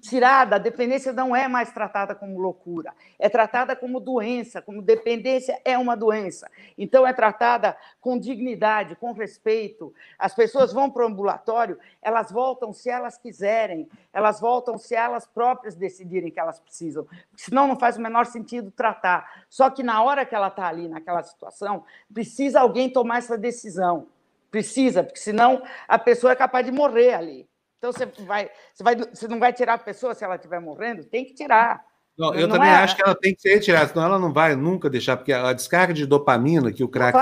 [0.00, 5.60] tirada, a dependência não é mais tratada como loucura, é tratada como doença, como dependência
[5.64, 6.50] é uma doença.
[6.76, 9.92] Então, é tratada com dignidade, com respeito.
[10.18, 15.26] As pessoas vão para o ambulatório, elas voltam se elas quiserem, elas voltam se elas
[15.26, 19.44] próprias decidirem que elas precisam, senão não faz o menor sentido tratar.
[19.48, 24.06] Só que na hora que ela está ali, naquela situação, precisa alguém tomar essa decisão.
[24.50, 27.51] Precisa, porque senão a pessoa é capaz de morrer ali.
[27.82, 31.02] Então você vai, você vai, você não vai tirar a pessoa se ela estiver morrendo?
[31.02, 31.82] Tem que tirar.
[32.16, 32.74] Não, eu não também é...
[32.74, 35.52] acho que ela tem que ser retirada, senão ela não vai nunca deixar, porque a
[35.52, 37.18] descarga de dopamina que o crack,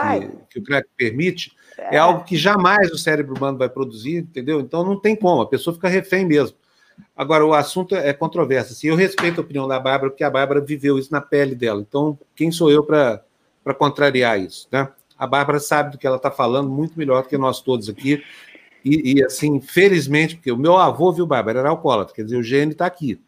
[0.51, 1.97] que o crack permite é.
[1.97, 1.99] é.
[1.99, 4.61] algo que jamais o cérebro humano vai produzir, entendeu?
[4.61, 6.59] Então não tem como, a pessoa fica refém mesmo.
[7.17, 8.75] Agora, o assunto é controverso.
[8.75, 11.81] Assim, eu respeito a opinião da Bárbara, porque a Bárbara viveu isso na pele dela.
[11.81, 13.25] Então, quem sou eu para
[13.79, 14.69] contrariar isso?
[14.71, 14.87] Né?
[15.17, 18.23] A Bárbara sabe do que ela está falando muito melhor do que nós todos aqui.
[18.85, 22.43] E, e, assim, felizmente, porque o meu avô, viu, Bárbara, era alcoólatra, quer dizer, o
[22.43, 23.21] gene está aqui.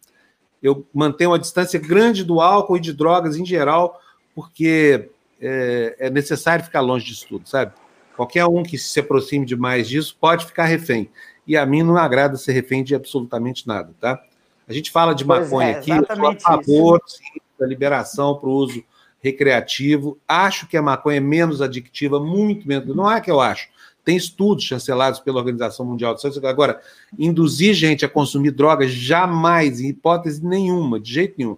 [0.62, 4.00] Eu mantenho uma distância grande do álcool e de drogas em geral,
[4.34, 7.72] porque é, é necessário ficar longe disso tudo, sabe?
[8.16, 11.10] Qualquer um que se aproxime demais disso pode ficar refém.
[11.47, 14.22] E a mim não agrada ser refém de absolutamente nada, tá?
[14.68, 18.36] A gente fala de pois maconha é, aqui, eu sou a favor sim, da liberação
[18.39, 18.84] para o uso
[19.20, 20.16] recreativo.
[20.26, 22.94] Acho que a maconha é menos adictiva, muito menos.
[22.94, 23.68] Não é que eu acho
[24.05, 26.44] tem estudos chancelados pela Organização Mundial de Saúde.
[26.47, 26.81] Agora,
[27.18, 31.56] induzir gente a consumir drogas, jamais, em hipótese nenhuma, de jeito nenhum.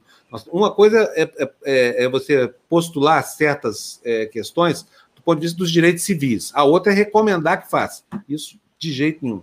[0.52, 5.58] Uma coisa é, é, é, é você postular certas é, questões do ponto de vista
[5.58, 8.02] dos direitos civis, a outra é recomendar que faça.
[8.28, 9.42] Isso de jeito nenhum.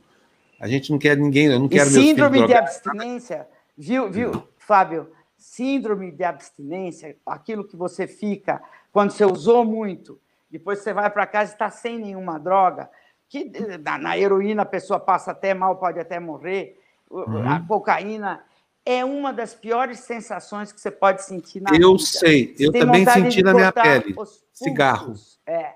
[0.59, 5.09] A gente não quer ninguém, eu não quero e síndrome de abstinência, viu, viu, Fábio?
[5.35, 10.19] Síndrome de abstinência, aquilo que você fica quando você usou muito,
[10.51, 12.89] depois você vai para casa e está sem nenhuma droga,
[13.29, 13.51] que
[13.83, 16.77] na, na, heroína a pessoa passa até mal, pode até morrer,
[17.09, 17.49] uhum.
[17.49, 18.43] a cocaína
[18.85, 21.85] é uma das piores sensações que você pode sentir na eu vida.
[21.85, 24.15] Eu sei, eu também senti na minha pele.
[24.51, 25.13] Cigarro.
[25.45, 25.75] É.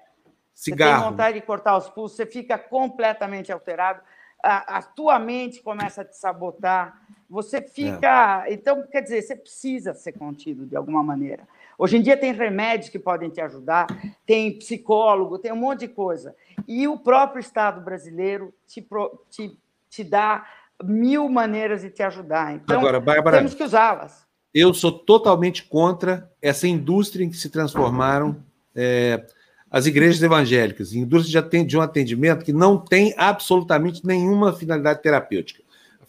[0.54, 0.92] Cigarro.
[0.92, 4.02] Você tem vontade de cortar os pulsos, você fica completamente alterado
[4.46, 8.44] a, a, tua mente começa a te sabotar, você fica.
[8.46, 8.54] É.
[8.54, 11.48] Então, quer dizer, você precisa ser contido de alguma maneira.
[11.78, 13.88] Hoje em dia tem remédios que podem te ajudar,
[14.26, 16.36] tem psicólogo, tem um monte de coisa.
[16.68, 18.88] E o próprio Estado brasileiro te,
[19.30, 20.46] te, te dá
[20.84, 22.54] mil maneiras de te ajudar.
[22.56, 24.26] Então, Agora, Bárbara, temos que usá-las.
[24.54, 28.38] Eu sou totalmente contra essa indústria em que se transformaram.
[28.74, 29.26] É,
[29.70, 35.65] as igrejas evangélicas, indústria de um atendimento que não tem absolutamente nenhuma finalidade terapêutica.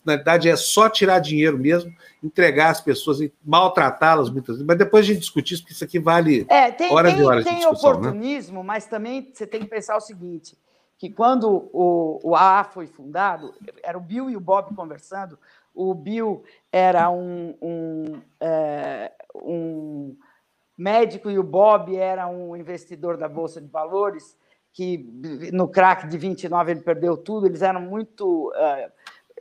[0.07, 4.67] A finalidade é só tirar dinheiro mesmo, entregar as pessoas e maltratá-las muitas vezes.
[4.67, 7.25] Mas depois a gente discutir isso, porque isso aqui vale é, tem, horas tem, e
[7.25, 7.91] horas tem de discussão.
[7.91, 8.65] Tem oportunismo, né?
[8.65, 10.57] mas também você tem que pensar o seguinte,
[10.97, 13.53] que quando o, o AA foi fundado,
[13.83, 15.37] era o Bill e o Bob conversando,
[15.75, 20.17] o Bill era um, um, é, um
[20.79, 24.37] médico e o Bob era um investidor da Bolsa de Valores,
[24.73, 24.99] que
[25.53, 28.93] no crack de 29 ele perdeu tudo, eles eram muito uh,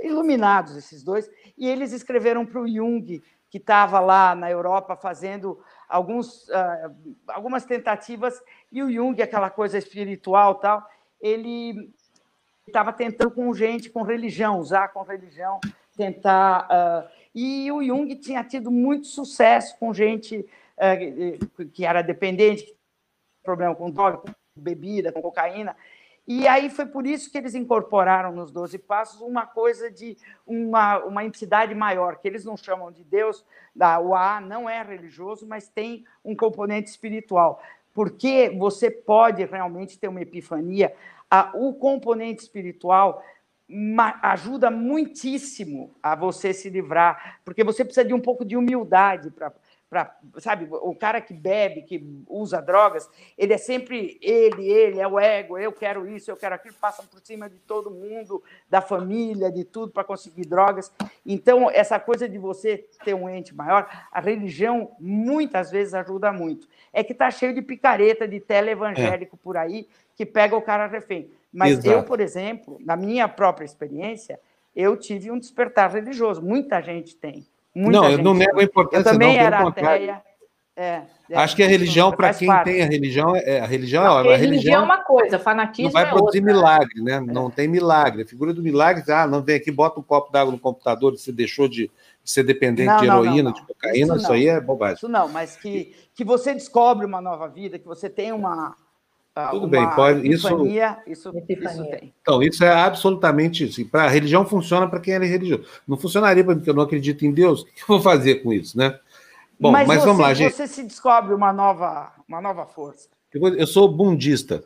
[0.02, 5.64] iluminados, esses dois, e eles escreveram para o Jung, que estava lá na Europa fazendo
[5.88, 6.96] alguns, uh,
[7.28, 8.42] algumas tentativas,
[8.72, 10.84] e o Jung, aquela coisa espiritual tal,
[11.22, 11.94] ele
[12.68, 15.60] estava tentando com gente, com religião, usar com religião,
[15.96, 16.68] tentar.
[16.68, 20.46] Uh, e o Jung tinha tido muito sucesso com gente
[20.78, 21.38] é,
[21.74, 22.76] que era dependente,
[23.44, 25.76] problema com droga, com bebida, com cocaína.
[26.28, 30.98] E aí foi por isso que eles incorporaram nos Doze Passos uma coisa de uma,
[31.00, 33.46] uma entidade maior, que eles não chamam de Deus,
[33.76, 37.62] o AA não é religioso, mas tem um componente espiritual,
[37.94, 40.96] porque você pode realmente ter uma epifania.
[41.54, 43.24] O componente espiritual
[44.22, 49.52] ajuda muitíssimo a você se livrar, porque você precisa de um pouco de humildade para
[49.90, 55.08] para, sabe, o cara que bebe, que usa drogas, ele é sempre ele, ele, é
[55.08, 58.82] o ego, eu quero isso, eu quero aquilo, passa por cima de todo mundo, da
[58.82, 60.92] família, de tudo para conseguir drogas.
[61.26, 66.68] Então, essa coisa de você ter um ente maior, a religião muitas vezes ajuda muito.
[66.92, 69.40] É que está cheio de picareta, de teleevangélico é.
[69.44, 71.30] por aí, que pega o cara refém.
[71.54, 71.90] Mas Exato.
[71.90, 74.40] eu, por exemplo, na minha própria experiência,
[74.76, 76.42] eu tive um despertar religioso.
[76.42, 77.48] Muita gente tem.
[77.76, 79.10] Muita não, eu não nego a importância.
[79.10, 80.22] Eu também não, era ateia.
[80.78, 82.70] É, é, Acho que a religião, para quem parte.
[82.70, 85.92] tem a religião, é, a religião, não, a religião, religião é uma coisa, fanatismo não
[85.92, 86.54] vai é produzir outra.
[86.54, 87.20] milagre, né?
[87.22, 88.24] Não tem milagre.
[88.24, 91.18] A figura do milagre, ah, não vem aqui, bota um copo d'água no computador e
[91.18, 91.90] você deixou de
[92.26, 94.96] ser dependente não, de não, heroína, de cocaína, isso, isso aí é bobagem.
[94.96, 98.76] Isso não, mas que, que você descobre uma nova vida, que você tem uma,
[99.52, 100.28] tudo bem, pode.
[100.32, 100.48] Isso,
[101.06, 102.14] isso, isso tem.
[102.22, 103.86] Então, isso é absolutamente isso.
[103.86, 105.66] Para a religião funciona para quem é religioso.
[105.86, 107.64] Não funcionaria para mim, porque eu não acredito em Deus.
[107.66, 108.98] O que eu vou fazer com isso, né?
[109.60, 110.54] Bom, mas, mas você, vamos lá, gente.
[110.54, 113.10] Você se descobre uma nova, uma nova força.
[113.34, 114.64] Eu sou bundista.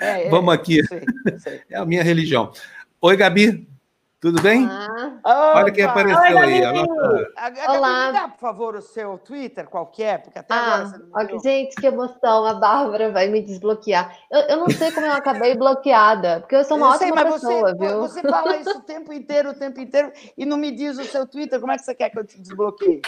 [0.00, 0.82] É, é, vamos aqui.
[0.86, 1.02] Sei,
[1.38, 1.60] sei.
[1.70, 2.52] É a minha religião.
[3.00, 3.68] Oi, Gabi.
[4.24, 4.66] Tudo bem?
[5.22, 5.52] Ah.
[5.56, 6.62] Olha quem apareceu Oi, aí.
[7.68, 8.10] Olá.
[8.10, 11.76] dá, por favor, o seu Twitter qualquer, porque até ah, agora você não olha, Gente,
[11.76, 12.46] que emoção.
[12.46, 14.16] A Bárbara vai me desbloquear.
[14.30, 17.32] Eu, eu não sei como eu acabei bloqueada, porque eu sou uma eu ótima sei,
[17.32, 18.00] pessoa, você, viu?
[18.00, 21.26] Você fala isso o tempo inteiro, o tempo inteiro, e não me diz o seu
[21.26, 21.60] Twitter.
[21.60, 23.02] Como é que você quer que eu te desbloqueie?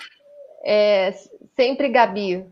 [0.66, 1.14] É,
[1.56, 2.46] sempre Gabi,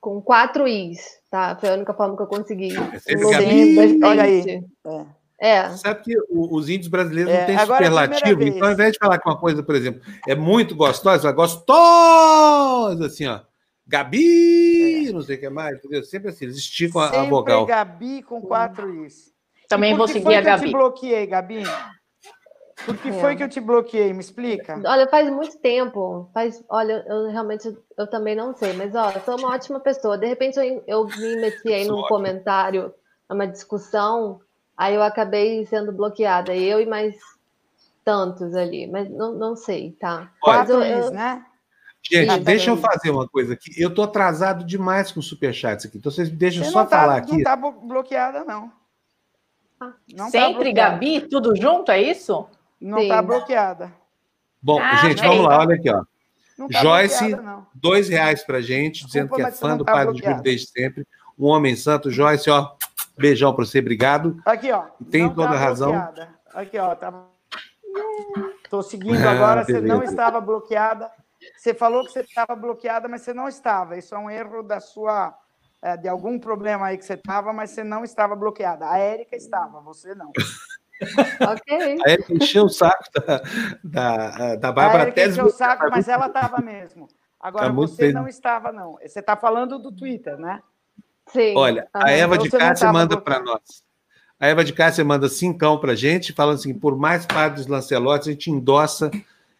[0.00, 1.54] com quatro Is, tá?
[1.56, 2.74] Foi a única forma que eu consegui.
[2.94, 4.00] É sempre Gabi.
[4.02, 4.64] Olha aí.
[4.86, 5.25] É.
[5.38, 5.68] É.
[5.70, 9.28] Sabe que os índios brasileiros é, não têm superlativo, então ao invés de falar com
[9.28, 13.40] uma coisa, por exemplo, é muito gostosa, gostosa, assim, ó.
[13.86, 15.12] Gabi, é.
[15.12, 16.02] não sei o que mais, entendeu?
[16.02, 17.66] Sempre assim, eles esticam Sempre a, vogal.
[17.66, 19.32] Gabi com quatro Is.
[19.68, 20.72] Também vou seguir a Gabi.
[20.72, 21.62] Por que eu te bloqueei, Gabi?
[22.84, 23.12] Por que é.
[23.12, 24.12] foi que eu te bloqueei?
[24.12, 24.80] Me explica.
[24.84, 26.30] Olha, faz muito tempo.
[26.34, 30.18] Faz, olha, eu realmente eu também não sei, mas ó, eu sou uma ótima pessoa.
[30.18, 32.92] De repente eu, eu me meti aí num comentário,
[33.30, 34.40] numa discussão
[34.76, 37.16] Aí eu acabei sendo bloqueada, eu e mais
[38.04, 40.30] tantos ali, mas não, não sei, tá?
[40.40, 41.44] Quatro eu, né?
[42.08, 43.70] Gente, deixa eu fazer uma coisa aqui.
[43.76, 47.18] Eu tô atrasado demais com superchats aqui, então vocês me deixam Você só falar tá,
[47.18, 47.32] aqui.
[47.32, 48.70] Não tá bloqueada, não.
[50.14, 52.46] Não Sempre, tá Gabi, tudo junto, é isso?
[52.80, 53.92] Não está bloqueada.
[54.62, 56.04] Bom, ah, gente, vamos lá, olha aqui, ó.
[56.72, 57.36] Tá Joyce,
[57.74, 61.06] dois reais pra gente, dizendo que é fã do tá Padre Júlio desde sempre.
[61.38, 62.72] Um homem santo, Joyce, ó,
[63.16, 64.40] beijão pra você, obrigado.
[64.44, 64.84] Aqui, ó.
[65.10, 65.92] Tem toda tá razão.
[65.92, 66.28] Bloqueada.
[66.54, 67.12] Aqui, ó, tá.
[68.70, 71.10] Tô seguindo ah, agora, você não estava bloqueada.
[71.56, 73.96] Você falou que você estava bloqueada, mas você não estava.
[73.96, 75.34] Isso é um erro da sua
[75.82, 78.90] é, de algum problema aí que você estava, mas você não estava bloqueada.
[78.90, 80.32] A Érica estava, você não.
[81.48, 81.98] ok.
[82.04, 83.42] A Érica encheu o saco da,
[83.84, 85.04] da, da Bárbara.
[85.04, 87.06] A Érica encheu o saco, mas ela estava mesmo.
[87.38, 88.94] Agora, tá você não estava, não.
[88.94, 90.62] Você está falando do Twitter, né?
[91.32, 91.54] Sim.
[91.56, 93.84] Olha, a Eva de Cássia manda para nós.
[94.38, 98.30] A Eva de Cássia manda cincão para gente, falando assim: por mais padres Lancelotes, a
[98.32, 99.10] gente endossa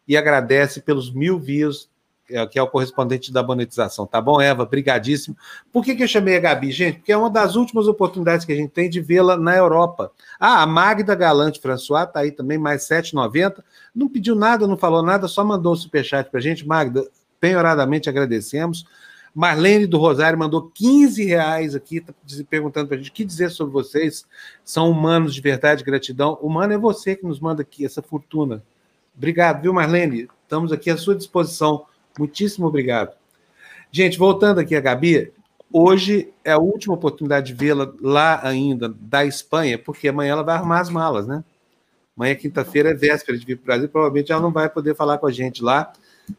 [0.07, 1.89] e agradece pelos mil views
[2.29, 4.05] é, que é o correspondente da monetização.
[4.05, 4.67] Tá bom, Eva?
[4.67, 5.37] Brigadíssimo.
[5.73, 6.99] Por que, que eu chamei a Gabi, gente?
[6.99, 10.11] Porque é uma das últimas oportunidades que a gente tem de vê-la na Europa.
[10.39, 13.63] Ah, a Magda Galante François tá aí também, mais 7,90.
[13.95, 16.67] Não pediu nada, não falou nada, só mandou um superchat pra gente.
[16.67, 17.07] Magda,
[17.39, 18.85] penhoradamente agradecemos.
[19.39, 22.15] Marlene do Rosário mandou 15 reais aqui, tá
[22.49, 24.27] perguntando para a gente o que dizer sobre vocês.
[24.65, 26.39] São humanos de verdade, gratidão.
[26.41, 28.65] Humano é você que nos manda aqui essa fortuna.
[29.17, 30.29] Obrigado, viu, Marlene?
[30.43, 31.87] Estamos aqui à sua disposição
[32.19, 33.15] Muitíssimo obrigado.
[33.91, 35.33] Gente, voltando aqui a Gabi,
[35.73, 40.57] hoje é a última oportunidade de vê-la lá ainda, da Espanha, porque amanhã ela vai
[40.57, 41.45] arrumar as malas, né?
[42.17, 45.19] Amanhã, quinta-feira, é véspera de vir para o Brasil, provavelmente ela não vai poder falar
[45.19, 45.93] com a gente lá.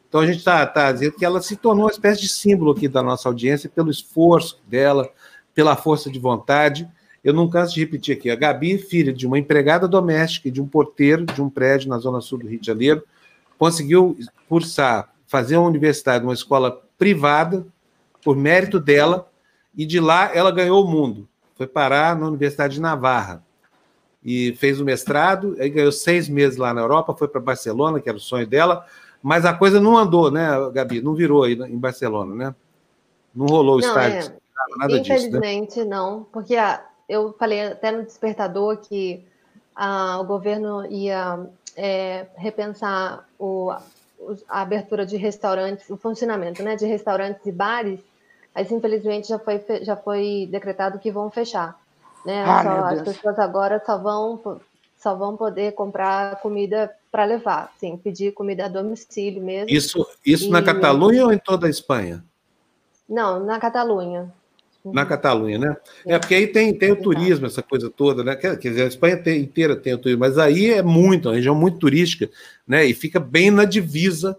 [0.07, 2.87] Então a gente está tá dizendo que ela se tornou uma espécie de símbolo aqui
[2.87, 5.09] da nossa audiência pelo esforço dela,
[5.53, 6.87] pela força de vontade.
[7.23, 10.61] Eu não canso de repetir aqui: a Gabi, filha de uma empregada doméstica e de
[10.61, 13.03] um porteiro de um prédio na zona sul do Rio de Janeiro,
[13.57, 14.17] conseguiu
[14.47, 17.65] cursar fazer uma universidade, uma escola privada,
[18.23, 19.29] por mérito dela,
[19.75, 21.27] e de lá ela ganhou o mundo.
[21.55, 23.43] Foi parar na Universidade de Navarra.
[24.23, 28.09] E fez o mestrado, aí ganhou seis meses lá na Europa, foi para Barcelona, que
[28.09, 28.85] era o sonho dela,
[29.21, 31.01] mas a coisa não andou, né, Gabi?
[31.01, 32.55] Não virou aí em Barcelona, né?
[33.35, 34.31] Não rolou o estádio.
[34.31, 35.95] É, nada infelizmente, disso, né?
[35.95, 39.25] não, porque ah, eu falei até no despertador que
[39.75, 43.71] ah, o governo ia é, repensar o,
[44.49, 47.99] a abertura de restaurantes, o funcionamento né, de restaurantes e bares,
[48.53, 51.79] mas infelizmente já foi, já foi decretado que vão fechar.
[52.25, 52.43] Né?
[52.43, 54.59] Ah, só, as pessoas agora só vão,
[54.97, 59.75] só vão poder comprar comida para levar, sim, pedir comida a domicílio mesmo.
[59.75, 60.49] Isso, isso e...
[60.51, 62.23] na Catalunha ou em toda a Espanha?
[63.09, 64.31] Não, na Catalunha
[64.85, 65.75] na Catalunha, né?
[66.05, 68.37] É, porque aí tem, tem o turismo, essa coisa toda, né?
[68.37, 71.53] Quer, dizer, a Espanha tem, inteira tem o turismo, mas aí é muito, uma região
[71.53, 72.29] muito turística,
[72.65, 72.85] né?
[72.85, 74.37] E fica bem na divisa,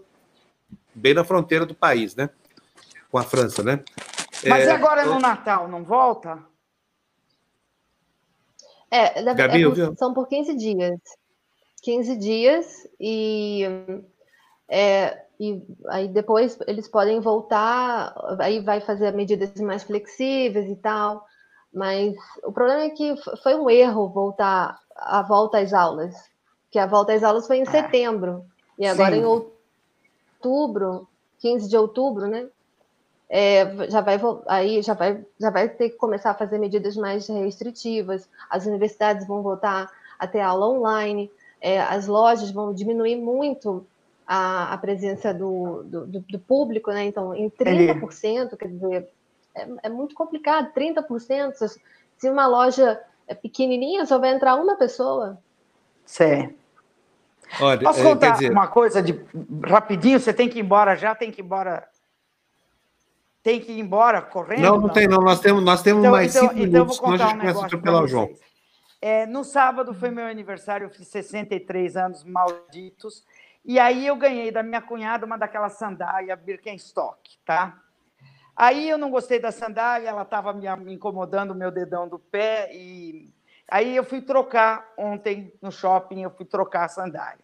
[0.95, 2.31] bem na fronteira do país, né?
[3.11, 3.83] Com a França, né?
[4.47, 6.39] Mas é, agora no Natal, não volta?
[8.89, 10.99] É, Gabi, é, são por 15 dias.
[11.79, 13.63] 15 dias e
[14.67, 21.25] é, e aí depois eles podem voltar, aí vai fazer medidas mais flexíveis e tal.
[21.73, 26.15] Mas o problema é que foi um erro voltar a volta às aulas,
[26.69, 27.65] que a volta às aulas foi em é.
[27.65, 28.43] setembro
[28.77, 29.21] e agora Sim.
[29.21, 31.07] em outubro,
[31.39, 32.47] 15 de outubro, né?
[33.31, 37.27] É, já vai aí já vai já vai ter que começar a fazer medidas mais
[37.27, 38.27] restritivas.
[38.49, 43.85] As universidades vão voltar a ter aula online, é, as lojas vão diminuir muito
[44.25, 47.05] a, a presença do, do, do, público, né?
[47.05, 49.09] Então, em 30%, quer dizer,
[49.55, 51.53] é, é muito complicado, 30%.
[52.15, 55.37] Se, uma loja é pequenininha, só vai entrar uma pessoa.
[56.05, 56.53] Sim.
[57.59, 58.51] Olha, Posso é, contar dizer...
[58.51, 59.19] uma coisa de
[59.65, 60.19] rapidinho?
[60.19, 61.87] Você tem que ir embora já, tem que ir embora.
[63.41, 64.61] Tem que ir embora correndo?
[64.61, 64.89] Não, não, não?
[64.89, 65.21] tem, não.
[65.21, 67.61] Nós temos, nós temos então, mais então, cinco então minutos, senão a gente um começa
[67.61, 68.29] a atropelar o João.
[69.01, 73.25] É, no sábado foi meu aniversário, eu fiz 63 anos malditos.
[73.63, 77.79] E aí eu ganhei da minha cunhada uma daquelas sandálias Birkenstock, tá?
[78.55, 82.69] Aí eu não gostei da sandália, ela estava me incomodando o meu dedão do pé
[82.73, 83.33] e
[83.69, 87.43] aí eu fui trocar ontem no shopping, eu fui trocar a sandália.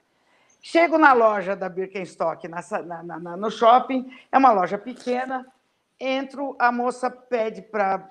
[0.61, 2.59] Chego na loja da Birkenstock, na,
[3.03, 5.45] na, na, no shopping, é uma loja pequena,
[5.99, 8.09] entro, a moça pede para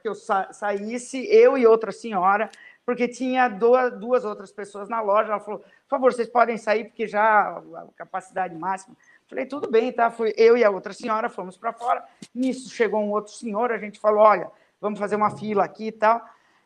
[0.00, 2.50] que eu sa saísse, eu e outra senhora,
[2.84, 5.32] porque tinha duas, duas outras pessoas na loja.
[5.32, 8.96] Ela falou: por favor, vocês podem sair, porque já a capacidade máxima.
[9.28, 10.10] Falei, tudo bem, tá?
[10.10, 12.04] Fui eu e a outra senhora, fomos para fora.
[12.34, 14.50] Nisso chegou um outro senhor, a gente falou: olha,
[14.80, 16.22] vamos fazer uma fila aqui e tal.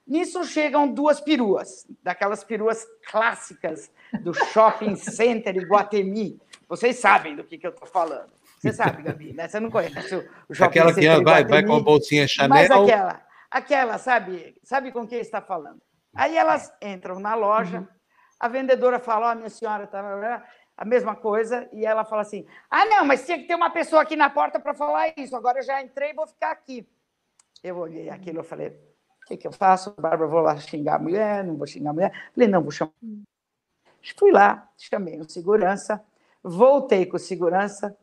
[0.07, 3.91] Nisso chegam duas peruas, daquelas peruas clássicas
[4.23, 6.41] do shopping center Iguatemi.
[6.67, 8.38] Vocês sabem do que, que eu estou falando.
[8.59, 9.49] Você sabe, Gabi, né?
[9.49, 10.15] Você não conhece
[10.49, 12.51] o shopping aquela que vai, vai com a bolsinha Chanel.
[12.51, 15.81] Mas aquela, aquela, sabe, sabe com quem está falando?
[16.15, 17.87] Aí elas entram na loja,
[18.41, 20.45] a vendedora fala: Ó, minha senhora, tá
[20.77, 24.03] a mesma coisa, e ela fala assim: Ah, não, mas tinha que ter uma pessoa
[24.03, 25.37] aqui na porta para falar isso.
[25.37, 26.89] Agora eu já entrei e vou ficar aqui.
[27.63, 29.95] Eu olhei aquilo, eu falei: O que, que eu faço?
[29.99, 32.13] Bárbara, vou lá xingar a mulher, não vou xingar a mulher.
[32.35, 32.93] Falei: Não, vou chamar.
[34.17, 36.03] Fui lá, chamei o segurança,
[36.43, 37.97] voltei com o segurança,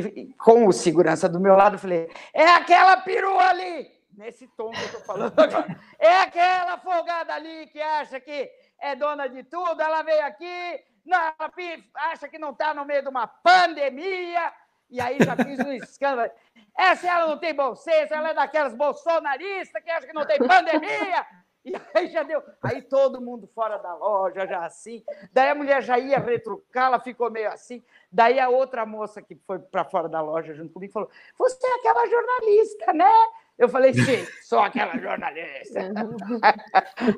[0.00, 3.94] e com o segurança do meu lado, falei: É aquela perua ali!
[4.16, 5.80] Nesse tom que eu estou falando agora.
[5.98, 8.50] É aquela folgada ali que acha que
[8.80, 11.52] é dona de tudo, ela veio aqui, não, ela
[11.94, 14.52] acha que não está no meio de uma pandemia,
[14.88, 16.30] e aí já fiz um escândalo.
[16.76, 20.38] Essa ela não tem bom senso, ela é daquelas bolsonaristas que acha que não tem
[20.38, 21.26] pandemia.
[21.66, 22.40] E aí já deu.
[22.62, 25.02] Aí todo mundo fora da loja, já assim.
[25.32, 27.82] Daí a mulher já ia retrucar, ela ficou meio assim.
[28.10, 31.74] Daí a outra moça que foi para fora da loja junto comigo falou: Você é
[31.74, 33.10] aquela jornalista, né?
[33.58, 35.80] Eu falei: Sim, sou aquela jornalista.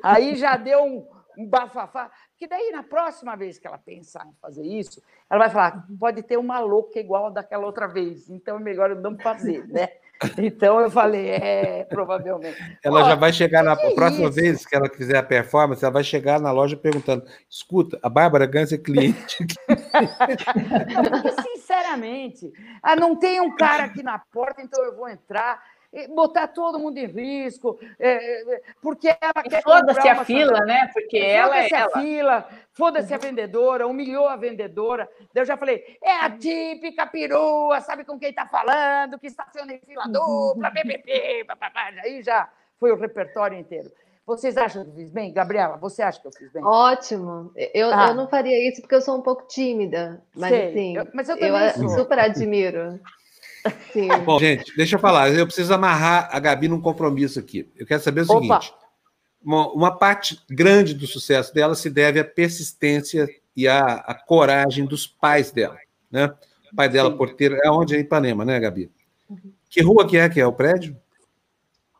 [0.01, 2.11] aí já deu um, um bafafá.
[2.35, 6.23] Que daí, na próxima vez que ela pensar em fazer isso, ela vai falar: pode
[6.23, 9.89] ter uma louca igual daquela outra vez, então é melhor eu não fazer, né?
[10.37, 12.57] Então eu falei, é, provavelmente.
[12.83, 14.33] Ela já vai chegar na próxima isso?
[14.33, 18.45] vez que ela fizer a performance, ela vai chegar na loja perguntando: escuta, a Bárbara
[18.45, 19.37] Gans é cliente.
[19.65, 22.51] Porque, sinceramente,
[22.83, 25.61] ah, não tem um cara aqui na porta, então eu vou entrar
[26.09, 29.63] botar todo mundo em risco, é, é porque ela quer.
[29.63, 30.89] Foda-se a fila, né?
[30.93, 31.69] Porque ela é.
[31.69, 35.09] Foda-se a fila, foda-se a vendedora, humilhou a vendedora.
[35.33, 39.73] Daí eu já falei, é a típica perua, sabe com quem está falando, que estaciona
[39.73, 41.91] em fila dupla, ppp, papapá.
[42.03, 43.91] Aí já foi o repertório inteiro.
[44.25, 45.33] Vocês acham que eu fiz bem?
[45.33, 46.63] Gabriela, você acha que eu fiz bem?
[46.63, 47.51] Ótimo.
[47.73, 48.09] Eu, ah.
[48.09, 50.21] eu não faria isso porque eu sou um pouco tímida.
[50.35, 50.69] Mas Sei.
[50.69, 52.99] assim, eu, mas eu, eu super admiro.
[53.91, 54.07] Sim.
[54.25, 55.29] Bom, gente, deixa eu falar.
[55.29, 57.71] Eu preciso amarrar a Gabi num compromisso aqui.
[57.75, 58.61] Eu quero saber o Opa.
[58.61, 58.73] seguinte:
[59.43, 64.85] uma, uma, parte grande do sucesso dela se deve à persistência e à, à coragem
[64.85, 65.77] dos pais dela.
[66.11, 66.33] Né?
[66.71, 67.17] O pai dela, Sim.
[67.17, 67.95] porteiro, é onde?
[67.95, 68.91] É Ipanema, né, Gabi?
[69.29, 69.53] Uhum.
[69.69, 70.97] Que rua que é que é o prédio?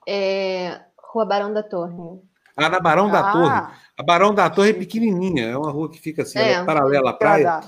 [0.07, 2.19] É Rua Barão da Torre.
[2.55, 3.11] Ah, na Barão ah.
[3.11, 3.73] da Torre.
[3.97, 6.63] A Barão da Torre é pequenininha, é uma rua que fica assim, é.
[6.63, 7.61] paralela à praia.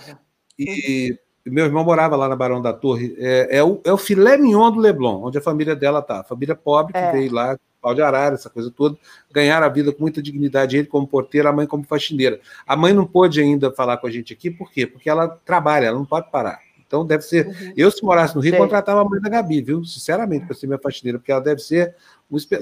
[0.57, 3.15] E meu irmão morava lá na Barão da Torre.
[3.17, 6.19] É, é, o, é o filé mignon do Leblon, onde a família dela tá.
[6.19, 7.11] A família pobre que é.
[7.11, 8.95] veio lá, pau de arara, essa coisa toda,
[9.31, 12.39] ganharam a vida com muita dignidade, ele como porteiro, a mãe como faxineira.
[12.67, 14.85] A mãe não pôde ainda falar com a gente aqui, por quê?
[14.85, 16.59] Porque ela trabalha, ela não pode parar.
[16.85, 17.47] Então deve ser.
[17.47, 17.73] Uhum.
[17.75, 18.59] Eu, se morasse no Rio, Sei.
[18.59, 19.83] contratava a mãe da Gabi, viu?
[19.85, 21.95] Sinceramente, para ser minha faxineira, porque ela deve ser.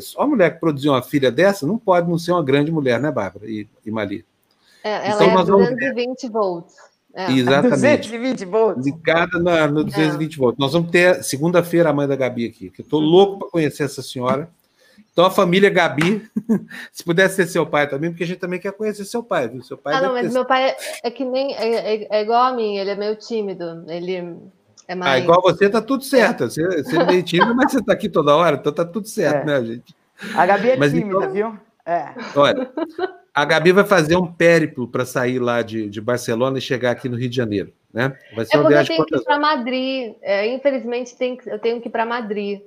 [0.01, 2.99] Só a mulher que produziu uma filha dessa não pode não ser uma grande mulher,
[2.99, 4.23] né, Bárbara e, e Mali?
[4.83, 6.75] É, ela então, é 220 volts.
[7.13, 7.31] É.
[7.31, 8.09] Exatamente.
[8.09, 8.85] 220 volts.
[8.85, 10.37] Ligada na, no 220 é.
[10.37, 10.59] volts.
[10.59, 13.83] Nós vamos ter segunda-feira a mãe da Gabi aqui, que eu estou louco para conhecer
[13.83, 14.49] essa senhora.
[15.11, 16.29] Então, a família Gabi,
[16.93, 19.61] se pudesse ser seu pai também, porque a gente também quer conhecer seu pai, viu?
[19.63, 20.33] Seu pai ah, não, mas ter...
[20.33, 21.53] meu pai é, é que nem.
[21.55, 23.83] É, é, é, igual a mim, ele é meio tímido.
[23.87, 24.37] Ele
[24.87, 25.11] é mais.
[25.11, 26.45] Ah, igual você, tá tudo certo.
[26.49, 29.43] Você, você é meio tímido, mas você tá aqui toda hora, então tá tudo certo,
[29.49, 29.59] é.
[29.59, 29.95] né, gente?
[30.35, 31.31] A Gabi é mas, tímida, então...
[31.31, 31.59] viu?
[31.85, 32.13] É.
[32.35, 32.71] Olha,
[33.41, 37.07] a Gabi vai fazer um périplo para sair lá de, de Barcelona e chegar aqui
[37.07, 38.13] no Rio de Janeiro, né?
[38.35, 40.15] Vai ser é porque eu tenho que ir para Madrid.
[40.21, 42.61] É, infelizmente, tem que, eu tenho que ir para Madrid.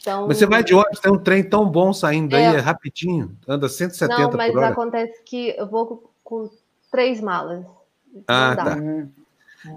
[0.00, 0.26] Então...
[0.26, 2.46] Você vai de ônibus, tem um trem tão bom saindo é...
[2.46, 6.50] aí, é rapidinho, anda 170 Não, mas acontece que eu vou com, com
[6.90, 7.66] três malas.
[8.26, 8.76] Ah, tá.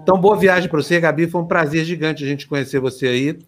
[0.00, 1.26] Então, boa viagem para você, Gabi.
[1.26, 3.38] Foi um prazer gigante a gente conhecer você aí.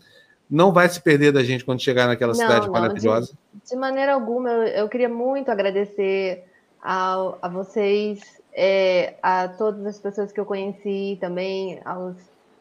[0.50, 3.32] Não vai se perder da gente quando chegar naquela não, cidade não, maravilhosa.
[3.54, 6.44] De, de, maneira alguma, eu, eu queria muito agradecer
[6.84, 8.20] a, a vocês,
[8.52, 12.14] é, a todas as pessoas que eu conheci também, aos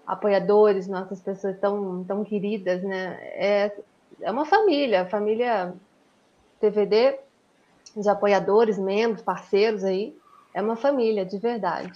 [0.07, 3.19] apoiadores, nossas pessoas tão, tão queridas, né?
[3.33, 3.71] É,
[4.21, 5.73] é uma família, família
[6.61, 7.19] TVD,
[7.97, 10.17] de apoiadores, membros, parceiros aí,
[10.53, 11.91] é uma família, de verdade.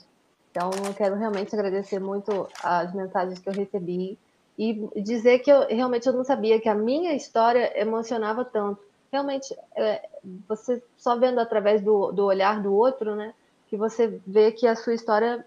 [0.51, 4.19] Então, eu quero realmente agradecer muito as mensagens que eu recebi
[4.57, 9.55] e dizer que eu realmente eu não sabia que a minha história emocionava tanto realmente
[9.75, 10.07] é,
[10.47, 13.33] você só vendo através do, do olhar do outro, né,
[13.67, 15.45] que você vê que a sua história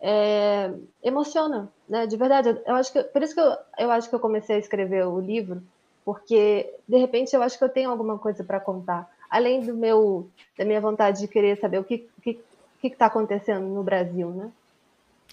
[0.00, 0.72] é,
[1.02, 2.60] emociona, né, de verdade.
[2.66, 5.20] Eu acho que por isso que eu, eu acho que eu comecei a escrever o
[5.20, 5.62] livro,
[6.04, 10.28] porque de repente eu acho que eu tenho alguma coisa para contar, além do meu
[10.58, 12.40] da minha vontade de querer saber o que que
[12.88, 14.50] está acontecendo no Brasil, né?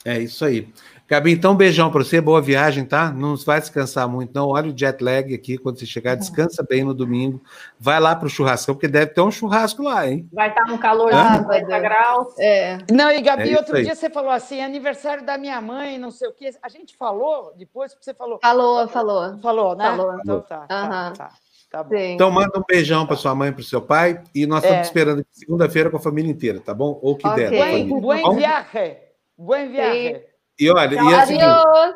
[0.06, 0.68] É isso aí.
[1.10, 3.12] Gabi, então, um beijão para você, boa viagem, tá?
[3.12, 4.50] Não vai descansar muito, não.
[4.50, 7.42] Olha o jet lag aqui quando você chegar, descansa bem no domingo.
[7.80, 10.30] Vai lá para o churrascão, porque deve ter um churrasco lá, hein?
[10.32, 12.28] Vai estar tá um calor de 50 graus.
[12.38, 12.78] É.
[12.92, 16.30] Não, e Gabi, é outro dia você falou assim: aniversário da minha mãe, não sei
[16.30, 16.52] o quê.
[16.62, 18.38] A gente falou depois, porque você falou.
[18.40, 19.40] Falou, falou.
[19.40, 19.86] Falou, né?
[19.86, 20.14] Falou.
[20.20, 20.60] Então tá.
[20.62, 20.68] Uhum.
[20.68, 21.32] tá, tá.
[21.72, 21.86] Tá.
[21.92, 24.24] Então manda um beijão para sua mãe e para o seu pai.
[24.34, 24.68] E nós É.
[24.68, 27.00] estamos esperando aqui segunda-feira com a família inteira, tá bom?
[27.02, 27.50] Ou que Ok.
[27.50, 27.62] der.
[27.62, 28.36] a Buen, tá buen bom?
[28.36, 29.09] viaje.
[29.40, 30.22] Buen viaje.
[30.60, 31.96] E olha, e é seguinte, Adiós.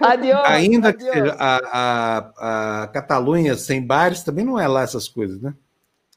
[0.00, 0.42] Adiós.
[0.46, 1.14] ainda que adiós.
[1.30, 5.54] seja a, a, a Catalunha sem bares, também não é lá essas coisas, né?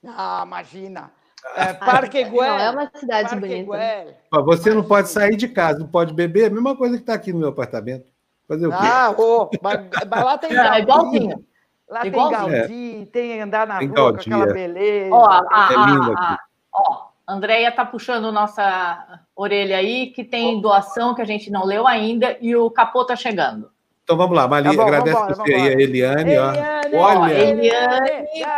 [0.08, 1.11] Ah, imagina.
[1.56, 2.50] É, Parque Güell.
[2.50, 3.66] Não, é uma cidade Parque bonita.
[3.68, 4.14] Güell.
[4.34, 7.14] Ó, Você não pode sair de casa, não pode beber, a mesma coisa que está
[7.14, 8.06] aqui no meu apartamento.
[8.48, 8.77] Fazer o quê?
[8.80, 9.80] Ah, ô, mas,
[10.10, 11.45] mas lá tem Não, é igualzinho.
[11.90, 12.50] Lá tem Igualzinho.
[12.52, 14.53] Gaudí, tem andar na Tem rua Gaudí, com aquela é.
[14.53, 15.14] beleza.
[15.16, 16.44] Ó, a, a, É lindo a- aqui.
[16.74, 21.88] ó, Andréia tá puxando nossa orelha aí, que tem doação que a gente não leu
[21.88, 23.70] ainda, e o capô tá chegando.
[24.04, 25.82] Então vamos lá, Mali, Tá bom, agradece vambora, você aí, a vambora.
[25.84, 26.38] Eliane.
[26.38, 26.52] ó.
[26.52, 28.12] Eliane, Olha, Eliane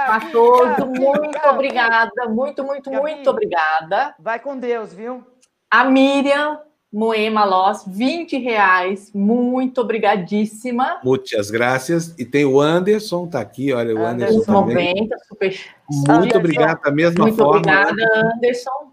[0.08, 3.02] Matoso, Gabi, muito obrigada, muito, muito, Gabi.
[3.02, 4.16] muito obrigada.
[4.20, 5.24] Vai com Deus, viu?
[5.72, 6.60] A Miriam
[6.94, 11.00] Moema Loss, 20 reais, muito obrigadíssima.
[11.04, 12.16] muitas graças.
[12.18, 14.94] E tem o Anderson, tá aqui, olha, o Anderson, Anderson também.
[14.96, 15.60] 90, super.
[15.90, 17.58] Muito obrigado, da mesma Muito forma.
[17.58, 18.89] obrigada, Anderson.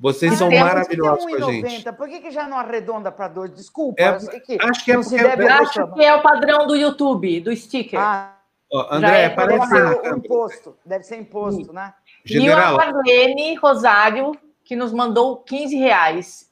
[0.00, 1.66] Vocês E são maravilhosos Por que com a gente.
[1.84, 1.92] 1,90?
[1.92, 3.54] Por que, que já não arredonda para dois?
[3.54, 6.74] Desculpa, É, que acho que é porque- deve Eu acho que é o padrão do
[6.74, 8.00] YouTube, do sticker.
[8.00, 8.34] Ah,
[8.72, 10.76] Já André, é aparece deve ser imposto.
[10.86, 11.92] Deve ser imposto, né?
[12.24, 14.32] E a General, Marlene Rosário,
[14.64, 16.48] que nos mandou 15 reais.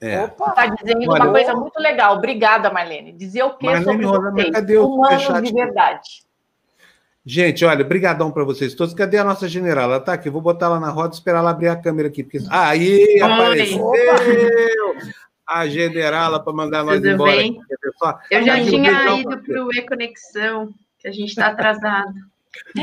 [0.00, 0.22] é.
[0.24, 0.50] Opa!
[0.50, 2.16] Está dizendo Olha, uma coisa muito legal.
[2.18, 3.10] Obrigada, Marlene.
[3.12, 4.50] Dizer o que Marlene sobre Rosário, vocês?
[4.50, 6.23] cadê o Humanos de verdade.
[7.26, 8.92] Gente, olha, brigadão para vocês todos.
[8.94, 9.84] Cadê a nossa general?
[9.90, 10.28] Ela tá aqui.
[10.28, 12.22] Vou botar ela na roda e esperar ela abrir a câmera aqui.
[12.22, 12.38] Porque...
[12.50, 13.20] Aí, Oi.
[13.20, 13.82] apareceu!
[15.46, 17.32] A generala para mandar nós Tudo embora.
[17.36, 17.58] bem?
[17.60, 18.14] aqui.
[18.30, 22.12] Eu já o tinha beijão ido para o E-Conexão, que a gente está atrasado.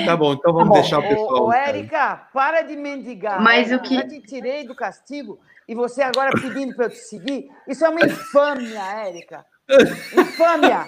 [0.06, 0.82] Tá bom, então vamos Tá bom.
[0.82, 1.44] deixar o pessoal.
[1.44, 1.54] Ô, ô.
[1.54, 3.42] Érica, para de mendigar.
[3.42, 6.90] Mas Eu o que- Já te tirei do castigo e você agora pedindo para eu
[6.90, 7.48] te seguir?
[7.68, 9.46] Isso é uma infâmia, Érica.
[10.18, 10.88] Infâmia.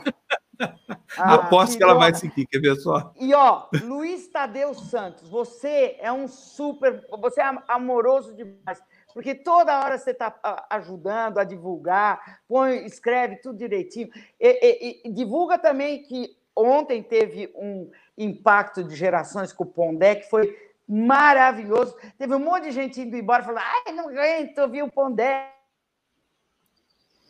[1.17, 3.14] Ah, Aposto que ela virou- vai seguir, quer ver só?
[3.19, 8.82] E ó, Luiz Tadeu Santos, você é um super, você é amoroso demais,
[9.14, 10.33] porque toda hora você está
[10.69, 14.09] ajudando a divulgar, põe, escreve tudo direitinho.
[14.40, 20.15] E, e- e divulga também que ontem teve um impacto de gerações com o Pondé,
[20.15, 20.56] que foi
[20.88, 21.95] maravilhoso.
[22.17, 25.52] Teve um monte de gente indo embora falando, ai, não aguento ouvir o Pondé.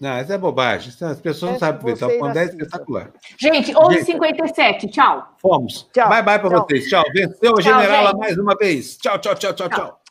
[0.03, 0.89] Não, isso é bobagem.
[0.89, 2.07] Isso- As pessoas não É, sabem aproveitar.
[2.07, 3.09] O Pondé é espetacular.
[3.39, 4.89] Gente, 11h57.
[4.89, 5.29] Tchau.
[5.41, 5.87] Fomos.
[5.93, 6.89] Tchau, Bye bye para vocês.
[6.89, 7.03] Tchau.
[7.13, 8.97] Venceu a generala mais uma vez.
[8.97, 9.79] Tchau, tchau, tchau, tchau, Tchau.
[9.79, 10.02] tchau.